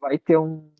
Vai 0.00 0.18
ter 0.18 0.38
um. 0.38 0.70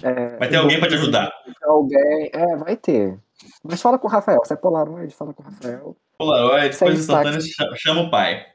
é, 0.00 0.36
Vai 0.36 0.48
ter 0.48 0.58
um 0.58 0.62
alguém 0.62 0.78
pra 0.78 0.88
te 0.88 0.94
ajudar. 0.94 1.32
Alguém. 1.64 2.30
É, 2.32 2.56
vai 2.56 2.76
ter. 2.76 3.18
Mas 3.64 3.82
fala 3.82 3.98
com 3.98 4.06
o 4.06 4.10
Rafael. 4.10 4.44
Se 4.44 4.52
é 4.52 4.56
Polaroid, 4.56 5.12
fala 5.12 5.34
com 5.34 5.42
o 5.42 5.46
Rafael. 5.46 5.96
Polaroid, 6.16 6.76
Sem 6.76 6.86
coisa 6.88 7.02
instantânea, 7.02 7.38
Instax. 7.38 7.70
cha- 7.70 7.76
chama 7.76 8.02
o 8.02 8.10
pai. 8.10 8.46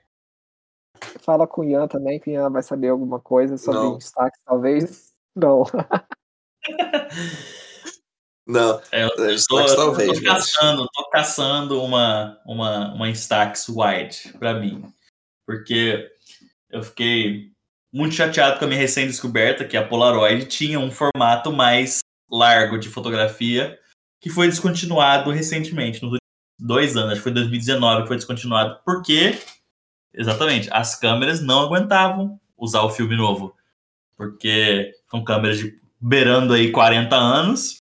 Fala 1.20 1.46
com 1.46 1.60
o 1.62 1.64
Ian 1.66 1.90
também, 1.90 2.22
que 2.22 2.30
o 2.30 2.34
Ian 2.34 2.50
vai 2.50 2.64
saber 2.64 2.88
alguma 2.88 3.20
coisa 3.20 3.58
sobre 3.58 3.98
destaque, 3.98 4.38
talvez. 4.46 5.12
Não. 5.36 5.64
Não, 8.46 8.82
É, 8.92 9.04
eu, 9.04 9.08
é, 9.08 9.10
eu 9.10 9.16
talvez, 9.16 9.46
tô 9.48 9.56
mas. 9.56 10.22
caçando, 10.22 10.88
tô 10.94 11.10
caçando 11.10 11.82
uma, 11.82 12.40
uma, 12.46 12.94
uma 12.94 13.10
Instax 13.10 13.70
wide 13.70 14.38
pra 14.38 14.54
mim. 14.54 14.84
Porque 15.46 16.10
eu 16.70 16.84
fiquei 16.84 17.52
muito 17.92 18.16
chateado 18.16 18.60
com 18.60 18.66
a 18.66 18.68
minha 18.68 18.80
recém-descoberta 18.80 19.66
que 19.66 19.78
a 19.78 19.88
Polaroid 19.88 20.46
tinha 20.46 20.80
um 20.80 20.92
formato 20.92 21.54
mais 21.54 22.00
largo 22.30 22.78
de 22.78 22.90
fotografia 22.90 23.80
que 24.20 24.30
foi 24.30 24.48
descontinuado 24.48 25.32
recentemente, 25.32 26.02
nos 26.02 26.14
últimos 26.14 26.20
dois 26.60 26.96
anos, 26.98 27.12
acho 27.12 27.20
que 27.20 27.24
foi 27.24 27.34
2019 27.34 28.02
que 28.04 28.08
foi 28.08 28.18
descontinuado, 28.18 28.80
porque 28.86 29.38
exatamente 30.14 30.70
as 30.72 30.96
câmeras 30.96 31.42
não 31.42 31.62
aguentavam 31.62 32.40
usar 32.58 32.82
o 32.82 32.90
filme 32.90 33.16
novo, 33.16 33.54
porque 34.16 34.94
são 35.12 35.24
câmeras 35.24 35.58
de 35.58 35.80
beirando 36.00 36.54
aí 36.54 36.72
40 36.72 37.16
anos. 37.16 37.83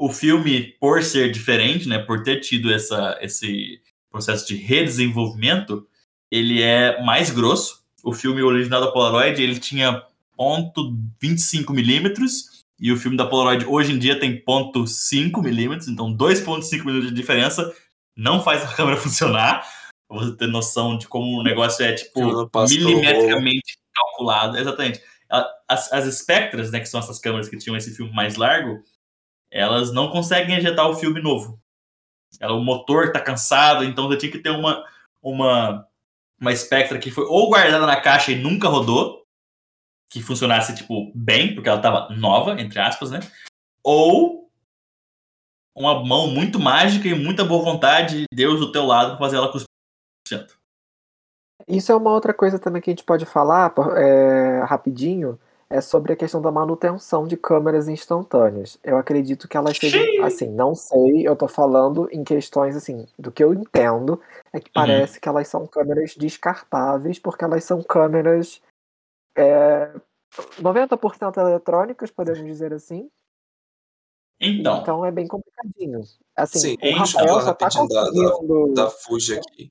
O 0.00 0.10
filme, 0.10 0.74
por 0.80 1.02
ser 1.02 1.30
diferente, 1.32 1.88
né, 1.88 1.98
por 1.98 2.22
ter 2.22 2.40
tido 2.40 2.72
essa, 2.72 3.18
esse 3.20 3.80
processo 4.10 4.46
de 4.46 4.56
redesenvolvimento, 4.56 5.86
ele 6.30 6.62
é 6.62 7.02
mais 7.02 7.30
grosso. 7.30 7.82
O 8.04 8.12
filme 8.12 8.42
original 8.42 8.80
da 8.80 8.92
Polaroid 8.92 9.42
ele 9.42 9.58
tinha 9.58 10.02
ponto 10.36 10.96
25 11.20 11.72
milímetros 11.72 12.64
e 12.78 12.92
o 12.92 12.96
filme 12.96 13.16
da 13.16 13.26
Polaroid 13.26 13.66
hoje 13.66 13.92
em 13.92 13.98
dia 13.98 14.18
tem 14.18 14.36
ponto 14.40 14.86
5 14.86 15.42
milímetros, 15.42 15.88
então 15.88 16.16
2.5 16.16 16.84
milímetros 16.84 17.08
de 17.08 17.14
diferença 17.14 17.74
não 18.16 18.42
faz 18.42 18.62
a 18.62 18.68
câmera 18.74 18.96
funcionar. 18.96 19.66
Pra 20.08 20.18
você 20.18 20.36
ter 20.36 20.46
noção 20.46 20.96
de 20.96 21.06
como 21.06 21.38
o 21.38 21.42
negócio 21.42 21.84
é 21.84 21.92
tipo 21.92 22.48
milimetricamente 22.68 23.76
calculado. 23.94 24.56
Exatamente. 24.56 25.02
As, 25.68 25.92
as 25.92 26.18
Spectras, 26.18 26.70
né, 26.70 26.80
que 26.80 26.88
são 26.88 26.98
essas 26.98 27.18
câmeras 27.18 27.48
que 27.48 27.58
tinham 27.58 27.76
esse 27.76 27.94
filme 27.94 28.10
mais 28.14 28.36
largo, 28.36 28.82
elas 29.50 29.92
não 29.92 30.10
conseguem 30.10 30.56
ejetar 30.56 30.88
o 30.88 30.94
filme 30.94 31.20
novo. 31.20 31.60
Ela, 32.40 32.54
o 32.54 32.64
motor 32.64 33.12
tá 33.12 33.20
cansado, 33.20 33.84
então 33.84 34.06
você 34.06 34.18
tinha 34.18 34.32
que 34.32 34.38
ter 34.38 34.50
uma, 34.50 34.84
uma, 35.22 35.86
uma 36.40 36.54
Spectra 36.54 36.98
que 36.98 37.10
foi 37.10 37.24
ou 37.24 37.48
guardada 37.48 37.86
na 37.86 38.00
caixa 38.00 38.32
e 38.32 38.40
nunca 38.40 38.68
rodou, 38.68 39.24
que 40.10 40.22
funcionasse, 40.22 40.74
tipo, 40.74 41.12
bem, 41.14 41.54
porque 41.54 41.68
ela 41.68 41.80
tava 41.80 42.14
nova, 42.14 42.60
entre 42.60 42.78
aspas, 42.78 43.10
né? 43.10 43.20
Ou 43.82 44.50
uma 45.74 46.04
mão 46.04 46.26
muito 46.26 46.58
mágica 46.58 47.06
e 47.06 47.14
muita 47.14 47.44
boa 47.44 47.62
vontade, 47.62 48.24
Deus 48.32 48.58
do 48.58 48.72
teu 48.72 48.84
lado, 48.84 49.10
pra 49.10 49.18
fazer 49.18 49.36
ela 49.36 49.52
cuspir 49.52 49.68
100%. 50.28 50.58
Isso 51.66 51.92
é 51.92 51.94
uma 51.94 52.12
outra 52.12 52.32
coisa 52.32 52.58
também 52.58 52.80
que 52.80 52.90
a 52.90 52.92
gente 52.92 53.04
pode 53.04 53.26
falar 53.26 53.72
é, 53.96 54.62
rapidinho, 54.64 55.38
é 55.70 55.80
sobre 55.80 56.12
a 56.12 56.16
questão 56.16 56.40
da 56.40 56.50
manutenção 56.50 57.26
de 57.26 57.36
câmeras 57.36 57.88
instantâneas. 57.88 58.78
Eu 58.82 58.96
acredito 58.96 59.46
que 59.46 59.56
elas 59.56 59.76
sejam, 59.76 60.00
assim, 60.24 60.48
não 60.48 60.74
sei, 60.74 61.26
eu 61.28 61.36
tô 61.36 61.46
falando 61.46 62.08
em 62.10 62.24
questões, 62.24 62.74
assim, 62.74 63.06
do 63.18 63.30
que 63.30 63.44
eu 63.44 63.52
entendo, 63.52 64.20
é 64.52 64.60
que 64.60 64.70
parece 64.70 65.20
que 65.20 65.28
elas 65.28 65.46
são 65.48 65.66
câmeras 65.66 66.14
descartáveis, 66.16 67.18
porque 67.18 67.44
elas 67.44 67.64
são 67.64 67.82
câmeras 67.82 68.62
é, 69.36 69.92
90% 70.58 71.36
eletrônicas, 71.38 72.10
podemos 72.10 72.44
dizer 72.44 72.72
assim, 72.72 73.10
Então, 74.40 74.80
então 74.80 75.04
é 75.04 75.10
bem 75.10 75.26
complicadinho. 75.26 76.00
Assim, 76.34 76.58
Sim, 76.60 76.74
o 76.74 76.80
deixa 76.80 76.96
eu 76.96 76.98
Rafael 76.98 77.28
falar 77.28 77.40
só 77.42 77.54
tá 77.54 77.66
rapidinho 77.66 77.88
da- 77.88 78.04
conseguindo... 78.06 78.74
Da 78.74 78.90
Fuji 78.90 79.38
aqui. 79.38 79.70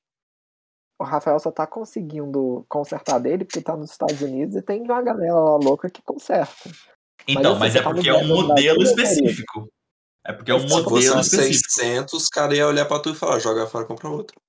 O 1.00 1.04
Rafael 1.04 1.40
só 1.40 1.52
tá 1.52 1.68
conseguindo 1.68 2.66
consertar 2.68 3.20
dele 3.20 3.46
porque 3.46 3.62
tá 3.62 3.76
nos 3.76 3.92
Estados 3.92 4.22
Unidos 4.22 4.56
e 4.56 4.62
tem 4.62 4.82
uma 4.82 5.02
galera 5.02 5.34
lá 5.34 5.58
louca 5.58 5.90
que 5.90 6.02
conserta. 6.02 6.72
Então, 7.28 7.52
assim, 7.52 7.60
mas, 7.60 7.76
é 7.76 7.82
tá 7.82 7.94
porque 7.94 8.10
é 8.10 8.14
um 8.16 8.28
modelo 8.28 8.82
específico. 8.82 9.68
É 10.26 10.34
porque 10.34 10.52
é 10.52 10.56
um 10.56 10.60
Se 10.60 10.68
Se 10.68 10.74
fosse 10.74 10.90
modelo 10.90 11.18
um 11.18 11.22
específico. 11.22 11.72
600, 11.72 12.14
os 12.14 12.28
caras 12.30 12.58
iam 12.58 12.70
olhar 12.70 12.86
pra 12.86 13.00
tu 13.00 13.12
e 13.12 13.16
falar, 13.16 13.40
joga 13.40 13.68
fora, 13.68 13.86
compra 13.86 14.10
outro. 14.10 14.40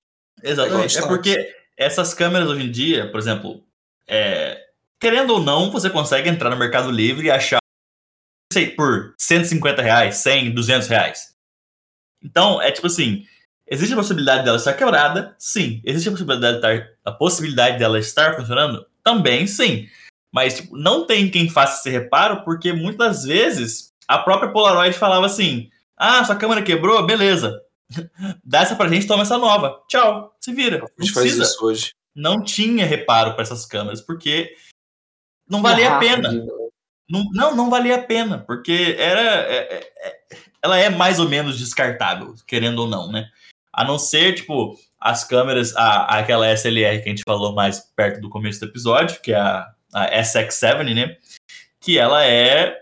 Exatamente. 0.43 0.97
É 0.97 1.01
É 1.01 1.07
porque 1.07 1.55
essas 1.77 2.13
câmeras 2.13 2.49
hoje 2.49 2.65
em 2.65 2.71
dia, 2.71 3.09
por 3.11 3.19
exemplo, 3.19 3.63
é, 4.07 4.59
querendo 4.99 5.33
ou 5.33 5.39
não, 5.39 5.71
você 5.71 5.89
consegue 5.89 6.29
entrar 6.29 6.49
no 6.49 6.57
Mercado 6.57 6.89
Livre 6.91 7.27
e 7.27 7.31
achar, 7.31 7.59
sei, 8.51 8.71
por 8.71 9.13
150 9.19 9.81
reais, 9.81 10.17
100, 10.17 10.51
200 10.53 10.87
reais. 10.87 11.33
Então, 12.21 12.61
é 12.61 12.71
tipo 12.71 12.87
assim, 12.87 13.25
existe 13.69 13.93
a 13.93 13.97
possibilidade 13.97 14.43
dela 14.43 14.57
estar 14.57 14.73
quebrada? 14.73 15.35
Sim. 15.37 15.81
Existe 15.85 16.07
a 16.09 16.11
possibilidade, 16.11 16.59
de 16.59 16.65
estar, 16.67 16.87
a 17.05 17.11
possibilidade 17.11 17.77
dela 17.79 17.99
estar 17.99 18.35
funcionando? 18.35 18.85
Também 19.03 19.47
sim. 19.47 19.87
Mas 20.31 20.55
tipo, 20.55 20.77
não 20.77 21.05
tem 21.05 21.29
quem 21.29 21.49
faça 21.49 21.79
esse 21.79 21.89
reparo, 21.89 22.43
porque 22.43 22.71
muitas 22.73 23.23
vezes 23.23 23.93
a 24.07 24.17
própria 24.19 24.51
Polaroid 24.51 24.95
falava 24.97 25.25
assim, 25.25 25.69
ah, 25.97 26.23
sua 26.23 26.35
câmera 26.35 26.61
quebrou? 26.61 27.05
Beleza. 27.05 27.61
Dá 28.43 28.61
essa 28.61 28.75
pra 28.75 28.87
gente, 28.87 29.07
toma 29.07 29.23
essa 29.23 29.37
nova. 29.37 29.81
Tchau, 29.87 30.35
se 30.39 30.53
vira. 30.53 30.77
A 30.77 30.79
Não 30.81 30.87
gente 31.05 31.13
faz 31.13 31.35
isso 31.35 31.65
hoje. 31.65 31.91
não 32.15 32.43
tinha 32.43 32.85
reparo 32.85 33.33
para 33.33 33.41
essas 33.43 33.65
câmeras, 33.65 34.01
porque 34.01 34.55
não 35.49 35.61
valia 35.61 35.87
a 35.87 35.91
Hard, 35.93 36.01
pena. 36.03 36.31
né? 36.31 36.45
Não, 37.09 37.25
não, 37.33 37.55
não 37.55 37.69
valia 37.71 37.95
a 37.95 38.03
pena, 38.03 38.37
porque 38.45 38.95
era. 38.99 39.19
é- 39.21 39.73
é- 39.73 39.91
é- 40.07 40.19
ela 40.61 40.77
é 40.77 40.89
mais 40.89 41.19
ou 41.19 41.27
menos 41.27 41.57
descartável, 41.57 42.35
querendo 42.45 42.79
ou 42.79 42.87
não, 42.87 43.11
né? 43.11 43.29
A 43.79 43.85
não 43.85 43.97
ser, 43.97 44.35
tipo, 44.35 44.77
as 44.99 45.23
câmeras, 45.23 45.73
a, 45.73 46.19
aquela 46.19 46.51
SLR 46.51 47.01
que 47.01 47.07
a 47.07 47.11
gente 47.11 47.23
falou 47.25 47.55
mais 47.55 47.79
perto 47.95 48.19
do 48.19 48.29
começo 48.29 48.59
do 48.59 48.65
episódio, 48.65 49.21
que 49.21 49.31
é 49.31 49.37
a, 49.39 49.73
a 49.93 50.21
SX7, 50.21 50.93
né? 50.93 51.15
Que 51.79 51.97
ela 51.97 52.25
é 52.25 52.77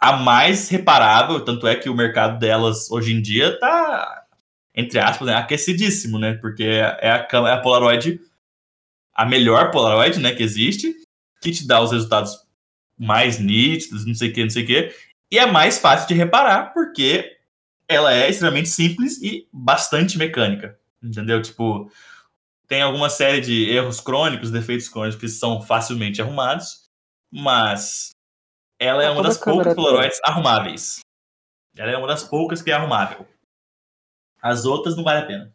a 0.00 0.16
mais 0.16 0.70
reparável, 0.70 1.44
tanto 1.44 1.66
é 1.66 1.76
que 1.76 1.90
o 1.90 1.94
mercado 1.94 2.38
delas 2.38 2.90
hoje 2.90 3.12
em 3.12 3.20
dia 3.20 3.58
tá, 3.60 4.24
entre 4.74 4.98
aspas, 4.98 5.26
né, 5.26 5.34
aquecidíssimo, 5.34 6.18
né? 6.18 6.32
Porque 6.40 6.64
é 6.64 6.82
a, 6.82 7.28
é 7.30 7.52
a 7.52 7.60
Polaroid, 7.60 8.18
a 9.14 9.26
melhor 9.26 9.70
Polaroid, 9.70 10.18
né, 10.18 10.32
que 10.32 10.42
existe, 10.42 10.94
que 11.42 11.52
te 11.52 11.66
dá 11.66 11.82
os 11.82 11.92
resultados 11.92 12.38
mais 12.98 13.38
nítidos, 13.38 14.06
não 14.06 14.14
sei 14.14 14.30
o 14.30 14.32
que, 14.32 14.42
não 14.44 14.50
sei 14.50 14.64
o 14.64 14.66
que, 14.66 14.94
e 15.30 15.38
é 15.38 15.44
mais 15.44 15.76
fácil 15.76 16.08
de 16.08 16.14
reparar, 16.14 16.72
porque 16.72 17.33
ela 17.88 18.12
é 18.12 18.28
extremamente 18.28 18.68
simples 18.68 19.20
e 19.22 19.48
bastante 19.52 20.16
mecânica, 20.18 20.78
entendeu? 21.02 21.40
Tipo, 21.42 21.90
tem 22.66 22.82
alguma 22.82 23.10
série 23.10 23.40
de 23.40 23.70
erros 23.70 24.00
crônicos, 24.00 24.50
defeitos 24.50 24.88
crônicos 24.88 25.20
que 25.20 25.28
são 25.28 25.60
facilmente 25.60 26.22
arrumados, 26.22 26.88
mas 27.30 28.10
ela 28.78 29.02
é 29.02 29.10
uma 29.10 29.22
das 29.22 29.38
poucas. 29.38 29.74
Polaroids 29.74 30.18
arrumáveis. 30.24 31.00
Ela 31.76 31.92
é 31.92 31.96
uma 31.96 32.06
das 32.06 32.22
poucas 32.22 32.62
que 32.62 32.70
é 32.70 32.74
arrumável. 32.74 33.26
As 34.40 34.64
outras 34.64 34.96
não 34.96 35.04
vale 35.04 35.20
a 35.20 35.26
pena. 35.26 35.54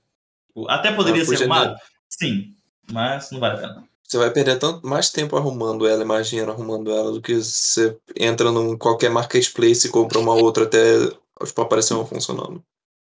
Até 0.68 0.92
poderia 0.92 1.24
ser 1.24 1.38
arrumado? 1.38 1.76
Sim, 2.10 2.56
mas 2.92 3.32
não 3.32 3.40
vale 3.40 3.56
a 3.56 3.58
pena. 3.60 3.90
Você 4.04 4.18
vai 4.18 4.32
perder 4.32 4.58
tanto 4.58 4.86
mais 4.88 5.12
tempo 5.12 5.38
arrumando 5.38 5.88
ela, 5.88 6.04
mais 6.04 6.28
dinheiro 6.28 6.52
arrumando 6.52 6.92
ela, 6.92 7.12
do 7.12 7.22
que 7.22 7.36
você 7.36 7.96
entra 8.16 8.52
num 8.52 8.76
qualquer 8.76 9.12
marketplace 9.12 9.88
e 9.88 9.92
compra 9.92 10.18
uma 10.18 10.34
outra 10.34 10.64
até 10.64 11.12
tipo, 11.46 11.62
aparecer 11.62 11.94
uma 11.94 12.06
funcionando. 12.06 12.64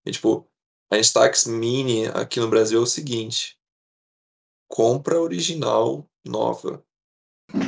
E, 0.05 0.11
tipo, 0.11 0.47
a 0.91 0.97
Instax 0.97 1.45
Mini 1.45 2.07
aqui 2.07 2.39
no 2.39 2.49
Brasil 2.49 2.79
é 2.79 2.83
o 2.83 2.87
seguinte: 2.87 3.57
compra 4.67 5.19
original 5.19 6.07
nova, 6.25 6.83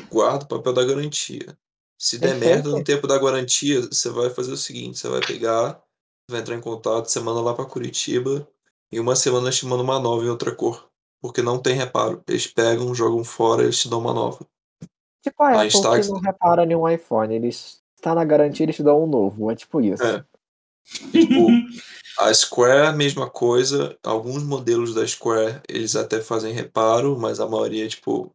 guarda 0.09 0.45
o 0.45 0.47
papel 0.47 0.73
da 0.73 0.85
garantia. 0.85 1.57
Se 1.99 2.19
der 2.19 2.35
merda 2.35 2.69
no 2.69 2.84
tempo 2.84 3.07
da 3.07 3.17
garantia, 3.17 3.81
você 3.81 4.09
vai 4.09 4.29
fazer 4.29 4.51
o 4.51 4.57
seguinte: 4.57 4.99
você 4.99 5.07
vai 5.07 5.21
pegar, 5.21 5.81
vai 6.29 6.41
entrar 6.41 6.55
em 6.55 6.61
contato, 6.61 7.07
você 7.07 7.19
manda 7.19 7.41
lá 7.41 7.53
pra 7.53 7.65
Curitiba, 7.65 8.47
e 8.91 8.99
uma 8.99 9.15
semana 9.15 9.47
eles 9.47 9.57
te 9.57 9.65
mandam 9.65 9.84
uma 9.84 9.99
nova 9.99 10.23
em 10.23 10.29
outra 10.29 10.55
cor. 10.55 10.88
Porque 11.19 11.41
não 11.41 11.59
tem 11.59 11.73
reparo. 11.75 12.23
Eles 12.27 12.45
pegam, 12.45 12.93
jogam 12.93 13.23
fora, 13.23 13.63
eles 13.63 13.79
te 13.79 13.89
dão 13.89 13.99
uma 13.99 14.13
nova. 14.13 14.45
Tipo 15.23 15.43
a 15.43 15.47
A 15.47 15.53
Apple 15.55 15.67
Instax- 15.67 16.07
que 16.07 16.13
não 16.13 16.19
repara 16.19 16.65
nenhum 16.65 16.88
iPhone. 16.88 17.34
Eles 17.34 17.81
tá 18.01 18.13
na 18.13 18.23
garantia, 18.23 18.63
eles 18.63 18.75
te 18.75 18.84
dão 18.84 19.03
um 19.03 19.07
novo. 19.07 19.49
É 19.49 19.55
tipo 19.55 19.81
isso. 19.81 20.03
É. 20.03 20.23
Tipo, 21.11 21.47
a 22.19 22.34
Square, 22.34 22.95
mesma 22.95 23.30
coisa. 23.30 23.97
Alguns 24.03 24.43
modelos 24.43 24.93
da 24.93 25.05
Square, 25.05 25.61
eles 25.68 25.95
até 25.95 26.22
fazem 26.22 26.53
reparo, 26.53 27.18
mas 27.18 27.39
a 27.39 27.47
maioria, 27.47 27.88
tipo, 27.88 28.34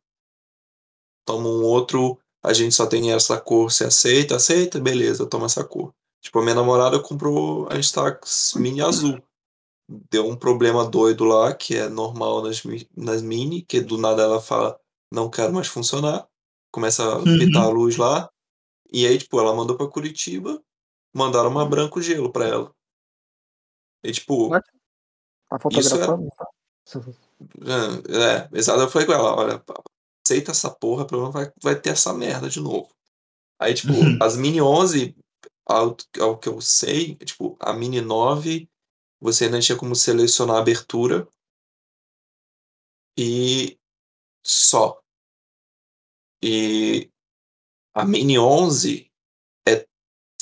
toma 1.24 1.48
um 1.48 1.64
outro, 1.64 2.18
a 2.42 2.52
gente 2.52 2.74
só 2.74 2.86
tem 2.86 3.12
essa 3.12 3.40
cor, 3.40 3.70
você 3.70 3.84
aceita? 3.84 4.36
Aceita? 4.36 4.80
Beleza, 4.80 5.26
toma 5.26 5.46
essa 5.46 5.64
cor. 5.64 5.94
Tipo, 6.20 6.38
a 6.38 6.42
minha 6.42 6.54
namorada 6.54 7.00
comprou 7.00 7.68
a 7.70 7.76
Instax 7.76 8.54
Mini 8.56 8.80
azul. 8.80 9.20
Deu 10.10 10.28
um 10.28 10.36
problema 10.36 10.88
doido 10.88 11.24
lá, 11.24 11.52
que 11.54 11.76
é 11.76 11.88
normal 11.88 12.42
nas, 12.42 12.62
nas 12.96 13.22
Mini, 13.22 13.62
que 13.62 13.80
do 13.80 13.98
nada 13.98 14.22
ela 14.22 14.40
fala, 14.40 14.78
não 15.10 15.28
quero 15.28 15.52
mais 15.52 15.66
funcionar. 15.66 16.26
Começa 16.72 17.16
a 17.16 17.22
pitar 17.22 17.64
a 17.64 17.68
luz 17.68 17.96
lá. 17.96 18.30
E 18.92 19.06
aí, 19.06 19.18
tipo, 19.18 19.38
ela 19.38 19.54
mandou 19.54 19.76
pra 19.76 19.88
Curitiba, 19.88 20.62
mandaram 21.14 21.50
uma 21.50 21.68
branco 21.68 22.00
gelo 22.00 22.32
pra 22.32 22.46
ela. 22.46 22.74
E, 24.04 24.12
tipo, 24.12 24.50
Tá 25.52 25.58
fotografando? 25.60 26.28
tá? 26.30 26.46
é, 27.60 28.48
é, 28.48 28.58
exato. 28.58 28.80
Eu 28.80 28.90
falei 28.90 29.06
com 29.06 29.12
ela, 29.12 29.36
olha, 29.36 29.64
aceita 30.26 30.50
essa 30.50 30.70
porra, 30.70 31.06
pelo 31.06 31.20
menos 31.20 31.34
vai, 31.34 31.52
vai 31.62 31.78
ter 31.78 31.90
essa 31.90 32.14
merda 32.14 32.48
de 32.48 32.58
novo. 32.58 32.90
Aí, 33.60 33.74
tipo, 33.74 33.92
as 34.22 34.36
Mini 34.36 34.62
11, 34.62 35.14
ao, 35.66 35.94
ao 36.20 36.38
que 36.38 36.48
eu 36.48 36.58
sei, 36.62 37.16
tipo, 37.16 37.56
a 37.60 37.74
Mini 37.74 38.00
9, 38.00 38.66
você 39.20 39.44
ainda 39.44 39.60
tinha 39.60 39.76
como 39.76 39.94
selecionar 39.94 40.56
a 40.56 40.60
abertura 40.60 41.28
e 43.18 43.78
só. 44.42 45.00
E 46.42 47.10
a 47.94 48.06
Mini 48.06 48.38
11 48.38 49.06
é 49.06 49.11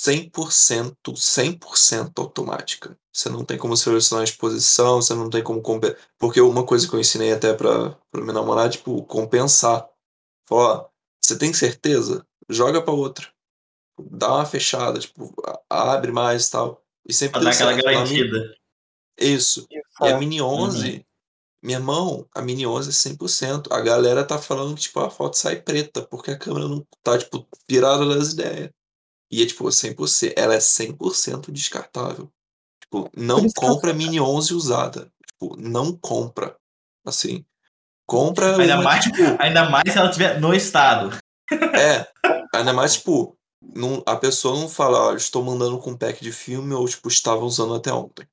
100%, 0.05 1.15
100% 1.15 2.13
automática. 2.19 2.97
Você 3.13 3.29
não 3.29 3.45
tem 3.45 3.59
como 3.59 3.77
selecionar 3.77 4.23
a 4.23 4.25
exposição, 4.25 5.03
você 5.03 5.15
não 5.15 5.29
tem 5.29 5.43
como 5.43 5.61
compensar. 5.61 5.97
Porque 6.19 6.41
uma 6.41 6.65
coisa 6.65 6.89
que 6.89 6.95
eu 6.95 7.01
ensinei 7.01 7.33
até 7.33 7.53
pra, 7.53 7.91
pra 8.11 8.21
minha 8.21 8.33
namorada, 8.33 8.71
tipo, 8.71 9.03
compensar. 9.05 9.89
Falou, 10.49 10.65
ó, 10.65 10.89
você 11.23 11.37
tem 11.37 11.53
certeza? 11.53 12.27
Joga 12.49 12.81
pra 12.83 12.95
outra. 12.95 13.29
Dá 14.01 14.35
uma 14.37 14.47
fechada, 14.47 14.99
tipo, 14.99 15.35
a- 15.69 15.93
abre 15.93 16.11
mais 16.13 16.47
e 16.49 16.51
tal. 16.51 16.83
E 17.07 17.13
sempre 17.13 17.41
Pra 17.41 17.51
dar 17.51 17.57
deu 17.57 17.69
aquela 17.69 17.93
garantida. 17.93 18.57
Isso. 19.19 19.61
Isso, 19.61 19.67
E 19.71 20.05
a 20.07 20.09
é. 20.11 20.19
Mini 20.19 20.41
11, 20.41 21.05
meu 21.63 21.79
irmão, 21.79 22.27
a 22.35 22.41
Mini 22.41 22.67
11 22.67 22.89
é 22.89 22.93
100%. 22.93 23.71
A 23.71 23.81
galera 23.81 24.25
tá 24.25 24.39
falando 24.39 24.75
que, 24.75 24.83
tipo, 24.83 24.99
a 25.01 25.11
foto 25.11 25.37
sai 25.37 25.61
preta, 25.61 26.01
porque 26.03 26.31
a 26.31 26.39
câmera 26.39 26.67
não 26.69 26.87
tá, 27.03 27.19
tipo, 27.19 27.47
pirada 27.67 28.07
das 28.15 28.33
ideias. 28.33 28.71
E 29.31 29.43
é, 29.43 29.47
tipo, 29.47 29.65
100%. 29.65 30.33
Ela 30.37 30.55
é 30.55 30.59
100% 30.59 31.51
descartável. 31.53 32.31
Tipo, 32.83 33.11
não 33.17 33.45
eu 33.45 33.51
compra 33.55 33.93
Mini 33.93 34.21
11 34.21 34.55
usada. 34.55 35.13
Tipo, 35.27 35.57
não 35.57 35.97
compra. 35.97 36.57
Assim. 37.07 37.45
Compra 38.07 38.57
Ainda 38.57 38.75
uma 38.75 38.83
mais, 38.83 39.05
tipo, 39.05 39.23
ainda 39.39 39.71
mais 39.71 39.93
se 39.93 39.97
ela 39.97 40.09
estiver 40.09 40.41
no 40.41 40.53
estado. 40.53 41.17
é. 41.53 42.11
Ainda 42.53 42.73
mais, 42.73 42.95
tipo, 42.95 43.39
não, 43.63 44.03
a 44.05 44.17
pessoa 44.17 44.59
não 44.59 44.69
fala, 44.69 44.99
ó, 45.13 45.15
estou 45.15 45.45
mandando 45.45 45.79
com 45.79 45.91
um 45.93 45.97
pack 45.97 46.21
de 46.21 46.33
filme 46.33 46.75
ou, 46.75 46.89
tipo, 46.89 47.07
estava 47.09 47.45
usando 47.45 47.75
até 47.75 47.93
ontem. 47.93 48.27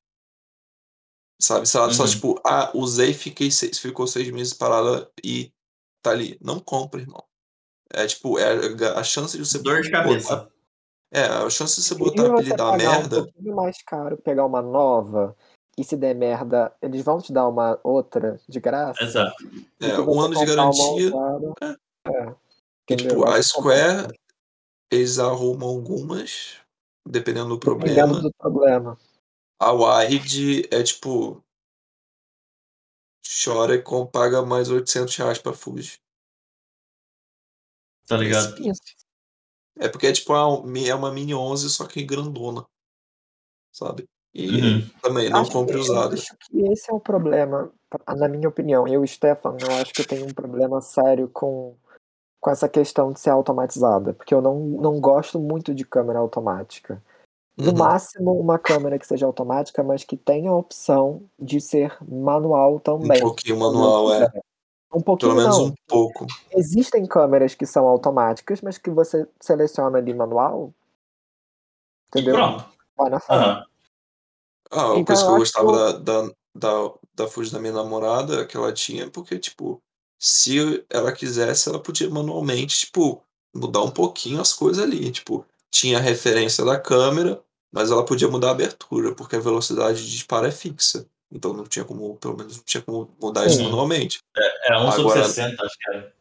Sabe? 1.40 1.68
Se 1.68 1.78
ela 1.78 1.94
só, 1.94 2.04
Uhum. 2.04 2.10
tipo, 2.10 2.42
ah, 2.44 2.72
usei, 2.74 3.14
fiquei 3.14 3.52
seis, 3.52 3.78
ficou 3.78 4.08
seis 4.08 4.30
meses 4.32 4.54
parada 4.54 5.08
e 5.24 5.54
tá 6.02 6.10
ali. 6.10 6.38
Não 6.42 6.60
compra, 6.60 7.00
irmão. 7.00 7.24
É 7.94 8.08
tipo, 8.08 8.40
é 8.40 8.50
a 8.98 9.04
chance 9.04 9.38
de 9.38 9.46
você 9.46 9.60
Dor 9.60 9.82
de 9.82 9.92
botar. 9.92 10.48
É, 11.12 11.24
a 11.24 11.50
chance 11.50 11.76
de 11.80 11.84
você 11.88 11.94
E 11.94 11.98
botar 11.98 12.26
a 12.26 12.44
pagar 12.44 12.72
um 12.74 12.78
merda. 12.78 13.24
pouquinho 13.24 13.56
mais 13.56 13.82
caro, 13.84 14.18
pegar 14.18 14.46
uma 14.46 14.62
nova, 14.62 15.36
e 15.78 15.84
se 15.84 15.96
der 15.96 16.14
merda, 16.16 16.76
eles 16.82 17.02
vão 17.04 17.20
te 17.22 17.32
dar 17.32 17.48
uma 17.48 17.80
outra 17.84 18.40
de 18.48 18.60
graça. 18.60 19.02
Exato. 19.04 19.36
É, 19.80 20.00
um 20.00 20.20
ano 20.20 20.36
de 20.36 20.46
garantia. 20.46 21.16
usada. 21.16 21.54
É. 22.08 22.36
Entendeu? 22.90 23.10
tipo, 23.10 23.26
a 23.28 23.42
Square, 23.42 24.18
eles 24.92 25.20
arrumam 25.20 25.70
algumas, 25.70 26.58
dependendo 27.08 27.50
do 27.50 27.60
Dependendo 27.60 28.14
problema. 28.14 28.22
do 28.22 28.34
problema. 28.34 28.98
A 29.60 29.72
Wide 29.72 30.68
é 30.72 30.84
tipo. 30.84 31.44
Chora 33.44 33.76
e 33.76 33.84
paga 34.12 34.42
mais 34.42 34.70
800 34.70 35.16
reais 35.18 35.38
pra 35.38 35.52
Fuji. 35.54 36.00
Tá 38.08 38.16
ligado? 38.16 38.58
Isso. 38.66 38.82
É 39.80 39.88
porque 39.88 40.08
é 40.08 40.12
tipo 40.12 40.34
uma, 40.34 40.80
é 40.80 40.94
uma 40.94 41.12
Mini 41.12 41.34
11, 41.34 41.70
só 41.70 41.86
que 41.86 42.04
grandona. 42.04 42.66
Sabe? 43.72 44.06
E 44.34 44.62
Uhum. 44.62 44.90
também 45.02 45.30
não 45.30 45.42
Acho 45.42 45.52
compre 45.52 45.78
usado. 45.78 46.14
acho 46.16 46.36
que 46.38 46.62
esse 46.72 46.92
é 46.92 46.94
o 46.94 47.00
problema, 47.00 47.72
na 48.16 48.28
minha 48.28 48.50
opinião. 48.50 48.88
Eu 48.88 49.06
Stefan, 49.06 49.58
eu 49.62 49.76
acho 49.76 49.94
que 49.94 50.02
eu 50.02 50.06
tenho 50.06 50.26
um 50.26 50.34
problema 50.34 50.82
sério 50.82 51.30
com, 51.30 51.76
com 52.40 52.50
essa 52.50 52.70
questão 52.70 53.12
de 53.12 53.20
ser 53.20 53.32
automatizada, 53.32 54.14
porque 54.14 54.34
eu 54.34 54.42
não, 54.42 54.60
não 54.60 55.00
gosto 55.00 55.40
muito 55.40 55.74
de 55.74 55.86
câmera 55.86 56.20
automática. 56.20 57.02
No 57.58 57.72
Uhum. 57.72 57.78
máximo, 57.78 58.40
uma 58.40 58.60
câmera 58.60 59.00
que 59.00 59.08
seja 59.08 59.26
automática, 59.26 59.84
mas 59.84 60.04
que 60.04 60.16
tenha 60.16 60.52
a 60.52 60.56
opção 60.56 61.24
de 61.40 61.60
ser 61.60 61.98
manual 62.08 62.76
Um 62.76 62.80
também. 62.80 63.20
pouquinho 63.20 63.58
quando 63.58 63.74
eu 63.76 63.80
manual, 63.82 64.14
é. 64.14 64.30
Um 64.94 65.02
Pelo 65.02 65.04
pouquinho 65.04 65.36
menos 65.36 65.58
não. 65.58 65.66
um 65.66 65.74
pouco. 65.88 66.26
Existem 66.56 67.06
câmeras 67.06 67.54
que 67.54 67.66
são 67.66 67.86
automáticas, 67.88 68.62
mas 68.62 68.78
que 68.78 68.90
você 68.90 69.28
seleciona 69.42 69.98
ali 69.98 70.14
manual, 70.14 70.74
E 72.16 72.20
entendeu? 72.20 72.36
pronto. 72.36 72.66
Vai 72.98 73.10
na 73.10 73.20
foto. 73.20 73.34
Aham. 73.40 73.66
Ah, 74.72 74.88
uma 74.94 75.00
Então 75.00 75.16
coisa 75.16 75.24
que 75.24 75.30
eu 75.30 75.34
que 75.34 75.40
gostava 75.40 75.72
eu 75.72 76.00
da 76.04 76.24
da 76.24 76.34
da 76.56 76.94
da 77.16 77.28
Fuji 77.28 77.52
da 77.52 77.60
minha 77.60 77.74
namorada, 77.74 78.46
que 78.46 78.56
ela 78.56 78.72
tinha, 78.72 79.10
porque, 79.10 79.40
tipo, 79.40 79.82
se 80.20 80.86
ela 80.90 81.12
quisesse, 81.12 81.68
ela 81.70 81.80
podia 81.82 82.10
manualmente, 82.10 82.80
tipo, 82.80 83.24
mudar 83.56 83.82
um 83.82 83.90
pouquinho 83.92 84.40
as 84.40 84.54
coisas 84.54 84.84
ali, 84.84 85.12
tipo, 85.12 85.46
tinha 85.72 85.98
a 85.98 86.02
referência 86.02 86.64
da 86.64 86.80
câmera, 86.80 87.42
mas 87.72 87.92
ela 87.92 88.06
podia 88.06 88.28
mudar 88.28 88.50
a 88.50 88.52
abertura, 88.52 89.16
porque 89.16 89.36
a 89.36 89.40
velocidade 89.40 90.04
de 90.06 90.12
disparo 90.12 90.46
é 90.46 90.52
fixa. 90.52 91.08
Então 91.32 91.54
não 91.54 91.66
tinha 91.66 91.84
como 91.84 92.16
pelo 92.18 92.38
menos 92.38 92.58
não 92.58 92.64
tinha 92.64 92.82
como 92.82 93.10
mudar 93.22 93.46
isso 93.48 93.58
Sim. 93.58 93.64
manualmente. 93.64 94.20
É, 94.38 94.42
era 94.68 94.82
1 94.82 94.92
sobre 94.92 95.12
Agora 95.12 95.24
60, 95.24 95.66
acho 95.66 95.78
que 95.78 95.90
era. 95.90 96.14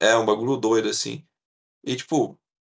É, 0.00 0.16
um 0.16 0.24
bagulho 0.24 0.56
doido, 0.56 0.88
assim. 0.88 1.24
E, 1.84 1.94
tipo, 1.96 2.38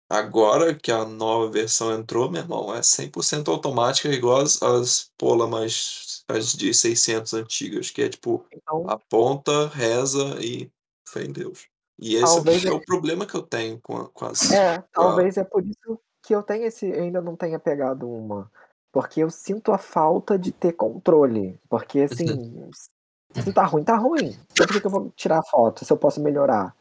agora 0.08 0.74
que 0.74 0.90
a 0.90 1.04
nova 1.04 1.50
versão 1.50 1.92
entrou, 1.94 2.30
meu 2.30 2.42
irmão, 2.42 2.74
é 2.74 2.82
100% 2.82 3.48
automática, 3.50 4.08
igual 4.08 4.40
as 4.40 4.62
as 4.62 5.10
Pola 5.18 5.46
mais 5.46 6.24
as 6.28 6.52
de 6.52 6.72
600 6.72 7.34
antigas, 7.34 7.90
que 7.90 8.02
é 8.02 8.08
tipo, 8.08 8.46
Então 8.52 8.88
aponta, 8.88 9.68
reza 9.68 10.36
e 10.40 10.70
fé 11.08 11.24
em 11.24 11.32
Deus. 11.32 11.66
E 11.98 12.14
esse 12.14 12.24
é 12.24 12.26
Talvez 12.26 12.64
é 12.64 12.68
é 12.68 12.72
o 12.72 12.84
problema 12.84 13.26
que 13.26 13.34
eu 13.34 13.42
tenho 13.42 13.78
com 13.80 13.96
a 13.96 14.08
com 14.08 14.24
as 14.24 14.50
É, 14.50 14.78
com 14.78 14.82
a 14.82 14.88
talvez 14.92 15.36
é 15.36 15.44
por 15.44 15.64
isso 15.64 16.00
que 16.22 16.34
eu 16.34 16.42
tenho 16.42 16.64
esse 16.64 16.86
ainda 16.92 17.20
não 17.20 17.36
tenha 17.36 17.58
pegado 17.58 18.08
uma, 18.08 18.50
porque 18.92 19.20
eu 19.20 19.30
sinto 19.30 19.72
a 19.72 19.78
falta 19.78 20.38
de 20.38 20.52
ter 20.52 20.72
controle, 20.72 21.58
porque, 21.68 22.00
Uhum. 22.00 22.08
se 23.38 23.52
tá 23.52 23.64
ruim, 23.64 23.84
tá 23.84 23.96
ruim, 23.96 24.38
então 24.52 24.66
por 24.66 24.80
que 24.80 24.86
eu 24.86 24.90
vou 24.90 25.10
tirar 25.16 25.42
foto 25.44 25.84
se 25.84 25.92
eu 25.92 25.96
posso 25.96 26.20
melhorar? 26.22 26.74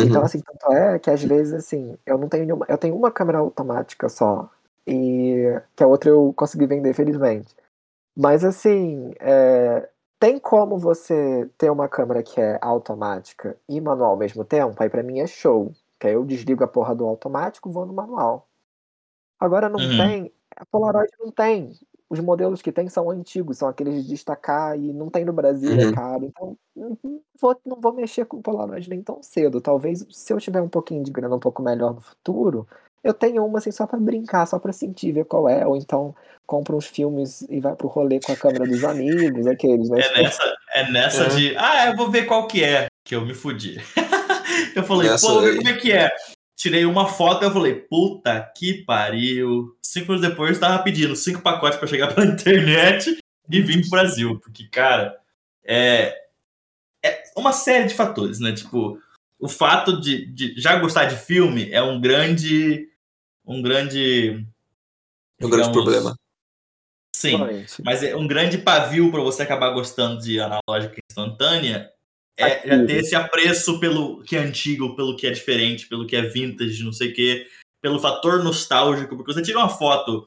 Então, 0.00 0.22
Uhum. 0.22 0.26
assim, 0.26 0.40
tanto 0.42 0.72
é 0.74 0.98
que 0.98 1.10
às 1.10 1.22
vezes, 1.22 1.54
assim, 1.54 1.98
eu 2.06 2.18
não 2.18 2.28
tenho 2.28 2.44
nenhuma 2.46 2.66
eu 2.68 2.78
tenho 2.78 2.96
uma 2.96 3.10
câmera 3.12 3.38
automática 3.38 4.08
só, 4.08 4.50
e 4.86 5.60
que 5.76 5.84
a 5.84 5.86
outra 5.88 6.10
eu 6.10 6.32
consegui 6.36 6.66
vender 6.66 6.94
felizmente. 6.94 7.54
Mas, 8.16 8.44
assim, 8.44 9.12
eh, 9.20 9.88
tem 10.20 10.38
como 10.38 10.78
você 10.78 11.50
ter 11.58 11.70
uma 11.70 11.88
câmera 11.88 12.22
que 12.22 12.40
é 12.40 12.58
automática 12.62 13.56
e 13.68 13.80
manual 13.80 14.12
ao 14.12 14.16
mesmo 14.18 14.44
tempo? 14.44 14.74
Aí 14.82 14.90
pra 14.90 15.02
mim 15.04 15.20
é 15.20 15.26
show, 15.28 15.72
que 16.00 16.08
aí 16.08 16.14
eu 16.14 16.24
desligo 16.24 16.64
a 16.64 16.68
porra 16.68 16.94
do 16.94 17.06
automático, 17.06 17.70
vou 17.72 17.86
no 17.86 17.94
manual. 17.94 18.48
Agora 19.40 19.68
não 19.68 19.80
Uhum. 19.80 19.96
tem, 19.96 20.32
a 20.56 20.66
Polaroid 20.66 21.10
não 21.20 21.30
tem. 21.32 21.72
Os 22.14 22.20
modelos 22.20 22.62
que 22.62 22.72
tem 22.72 22.88
são 22.88 23.10
antigos, 23.10 23.58
são 23.58 23.68
aqueles 23.68 24.04
de 24.04 24.08
destacar 24.10 24.78
e 24.78 24.92
não 24.92 25.10
tem 25.10 25.24
no 25.24 25.32
Brasil, 25.32 25.80
é 25.80 25.84
Uhum. 25.84 25.92
caro, 25.92 26.24
então 26.26 26.56
não 26.76 26.98
não 27.04 27.20
vou 27.40 27.60
não 27.66 27.80
vou 27.80 27.92
mexer 27.92 28.24
com 28.26 28.40
Polaroid 28.42 28.88
nem 28.88 29.02
tão 29.02 29.22
cedo. 29.22 29.60
Talvez 29.60 30.06
se 30.10 30.32
eu 30.32 30.38
tiver 30.38 30.62
um 30.62 30.68
pouquinho 30.68 31.02
de 31.04 31.10
grana 31.12 31.34
um 31.36 31.40
pouco 31.40 31.62
melhor 31.62 31.94
no 31.94 32.00
futuro, 32.00 32.66
eu 33.02 33.12
tenha 33.14 33.42
uma, 33.42 33.58
assim, 33.58 33.70
só 33.72 33.86
pra 33.86 33.98
brincar, 33.98 34.46
só 34.46 34.58
pra 34.58 34.72
sentir, 34.72 35.12
ver 35.12 35.24
qual 35.26 35.48
é, 35.48 35.66
ou 35.66 35.76
então 35.76 36.14
compra 36.46 36.76
uns 36.76 36.86
filmes 36.86 37.42
e 37.50 37.60
vai 37.60 37.74
para 37.76 37.86
o 37.86 37.90
rolê 37.90 38.20
com 38.20 38.32
a 38.32 38.36
câmera 38.36 38.66
dos 38.66 38.84
amigos, 38.84 39.46
aqueles, 39.46 39.90
né, 39.90 39.98
É 40.00 40.12
nessa 40.22 40.54
é 40.74 40.90
nessa 40.92 41.24
É. 41.24 41.28
de: 41.28 41.56
"Ah, 41.58 41.86
eu 41.88 41.96
vou 41.96 42.10
ver 42.10 42.26
qual 42.26 42.46
que 42.46 42.64
é", 42.64 42.86
que 43.04 43.14
eu 43.14 43.22
me 43.26 43.34
fudi. 43.34 43.76
Eu 44.76 44.84
falei: 44.84 45.10
Nessa 45.10 45.26
"Pô, 45.26 45.34
vou 45.34 45.42
ver 45.42 45.56
como 45.56 45.68
é 45.68 45.74
que 45.76 45.92
é". 45.92 46.10
Tirei 46.64 46.86
uma 46.86 47.06
foto, 47.06 47.44
eu 47.44 47.52
falei: 47.52 47.74
"Puta 47.74 48.40
que 48.56 48.82
pariu". 48.84 49.76
5 49.82 50.10
minutos 50.10 50.30
depois 50.30 50.52
estava 50.52 50.82
pedindo 50.82 51.14
5 51.14 51.42
pacotes 51.42 51.78
pra 51.78 51.86
chegar 51.86 52.06
pela 52.14 52.26
internet 52.26 53.18
e 53.50 53.60
vir 53.60 53.80
para 53.80 53.86
o 53.86 53.90
Brasil, 53.90 54.40
porque, 54.40 54.66
cara, 54.68 55.14
é 55.62 56.18
é 57.04 57.22
uma 57.36 57.52
série 57.52 57.86
de 57.88 57.92
fatores, 57.92 58.40
né, 58.40 58.54
tipo, 58.54 58.98
o 59.38 59.46
fato 59.46 60.00
de 60.00 60.24
de 60.32 60.58
já 60.58 60.78
gostar 60.78 61.04
de 61.04 61.16
filme 61.16 61.70
é 61.70 61.82
um 61.82 62.00
grande 62.00 62.88
um 63.44 63.60
grande 63.60 64.42
É 65.38 65.44
um 65.44 65.50
grande 65.50 65.70
problema. 65.70 66.16
sim, 67.14 67.36
mas 67.84 68.02
é 68.02 68.16
um 68.16 68.26
grande 68.26 68.56
pavio 68.56 69.10
pra 69.10 69.20
você 69.20 69.42
acabar 69.42 69.68
gostando 69.68 70.18
de 70.22 70.40
analógica 70.40 70.98
instantânea, 71.10 71.90
é 72.36 72.66
já 72.66 72.86
ter 72.86 72.96
esse 72.96 73.14
apreço 73.14 73.78
pelo 73.78 74.22
que 74.22 74.36
é 74.36 74.40
antigo, 74.40 74.96
pelo 74.96 75.16
que 75.16 75.26
é 75.26 75.30
diferente, 75.30 75.86
pelo 75.88 76.06
que 76.06 76.16
é 76.16 76.22
vintage, 76.22 76.82
não 76.82 76.92
sei 76.92 77.10
o 77.10 77.14
quê, 77.14 77.46
pelo 77.82 77.98
fator 78.00 78.42
nostálgico, 78.42 79.16
porque 79.16 79.32
você 79.32 79.42
tira 79.42 79.58
uma 79.58 79.68
foto 79.68 80.26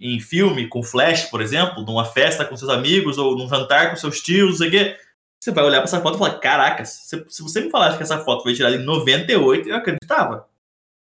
em 0.00 0.20
filme 0.20 0.68
com 0.68 0.82
flash, 0.82 1.26
por 1.26 1.40
exemplo, 1.40 1.84
numa 1.84 2.04
festa 2.04 2.44
com 2.44 2.56
seus 2.56 2.70
amigos 2.70 3.18
ou 3.18 3.36
num 3.36 3.48
jantar 3.48 3.90
com 3.90 3.96
seus 3.96 4.20
tios, 4.20 4.50
não 4.52 4.56
sei 4.58 4.68
o 4.68 4.70
quê, 4.70 4.96
você 5.40 5.52
vai 5.52 5.64
olhar 5.64 5.78
pra 5.78 5.84
essa 5.84 6.00
foto 6.00 6.16
e 6.16 6.18
falar: 6.18 6.38
"Caracas, 6.40 6.88
se 6.90 7.24
se 7.28 7.42
você 7.42 7.60
me 7.62 7.70
falasse 7.70 7.96
que 7.96 8.02
essa 8.02 8.24
foto 8.24 8.42
foi 8.42 8.54
tirada 8.54 8.76
em 8.76 8.84
98, 8.84 9.68
eu 9.68 9.76
acreditava". 9.76 10.48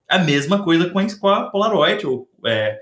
A 0.08 0.18
mesma 0.18 0.62
coisa 0.64 0.90
com 0.90 0.98
a 0.98 1.18
com 1.18 1.28
a 1.28 1.50
Polaroid 1.50 2.06
ou, 2.06 2.28
eh, 2.46 2.80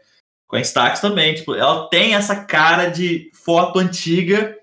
com 0.48 0.56
a 0.56 0.60
Instax 0.60 1.00
também, 1.00 1.34
tipo, 1.34 1.54
ela 1.54 1.88
tem 1.90 2.14
essa 2.14 2.44
cara 2.44 2.88
de 2.88 3.30
foto 3.34 3.78
antiga 3.78 4.56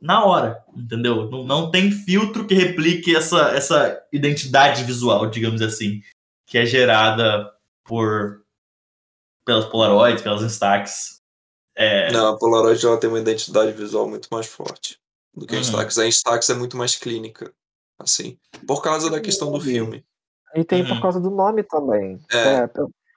na 0.00 0.24
hora, 0.24 0.62
entendeu? 0.76 1.28
Não 1.30 1.44
não 1.44 1.70
tem 1.70 1.90
filtro 1.90 2.46
que 2.46 2.54
replique 2.54 3.14
essa 3.14 3.50
essa 3.50 4.02
identidade 4.12 4.84
visual, 4.84 5.26
digamos 5.30 5.60
assim, 5.62 6.00
que 6.46 6.58
é 6.58 6.66
gerada 6.66 7.50
por 7.84 8.42
pelas 9.44 9.64
Polaroids, 9.66 10.22
pelas 10.22 10.42
Instax. 10.42 11.20
Eh 11.76 12.12
Não, 12.12 12.28
a 12.34 12.38
Polaroid 12.38 12.84
ela 12.84 12.98
tem 13.00 13.08
uma 13.10 13.20
identidade 13.20 13.72
visual 13.72 14.08
muito 14.08 14.28
mais 14.30 14.46
forte 14.46 14.98
do 15.34 15.46
que 15.46 15.54
a 15.54 15.56
Uhum. 15.56 15.62
Instax. 15.62 15.98
A 15.98 16.06
Instax 16.06 16.50
é 16.50 16.54
muito 16.54 16.76
mais 16.76 16.96
clínica, 16.96 17.52
assim, 17.98 18.38
por 18.66 18.82
causa 18.82 19.10
da 19.10 19.20
questão 19.20 19.50
do 19.52 19.60
filme. 19.60 20.04
e 20.56 20.64
tem 20.64 20.84
por 20.84 20.94
Uhum. 20.94 21.00
causa 21.00 21.20
do 21.20 21.30
nome 21.30 21.62
também. 21.62 22.18
É. 22.32 22.64
É, 22.64 22.68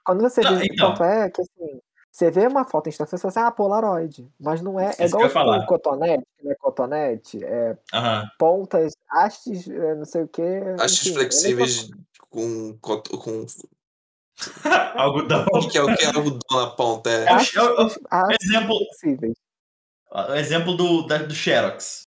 quando 0.04 0.20
você 0.22 0.40
Não, 0.42 0.56
vê 0.56 0.68
tanto 0.68 0.74
então 0.74 1.04
é 1.06 1.30
que, 1.30 1.40
assim, 1.42 1.80
você 2.14 2.30
vê 2.30 2.46
uma 2.46 2.64
foto 2.64 2.88
Instax, 2.88 3.10
você 3.10 3.18
fala 3.18 3.30
assim: 3.30 3.40
"Ah, 3.40 3.50
Polaroid", 3.50 4.30
mas 4.38 4.62
não 4.62 4.78
é 4.78 4.86
é 4.86 4.90
Isso 4.92 5.02
igual, 5.06 5.24
ia 5.24 5.28
tipo, 5.28 5.66
cotonete, 5.66 6.24
não 6.44 6.52
é 6.52 6.54
cotonete, 6.54 7.44
é 7.44 7.76
Aham. 7.92 8.30
pontas, 8.38 8.92
hastes, 9.10 9.66
eh, 9.68 9.94
não 9.96 10.04
sei 10.04 10.22
o 10.22 10.28
quê, 10.28 10.60
Hastes 10.78 11.00
enfim, 11.08 11.10
é 11.10 11.14
flexíveis 11.14 11.90
com 12.30 12.78
com 12.78 13.02
Algodão. 14.96 15.44
O 15.54 15.68
que 15.68 15.76
é 15.76 15.82
o 15.82 15.92
que 15.92 16.04
é 16.04 16.06
algodão 16.06 16.40
na 16.52 16.70
ponta? 16.70 17.10
É 17.10 17.24
É. 17.24 17.34
o 17.34 17.36
é 17.36 17.62
o 17.62 18.30
é 18.30 18.36
exemplo 18.40 18.76
flexíveis. 18.76 19.36
o 20.12 20.34
exemplo 20.34 20.76
do 20.76 21.06
da 21.08 21.18
do 21.18 21.34
Xerox. 21.34 22.02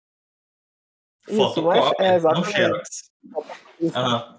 Isso, 1.28 1.62
não 1.62 1.72
é 1.72 1.78
é, 1.78 2.18
Fotocópia, 2.18 2.20
não. 2.34 2.44
Xerox. 2.44 2.88
É 3.80 3.98
a 3.98 4.38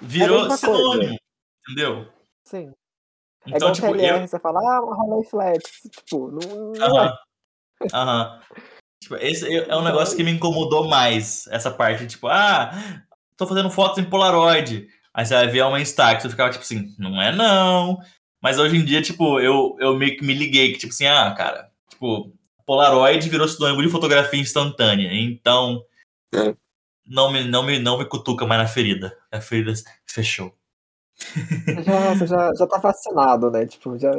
Virou 0.00 0.40
coisa. 0.40 0.56
sinônimo, 0.56 1.16
entendeu? 1.68 2.08
Sim. 2.44 2.72
É 3.46 3.50
Então, 3.50 3.58
igual 3.58 3.72
tipo, 3.72 3.86
eu 3.88 3.94
PLR, 3.96 4.28
você 4.28 4.38
fala: 4.40 4.60
"Ah, 4.60 4.82
uma 4.82 4.96
Rolleiflex", 4.96 5.62
tipo, 5.90 6.30
não 6.30 6.72
Aham, 6.82 7.14
é. 7.82 7.88
aham. 7.96 8.40
Tipo, 9.02 9.16
esse 9.16 9.46
é 9.46 9.58
é 9.58 9.60
um 9.60 9.64
Então 9.64 9.80
é 9.82 9.84
negócio 9.86 10.16
que 10.16 10.24
me 10.24 10.30
incomodou 10.32 10.88
mais, 10.88 11.46
essa 11.48 11.70
parte, 11.70 12.06
tipo: 12.06 12.28
"Ah, 12.28 12.72
tô 13.36 13.46
fazendo 13.46 13.70
fotos 13.70 13.98
em 13.98 14.04
Polaroid", 14.10 14.88
aí 15.14 15.26
você 15.26 15.34
vai 15.34 15.48
ver 15.48 15.60
é 15.60 15.66
uma 15.66 15.80
Instax, 15.80 16.24
eu 16.24 16.30
ficava 16.30 16.50
tipo 16.50 16.64
assim: 16.64 16.94
"Não 16.98 17.20
é 17.22 17.32
não". 17.34 17.98
Mas 18.42 18.58
hoje 18.58 18.76
em 18.76 18.84
dia, 18.84 19.02
tipo, 19.02 19.40
eu 19.40 19.76
eu 19.80 19.96
meio 19.96 20.16
que 20.16 20.24
me 20.24 20.34
liguei 20.34 20.72
que, 20.72 20.78
tipo 20.78 20.92
assim: 20.92 21.06
"Ah, 21.06 21.32
cara, 21.36 21.70
tipo, 21.90 22.32
Polaroid 22.66 23.28
virou 23.30 23.48
sinônimo 23.48 23.82
de 23.82 23.90
fotografia 23.90 24.40
instantânea, 24.40 25.10
então" 25.14 25.84
É. 26.34 26.54
"não 27.06 27.32
me 27.32 27.44
não 27.44 27.62
me 27.64 27.78
não 27.78 27.98
me 27.98 28.04
cutuca 28.06 28.46
mais 28.46 28.60
na 28.62 28.68
ferida, 28.68 29.16
a 29.32 29.40
ferida 29.40 29.72
fechou". 30.08 30.54
Você 31.74 31.82
já 31.82 32.14
você 32.14 32.26
já 32.26 32.52
já 32.54 32.66
tá 32.66 32.78
vacinado, 32.78 33.50
né, 33.50 33.66
tipo, 33.66 33.98
já 33.98 34.10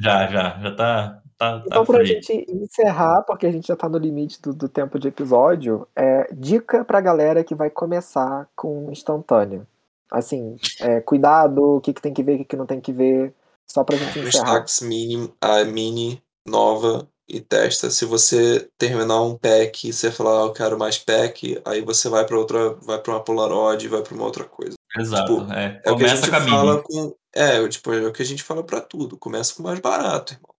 Já, 0.00 0.26
já, 0.28 0.28
já, 0.30 0.74
tá 0.76 1.22
tá 1.38 1.60
tá 1.60 1.64
Então 1.66 1.84
pra 1.86 1.98
free. 1.98 2.14
gente 2.16 2.32
encerrar, 2.48 3.22
porque 3.22 3.46
a 3.46 3.52
gente 3.52 3.68
já 3.68 3.76
tá 3.76 3.88
no 3.88 3.98
limite 3.98 4.40
do 4.42 4.52
do 4.52 4.68
tempo 4.68 4.98
de 4.98 5.08
episódio, 5.08 5.86
eh, 5.94 6.28
dica 6.34 6.84
pra 6.84 7.00
galera 7.00 7.44
que 7.44 7.54
vai 7.54 7.70
começar 7.70 8.48
com 8.56 8.90
instantânea. 8.90 9.66
Assim, 10.10 10.58
eh, 10.80 11.00
cuidado, 11.00 11.76
o 11.76 11.80
que 11.80 11.92
que 11.94 12.02
tem 12.02 12.12
que 12.12 12.22
ver, 12.22 12.34
o 12.36 12.38
que 12.38 12.44
que 12.44 12.56
não 12.56 12.66
tem 12.66 12.80
que 12.80 12.92
ver, 12.92 13.32
só 13.70 13.84
pra 13.84 13.96
gente 13.96 14.18
encerrar. 14.18 14.66
Instax 14.66 14.80
mini 14.82 15.32
a 15.40 15.64
mini 15.64 16.22
nova 16.46 17.08
e 17.28 17.40
testa, 17.40 17.90
se 17.90 18.04
você 18.04 18.68
terminar 18.78 19.22
um 19.22 19.36
pack 19.38 19.88
e 19.88 19.92
você 19.92 20.10
falar: 20.10 20.42
"Ah, 20.42 20.46
eu 20.46 20.52
quero 20.52 20.78
mais 20.78 20.98
pack", 20.98 21.60
aí 21.64 21.80
você 21.82 22.08
vai 22.08 22.26
pra 22.26 22.38
outra 22.38 22.74
vai 22.74 23.00
pra 23.00 23.12
uma 23.14 23.24
Polaroid, 23.24 23.88
vai 23.88 24.02
pra 24.02 24.14
uma 24.14 24.24
outra 24.24 24.44
coisa. 24.44 24.76
Exato, 24.98 25.40
Tipo, 25.40 25.52
é, 25.52 25.80
é 25.84 25.90
o 25.90 25.96
que 25.96 26.04
a 26.04 26.08
começa 26.08 26.16
gente 26.16 26.30
com 26.30 26.36
a 26.36 26.40
fala 26.40 26.82
com 26.82 27.16
é, 27.34 27.68
tipo, 27.68 27.92
é 27.92 28.06
o 28.06 28.12
que 28.12 28.22
a 28.22 28.26
gente 28.26 28.42
fala 28.42 28.64
pra 28.64 28.80
tudo, 28.80 29.16
começa 29.18 29.54
com 29.54 29.62
o 29.62 29.66
mais 29.66 29.80
barato, 29.80 30.34
irmão. 30.34 30.54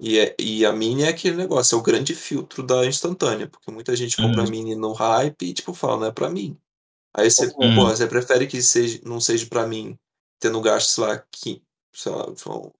E, 0.00 0.18
é, 0.18 0.36
e 0.38 0.66
a 0.66 0.72
mini 0.72 1.04
é 1.04 1.08
aquele 1.08 1.36
negócio, 1.36 1.76
é 1.76 1.78
o 1.78 1.82
grande 1.82 2.14
filtro 2.14 2.62
da 2.62 2.86
instantânea, 2.86 3.48
porque 3.48 3.70
muita 3.70 3.96
gente 3.96 4.16
compra 4.16 4.42
Uhum. 4.42 4.48
a 4.48 4.50
mini 4.50 4.74
no 4.76 4.92
hype 4.92 5.42
e, 5.46 5.54
tipo, 5.54 5.74
fala, 5.74 5.98
não 5.98 6.06
é 6.08 6.12
pra 6.12 6.30
mim. 6.30 6.58
Aí 7.14 7.30
você, 7.30 7.46
Uhum. 7.56 7.74
pô, 7.74 7.86
você 7.88 8.06
prefere 8.06 8.46
que 8.46 8.62
seja, 8.62 9.00
não 9.04 9.20
seja 9.20 9.46
pra 9.46 9.66
mim, 9.66 9.98
tendo 10.40 10.60
gasto, 10.60 10.88
sei 10.90 11.04
lá, 11.04 11.18
que, 11.32 11.62
sei 11.94 12.12
lá, 12.12 12.26
são 12.36 12.72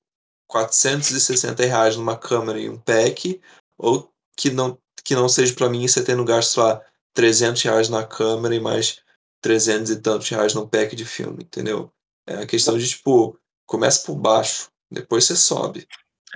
460 0.49 1.65
reais 1.65 1.97
numa 1.97 2.17
câmera 2.19 2.61
e 2.61 2.69
um 2.71 2.79
pack, 2.79 3.41
ou 3.79 4.11
que 4.37 4.51
não, 4.51 4.79
que 5.05 5.15
não 5.15 5.29
seja 5.29 5.55
pra 5.55 5.69
mim 5.71 5.87
você 5.89 6.05
tendo 6.05 6.25
gasto, 6.25 6.53
sei 6.55 6.63
lá, 6.65 6.83
300 7.15 7.63
reais 7.63 7.89
na 7.89 8.07
câmera 8.07 8.55
e 8.55 8.61
mais 8.61 9.01
300 9.47 9.91
e 9.93 10.03
tantos 10.03 10.29
reais 10.29 10.55
num 10.55 10.67
pack 10.67 10.97
de 10.97 11.05
filme, 11.05 11.45
entendeu? 11.45 11.93
É 12.29 12.39
a 12.39 12.47
questão 12.47 12.77
de, 12.77 12.89
tipo, 12.89 13.39
começa 13.65 14.05
por 14.05 14.17
baixo, 14.17 14.67
depois 14.91 15.25
você 15.25 15.37
sobe. 15.37 15.87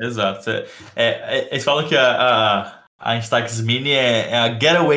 Exato. 0.00 0.48
É, 0.48 0.64
é- 0.94 1.38
é- 1.38 1.48
eles 1.50 1.64
falam 1.64 1.88
que 1.88 1.96
a, 1.96 2.12
a, 2.12 2.84
a 3.00 3.16
Instax 3.16 3.60
Mini 3.62 3.90
é, 3.90 4.30
é 4.30 4.38
a 4.38 4.52
getaway, 4.52 4.96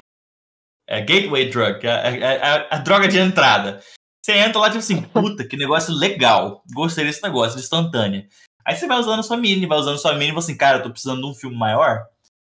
é 0.88 0.98
a 0.98 1.02
gateway 1.02 1.50
drug, 1.50 1.88
é, 1.88 1.90
é- 1.90 2.20
é 2.20 2.42
a, 2.48 2.76
a 2.76 2.78
droga 2.78 3.08
de 3.08 3.18
entrada. 3.18 3.82
Você 4.24 4.34
entra 4.34 4.60
lá, 4.60 4.68
tipo 4.68 4.78
assim, 4.80 5.02
puta, 5.02 5.44
que 5.44 5.58
negócio 5.58 5.92
legal. 5.92 6.64
Gostei 6.72 7.06
desse 7.06 7.24
negócio, 7.24 7.58
de 7.58 7.64
instantânea. 7.64 8.28
Aí 8.64 8.76
você 8.76 8.86
vai 8.86 9.00
usando 9.00 9.22
a 9.22 9.24
sua 9.24 9.38
mini, 9.38 9.66
vai 9.66 9.80
usando 9.80 9.96
a 9.96 9.98
sua 9.98 10.14
mini 10.14 10.26
e 10.26 10.30
fala 10.30 10.40
assim, 10.40 10.56
cara, 10.56 10.78
eu 10.78 10.84
tô 10.84 10.92
precisando 10.92 11.22
de 11.22 11.28
um 11.28 11.34
filme 11.34 11.58
maior. 11.58 12.06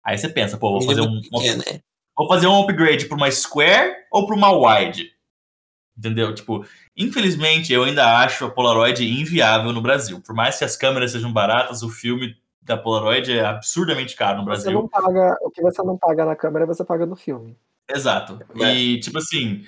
Aí 0.05 0.17
você 0.17 0.27
pensa, 0.27 0.57
pô, 0.57 0.71
vou 0.71 0.81
fazer 0.81 1.01
um, 1.01 1.21
né? 1.57 1.79
vou 2.15 2.27
fazer 2.27 2.47
um 2.47 2.61
upgrade 2.61 3.05
para 3.05 3.15
uma 3.15 3.31
square 3.31 3.95
ou 4.11 4.27
para 4.27 4.35
uma 4.35 4.51
wide. 4.51 5.12
Entendeu? 5.97 6.33
Tipo, 6.33 6.65
infelizmente 6.97 7.71
eu 7.71 7.83
ainda 7.83 8.17
acho 8.19 8.45
a 8.45 8.49
Polaroid 8.49 9.03
inviável 9.03 9.71
no 9.71 9.81
Brasil. 9.81 10.21
Por 10.21 10.35
mais 10.35 10.57
que 10.57 10.63
as 10.63 10.75
câmeras 10.75 11.11
sejam 11.11 11.31
baratas, 11.31 11.83
o 11.83 11.89
filme 11.89 12.35
da 12.61 12.77
Polaroid 12.77 13.31
é 13.31 13.45
absurdamente 13.45 14.15
caro 14.15 14.39
no 14.39 14.45
Você 14.45 14.63
Brasil. 14.63 14.71
não 14.71 14.87
paga, 14.87 15.37
o 15.41 15.51
que 15.51 15.61
você 15.61 15.83
não 15.83 15.97
paga 15.97 16.25
na 16.25 16.35
câmera, 16.35 16.65
você 16.65 16.83
paga 16.83 17.05
no 17.05 17.15
filme. 17.15 17.57
Exato. 17.89 18.39
É. 18.61 18.73
E, 18.73 18.99
tipo 18.99 19.17
assim, 19.17 19.65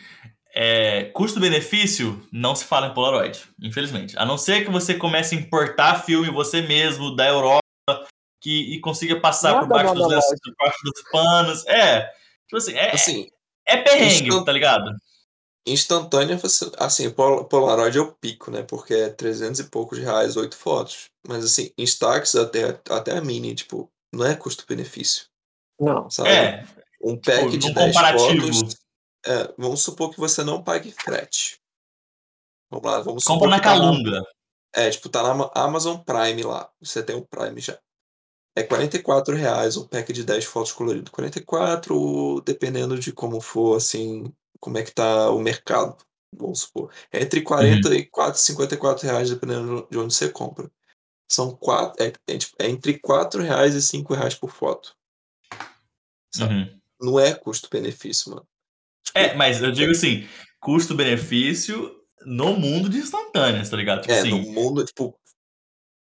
é, 0.53 1.03
custo-benefício 1.13 2.25
não 2.31 2.55
se 2.55 2.65
fala 2.65 2.87
em 2.87 2.93
Polaroid, 2.93 3.43
infelizmente. 3.61 4.17
A 4.17 4.25
não 4.25 4.37
ser 4.37 4.63
que 4.63 4.71
você 4.71 4.95
comece 4.95 5.35
a 5.35 5.39
importar 5.39 6.03
filme 6.03 6.29
você 6.31 6.61
mesmo 6.61 7.15
da 7.15 7.27
Europa 7.27 7.61
que, 8.41 8.75
e 8.75 8.79
consiga 8.79 9.19
passar 9.19 9.59
por 9.59 9.67
Nada 9.67 9.83
baixo 9.83 9.93
dos, 9.93 10.07
por 10.07 10.55
baixo 10.57 10.79
dos 10.83 11.03
panos. 11.11 11.67
É. 11.67 12.09
Tipo 12.47 12.57
assim, 12.57 12.73
é, 12.73 12.91
Assim, 12.91 13.27
é 13.67 13.77
perrengue, 13.77 14.45
tá 14.45 14.51
ligado? 14.51 14.91
Instantânea, 15.65 16.39
assim, 16.77 17.09
Pol- 17.09 17.45
Polaroid 17.45 17.97
é 17.97 18.01
o 18.01 18.11
pico, 18.13 18.51
né? 18.51 18.63
Porque 18.63 18.93
é 18.93 19.09
300 19.09 19.59
e 19.59 19.63
poucos 19.65 19.97
reais, 19.97 20.37
oito 20.37 20.55
fotos. 20.55 21.09
Mas, 21.27 21.43
assim, 21.43 21.71
Instax 21.77 22.35
até, 22.35 22.79
até 22.89 23.17
a 23.17 23.21
mini, 23.21 23.55
tipo, 23.55 23.89
não 24.13 24.25
é 24.25 24.35
custo-benefício, 24.35 25.25
Não. 25.79 26.09
sabe? 26.09 26.29
É, 26.29 26.65
Um 27.01 27.15
pack 27.19 27.45
tipo, 27.45 27.57
de 27.57 27.67
num 27.69 27.73
10 27.73 27.87
comparativo. 27.95 28.53
fotos. 28.53 28.75
É, 29.25 29.53
vamos 29.57 29.81
supor 29.81 30.11
que 30.11 30.19
você 30.19 30.43
não 30.43 30.63
pague 30.63 30.91
frete. 30.91 31.59
Vamos 32.69 32.85
lá, 32.91 32.99
vamos 33.01 33.23
compra 33.23 33.47
supor 33.47 33.49
na 33.49 33.59
tá 33.59 33.75
na, 33.75 33.81
Calunga. 33.81 34.21
é, 34.75 34.89
tipo, 34.91 35.09
tá 35.09 35.23
na 35.23 35.29
Ama- 35.31 35.51
Amazon 35.55 35.97
Prime 35.97 36.43
lá. 36.43 36.69
Você 36.79 37.01
tem 37.01 37.15
o 37.15 37.25
Prime 37.25 37.59
já. 37.59 37.77
É 38.57 38.63
44 38.63 39.35
reais 39.35 39.75
um 39.77 39.87
pack 39.87 40.13
de 40.13 40.23
10 40.23 40.45
fotos 40.45 40.71
colorido. 40.71 41.11
44, 41.11 42.41
dependendo 42.41 42.97
de 42.99 43.11
como 43.11 43.41
for, 43.41 43.75
assim, 43.77 44.31
como 44.65 44.79
é 44.79 44.83
que 44.83 44.91
tá 44.91 45.29
o 45.29 45.39
mercado, 45.39 45.95
vamos 46.35 46.61
supor. 46.61 46.91
É 47.11 47.21
entre 47.21 47.41
44 47.43 48.35
e 48.35 48.43
54 48.43 49.07
reais, 49.07 49.29
dependendo 49.29 49.87
de 49.91 49.97
onde 49.99 50.11
você 50.11 50.27
compra. 50.27 50.71
São 51.31 51.55
quatro, 51.55 52.03
é, 52.03 52.11
é, 52.27 52.37
tipo, 52.39 52.55
é 52.59 52.67
entre 52.67 52.97
4 52.97 53.43
reais 53.43 53.75
e 53.75 53.81
5 53.81 54.11
reais 54.15 54.33
por 54.33 54.49
foto. 54.49 54.95
Uhum. 56.39 56.79
Não 56.99 57.19
é 57.19 57.35
custo-benefício, 57.35 58.31
mano. 58.31 58.47
Tipo, 59.03 59.19
É, 59.19 59.35
mas 59.35 59.61
eu 59.61 59.71
digo 59.71 59.91
assim, 59.91 60.27
custo-benefício 60.59 61.95
no 62.25 62.57
mundo 62.57 62.89
de 62.89 62.97
instantâneas, 62.97 63.69
tá 63.69 63.77
ligado? 63.77 64.01
Tipo 64.01 64.13
é, 64.13 64.19
assim, 64.19 64.29
no 64.31 64.51
mundo, 64.51 64.83
tipo, 64.83 65.15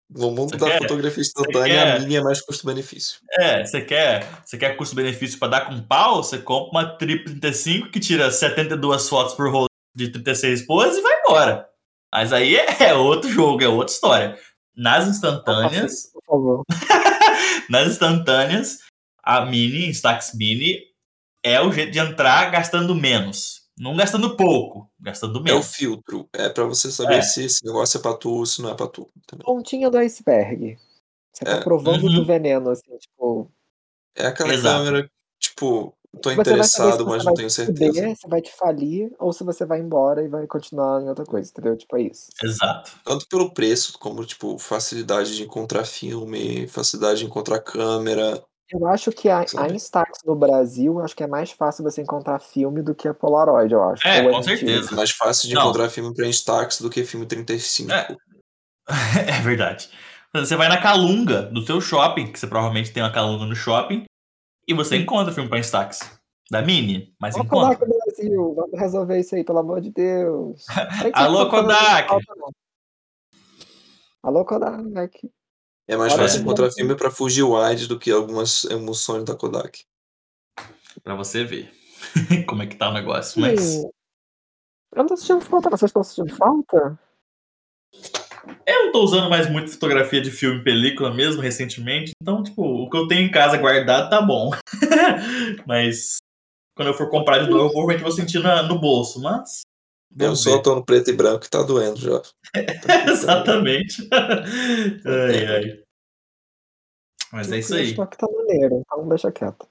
no 0.08 0.30
mundo 0.30 0.50
Você 0.50 0.56
da 0.58 0.66
quer- 0.66 0.78
fotografia 0.78 1.20
instantânea, 1.20 1.96
a 1.96 1.98
minha 2.00 2.20
é 2.20 2.22
mais 2.22 2.40
custo-benefício. 2.40 3.18
é, 3.38 3.64
você 3.64 3.80
quer, 3.82 4.28
você 4.44 4.56
quer 4.56 4.76
custo-benefício 4.76 5.38
pra 5.38 5.48
dar 5.48 5.60
com 5.66 5.80
pau, 5.82 6.22
você 6.22 6.38
compra 6.38 6.70
uma 6.70 6.96
Trip 6.96 7.24
35 7.24 7.90
que 7.90 7.98
tira 8.00 8.30
72 8.30 9.08
fotos 9.08 9.34
por 9.34 9.50
rolo 9.50 9.66
de 9.94 10.08
36 10.10 10.66
poses 10.66 10.98
e 10.98 11.02
vai 11.02 11.20
embora. 11.20 11.66
Mas 12.12 12.32
aí 12.32 12.56
é, 12.56 12.84
é 12.84 12.94
outro 12.94 13.30
jogo, 13.30 13.62
é 13.62 13.68
outra 13.68 13.92
história. 13.92 14.38
Nas 14.76 15.06
instantâneas, 15.08 16.10
Por 16.12 16.22
favor. 16.24 16.62
nas 17.68 17.88
instantâneas, 17.88 18.78
a 19.22 19.44
Mini, 19.44 19.88
Instax 19.88 20.32
Mini, 20.34 20.78
é 21.42 21.60
o 21.60 21.72
jeito 21.72 21.92
de 21.92 21.98
entrar 21.98 22.50
gastando 22.50 22.94
menos. 22.94 23.55
Não 23.78 23.94
gastando 23.94 24.36
pouco, 24.36 24.90
gastando 24.98 25.38
É 25.46 25.52
o 25.54 25.62
menos. 25.62 25.66
filtro. 25.66 26.28
É 26.32 26.48
pra 26.48 26.64
você 26.64 26.90
saber 26.90 27.16
É. 27.18 27.22
se 27.22 27.44
esse 27.44 27.64
negócio 27.64 27.98
é 27.98 28.00
pra 28.02 28.14
tu 28.16 28.30
ou 28.30 28.46
se 28.46 28.62
não 28.62 28.70
é 28.70 28.74
pra 28.74 28.86
tu. 28.88 29.06
Entendeu? 29.16 29.44
Pontinha 29.44 29.90
do 29.90 29.98
iceberg. 29.98 30.78
Você 31.32 31.44
tá 31.46 31.56
É. 31.56 31.60
provando 31.60 32.08
Uhum. 32.08 32.14
do 32.14 32.24
veneno, 32.26 32.70
assim, 32.70 32.96
tipo. 32.98 33.50
É 34.16 34.26
aquela 34.26 34.52
Exato. 34.54 34.84
câmera, 34.84 35.10
tipo, 35.40 35.96
tô 36.22 36.30
Você 36.30 36.34
interessado, 36.34 37.04
você 37.04 37.04
mas 37.04 37.24
não 37.24 37.34
tenho 37.34 37.48
te 37.48 37.54
certeza. 37.54 37.92
fuder, 37.92 38.16
se 38.16 38.28
vai 38.28 38.42
te 38.42 38.52
falir, 38.54 39.12
ou 39.18 39.32
se 39.32 39.44
você 39.44 39.66
vai 39.66 39.80
embora 39.80 40.22
e 40.24 40.28
vai 40.28 40.46
continuar 40.46 41.02
em 41.02 41.08
outra 41.08 41.24
coisa, 41.26 41.50
entendeu? 41.50 41.76
Tipo, 41.76 41.96
é 41.98 42.02
isso. 42.02 42.32
Exato. 42.42 42.92
Tanto 43.04 43.26
pelo 43.28 43.52
preço, 43.52 43.98
como, 43.98 44.24
tipo, 44.26 44.58
facilidade 44.58 45.36
de 45.36 45.42
encontrar 45.44 45.84
filme, 45.86 46.66
facilidade 46.68 47.20
de 47.20 47.24
encontrar 47.26 47.60
câmera. 47.60 48.42
Eu 48.68 48.86
acho 48.86 49.12
que 49.12 49.28
a, 49.28 49.46
Sabe? 49.46 49.74
Instax 49.74 50.20
no 50.24 50.34
Brasil, 50.34 51.00
acho 51.00 51.14
que 51.14 51.22
é 51.22 51.26
mais 51.26 51.52
fácil 51.52 51.84
você 51.84 52.02
encontrar 52.02 52.40
filme 52.40 52.82
do 52.82 52.94
que 52.94 53.06
a 53.06 53.14
Polaroid, 53.14 53.72
eu 53.72 53.82
acho. 53.82 54.06
É, 54.06 54.22
Ou 54.22 54.30
com 54.30 54.36
mentira? 54.38 54.56
certeza. 54.56 54.96
Mais 54.96 55.10
fácil 55.12 55.48
de 55.48 55.54
Não. 55.54 55.62
encontrar 55.62 55.88
filme 55.88 56.12
pra 56.14 56.26
Instax 56.26 56.80
do 56.80 56.90
que 56.90 57.04
filme 57.04 57.26
35. 57.26 57.92
É. 57.92 58.16
É 59.38 59.40
verdade. 59.42 59.88
Você 60.32 60.54
vai 60.54 60.68
na 60.68 60.80
Calunga 60.80 61.42
do 61.42 61.64
seu 61.64 61.80
shopping, 61.80 62.30
que 62.30 62.38
você 62.38 62.46
provavelmente 62.46 62.92
tem 62.92 63.02
uma 63.02 63.12
Calunga 63.12 63.44
no 63.44 63.54
shopping, 63.56 64.04
e 64.68 64.74
você 64.74 64.96
encontra 64.96 65.32
filme 65.32 65.48
pra 65.48 65.58
Instax. 65.58 66.16
Da 66.48 66.62
Mini, 66.62 67.12
mas 67.20 67.34
Ó, 67.34 67.40
encontra. 67.40 67.76
Kodak 67.76 67.98
Brasil, 68.06 68.54
vamos 68.54 68.78
resolver 68.78 69.18
isso 69.18 69.34
aí, 69.34 69.42
pelo 69.42 69.58
amor 69.58 69.80
de 69.80 69.90
Deus. 69.90 70.64
Alô, 71.14 71.48
Kodak! 71.50 72.08
Alô, 74.22 74.44
Kodak. 74.44 75.28
É 75.88 75.96
mais 75.96 76.12
fácil 76.12 76.40
encontrar 76.40 76.70
filme 76.72 76.96
pra 76.96 77.10
fugir 77.10 77.42
wide 77.44 77.86
do 77.86 77.98
que 77.98 78.10
algumas 78.10 78.64
emoções 78.64 79.24
da 79.24 79.36
Kodak. 79.36 79.84
Pra 81.02 81.14
você 81.14 81.44
ver 81.44 81.70
como 82.46 82.62
é 82.62 82.66
que 82.66 82.76
tá 82.76 82.88
o 82.90 82.92
negócio. 82.94 83.40
Mas. 83.40 83.76
Eu 84.94 85.02
não 85.02 85.06
tô 85.06 85.16
sentindo 85.16 85.40
falta, 85.42 85.70
vocês 85.70 85.90
estão 85.90 86.02
sentindo 86.02 86.34
falta? 86.36 86.98
eu 88.64 88.84
não 88.86 88.92
tô 88.92 89.02
usando 89.02 89.28
mais 89.28 89.50
muito 89.50 89.72
fotografia 89.72 90.20
de 90.20 90.30
filme 90.30 90.60
e 90.60 90.64
película 90.64 91.12
mesmo 91.12 91.42
recentemente. 91.42 92.12
Então, 92.20 92.42
tipo, 92.42 92.62
o 92.62 92.88
que 92.90 92.96
eu 92.96 93.06
tenho 93.08 93.22
em 93.22 93.30
casa 93.30 93.56
guardado 93.56 94.08
tá 94.08 94.20
bom. 94.22 94.50
mas 95.66 96.16
quando 96.76 96.88
eu 96.88 96.94
for 96.94 97.08
comprar 97.10 97.38
de 97.38 97.50
novo, 97.50 97.64
eu 97.64 97.70
provavelmente 97.70 98.02
vou 98.02 98.12
sentir 98.12 98.38
na- 98.40 98.62
no 98.62 98.78
bolso. 98.80 99.20
Mas. 99.20 99.62
Eu 100.12 100.26
Vamos 100.26 100.42
só 100.42 100.56
ver. 100.56 100.62
tô 100.62 100.74
no 100.74 100.84
preto 100.84 101.10
e 101.10 101.12
branco 101.12 101.44
e 101.44 101.48
tá 101.50 101.62
doendo 101.62 101.96
já. 101.98 102.22
Exatamente. 103.10 104.08
ai, 104.12 105.46
ai. 105.46 105.82
Mas 107.32 107.50
é 107.52 107.58
isso 107.58 107.74
O 107.74 107.76
aí. 107.76 107.84
estoque 107.90 108.16
tá 108.16 108.26
maneiro, 108.30 108.76
então 108.80 109.08
deixa 109.08 109.30
quieto. 109.32 109.66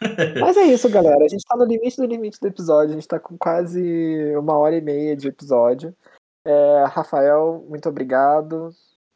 Mas 0.40 0.56
é 0.56 0.62
isso, 0.64 0.90
galera. 0.90 1.24
A 1.24 1.28
gente 1.28 1.44
tá 1.46 1.56
no 1.56 1.64
limite 1.64 1.96
do 1.96 2.04
limite 2.06 2.38
do 2.40 2.48
episódio. 2.48 2.90
A 2.90 2.94
gente 2.94 3.06
tá 3.08 3.20
com 3.20 3.38
quase 3.38 4.34
uma 4.36 4.58
hora 4.58 4.76
e 4.76 4.80
meia 4.80 5.16
de 5.16 5.28
episódio. 5.28 5.94
É, 6.44 6.84
Rafael, 6.86 7.64
muito 7.68 7.88
obrigado. 7.88 8.70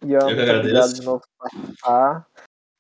Ian, 0.05 0.19
Eu 0.21 0.21
que 0.21 0.25
muito 0.27 0.41
agradeço. 0.43 0.59
obrigado 0.61 0.93
de 0.95 1.03
novo 1.05 1.21
por 1.39 1.51
participar. 1.51 2.27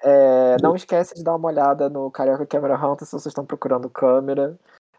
É, 0.02 0.56
não 0.62 0.76
esquece 0.76 1.14
de 1.14 1.24
dar 1.24 1.34
uma 1.34 1.48
olhada 1.48 1.88
no 1.90 2.10
Carioca 2.10 2.46
Camera 2.46 2.76
Hunter 2.76 3.04
se 3.06 3.12
vocês 3.12 3.26
estão 3.26 3.44
procurando 3.44 3.90
câmera. 3.90 4.56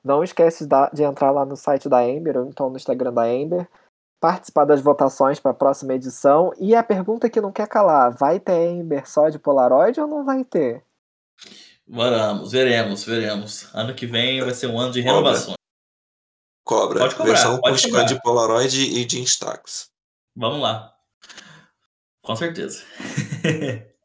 Não 0.07 0.23
esquece 0.23 0.65
de, 0.93 1.03
entrar 1.03 1.31
lá 1.31 1.45
no 1.45 1.57
site 1.57 1.89
da 1.89 2.07
Ember, 2.07 2.37
ou 2.37 2.45
então 2.45 2.69
no 2.69 2.77
Instagram 2.77 3.13
da 3.13 3.29
Ember. 3.29 3.67
Participar 4.21 4.63
das 4.63 4.79
votações 4.81 5.37
para 5.39 5.51
a 5.51 5.53
próxima 5.53 5.93
edição. 5.93 6.53
E 6.57 6.73
a 6.73 6.81
pergunta 6.81 7.29
que 7.29 7.41
não 7.41 7.51
quer 7.51 7.67
calar: 7.67 8.15
vai 8.17 8.39
ter 8.39 8.71
Ember 8.71 9.07
só 9.07 9.27
de 9.27 9.37
Polaroid 9.37 9.99
ou 9.99 10.07
não 10.07 10.23
vai 10.23 10.45
ter? 10.45 10.81
Vamos, 11.85 12.51
veremos, 12.53 13.03
veremos. 13.03 13.69
Ano 13.75 13.93
que 13.93 14.07
vem 14.07 14.41
vai 14.41 14.53
ser 14.53 14.67
um 14.67 14.79
ano 14.79 14.93
de 14.93 15.03
Cobra. 15.03 15.15
renovações. 15.15 15.57
Cobra. 16.63 16.99
Pode 16.99 17.15
cobrar, 17.15 17.33
Versão 17.33 17.59
pode 17.59 17.83
cobrar. 17.83 18.03
de 18.03 18.21
Polaroid 18.21 18.81
e 18.81 19.05
de 19.05 19.19
Instax. 19.19 19.89
Vamos 20.35 20.61
lá. 20.61 20.93
Com 22.23 22.35
certeza. 22.35 22.83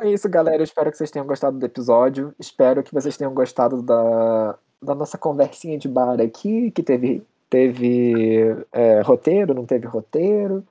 É 0.00 0.10
isso, 0.10 0.28
galera. 0.28 0.58
Eu 0.58 0.64
espero 0.64 0.90
que 0.90 0.96
vocês 0.96 1.10
tenham 1.10 1.24
gostado 1.24 1.56
do 1.56 1.64
episódio. 1.64 2.34
Espero 2.36 2.82
que 2.82 2.92
vocês 2.92 3.16
tenham 3.16 3.32
gostado 3.32 3.80
da, 3.80 4.58
da 4.84 4.94
nossa 4.94 5.18
conversinha 5.18 5.78
de 5.78 5.88
bar 5.88 6.20
aqui, 6.20 6.70
que 6.70 6.82
teve, 6.82 7.22
teve 7.48 8.56
é, 8.72 9.00
roteiro, 9.00 9.54
não 9.54 9.66
teve 9.66 9.86
roteiro. 9.86 10.64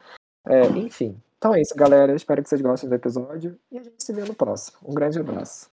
É, 0.45 0.65
enfim, 0.67 1.17
Então 1.37 1.55
é 1.55 1.61
isso, 1.61 1.75
galera. 1.75 2.15
Espero 2.15 2.41
que 2.43 2.49
vocês 2.49 2.61
gostem 2.61 2.89
do 2.89 2.95
episódio 2.95 3.57
e 3.71 3.77
a 3.77 3.83
gente 3.83 4.03
se 4.03 4.13
vê 4.13 4.23
no 4.23 4.33
próximo. 4.33 4.77
Um 4.85 4.93
grande 4.93 5.19
abraço. 5.19 5.72